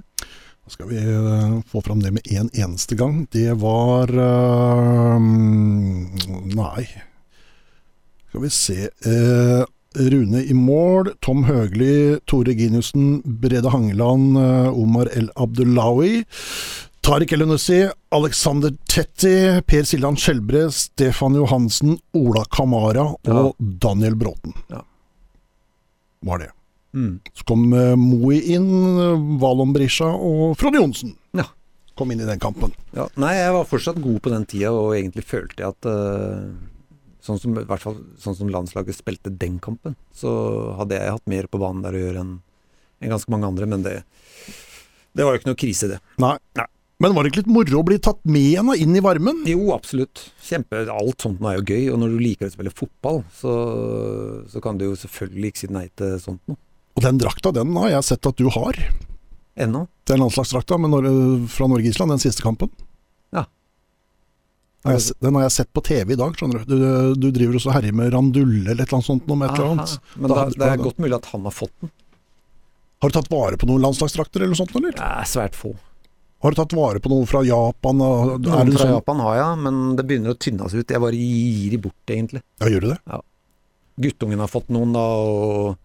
Da 0.66 0.70
skal 0.74 0.89
vi 0.89 0.98
eh, 1.00 1.54
få 1.72 1.80
fram 1.86 2.02
det 2.04 2.12
med 2.18 2.28
en 2.32 2.50
eneste 2.52 2.98
gang. 3.00 3.22
Det 3.32 3.54
var 3.62 4.12
eh, 4.12 5.20
Nei. 6.58 6.84
Skal 8.32 8.41
vi 8.45 8.49
se 8.55 8.75
eh, 8.88 9.63
Rune 9.99 10.39
i 10.47 10.53
mål, 10.55 11.09
Tom 11.19 11.43
Høgli, 11.49 12.15
Tore 12.32 12.53
Giniussen, 12.55 13.17
Brede 13.25 13.73
Hangeland, 13.73 14.38
eh, 14.39 14.69
Omar 14.71 15.09
El 15.11 15.27
Abdullawi. 15.36 16.21
Tariq 17.03 17.34
Elunussi, 17.36 17.82
Alexander 18.13 18.71
Tetti, 18.88 19.34
Per 19.67 19.84
Siljan 19.89 20.15
Skjelbre, 20.21 20.67
Stefan 20.71 21.36
Johansen, 21.36 21.97
Ola 22.15 22.45
Kamara 22.53 23.09
og 23.27 23.55
Daniel 23.59 24.15
Bråten. 24.15 24.55
Ja. 24.71 24.79
Var 26.23 26.43
det. 26.45 26.51
Mm. 26.95 27.17
Så 27.36 27.43
kom 27.49 27.67
Moe 27.67 27.95
Moi 27.99 28.39
inn, 28.53 28.71
eh, 29.01 29.27
Valon 29.43 29.75
Brisja 29.75 30.07
og 30.13 30.55
Frode 30.61 30.79
Johnsen 30.79 31.17
Ja. 31.36 31.49
kom 31.97 32.11
inn 32.11 32.21
i 32.21 32.25
den 32.32 32.39
kampen. 32.39 32.71
ja. 32.95 33.09
Nei, 33.17 33.36
jeg 33.36 33.51
var 33.59 33.65
fortsatt 33.67 33.99
god 34.01 34.21
på 34.21 34.29
den 34.32 34.45
tida, 34.45 34.71
og 34.71 34.95
egentlig 34.95 35.25
følte 35.27 35.57
jeg 35.65 35.67
at 35.75 35.86
eh, 35.91 36.51
Sånn 37.22 37.38
som, 37.38 37.53
i 37.53 37.65
hvert 37.69 37.84
fall 37.84 37.99
sånn 38.22 38.38
som 38.38 38.49
landslaget 38.49 38.97
spilte 38.97 39.30
den 39.30 39.59
kampen, 39.61 39.93
så 40.15 40.32
hadde 40.80 40.97
jeg 40.97 41.13
hatt 41.13 41.28
mer 41.30 41.45
på 41.51 41.59
banen 41.61 41.84
der 41.86 41.97
å 41.97 42.01
gjøre 42.01 42.24
enn 42.24 42.38
en 43.01 43.13
ganske 43.15 43.34
mange 43.34 43.47
andre, 43.49 43.65
men 43.69 43.82
det, 43.86 43.95
det 45.17 45.26
var 45.26 45.34
jo 45.34 45.41
ikke 45.41 45.49
noe 45.49 45.59
krise, 45.59 45.89
det. 45.89 45.97
Nei. 46.22 46.36
Nei. 46.57 46.67
Men 47.01 47.15
var 47.17 47.26
det 47.26 47.32
ikke 47.32 47.41
litt 47.41 47.49
moro 47.49 47.80
å 47.80 47.86
bli 47.86 47.97
tatt 47.97 48.19
med 48.30 48.43
igjen 48.51 48.67
da, 48.69 48.76
inn 48.78 48.93
i 48.93 49.01
varmen? 49.01 49.39
Jo, 49.49 49.72
absolutt. 49.74 50.22
Kjempe, 50.45 50.84
alt 50.93 51.26
sånt 51.26 51.41
nå 51.41 51.49
er 51.49 51.57
jo 51.57 51.63
gøy, 51.65 51.88
og 51.93 51.97
når 52.03 52.13
du 52.13 52.19
liker 52.22 52.49
å 52.49 52.53
spille 52.53 52.74
fotball, 52.78 53.24
så, 53.34 53.53
så 54.51 54.61
kan 54.61 54.78
du 54.78 54.86
jo 54.86 54.99
selvfølgelig 55.01 55.49
ikke 55.49 55.63
si 55.63 55.72
nei 55.74 55.88
til 55.97 56.19
sånt 56.22 56.43
noe. 56.45 56.61
Og 56.99 57.05
den 57.05 57.17
drakta, 57.17 57.53
den 57.55 57.74
har 57.80 57.89
jeg 57.95 58.05
sett 58.11 58.30
at 58.30 58.38
du 58.38 58.51
har. 58.53 58.78
Ennå. 59.65 59.88
Den 60.05 60.22
landslagsdrakta 60.22 60.78
fra 60.78 61.69
Norge-Island, 61.72 62.13
den 62.13 62.22
siste 62.22 62.45
kampen. 62.45 62.69
Ja. 64.84 64.95
Jeg, 64.97 65.13
den 65.21 65.36
har 65.38 65.43
jeg 65.45 65.51
sett 65.53 65.69
på 65.77 65.84
TV 65.86 66.13
i 66.15 66.17
dag, 66.17 66.34
skjønner 66.34 66.63
du. 66.65 66.71
Du, 66.73 67.15
du 67.21 67.27
driver 67.36 67.59
også 67.59 67.73
herjer 67.75 67.93
med 67.93 68.13
randulle 68.15 68.63
eller 68.71 68.82
et 68.82 68.88
eller 68.89 68.97
annet 68.97 69.09
sånt 69.11 69.27
noe 69.29 69.45
et 69.45 69.53
eller 69.53 69.71
annet. 69.75 69.95
Men 70.17 70.32
Da 70.32 70.36
da, 70.39 70.45
det 70.49 70.69
er 70.71 70.82
godt 70.82 70.97
mulig 71.03 71.17
at 71.19 71.29
han 71.36 71.43
har 71.45 71.53
fått 71.53 71.73
den. 71.84 71.91
Har 73.01 73.09
du 73.09 73.15
tatt 73.17 73.29
vare 73.34 73.57
på 73.61 73.69
noen 73.69 73.82
landslagsdrakter 73.86 74.41
eller 74.41 74.53
noe 74.55 74.61
sånt, 74.61 74.73
eller? 74.77 74.93
Det 74.97 75.05
er 75.05 75.29
svært 75.29 75.57
få. 75.57 75.75
Har 76.41 76.53
du 76.53 76.57
tatt 76.57 76.73
vare 76.73 77.01
på 77.01 77.09
noe 77.13 77.25
fra 77.29 77.43
Japan? 77.45 78.01
og- 78.01 78.41
Noen 78.41 78.65
det 78.69 78.73
fra 78.77 78.86
sånn? 78.88 78.95
Japan 78.97 79.19
har 79.21 79.36
jeg, 79.38 79.57
men 79.67 79.95
det 79.95 80.05
begynner 80.09 80.34
å 80.34 80.39
tynnes 80.41 80.73
ut. 80.73 80.88
Jeg 80.89 81.01
bare 81.01 81.13
gir 81.13 81.69
de 81.69 81.77
bort, 81.77 82.01
egentlig. 82.09 82.41
Ja, 82.59 82.67
gjør 82.73 82.82
du 82.82 82.89
det? 82.95 82.99
Guttungen 84.01 84.39
har 84.39 84.47
fått 84.49 84.69
noen, 84.73 84.93
da, 84.93 85.05
og 85.05 85.77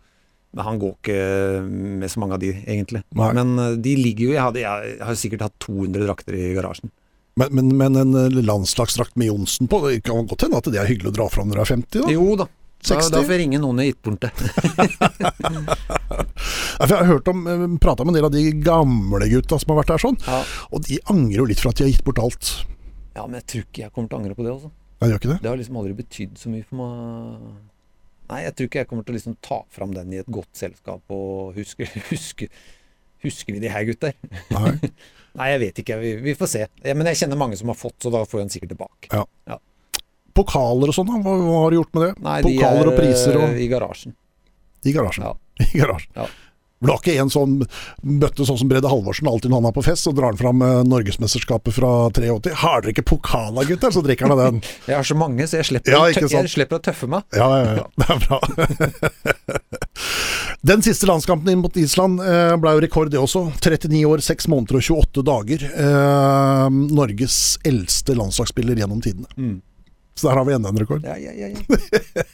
han 0.57 0.78
går 0.80 0.94
ikke 0.97 1.68
med 1.68 2.09
så 2.09 2.20
mange 2.22 2.32
av 2.32 2.40
de, 2.40 2.53
egentlig. 2.64 3.03
Nei. 3.12 3.32
Men 3.36 3.59
eh, 3.59 3.74
de 3.76 3.97
ligger 3.97 4.30
jo 4.30 4.32
Jeg, 4.32 4.40
hadde, 4.40 4.61
jeg 4.64 5.01
har 5.05 5.14
sikkert 5.20 5.42
hatt 5.44 5.59
200 5.61 6.07
drakter 6.07 6.32
i 6.38 6.55
garasjen. 6.57 6.90
Men, 7.37 7.49
men, 7.53 7.72
men 7.76 7.97
en 8.01 8.14
eh, 8.14 8.30
landslagsdrakt 8.43 9.16
med 9.16 9.26
Johnsen 9.28 9.68
på, 9.68 9.80
det 9.89 10.01
kan 10.07 10.26
godt 10.26 10.47
hende 10.47 10.57
at 10.57 10.68
det 10.72 10.78
er 10.80 10.89
hyggelig 10.89 11.11
å 11.12 11.16
dra 11.18 11.26
fram 11.28 11.51
når 11.51 11.59
du 11.59 11.62
er 11.66 11.70
50? 11.74 11.99
da? 12.07 12.12
Jo 12.14 12.37
da. 12.41 12.47
Da, 12.87 12.95
60? 13.01 13.11
da 13.12 13.20
får 13.24 13.32
jeg 13.34 13.41
ringe 13.43 13.59
noen 13.61 13.80
i 13.82 13.91
det. 13.93 14.30
Jeg 16.76 16.93
har 16.93 17.09
hørt 17.09 17.28
om, 17.32 17.47
eh, 17.51 17.66
prata 17.82 18.05
med 18.05 18.12
en 18.14 18.18
del 18.18 18.28
av 18.28 18.32
de 18.32 18.45
gamle 18.64 19.28
gutta 19.32 19.59
som 19.61 19.72
har 19.72 19.80
vært 19.82 19.93
der 19.95 20.03
sånn, 20.05 20.18
Ja. 20.26 20.41
og 20.70 20.84
de 20.87 20.99
angrer 21.12 21.41
jo 21.41 21.47
litt 21.51 21.61
for 21.61 21.72
at 21.72 21.76
de 21.80 21.84
har 21.87 21.93
gitt 21.93 22.05
bort 22.05 22.20
alt. 22.22 22.53
ja, 23.16 23.24
men 23.26 23.41
jeg 23.41 23.47
tror 23.47 23.62
ikke 23.64 23.82
jeg 23.82 23.93
kommer 23.93 24.09
til 24.09 24.16
å 24.16 24.20
angre 24.22 24.37
på 24.37 24.45
det 24.45 24.53
også. 24.53 24.70
Jeg 25.01 25.09
gjør 25.11 25.20
ikke 25.20 25.32
det? 25.34 25.39
Det 25.43 25.51
har 25.51 25.57
liksom 25.61 25.76
aldri 25.80 25.95
betydd 26.01 26.39
så 26.41 26.49
mye 26.53 26.64
for 26.68 26.76
meg. 26.80 27.57
Nei, 28.28 28.41
jeg 28.43 28.55
tror 28.57 28.66
ikke 28.68 28.80
jeg 28.80 28.89
kommer 28.91 29.05
til 29.07 29.12
å 29.14 29.16
liksom 29.18 29.37
ta 29.45 29.59
fram 29.70 29.93
den 29.95 30.12
i 30.12 30.18
et 30.20 30.30
godt 30.32 30.53
selskap 30.57 31.03
og 31.14 31.55
huske, 31.57 31.84
huske 32.12 32.49
Husker 33.27 33.57
vi 33.57 33.62
de 33.62 33.70
her 33.72 33.87
gutter? 33.89 34.16
Nei. 34.55 34.74
Nei, 35.37 35.51
jeg 35.53 35.61
vet 35.61 35.81
ikke. 35.83 35.99
Vi, 36.01 36.12
vi 36.24 36.35
får 36.39 36.49
se. 36.49 36.66
Ja, 36.81 36.95
Men 36.97 37.11
jeg 37.11 37.20
kjenner 37.20 37.37
mange 37.41 37.59
som 37.61 37.68
har 37.68 37.77
fått, 37.77 37.99
så 38.01 38.12
da 38.12 38.22
får 38.24 38.41
jeg 38.41 38.47
den 38.47 38.55
sikkert 38.55 38.72
tilbake. 38.72 39.24
Pokaler 40.37 40.93
og 40.93 40.97
sånn? 40.97 41.11
Hva, 41.24 41.35
hva 41.41 41.61
har 41.64 41.72
du 41.72 41.79
gjort 41.79 41.93
med 41.97 42.05
det? 42.07 42.12
Nei, 42.24 42.37
de 42.45 42.55
Pokaler 42.55 42.83
er 42.83 42.91
og 42.91 42.97
priser 42.99 43.39
og 43.41 43.47
eh, 43.51 43.61
i 43.64 43.68
garasjen. 43.72 44.16
I 44.87 44.93
garasjen. 44.97 45.27
Ja. 45.27 45.35
I 45.66 45.81
garasjen. 45.81 46.12
Ja. 46.81 46.91
var 46.91 47.01
ikke 47.01 47.14
en 47.22 47.31
sånn 47.33 47.55
bøtte 48.20 48.45
sånn 48.47 48.59
som 48.61 48.68
Brede 48.68 48.91
Halvorsen 48.91 49.29
alltid 49.31 49.53
når 49.53 49.62
han 49.62 49.68
er 49.70 49.77
på 49.77 49.85
fest, 49.87 50.09
og 50.11 50.16
drar 50.18 50.33
han 50.33 50.41
fram 50.41 50.62
eh, 50.62 50.83
Norgesmesterskapet 50.89 51.77
fra 51.77 51.93
83. 52.12 52.53
Har 52.62 52.85
dere 52.85 52.93
ikke 52.93 53.07
pokala, 53.14 53.64
gutter? 53.68 53.95
Så 53.95 54.03
drikker 54.05 54.29
han 54.29 54.37
av 54.37 54.43
den. 54.45 54.61
Jeg 54.91 54.99
har 54.99 55.07
så 55.09 55.16
mange, 55.18 55.47
så 55.49 55.61
jeg 55.61 55.70
slipper, 55.70 55.97
Ja, 55.97 56.05
jeg 56.12 56.51
slipper 56.53 56.79
å 56.79 56.83
tøffe 56.85 57.09
meg. 57.11 57.24
Ja, 57.37 57.49
ja, 57.62 57.77
ja. 57.81 57.87
Det 57.97 58.07
er 58.12 58.18
bra. 58.27 58.39
Den 60.66 60.83
siste 60.83 61.07
landskampen 61.09 61.53
inn 61.53 61.62
mot 61.62 61.77
Island 61.79 62.20
eh, 62.22 62.55
ble 62.61 62.74
jo 62.77 62.83
rekord, 62.85 63.11
det 63.12 63.20
også. 63.20 63.47
39 63.61 64.03
år, 64.09 64.22
6 64.24 64.49
måneder 64.53 64.79
og 64.81 64.87
28 64.89 65.24
dager. 65.27 65.64
Eh, 65.70 66.66
Norges 66.97 67.39
eldste 67.66 68.16
landslagsspiller 68.18 68.81
gjennom 68.83 69.03
tidene. 69.05 69.31
Mm. 69.37 69.57
Så 70.17 70.29
der 70.31 70.39
har 70.41 70.47
vi 70.49 70.55
enda 70.57 70.71
en 70.73 70.79
rekord. 70.81 71.05
Ja, 71.05 71.17
ja, 71.21 71.33
ja, 71.37 71.49
ja. 71.53 72.25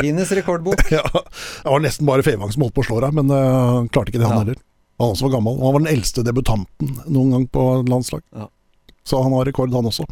Guinness 0.00 0.30
rekordbok. 0.32 0.82
Ja, 0.94 1.02
det 1.10 1.70
var 1.72 1.82
nesten 1.82 2.06
bare 2.06 2.22
Fevang 2.22 2.52
som 2.54 2.62
holdt 2.62 2.76
på 2.76 2.84
å 2.84 2.86
slå 2.86 3.00
deg, 3.02 3.14
men 3.18 3.32
han 3.34 3.86
uh, 3.88 3.90
klarte 3.92 4.12
ikke 4.12 4.20
det, 4.22 4.28
han 4.30 4.36
Ja. 4.38 4.42
heller. 4.44 4.60
Han 5.02 5.14
også 5.16 5.26
var 5.26 5.32
gammel. 5.38 5.56
Han 5.58 5.74
var 5.74 5.82
den 5.82 5.90
eldste 5.96 6.22
debutanten 6.22 6.92
noen 7.10 7.32
gang 7.34 7.46
på 7.50 7.62
landslag. 7.90 8.22
Ja. 8.36 8.46
Så 9.02 9.18
han 9.24 9.32
har 9.34 9.48
rekord, 9.48 9.72
han 9.74 9.88
også. 9.88 10.04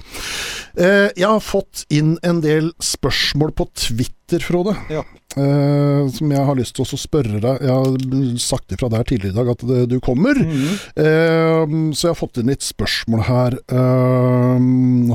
Eh, 0.74 1.12
jeg 1.14 1.28
har 1.28 1.38
fått 1.44 1.84
inn 1.94 2.16
en 2.26 2.40
del 2.42 2.72
spørsmål 2.82 3.52
på 3.54 3.68
Twitter, 3.78 4.42
Frode. 4.42 4.74
Ja. 4.90 5.04
Eh, 5.38 6.08
som 6.10 6.32
jeg 6.34 6.42
har 6.42 6.56
lyst 6.58 6.74
til 6.74 6.82
å 6.82 6.98
spørre 6.98 7.38
deg. 7.38 7.60
Jeg 7.62 7.70
har 7.70 8.38
sagt 8.42 8.74
ifra 8.74 8.90
der 8.90 9.06
tidligere 9.06 9.30
i 9.30 9.38
dag 9.38 9.52
at 9.52 9.62
det, 9.68 9.84
du 9.92 9.98
kommer. 10.02 10.34
Mm. 10.34 10.72
Eh, 10.98 11.76
så 11.94 12.08
jeg 12.08 12.14
har 12.14 12.18
fått 12.18 12.40
inn 12.42 12.50
litt 12.50 12.66
spørsmål 12.66 13.22
her. 13.28 13.58
Eh, 13.70 14.66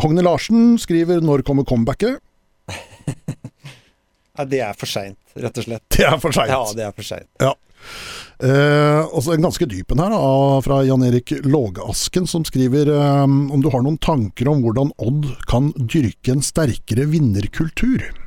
Hogne 0.05 0.23
Larsen 0.23 0.77
skriver 0.79 1.19
'Når 1.19 1.43
kommer 1.43 1.67
comebacket?' 1.67 2.19
Ja, 4.37 4.43
det 4.43 4.59
er 4.59 4.73
for 4.75 4.85
seint, 4.85 5.17
rett 5.35 5.57
og 5.57 5.63
slett. 5.63 5.83
Det 5.95 6.03
er 6.03 6.17
for 6.19 6.35
seint. 6.35 6.51
Ja, 6.51 6.63
det 6.75 6.83
er 6.83 6.91
for 6.91 7.07
seint. 7.07 7.29
Ja. 7.39 7.53
Eh, 8.43 9.01
også 9.15 9.31
en 9.31 9.45
ganske 9.45 9.63
dyp 9.71 9.93
en 9.93 10.01
her, 10.03 10.11
da, 10.11 10.59
fra 10.65 10.81
Jan 10.83 11.05
Erik 11.07 11.31
Lågeasken, 11.45 12.27
som 12.27 12.43
skriver 12.43 12.91
eh, 12.91 13.23
om 13.23 13.63
du 13.63 13.69
har 13.71 13.85
noen 13.85 13.97
tanker 13.97 14.49
om 14.51 14.59
hvordan 14.65 14.91
Odd 14.99 15.29
kan 15.47 15.71
dyrke 15.79 16.35
en 16.35 16.43
sterkere 16.43 17.07
vinnerkultur? 17.07 18.24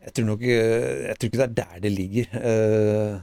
Jeg 0.00 0.14
tror 0.16 0.30
nok 0.30 0.44
eh, 0.46 1.08
Jeg 1.10 1.18
tror 1.18 1.30
ikke 1.30 1.40
det 1.40 1.48
er 1.48 1.58
der 1.60 1.82
det 1.84 1.92
ligger. 1.92 2.38
Eh, 2.40 3.18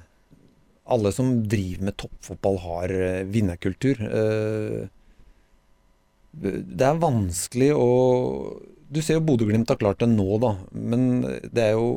alle 0.88 1.12
som 1.12 1.34
driver 1.50 1.90
med 1.90 1.98
toppfotball, 2.00 2.60
har 2.64 2.94
eh, 2.96 3.24
vinnerkultur. 3.28 4.04
Det 6.38 6.86
er 6.86 7.02
vanskelig 7.02 7.72
å 7.74 7.90
Du 8.88 9.02
ser 9.02 9.18
jo 9.18 9.26
Bodø-Glimt 9.26 9.68
har 9.68 9.80
klart 9.82 10.00
det 10.00 10.08
nå, 10.12 10.38
da. 10.40 10.54
Men 10.72 11.26
det 11.26 11.64
er 11.66 11.74
jo 11.76 11.90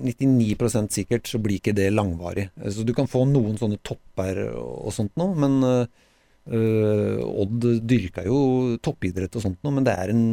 99% 0.00 0.94
sikkert 0.94 1.28
så 1.28 1.40
blir 1.42 1.58
ikke 1.58 1.74
det 1.76 1.90
langvarig. 1.92 2.46
Så 2.72 2.86
du 2.86 2.94
kan 2.96 3.10
få 3.10 3.26
noen 3.28 3.58
sånne 3.60 3.80
topper 3.84 4.46
og 4.54 4.94
sånt 4.94 5.12
nå, 5.20 5.26
men 5.36 5.58
øh, 5.66 7.18
Odd 7.26 7.66
dyrka 7.84 8.24
jo 8.24 8.78
toppidrett 8.80 9.36
og 9.36 9.44
sånt 9.44 9.60
nå, 9.66 9.74
men 9.74 9.84
det 9.84 9.98
er 9.98 10.14
en, 10.14 10.24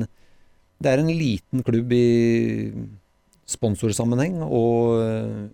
det 0.80 0.94
er 0.94 1.04
en 1.04 1.12
liten 1.12 1.66
klubb 1.68 1.92
i 1.98 2.06
sponsorsammenheng 3.48 4.42
og 4.44 4.98
øh, 5.00 5.48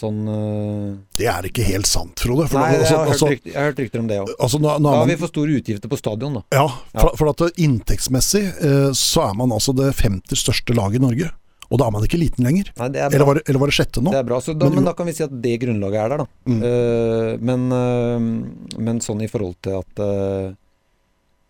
sånn 0.00 0.22
uh... 0.24 0.94
Det 1.18 1.28
er 1.28 1.48
ikke 1.50 1.66
helt 1.66 1.88
sant, 1.90 2.16
Frode. 2.24 2.48
Nei, 2.56 2.70
jeg 2.72 2.80
altså, 2.80 2.96
har, 2.96 3.04
hørt 3.04 3.12
altså, 3.14 3.28
rykter, 3.34 3.50
jeg 3.52 3.58
har 3.58 3.68
hørt 3.68 3.82
rykter 3.84 4.02
om 4.02 4.08
det 4.08 4.18
òg. 4.22 4.32
altså, 4.38 4.62
Da 4.64 4.72
har 4.72 4.80
man, 4.86 5.12
vi 5.12 5.18
for 5.20 5.32
store 5.34 5.58
utgifter 5.60 5.92
på 5.92 6.00
stadion, 6.00 6.40
da. 6.40 6.42
ja, 6.56 6.64
for, 6.96 7.12
for 7.20 7.32
at 7.34 7.60
inntektsmessig 7.60 8.42
uh, 8.62 8.90
så 8.96 9.28
er 9.28 9.38
man 9.38 9.52
altså 9.52 9.76
det 9.76 9.92
femte 9.98 10.38
største 10.40 10.76
laget 10.78 11.02
i 11.02 11.04
Norge. 11.04 11.30
Og 11.72 11.80
da 11.80 11.86
er 11.88 11.94
man 11.94 12.04
ikke 12.04 12.20
liten 12.20 12.44
lenger. 12.44 12.68
Nei, 12.76 12.88
det 12.92 13.00
er 13.00 13.14
Eller 13.16 13.24
var 13.24 13.38
det, 13.38 13.46
eller 13.48 13.62
var 13.62 13.70
det 13.70 13.76
sjette 13.78 14.02
nå? 14.04 14.12
Det 14.12 14.18
er 14.20 14.26
bra. 14.28 14.40
Så 14.44 14.52
da, 14.52 14.66
Men- 14.68 14.74
men, 14.80 14.88
da 14.88 14.92
kan 14.96 15.08
vi 15.08 15.14
si 15.16 15.24
at 15.24 15.32
det 15.44 15.54
grunnlaget 15.62 16.00
er 16.02 16.10
der, 16.12 16.24
da. 16.24 16.26
Mm. 16.48 16.58
Uh, 16.64 17.30
men, 17.48 17.62
uh, 17.72 18.80
men 18.88 19.00
sånn 19.00 19.22
i 19.24 19.30
forhold 19.32 19.56
til 19.64 19.78
at 19.78 20.02
eh, 20.04 20.50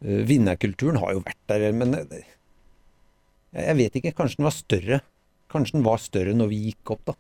eh, 0.07 0.21
Vinnerkulturen 0.29 1.01
har 1.03 1.17
jo 1.17 1.25
vært 1.27 1.41
der, 1.51 1.67
men 1.75 1.97
eh, 1.99 2.23
jeg 3.53 3.77
vet 3.81 3.99
ikke. 3.99 4.15
Kanskje 4.17 4.39
den 4.41 4.47
var 4.47 4.55
større. 4.55 5.01
Kanskje 5.53 5.77
den 5.79 5.85
var 5.87 6.01
større 6.03 6.35
når 6.37 6.49
vi 6.51 6.61
gikk 6.71 6.95
opp, 6.97 7.05
da. 7.13 7.15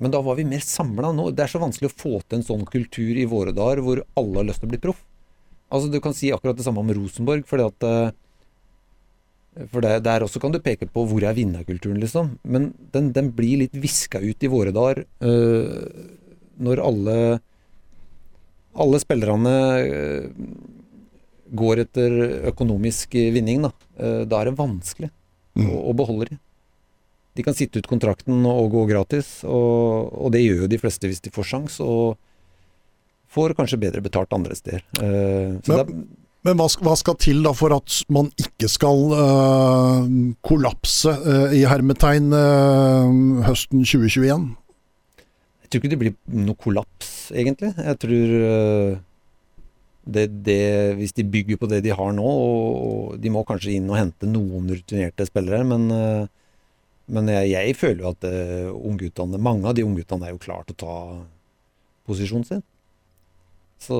Men 0.00 0.12
da 0.14 0.20
var 0.24 0.36
vi 0.38 0.46
mer 0.48 0.62
samla. 0.64 1.10
nå. 1.16 1.28
Det 1.36 1.44
er 1.44 1.52
så 1.52 1.60
vanskelig 1.60 1.90
å 1.90 1.96
få 2.00 2.12
til 2.24 2.38
en 2.38 2.46
sånn 2.46 2.64
kultur 2.68 3.16
i 3.20 3.26
våre 3.28 3.52
dager 3.56 3.82
hvor 3.84 4.02
alle 4.16 4.40
har 4.40 4.46
lyst 4.48 4.62
til 4.62 4.70
å 4.70 4.72
bli 4.74 4.80
proff. 4.80 5.00
Altså, 5.70 5.90
du 5.92 6.00
kan 6.02 6.14
si 6.16 6.30
akkurat 6.32 6.56
det 6.56 6.64
samme 6.66 6.80
om 6.82 6.88
Rosenborg. 6.96 7.44
fordi 7.46 7.66
at 7.68 7.84
eh, 7.88 9.66
for 9.70 9.82
det, 9.84 9.96
der 10.06 10.22
også 10.24 10.40
kan 10.40 10.52
du 10.54 10.60
peke 10.62 10.86
på 10.88 11.04
hvor 11.10 11.22
er 11.26 11.34
vinnerkulturen, 11.36 11.98
liksom. 12.00 12.38
Men 12.44 12.70
den, 12.94 13.10
den 13.12 13.30
blir 13.36 13.58
litt 13.64 13.74
viska 13.76 14.20
ut 14.22 14.42
i 14.46 14.50
våre 14.50 14.72
dager 14.72 15.04
øh, 15.20 16.08
når 16.60 16.80
alle 16.84 17.16
alle 18.80 19.00
spillerne 19.02 19.52
øh, 19.82 20.28
går 21.58 21.80
etter 21.84 22.14
økonomisk 22.52 23.14
vinning. 23.34 23.66
Da, 23.68 23.72
Eh, 24.00 24.22
da 24.24 24.38
er 24.40 24.48
det 24.48 24.56
vanskelig 24.56 25.10
Mm. 25.58 25.66
å, 25.74 25.80
å 25.90 25.92
beholde 25.98 26.28
de. 26.30 26.36
De 27.38 27.44
kan 27.46 27.54
sitte 27.54 27.78
ut 27.78 27.88
kontrakten 27.90 28.42
og 28.48 28.72
gå 28.74 28.86
gratis, 28.90 29.40
og, 29.46 30.10
og 30.18 30.32
det 30.34 30.42
gjør 30.42 30.64
jo 30.64 30.70
de 30.72 30.78
fleste 30.82 31.10
hvis 31.10 31.22
de 31.22 31.30
får 31.34 31.46
sjans, 31.52 31.76
og 31.84 32.18
får 33.30 33.54
kanskje 33.58 33.78
bedre 33.78 34.02
betalt 34.02 34.34
andre 34.34 34.56
steder. 34.58 34.82
Uh, 34.98 35.60
så 35.62 35.76
Men- 35.76 35.84
er, 35.84 35.92
Men 36.42 36.56
hva 36.56 36.66
hva 36.80 36.94
skal 36.96 37.18
til 37.20 37.42
da 37.44 37.52
for 37.52 37.68
at 37.76 37.98
man 38.08 38.30
ikke 38.40 38.66
skal 38.72 39.12
uh, 39.12 40.06
kollapse 40.40 41.12
uh, 41.12 41.52
i 41.52 41.66
hermetegn 41.68 42.32
høsten 43.44 43.84
2021? 43.84 44.48
Jeg 45.60 45.68
tror 45.68 45.82
ikke 45.82 45.92
det 45.92 46.00
blir 46.00 46.16
noe 46.48 46.56
kollaps, 46.58 47.28
egentlig. 47.30 47.74
Jeg 47.76 47.98
tror 48.02 48.32
det, 50.10 50.24
det, 50.42 50.58
Hvis 50.98 51.12
de 51.14 51.28
bygger 51.28 51.60
på 51.60 51.68
det 51.70 51.84
de 51.84 51.92
har 51.94 52.10
nå, 52.16 52.24
og, 52.24 52.80
og 52.88 53.20
de 53.20 53.30
må 53.30 53.44
kanskje 53.46 53.76
inn 53.76 53.86
og 53.92 54.00
hente 54.00 54.26
noen 54.26 54.72
rutinerte 54.72 55.28
spillere, 55.28 55.62
men, 55.62 55.86
men 57.10 57.30
jeg, 57.32 57.50
jeg 57.52 57.76
føler 57.78 58.04
jo 58.04 58.12
at 58.14 58.26
uh, 58.30 58.72
ungguttene, 58.74 59.40
mange 59.42 59.68
av 59.68 59.76
de 59.76 59.84
ungguttene 59.86 60.28
er 60.28 60.34
jo 60.34 60.42
klare 60.42 60.68
til 60.68 60.76
å 60.78 60.82
ta 60.84 60.98
posisjonen 62.10 62.46
sin. 62.46 62.66
Så 63.80 63.96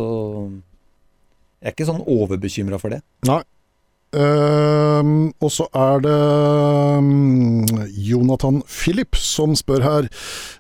jeg 1.61 1.71
er 1.71 1.75
ikke 1.75 1.89
sånn 1.89 2.05
overbekymra 2.09 2.79
for 2.81 2.95
det. 2.95 3.03
Ehm, 4.11 5.31
og 5.39 5.51
så 5.55 5.69
er 5.77 6.01
det 6.03 6.15
um, 6.99 7.61
Jonathan 7.95 8.59
Philip 8.67 9.15
som 9.15 9.55
spør 9.55 9.85
her 9.85 10.09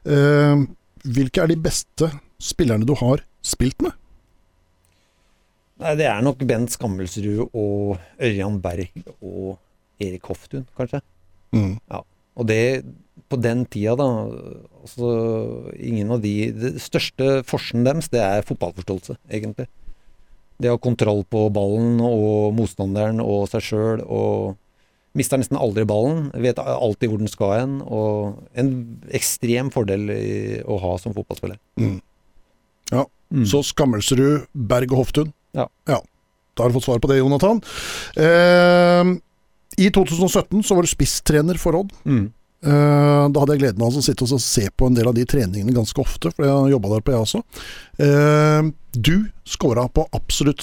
ehm, 0.06 0.68
Hvilke 1.02 1.42
er 1.42 1.50
de 1.50 1.56
beste 1.58 2.12
spillerne 2.38 2.86
du 2.86 2.92
har 3.00 3.24
spilt 3.42 3.82
med? 3.82 3.96
Nei, 5.80 5.96
Det 5.98 6.06
er 6.06 6.22
nok 6.22 6.44
Bent 6.46 6.76
Skammelsrud 6.76 7.48
og 7.48 7.98
Ørjan 8.20 8.60
Berg 8.62 8.92
og 9.18 9.56
Erik 10.00 10.30
Hoftun, 10.30 10.68
kanskje. 10.76 11.00
Mm. 11.56 11.80
Og 12.38 12.46
det 12.48 12.84
på 13.30 13.38
den 13.38 13.64
tida, 13.70 13.96
da 13.98 14.06
altså, 14.82 15.10
Ingen 15.78 16.10
av 16.10 16.22
de 16.22 16.50
Det 16.50 16.72
største 16.82 17.44
forsen 17.46 17.84
deres, 17.86 18.10
det 18.10 18.22
er 18.22 18.46
fotballforståelse, 18.46 19.18
egentlig. 19.30 19.68
Det 20.60 20.68
å 20.70 20.76
ha 20.76 20.82
kontroll 20.82 21.22
på 21.30 21.46
ballen 21.54 22.00
og 22.04 22.52
motstanderen 22.58 23.22
og 23.24 23.46
seg 23.52 23.64
sjøl 23.64 24.04
og 24.06 24.58
Mister 25.18 25.40
nesten 25.40 25.58
aldri 25.58 25.82
ballen. 25.90 26.28
Vet 26.38 26.60
alltid 26.62 27.10
hvor 27.10 27.18
den 27.18 27.30
skal 27.30 27.54
hen. 27.56 27.72
Og 27.82 28.36
en 28.54 28.68
ekstrem 29.10 29.72
fordel 29.74 30.04
å 30.62 30.76
ha 30.78 30.92
som 31.02 31.16
fotballspiller. 31.16 31.58
Mm. 31.82 31.96
Ja, 32.92 33.08
Mm. 33.30 33.46
Så 33.46 33.62
Skammelsrud, 33.62 34.48
Berg 34.54 34.90
og 34.90 35.04
Hoftun. 35.04 35.32
Ja. 35.54 35.68
Da 35.86 36.64
har 36.64 36.70
du 36.70 36.74
fått 36.74 36.88
svar 36.88 37.00
på 37.02 37.10
det, 37.10 37.20
Jonathan. 37.20 37.60
Ehm, 38.18 39.20
I 39.80 39.88
2017 39.94 40.62
så 40.66 40.76
var 40.76 40.84
du 40.84 40.90
spisstrener 40.90 41.58
for 41.60 41.78
Odd. 41.78 41.94
Mm. 42.04 42.28
Uh, 42.60 43.24
da 43.32 43.40
hadde 43.40 43.54
jeg 43.56 43.62
gleden 43.62 43.84
av 43.86 43.94
å 43.96 44.02
sitte 44.04 44.26
og 44.26 44.40
se 44.44 44.66
på 44.76 44.90
en 44.90 44.96
del 44.96 45.08
av 45.08 45.14
de 45.16 45.24
treningene 45.24 45.72
ganske 45.72 45.96
ofte, 46.02 46.28
for 46.34 46.44
jeg 46.44 46.74
jobba 46.74 46.90
der 46.92 47.04
på 47.06 47.14
jeg 47.14 47.24
også. 47.24 47.40
Uh, 47.96 48.68
du 48.92 49.14
scora 49.48 49.86
på 49.88 50.04
absolutt 50.16 50.60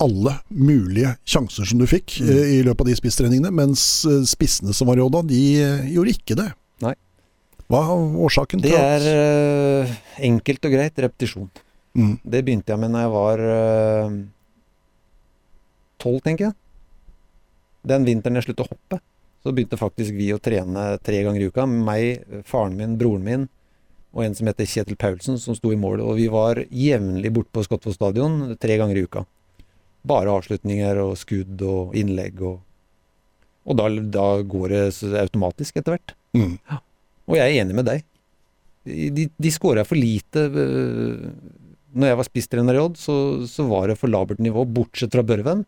alle 0.00 0.34
mulige 0.52 1.14
sjanser 1.28 1.68
som 1.68 1.80
du 1.80 1.86
fikk 1.88 2.18
Mm. 2.20 2.28
uh, 2.28 2.44
i 2.58 2.60
løpet 2.66 2.84
av 2.84 2.90
de 2.90 2.98
spisstreningene, 3.00 3.52
mens 3.56 3.86
spissene 4.28 4.76
som 4.76 4.90
var 4.92 5.00
i 5.00 5.04
Odda, 5.06 5.24
de 5.24 5.40
gjorde 5.94 6.16
ikke 6.18 6.36
det. 6.42 6.50
Nei. 6.84 6.94
Hva 7.70 7.84
er 7.86 8.20
årsaken 8.26 8.60
Det 8.60 8.74
til 8.74 8.76
at 8.76 9.04
er 9.06 9.10
øh, 9.14 9.98
enkelt 10.26 10.64
og 10.66 10.72
greit 10.74 10.98
repetisjon. 11.06 11.50
mm. 11.94 12.16
Det 12.24 12.44
begynte 12.44 12.74
jeg 12.74 12.82
med 12.82 12.92
når 12.92 13.06
jeg 13.06 13.12
var 13.14 13.44
tolv, 16.02 16.20
tenker 16.24 16.50
jeg. 16.50 16.56
Den 17.86 18.04
vinteren 18.04 18.36
jeg 18.38 18.48
sluttet 18.48 18.66
å 18.66 18.74
hoppe, 18.74 19.00
så 19.40 19.54
begynte 19.56 19.78
faktisk 19.80 20.12
vi 20.16 20.28
å 20.34 20.40
trene 20.42 20.98
tre 21.00 21.22
ganger 21.24 21.40
i 21.40 21.48
uka. 21.48 21.64
Meg, 21.66 22.24
faren 22.48 22.76
min, 22.76 22.98
broren 23.00 23.24
min 23.24 23.48
og 24.10 24.24
en 24.24 24.34
som 24.34 24.48
heter 24.50 24.66
Kjetil 24.66 24.98
Paulsen, 24.98 25.36
som 25.38 25.54
sto 25.54 25.70
i 25.70 25.78
mål. 25.78 26.00
Og 26.02 26.16
vi 26.18 26.26
var 26.32 26.58
jevnlig 26.66 27.30
borte 27.34 27.52
på 27.54 27.62
Skottvoll 27.62 27.94
stadion 27.94 28.56
tre 28.58 28.74
ganger 28.80 28.98
i 28.98 29.04
uka. 29.06 29.22
Bare 30.02 30.32
avslutninger 30.34 30.98
og 30.98 31.14
skudd 31.20 31.62
og 31.62 31.94
innlegg 31.98 32.42
og 32.42 32.58
Og 33.70 33.76
da, 33.76 33.86
da 33.92 34.40
går 34.42 34.72
det 34.72 35.16
automatisk 35.20 35.76
etter 35.76 35.92
hvert. 35.94 36.14
Mm. 36.34 36.54
Og 37.28 37.36
jeg 37.36 37.44
er 37.44 37.62
enig 37.62 37.74
med 37.76 37.86
deg. 37.86 38.06
De, 38.88 39.26
de 39.36 39.50
skåra 39.52 39.84
for 39.84 40.00
lite. 40.00 40.46
øh, 40.48 41.28
Når 41.92 42.08
jeg 42.08 42.18
var 42.18 42.26
spisstrener 42.26 42.78
i 42.78 42.80
Odd, 42.80 42.96
så, 42.98 43.14
så 43.46 43.66
var 43.68 43.92
det 43.92 43.98
for 44.00 44.10
labert 44.10 44.40
nivå, 44.40 44.64
bortsett 44.64 45.12
fra 45.12 45.22
Børven, 45.22 45.66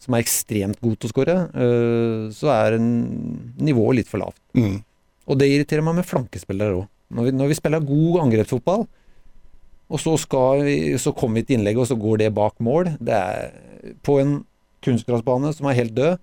som 0.00 0.16
er 0.16 0.22
ekstremt 0.24 0.80
god 0.80 0.96
til 0.96 1.10
å 1.10 1.12
skåre. 1.12 1.34
øh, 1.54 2.30
Så 2.32 2.48
er 2.52 2.78
nivået 2.80 4.00
litt 4.00 4.08
for 4.08 4.22
lavt. 4.22 4.40
Mm. 4.56 4.78
Og 5.28 5.38
det 5.38 5.50
irriterer 5.52 5.84
meg 5.84 6.00
med 6.00 6.08
flankespillere 6.08 6.78
òg. 6.80 6.88
Når, 7.10 7.32
når 7.36 7.50
vi 7.50 7.58
spiller 7.58 7.84
god 7.84 8.20
angrepsfotball, 8.24 8.86
og 9.90 9.98
så, 9.98 10.14
vi, 10.62 10.96
så 11.02 11.12
kommer 11.12 11.40
vi 11.40 11.46
til 11.48 11.58
innlegget, 11.58 11.82
og 11.82 11.88
så 11.90 11.96
går 11.98 12.20
det 12.22 12.34
bak 12.36 12.60
mål 12.62 12.92
Det 13.02 13.10
er 13.16 13.94
på 14.06 14.20
en 14.22 14.36
kunstgressbane 14.86 15.50
som 15.56 15.66
er 15.66 15.78
helt 15.80 15.94
død. 15.96 16.18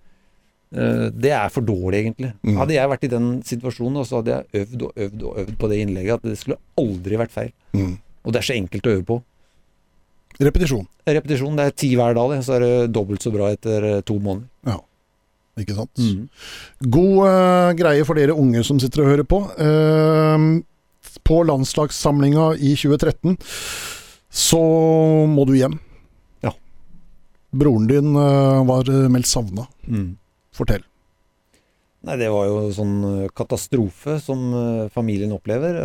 eh, 0.74 1.10
det 1.12 1.32
er 1.36 1.50
for 1.54 1.62
dårlig, 1.62 2.00
egentlig. 2.06 2.32
Mm. 2.44 2.56
Hadde 2.58 2.74
jeg 2.78 2.90
vært 2.90 3.04
i 3.04 3.12
den 3.12 3.28
situasjonen, 3.44 4.06
så 4.08 4.22
hadde 4.22 4.34
jeg 4.38 4.64
øvd 4.64 4.82
og 4.88 4.92
øvd 5.06 5.24
og 5.24 5.38
øvd 5.44 5.58
på 5.60 5.70
det 5.70 5.82
innlegget, 5.84 6.14
at 6.18 6.24
det 6.32 6.38
skulle 6.40 6.58
aldri 6.80 7.20
vært 7.20 7.36
feil. 7.36 7.52
Mm. 7.76 7.98
Og 8.26 8.34
det 8.34 8.40
er 8.42 8.48
så 8.48 8.56
enkelt 8.58 8.88
å 8.88 8.96
øve 8.98 9.06
på. 9.08 9.20
Repetisjon, 10.38 10.86
Repetisjon, 11.08 11.56
det 11.58 11.66
er 11.66 11.74
ti 11.74 11.90
hver 11.98 12.14
dag, 12.14 12.36
så 12.46 12.58
er 12.58 12.64
det 12.64 12.74
dobbelt 12.94 13.24
så 13.26 13.32
bra 13.34 13.50
etter 13.56 13.86
eh, 13.90 14.02
to 14.06 14.20
måneder. 14.22 14.46
Ja. 14.70 14.78
ikke 15.58 15.78
sant? 15.80 15.98
Mm. 15.98 16.28
God 16.94 17.22
uh, 17.26 17.70
greie 17.78 18.06
for 18.06 18.20
dere 18.20 18.36
unge 18.38 18.62
som 18.68 18.78
sitter 18.82 19.02
og 19.02 19.10
hører 19.10 19.26
på. 19.26 19.40
Uh, 19.58 20.62
på 21.26 21.40
landslagssamlinga 21.48 22.52
i 22.62 22.76
2013 22.78 23.40
så 24.30 24.62
må 25.32 25.48
du 25.50 25.56
hjem. 25.58 25.80
Ja. 26.46 26.54
Broren 27.58 27.90
din 27.90 28.14
uh, 28.14 28.62
var 28.70 28.94
meldt 29.10 29.32
savna. 29.32 29.66
Mm. 29.90 30.14
Fortell. 30.54 30.86
Nei, 32.06 32.20
det 32.22 32.30
var 32.30 32.46
jo 32.46 32.70
sånn 32.72 32.94
katastrofe 33.36 34.20
som 34.22 34.54
familien 34.94 35.34
opplever. 35.34 35.82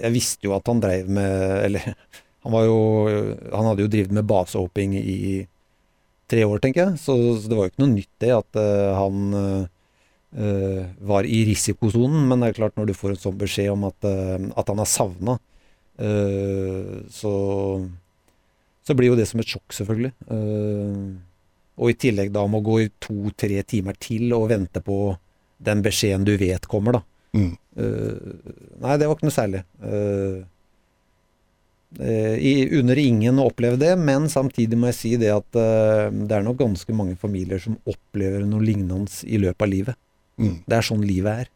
Jeg 0.00 0.14
visste 0.16 0.48
jo 0.48 0.56
at 0.56 0.66
han 0.72 0.80
dreiv 0.82 1.12
med 1.12 1.30
Eller 1.68 1.92
han 2.44 2.54
var 2.54 2.64
jo 2.64 2.78
Han 3.52 3.66
hadde 3.68 3.84
jo 3.84 3.90
drevet 3.92 4.14
med 4.16 4.28
basehopping 4.28 4.96
i 4.96 5.46
tre 6.30 6.46
år, 6.46 6.60
tenker 6.62 6.84
jeg. 6.84 7.00
Så, 7.02 7.16
så 7.40 7.50
det 7.50 7.58
var 7.58 7.66
jo 7.66 7.72
ikke 7.72 7.84
noe 7.84 7.92
nytt 7.92 8.10
det 8.22 8.32
at 8.36 8.58
uh, 8.60 8.90
han 8.94 9.32
eh, 9.34 10.84
var 11.10 11.26
i 11.26 11.40
risikosonen. 11.48 12.28
Men 12.30 12.42
det 12.42 12.52
er 12.52 12.60
klart, 12.60 12.76
når 12.78 12.90
du 12.90 12.94
får 12.96 13.16
en 13.16 13.24
sånn 13.24 13.40
beskjed 13.40 13.72
om 13.72 13.88
at, 13.88 13.98
uh, 14.06 14.50
at 14.60 14.70
han 14.70 14.82
er 14.82 14.90
savna, 14.90 15.40
så 17.12 17.30
så 18.88 18.94
blir 18.96 19.10
jo 19.10 19.16
det 19.18 19.26
som 19.28 19.42
et 19.42 19.50
sjokk, 19.52 19.74
selvfølgelig. 19.76 20.14
Og 21.76 21.90
i 21.92 21.96
tillegg 22.00 22.30
da 22.32 22.46
må 22.48 22.62
gå 22.64 22.78
i 22.80 22.86
to-tre 23.04 23.58
timer 23.68 23.98
til 24.00 24.32
og 24.32 24.46
vente 24.48 24.80
på 24.80 24.96
den 25.60 25.82
beskjeden 25.84 26.24
du 26.24 26.32
vet 26.40 26.64
kommer, 26.72 26.96
da. 26.96 27.02
Mm. 27.36 27.52
Nei, 28.80 28.96
det 28.96 29.10
var 29.10 29.18
ikke 29.18 29.28
noe 29.28 29.36
særlig. 29.36 29.60
Eh, 29.84 30.40
i, 32.38 32.52
under 32.78 32.98
ingen 33.02 33.40
å 33.42 33.48
oppleve 33.50 33.78
det, 33.80 33.94
men 33.98 34.28
samtidig 34.30 34.78
må 34.78 34.86
jeg 34.92 34.98
si 35.00 35.10
det 35.18 35.32
at 35.34 35.58
eh, 35.58 36.06
det 36.12 36.36
er 36.36 36.44
nok 36.46 36.60
ganske 36.60 36.94
mange 36.94 37.16
familier 37.18 37.58
som 37.58 37.74
opplever 37.90 38.44
noe 38.46 38.62
lignende 38.62 39.10
i 39.26 39.40
løpet 39.42 39.66
av 39.66 39.72
livet. 39.72 39.98
Mm. 40.38 40.54
Det 40.70 40.76
er 40.78 40.86
sånn 40.86 41.02
livet 41.02 41.42
er. 41.46 41.50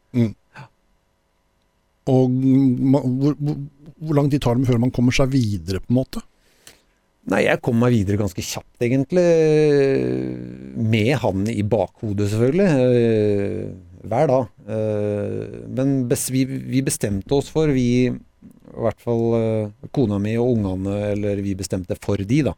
Og 2.10 2.34
ma- 2.92 3.00
hvor, 3.06 3.36
hvor, 3.40 3.56
hvor 4.02 4.18
lang 4.18 4.26
tid 4.32 4.42
tar 4.44 4.58
det 4.58 4.66
før 4.68 4.82
man 4.82 4.92
kommer 4.92 5.14
seg 5.16 5.30
videre, 5.32 5.80
på 5.80 5.92
en 5.94 6.00
måte? 6.02 6.20
Nei, 7.32 7.46
jeg 7.46 7.62
kom 7.64 7.78
meg 7.80 7.94
videre 7.94 8.18
ganske 8.20 8.42
kjapt, 8.44 8.74
egentlig. 8.84 9.24
Med 10.76 11.14
han 11.22 11.46
i 11.48 11.62
bakhodet, 11.64 12.26
selvfølgelig. 12.34 12.68
eh, 12.84 13.74
Hver 14.04 14.26
dag. 14.28 14.50
Eh, 14.68 15.64
Men 15.78 15.94
vi, 16.10 16.42
vi 16.44 16.82
bestemte 16.84 17.32
oss 17.38 17.48
for, 17.48 17.72
vi, 17.72 18.10
i 18.74 18.84
hvert 18.84 19.02
fall 19.02 19.24
eh, 19.38 19.88
kona 19.94 20.18
mi 20.22 20.34
og 20.40 20.56
ungene, 20.56 20.98
eller 21.14 21.42
vi 21.44 21.54
bestemte 21.58 21.96
for 22.02 22.18
de, 22.18 22.40
da. 22.50 22.54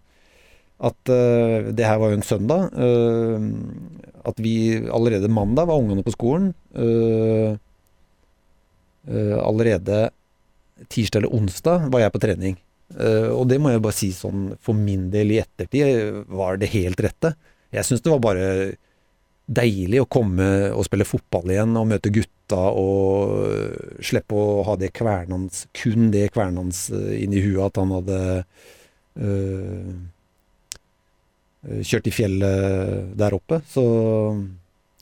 At 0.76 1.08
uh, 1.08 1.72
det 1.72 1.86
her 1.88 1.96
var 1.96 2.10
jo 2.12 2.18
en 2.18 2.26
søndag. 2.26 2.66
Uh, 2.76 3.40
At 4.28 4.36
vi 4.42 4.76
allerede 4.92 5.30
mandag 5.32 5.70
var 5.70 5.80
ungene 5.80 6.04
på 6.04 6.12
skolen. 6.12 6.50
Uh, 6.76 7.56
Allerede 9.06 10.10
tirsdag 10.90 11.20
eller 11.22 11.34
onsdag 11.38 11.84
var 11.94 12.00
jeg 12.02 12.12
på 12.12 12.20
trening. 12.24 12.56
Og 13.38 13.44
det 13.46 13.60
må 13.62 13.70
jeg 13.70 13.82
bare 13.84 13.94
si 13.94 14.08
sånn 14.10 14.48
for 14.58 14.74
min 14.74 15.04
del 15.12 15.30
i 15.30 15.38
ettertid 15.38 16.26
var 16.26 16.58
det 16.58 16.72
helt 16.72 16.98
rette. 17.06 17.30
Jeg 17.70 17.86
syns 17.86 18.02
det 18.02 18.10
var 18.10 18.24
bare 18.24 18.48
deilig 19.46 20.02
å 20.02 20.08
komme 20.10 20.48
og 20.74 20.82
spille 20.88 21.06
fotball 21.06 21.54
igjen 21.54 21.78
og 21.78 21.86
møte 21.92 22.10
gutta 22.10 22.35
og 22.54 22.76
å 22.78 24.02
slippe 24.04 24.36
å 24.36 24.62
ha 24.68 24.76
det 24.78 24.92
kvernans, 24.96 25.64
kun 25.76 26.10
det 26.14 26.28
kvernans 26.34 26.86
øh, 26.94 27.14
inni 27.18 27.42
huet 27.42 27.64
at 27.66 27.80
han 27.80 27.94
hadde 27.96 28.20
øh, 29.18 29.90
kjørt 31.82 32.06
i 32.06 32.14
fjellet 32.14 33.16
der 33.18 33.34
oppe. 33.34 33.60
Så 33.70 33.84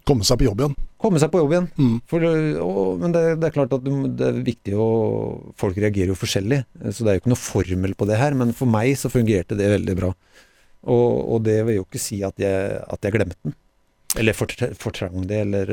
Komme 0.05 0.25
seg 0.29 0.37
på 0.37 0.45
jobb 0.45 0.61
igjen. 0.61 0.75
komme 1.01 1.21
seg 1.21 1.31
på 1.33 1.41
jobb 1.41 1.53
igjen. 1.55 1.67
Mm. 1.81 1.95
For, 2.09 2.25
og, 2.61 2.99
men 3.01 3.13
det, 3.15 3.23
det 3.41 3.49
er 3.49 3.55
klart 3.55 3.73
at 3.73 3.85
det 3.85 4.27
er 4.27 4.41
viktig 4.45 4.75
å 4.77 4.89
Folk 5.61 5.79
reagerer 5.81 6.13
jo 6.13 6.19
forskjellig, 6.19 6.59
så 6.91 7.05
det 7.05 7.11
er 7.11 7.17
jo 7.17 7.23
ikke 7.23 7.33
noe 7.33 7.41
formel 7.41 7.97
på 7.97 8.09
det 8.11 8.19
her. 8.21 8.37
Men 8.37 8.53
for 8.57 8.69
meg 8.69 8.93
så 9.01 9.09
fungerte 9.13 9.57
det 9.57 9.71
veldig 9.73 9.97
bra. 9.97 10.13
Og, 10.85 11.09
og 11.37 11.45
det 11.47 11.57
vil 11.65 11.79
jo 11.79 11.87
ikke 11.87 12.03
si 12.03 12.21
at 12.27 12.37
jeg, 12.41 12.81
at 12.85 13.09
jeg 13.09 13.17
glemte 13.17 13.39
den. 13.41 13.57
Eller 14.21 14.37
fortrang 14.37 15.25
det, 15.27 15.41
eller 15.47 15.73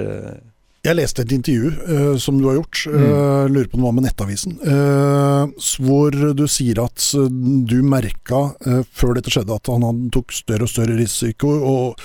Jeg 0.82 0.98
leste 0.98 1.22
et 1.22 1.34
intervju 1.36 1.68
uh, 1.86 2.16
som 2.18 2.40
du 2.42 2.48
har 2.50 2.56
gjort, 2.58 2.80
Mm. 2.90 3.04
uh, 3.06 3.46
lurer 3.54 3.68
på 3.70 3.78
om 3.78 3.82
det 3.84 3.86
var 3.86 3.94
med 4.00 4.06
Nettavisen, 4.08 4.56
uh, 4.66 5.52
hvor 5.86 6.16
du 6.34 6.48
sier 6.50 6.80
at 6.82 7.04
eh, 7.20 7.28
du 7.70 7.76
merka 7.86 8.40
eh, 8.66 8.82
før 8.90 9.14
dette 9.20 9.30
skjedde 9.30 9.54
at 9.54 9.70
han, 9.70 9.86
han 9.86 10.00
tok 10.14 10.34
større 10.34 10.66
og 10.66 10.72
større 10.72 10.98
risiko, 10.98 11.52
og, 11.62 12.02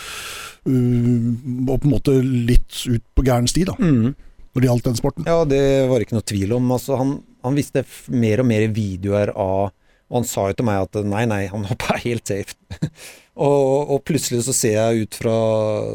og 0.66 1.72
på 1.81 1.87
en 1.89 1.93
måte 1.95 2.18
litt 2.20 2.83
ut 2.91 3.05
på 3.16 3.24
gæren 3.24 3.49
sti 3.49 3.64
da, 3.70 3.77
når 3.81 4.61
det 4.61 4.68
gjaldt 4.68 4.89
den 4.91 4.99
sporten. 5.01 5.27
Ja, 5.29 5.45
det 5.49 5.62
var 5.89 6.03
ikke 6.05 6.16
noe 6.18 6.27
tvil 6.27 6.53
om. 6.57 6.68
Altså, 6.77 6.97
han, 7.01 7.16
han 7.47 7.57
visste 7.57 7.85
mer 8.12 8.43
og 8.45 8.49
mer 8.51 8.68
videoer 8.77 9.33
av 9.33 9.70
Og 10.07 10.20
han 10.20 10.26
sa 10.28 10.46
jo 10.50 10.57
til 10.59 10.66
meg 10.68 10.84
at 10.84 10.98
nei, 11.07 11.24
nei, 11.26 11.42
han 11.50 11.66
hoppa 11.66 11.98
helt 12.04 12.30
safe. 12.30 12.54
og, 13.46 13.90
og 13.96 14.04
plutselig 14.07 14.44
så 14.46 14.54
ser 14.54 14.76
jeg 14.78 15.07
ut 15.07 15.18
fra 15.18 15.36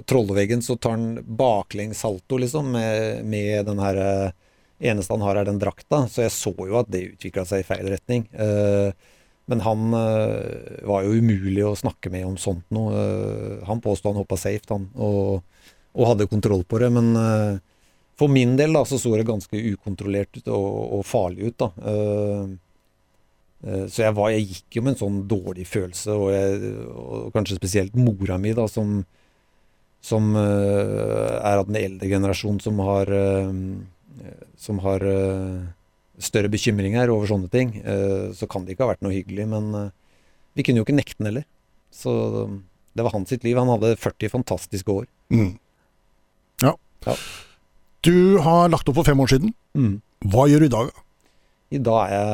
trollveggen, 0.09 0.63
så 0.65 0.75
tar 0.75 0.97
han 0.97 1.21
baklengs 1.23 2.03
salto, 2.03 2.39
liksom, 2.41 2.73
med, 2.75 3.23
med 3.27 3.67
den 3.69 3.83
her 3.83 4.01
eh, 4.05 4.39
Eneste 4.81 5.13
han 5.13 5.21
har, 5.21 5.37
er 5.37 5.45
den 5.45 5.59
drakta. 5.61 6.07
Så 6.09 6.23
jeg 6.23 6.33
så 6.33 6.51
jo 6.57 6.79
at 6.79 6.87
det 6.89 7.03
utvikla 7.11 7.43
seg 7.45 7.61
i 7.61 7.65
feil 7.67 7.85
retning. 7.91 8.23
Eh, 8.33 8.89
men 9.45 9.59
han 9.61 9.93
eh, 9.93 10.79
var 10.89 11.05
jo 11.05 11.19
umulig 11.21 11.61
å 11.67 11.75
snakke 11.77 12.09
med 12.09 12.25
om 12.25 12.39
sånt 12.41 12.65
noe. 12.73 13.03
Han 13.67 13.83
påstod 13.83 14.09
han 14.09 14.23
hoppa 14.23 14.39
safe, 14.41 14.65
han, 14.73 14.87
og, 14.97 15.45
og 15.93 16.09
hadde 16.09 16.27
kontroll 16.31 16.65
på 16.65 16.81
det. 16.81 16.89
Men 16.97 17.11
for 18.17 18.33
min 18.33 18.57
del 18.57 18.73
da, 18.73 18.81
så 18.89 18.97
så 18.97 19.13
det 19.13 19.29
ganske 19.29 19.61
ukontrollert 19.75 20.41
ut 20.41 20.49
og, 20.49 20.67
og 20.97 21.05
farlig 21.05 21.51
ut. 21.51 21.61
da. 21.61 21.69
Eh, 23.61 23.85
så 23.91 24.05
jeg, 24.05 24.15
var, 24.17 24.31
jeg 24.33 24.47
gikk 24.49 24.77
jo 24.77 24.83
med 24.85 24.95
en 24.95 25.01
sånn 25.03 25.19
dårlig 25.29 25.67
følelse, 25.69 26.15
og, 26.17 26.31
jeg, 26.33 26.71
og 26.89 27.27
kanskje 27.35 27.59
spesielt 27.59 27.97
mora 27.97 28.39
mi, 28.41 28.55
da, 28.57 28.65
som, 28.71 29.01
som 30.01 30.31
eh, 30.39 31.37
er 31.37 31.61
av 31.61 31.67
den 31.69 31.77
eldre 31.81 32.09
generasjonen 32.09 32.61
som 32.63 32.81
har, 32.87 33.11
eh, 33.13 34.41
som 34.61 34.81
har 34.85 35.05
større 36.21 36.51
bekymringer 36.53 37.09
over 37.09 37.29
sånne 37.29 37.47
ting. 37.49 37.71
Så 38.37 38.45
kan 38.51 38.61
det 38.67 38.75
ikke 38.75 38.83
ha 38.85 38.91
vært 38.91 39.01
noe 39.01 39.15
hyggelig, 39.15 39.47
men 39.49 39.71
vi 40.53 40.61
kunne 40.67 40.77
jo 40.77 40.85
ikke 40.85 40.93
nekte 40.93 41.17
den 41.17 41.29
heller. 41.31 41.45
Så 41.89 42.11
det 42.93 43.05
var 43.07 43.15
hans 43.15 43.31
sitt 43.33 43.47
liv. 43.47 43.57
Han 43.57 43.71
hadde 43.71 43.95
40 43.97 44.29
fantastiske 44.29 44.93
år. 44.93 45.07
Mm. 45.33 45.55
Ja. 46.61 46.75
Ja. 47.07 47.15
Du 48.05 48.37
har 48.45 48.69
lagt 48.69 48.91
opp 48.91 48.99
for 48.99 49.09
fem 49.09 49.23
år 49.23 49.33
siden. 49.33 49.55
Hva 50.29 50.45
gjør 50.51 50.61
du 50.61 50.67
i 50.67 50.75
dag? 50.75 50.93
I 51.71 51.79
dag 51.79 52.11
er 52.11 52.25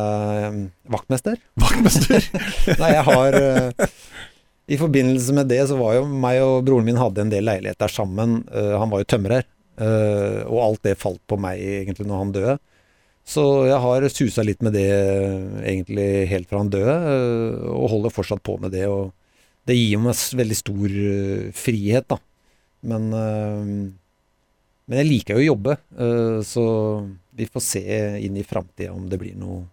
jeg 0.41 0.47
eh, 0.47 0.61
vaktmester. 0.93 1.41
Vaktmester? 1.63 2.25
Nei, 2.81 2.93
jeg 2.95 3.03
har 3.05 3.37
eh, 3.37 3.91
I 4.73 4.79
forbindelse 4.81 5.35
med 5.37 5.51
det 5.51 5.61
så 5.69 5.77
var 5.77 5.99
jo 5.99 6.07
meg 6.09 6.41
og 6.41 6.63
broren 6.65 6.87
min 6.87 6.97
hadde 6.97 7.21
en 7.23 7.33
del 7.33 7.45
leiligheter 7.45 7.91
sammen. 7.91 8.41
Eh, 8.49 8.73
han 8.81 8.89
var 8.89 9.03
jo 9.03 9.09
tømrer, 9.13 9.45
eh, 9.77 10.39
og 10.47 10.63
alt 10.63 10.87
det 10.89 10.97
falt 11.01 11.21
på 11.29 11.37
meg 11.41 11.61
egentlig 11.61 12.07
når 12.09 12.23
han 12.23 12.33
døde. 12.33 12.57
Så 13.27 13.43
jeg 13.67 13.77
har 13.83 14.07
susa 14.09 14.43
litt 14.47 14.63
med 14.63 14.73
det 14.73 14.87
egentlig 15.67 16.09
helt 16.31 16.47
fra 16.47 16.61
han 16.61 16.71
døde, 16.71 16.93
og 17.73 17.89
holder 17.91 18.13
fortsatt 18.15 18.39
på 18.39 18.55
med 18.63 18.71
det. 18.71 18.85
Og 18.87 19.11
det 19.67 19.75
gir 19.75 19.99
meg 19.99 20.15
veldig 20.15 20.55
stor 20.55 20.93
frihet, 21.59 22.07
da. 22.07 22.21
Men, 22.87 23.09
men 23.11 25.01
jeg 25.01 25.09
liker 25.09 25.35
jo 25.35 25.43
å 25.43 25.49
jobbe, 25.49 25.75
så 26.47 26.63
vi 27.37 27.47
får 27.49 27.63
se 27.63 27.83
inn 28.25 28.37
i 28.37 28.45
framtida 28.47 28.93
om 28.95 29.05
det 29.09 29.19
blir 29.21 29.37
noe 29.37 29.63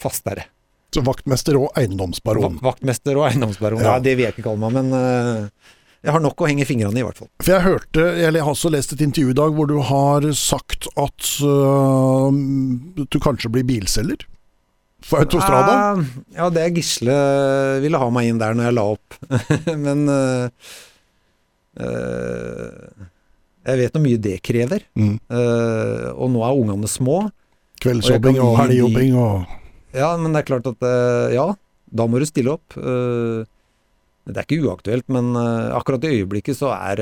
fastere. 0.00 0.48
Så 0.94 1.02
vaktmester 1.02 1.56
og 1.58 1.72
eiendomsbaron. 1.78 2.58
Vak- 2.58 2.68
Vaktmester 2.68 3.18
og 3.18 3.28
eiendomsbaron. 3.30 3.82
Ja. 3.82 3.96
Ja. 3.96 4.02
det 4.02 4.14
vil 4.14 4.28
jeg 4.28 4.36
ikke 4.36 4.46
kalle 4.48 4.62
meg, 4.62 4.76
men 4.76 4.92
eh, 4.98 5.72
jeg 6.04 6.14
har 6.14 6.22
nok 6.22 6.44
å 6.44 6.50
henge 6.50 6.66
fingrene 6.68 7.00
i, 7.00 7.02
i 7.02 7.06
hvert 7.06 7.18
fall. 7.22 7.30
For 7.40 7.54
jeg 7.54 7.64
hørte, 7.64 8.04
eller 8.12 8.38
jeg 8.38 8.46
har 8.46 8.54
også 8.54 8.70
lest 8.74 8.94
et 8.94 9.02
intervju 9.06 9.32
i 9.32 9.38
dag 9.40 9.56
hvor 9.56 9.70
du 9.70 9.78
har 9.88 10.26
sagt 10.38 10.86
at 11.00 11.30
uh, 11.42 12.28
du 13.08 13.18
kanskje 13.24 13.50
blir 13.54 13.66
bilselger 13.66 14.26
for 15.04 15.24
Autostrada. 15.24 15.72
Ah, 15.72 16.02
ja, 16.36 16.50
det 16.52 16.62
er 16.62 16.76
Gisle 16.76 17.16
ville 17.84 18.00
ha 18.00 18.10
meg 18.12 18.30
inn 18.30 18.40
der 18.40 18.56
når 18.56 18.68
jeg 18.68 18.76
la 18.78 18.84
opp. 18.94 19.18
men 19.86 20.04
uh, 20.08 20.70
eh, 21.80 23.08
jeg 23.64 23.80
vet 23.80 23.96
hvor 23.96 24.04
mye 24.04 24.20
det 24.20 24.36
krever. 24.44 24.84
Mm. 24.98 25.16
Uh, 25.32 26.12
og 26.12 26.30
nå 26.34 26.44
er 26.44 26.60
ungene 26.60 26.90
små. 26.90 27.24
Kveldsjobbing 27.84 28.38
Og 28.38 28.52
og 28.52 28.58
helgejobbing 28.62 29.16
og 29.18 29.50
Ja, 29.94 30.14
men 30.18 30.32
det 30.32 30.42
er 30.42 30.48
klart 30.48 30.68
at 30.70 30.84
uh, 30.84 31.32
Ja, 31.34 31.48
da 31.94 32.06
må 32.10 32.20
du 32.20 32.26
stille 32.28 32.54
opp. 32.56 32.76
Uh, 32.76 33.44
det 34.24 34.40
er 34.40 34.46
ikke 34.46 34.64
uaktuelt, 34.64 35.04
men 35.12 35.34
akkurat 35.36 36.06
i 36.08 36.14
øyeblikket 36.22 36.56
så 36.56 36.70
er 36.72 36.96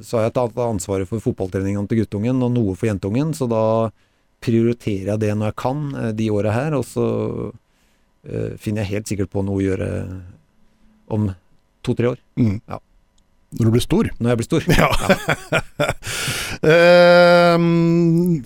Så 0.00 0.16
har 0.16 0.22
jeg 0.24 0.32
tatt 0.38 0.56
ansvaret 0.64 1.04
for 1.04 1.20
fotballtreningene 1.20 1.84
til 1.84 2.00
guttungen 2.00 2.40
og 2.40 2.54
noe 2.54 2.72
for 2.80 2.88
jentungen, 2.88 3.34
så 3.36 3.44
da 3.44 3.64
prioriterer 4.40 5.10
jeg 5.12 5.20
det 5.20 5.34
når 5.36 5.50
jeg 5.50 5.58
kan 5.60 5.82
de 6.16 6.30
åra 6.32 6.54
her, 6.56 6.78
og 6.78 6.86
så 6.88 7.04
finner 8.56 8.86
jeg 8.86 8.92
helt 8.94 9.12
sikkert 9.12 9.34
på 9.36 9.44
noe 9.44 9.60
å 9.60 9.66
gjøre 9.66 9.90
om 11.12 11.28
to-tre 11.84 12.14
år, 12.14 12.24
mm. 12.40 12.56
Ja. 12.64 12.80
Når 13.58 13.66
du 13.66 13.70
blir 13.74 13.82
stor. 13.82 14.08
når 14.22 14.30
jeg 14.30 14.38
blir 14.40 14.48
stor. 14.50 14.62
Ja. 14.78 14.90
Ehm, 16.60 18.42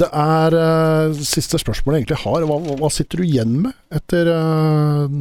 det 0.00 0.08
er 0.10 0.56
eh, 0.58 1.12
siste 1.26 1.58
spørsmålet 1.62 2.00
jeg 2.00 2.02
egentlig 2.04 2.18
har. 2.24 2.46
Hva, 2.48 2.56
hva- 2.80 2.90
sitter 2.92 3.20
du 3.20 3.26
igjen 3.28 3.52
med 3.62 3.74
etter 3.94 4.30
eh, 4.32 5.14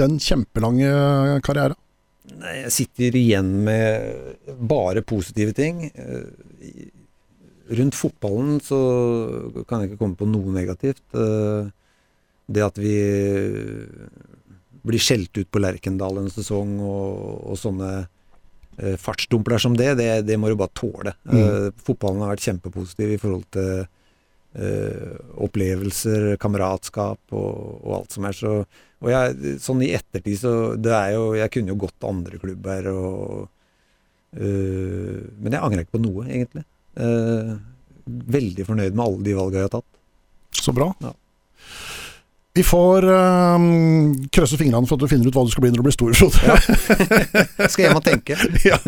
den 0.00 0.18
kjempelange 0.22 0.90
karrieren? 1.46 1.76
Jeg 2.30 2.70
sitter 2.72 3.16
igjen 3.18 3.50
med 3.66 4.54
bare 4.70 5.02
positive 5.02 5.54
ting. 5.58 5.88
Eh, 5.90 6.86
rundt 7.74 7.98
fotballen 7.98 8.60
så 8.62 8.78
kan 9.66 9.82
jeg 9.82 9.90
ikke 9.92 10.00
komme 10.04 10.18
på 10.18 10.26
noe 10.30 10.54
negativt. 10.54 11.02
Det 12.50 12.64
at 12.66 12.78
vi 12.82 12.94
blir 14.82 15.02
skjelt 15.02 15.36
ut 15.38 15.50
på 15.52 15.60
Lerkendal 15.62 16.18
en 16.22 16.30
sesong 16.32 16.72
og, 16.82 17.44
og 17.52 17.58
sånne 17.60 17.90
fartsdumpler 19.00 19.60
som 19.60 19.76
det, 19.76 19.94
det, 20.00 20.10
det, 20.28 20.36
må 20.40 20.50
du 20.50 20.58
bare 20.58 20.72
tåle. 20.76 21.14
Mm. 21.28 21.38
Uh, 21.38 21.80
fotballen 21.84 22.24
har 22.24 22.34
vært 22.34 22.46
kjempepositiv 22.46 23.14
i 23.14 23.18
forhold 23.20 23.46
til 23.54 23.84
uh, 23.84 25.14
opplevelser, 25.46 26.34
kameratskap 26.40 27.34
og, 27.36 27.54
og, 27.80 27.90
alt 28.00 28.16
som 28.16 28.28
er. 28.28 28.36
Så, 28.36 28.54
og 29.00 29.12
jeg, 29.12 29.56
sånn 29.64 29.84
i 29.86 29.92
ettertid 29.96 30.40
så 30.42 30.54
det 30.80 30.92
er 30.96 31.14
jo, 31.16 31.30
Jeg 31.38 31.52
kunne 31.54 31.72
jo 31.72 31.80
gått 31.86 31.96
til 31.96 32.10
andre 32.10 32.40
klubber 32.42 32.90
og 32.92 33.24
uh, 34.36 35.18
Men 35.40 35.56
jeg 35.56 35.60
angrer 35.60 35.86
ikke 35.86 35.98
på 35.98 36.04
noe, 36.06 36.28
egentlig. 36.28 36.66
veldig 38.10 38.64
fornøyd 38.66 38.94
med 38.96 39.04
alle 39.04 39.24
de 39.24 39.34
valgene 39.38 39.62
jeg 39.62 39.68
har 39.70 39.76
tatt. 39.78 39.90
Så 40.60 40.74
bra. 40.76 40.90
Ja. 41.00 41.12
Vi 42.54 42.64
får 42.66 43.04
um, 43.06 43.66
krøsse 44.34 44.56
fingrene 44.58 44.88
for 44.88 44.98
at 44.98 45.04
du 45.04 45.10
finner 45.10 45.30
ut 45.30 45.36
hva 45.38 45.44
du 45.46 45.52
skal 45.52 45.62
bli 45.62 45.70
når 45.70 45.78
du 45.78 45.86
blir 45.86 45.94
stor, 45.94 46.16
Frode. 46.18 46.40
Ja. 46.42 46.56
skal 47.70 47.84
hjem 47.84 48.00
og 48.00 48.02
tenke. 48.02 48.34
ja. 48.66 48.78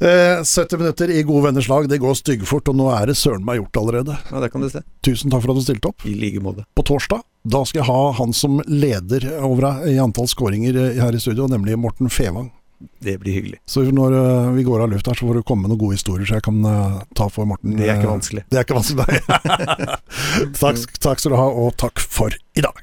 eh, 0.00 0.40
70 0.40 0.80
minutter 0.80 1.12
i 1.12 1.20
gode 1.28 1.44
venners 1.50 1.68
lag, 1.68 1.90
det 1.92 2.00
går 2.00 2.16
styggfort, 2.16 2.72
og 2.72 2.78
nå 2.80 2.88
er 2.96 3.12
det 3.12 3.18
søren 3.20 3.44
meg 3.44 3.60
gjort 3.60 3.82
allerede. 3.82 4.16
Ja, 4.30 4.40
det 4.40 4.48
kan 4.54 4.64
du 4.64 4.70
se. 4.72 4.80
Tusen 5.04 5.28
takk 5.28 5.44
for 5.44 5.52
at 5.52 5.60
du 5.60 5.66
stilte 5.66 5.92
opp. 5.92 6.08
I 6.08 6.14
like 6.16 6.40
måte. 6.40 6.64
På 6.72 6.86
torsdag, 6.88 7.20
da 7.52 7.62
skal 7.68 7.82
jeg 7.82 7.90
ha 7.90 8.00
han 8.22 8.32
som 8.36 8.62
leder 8.64 9.28
over 9.44 9.84
i 9.92 9.98
antall 10.00 10.30
skåringer 10.32 10.80
her 11.02 11.12
i 11.12 11.20
studio, 11.20 11.50
nemlig 11.52 11.76
Morten 11.84 12.08
Fevang. 12.08 12.48
Det 13.02 13.16
blir 13.22 13.36
hyggelig. 13.38 13.60
Så 13.66 13.84
når 13.94 14.16
uh, 14.16 14.52
vi 14.56 14.64
går 14.66 14.84
av 14.84 14.92
luft 14.92 15.08
her, 15.10 15.18
så 15.18 15.28
får 15.28 15.40
du 15.40 15.46
komme 15.46 15.66
med 15.66 15.74
noen 15.74 15.82
gode 15.84 15.98
historier 15.98 16.28
så 16.28 16.38
jeg 16.38 16.46
kan 16.46 16.62
uh, 16.66 17.02
ta 17.18 17.28
for 17.32 17.48
Morten. 17.48 17.76
Det 17.78 17.88
er 17.88 18.00
ikke 18.00 18.12
vanskelig. 18.12 18.46
Det 18.50 18.60
er 18.60 18.66
ikke 18.66 18.78
vanskelig, 18.78 19.06
nei. 19.08 19.98
takk, 20.62 20.96
takk 21.02 21.22
skal 21.22 21.34
du 21.34 21.38
ha, 21.40 21.50
og 21.64 21.76
takk 21.80 22.02
for 22.02 22.34
i 22.58 22.64
dag. 22.64 22.82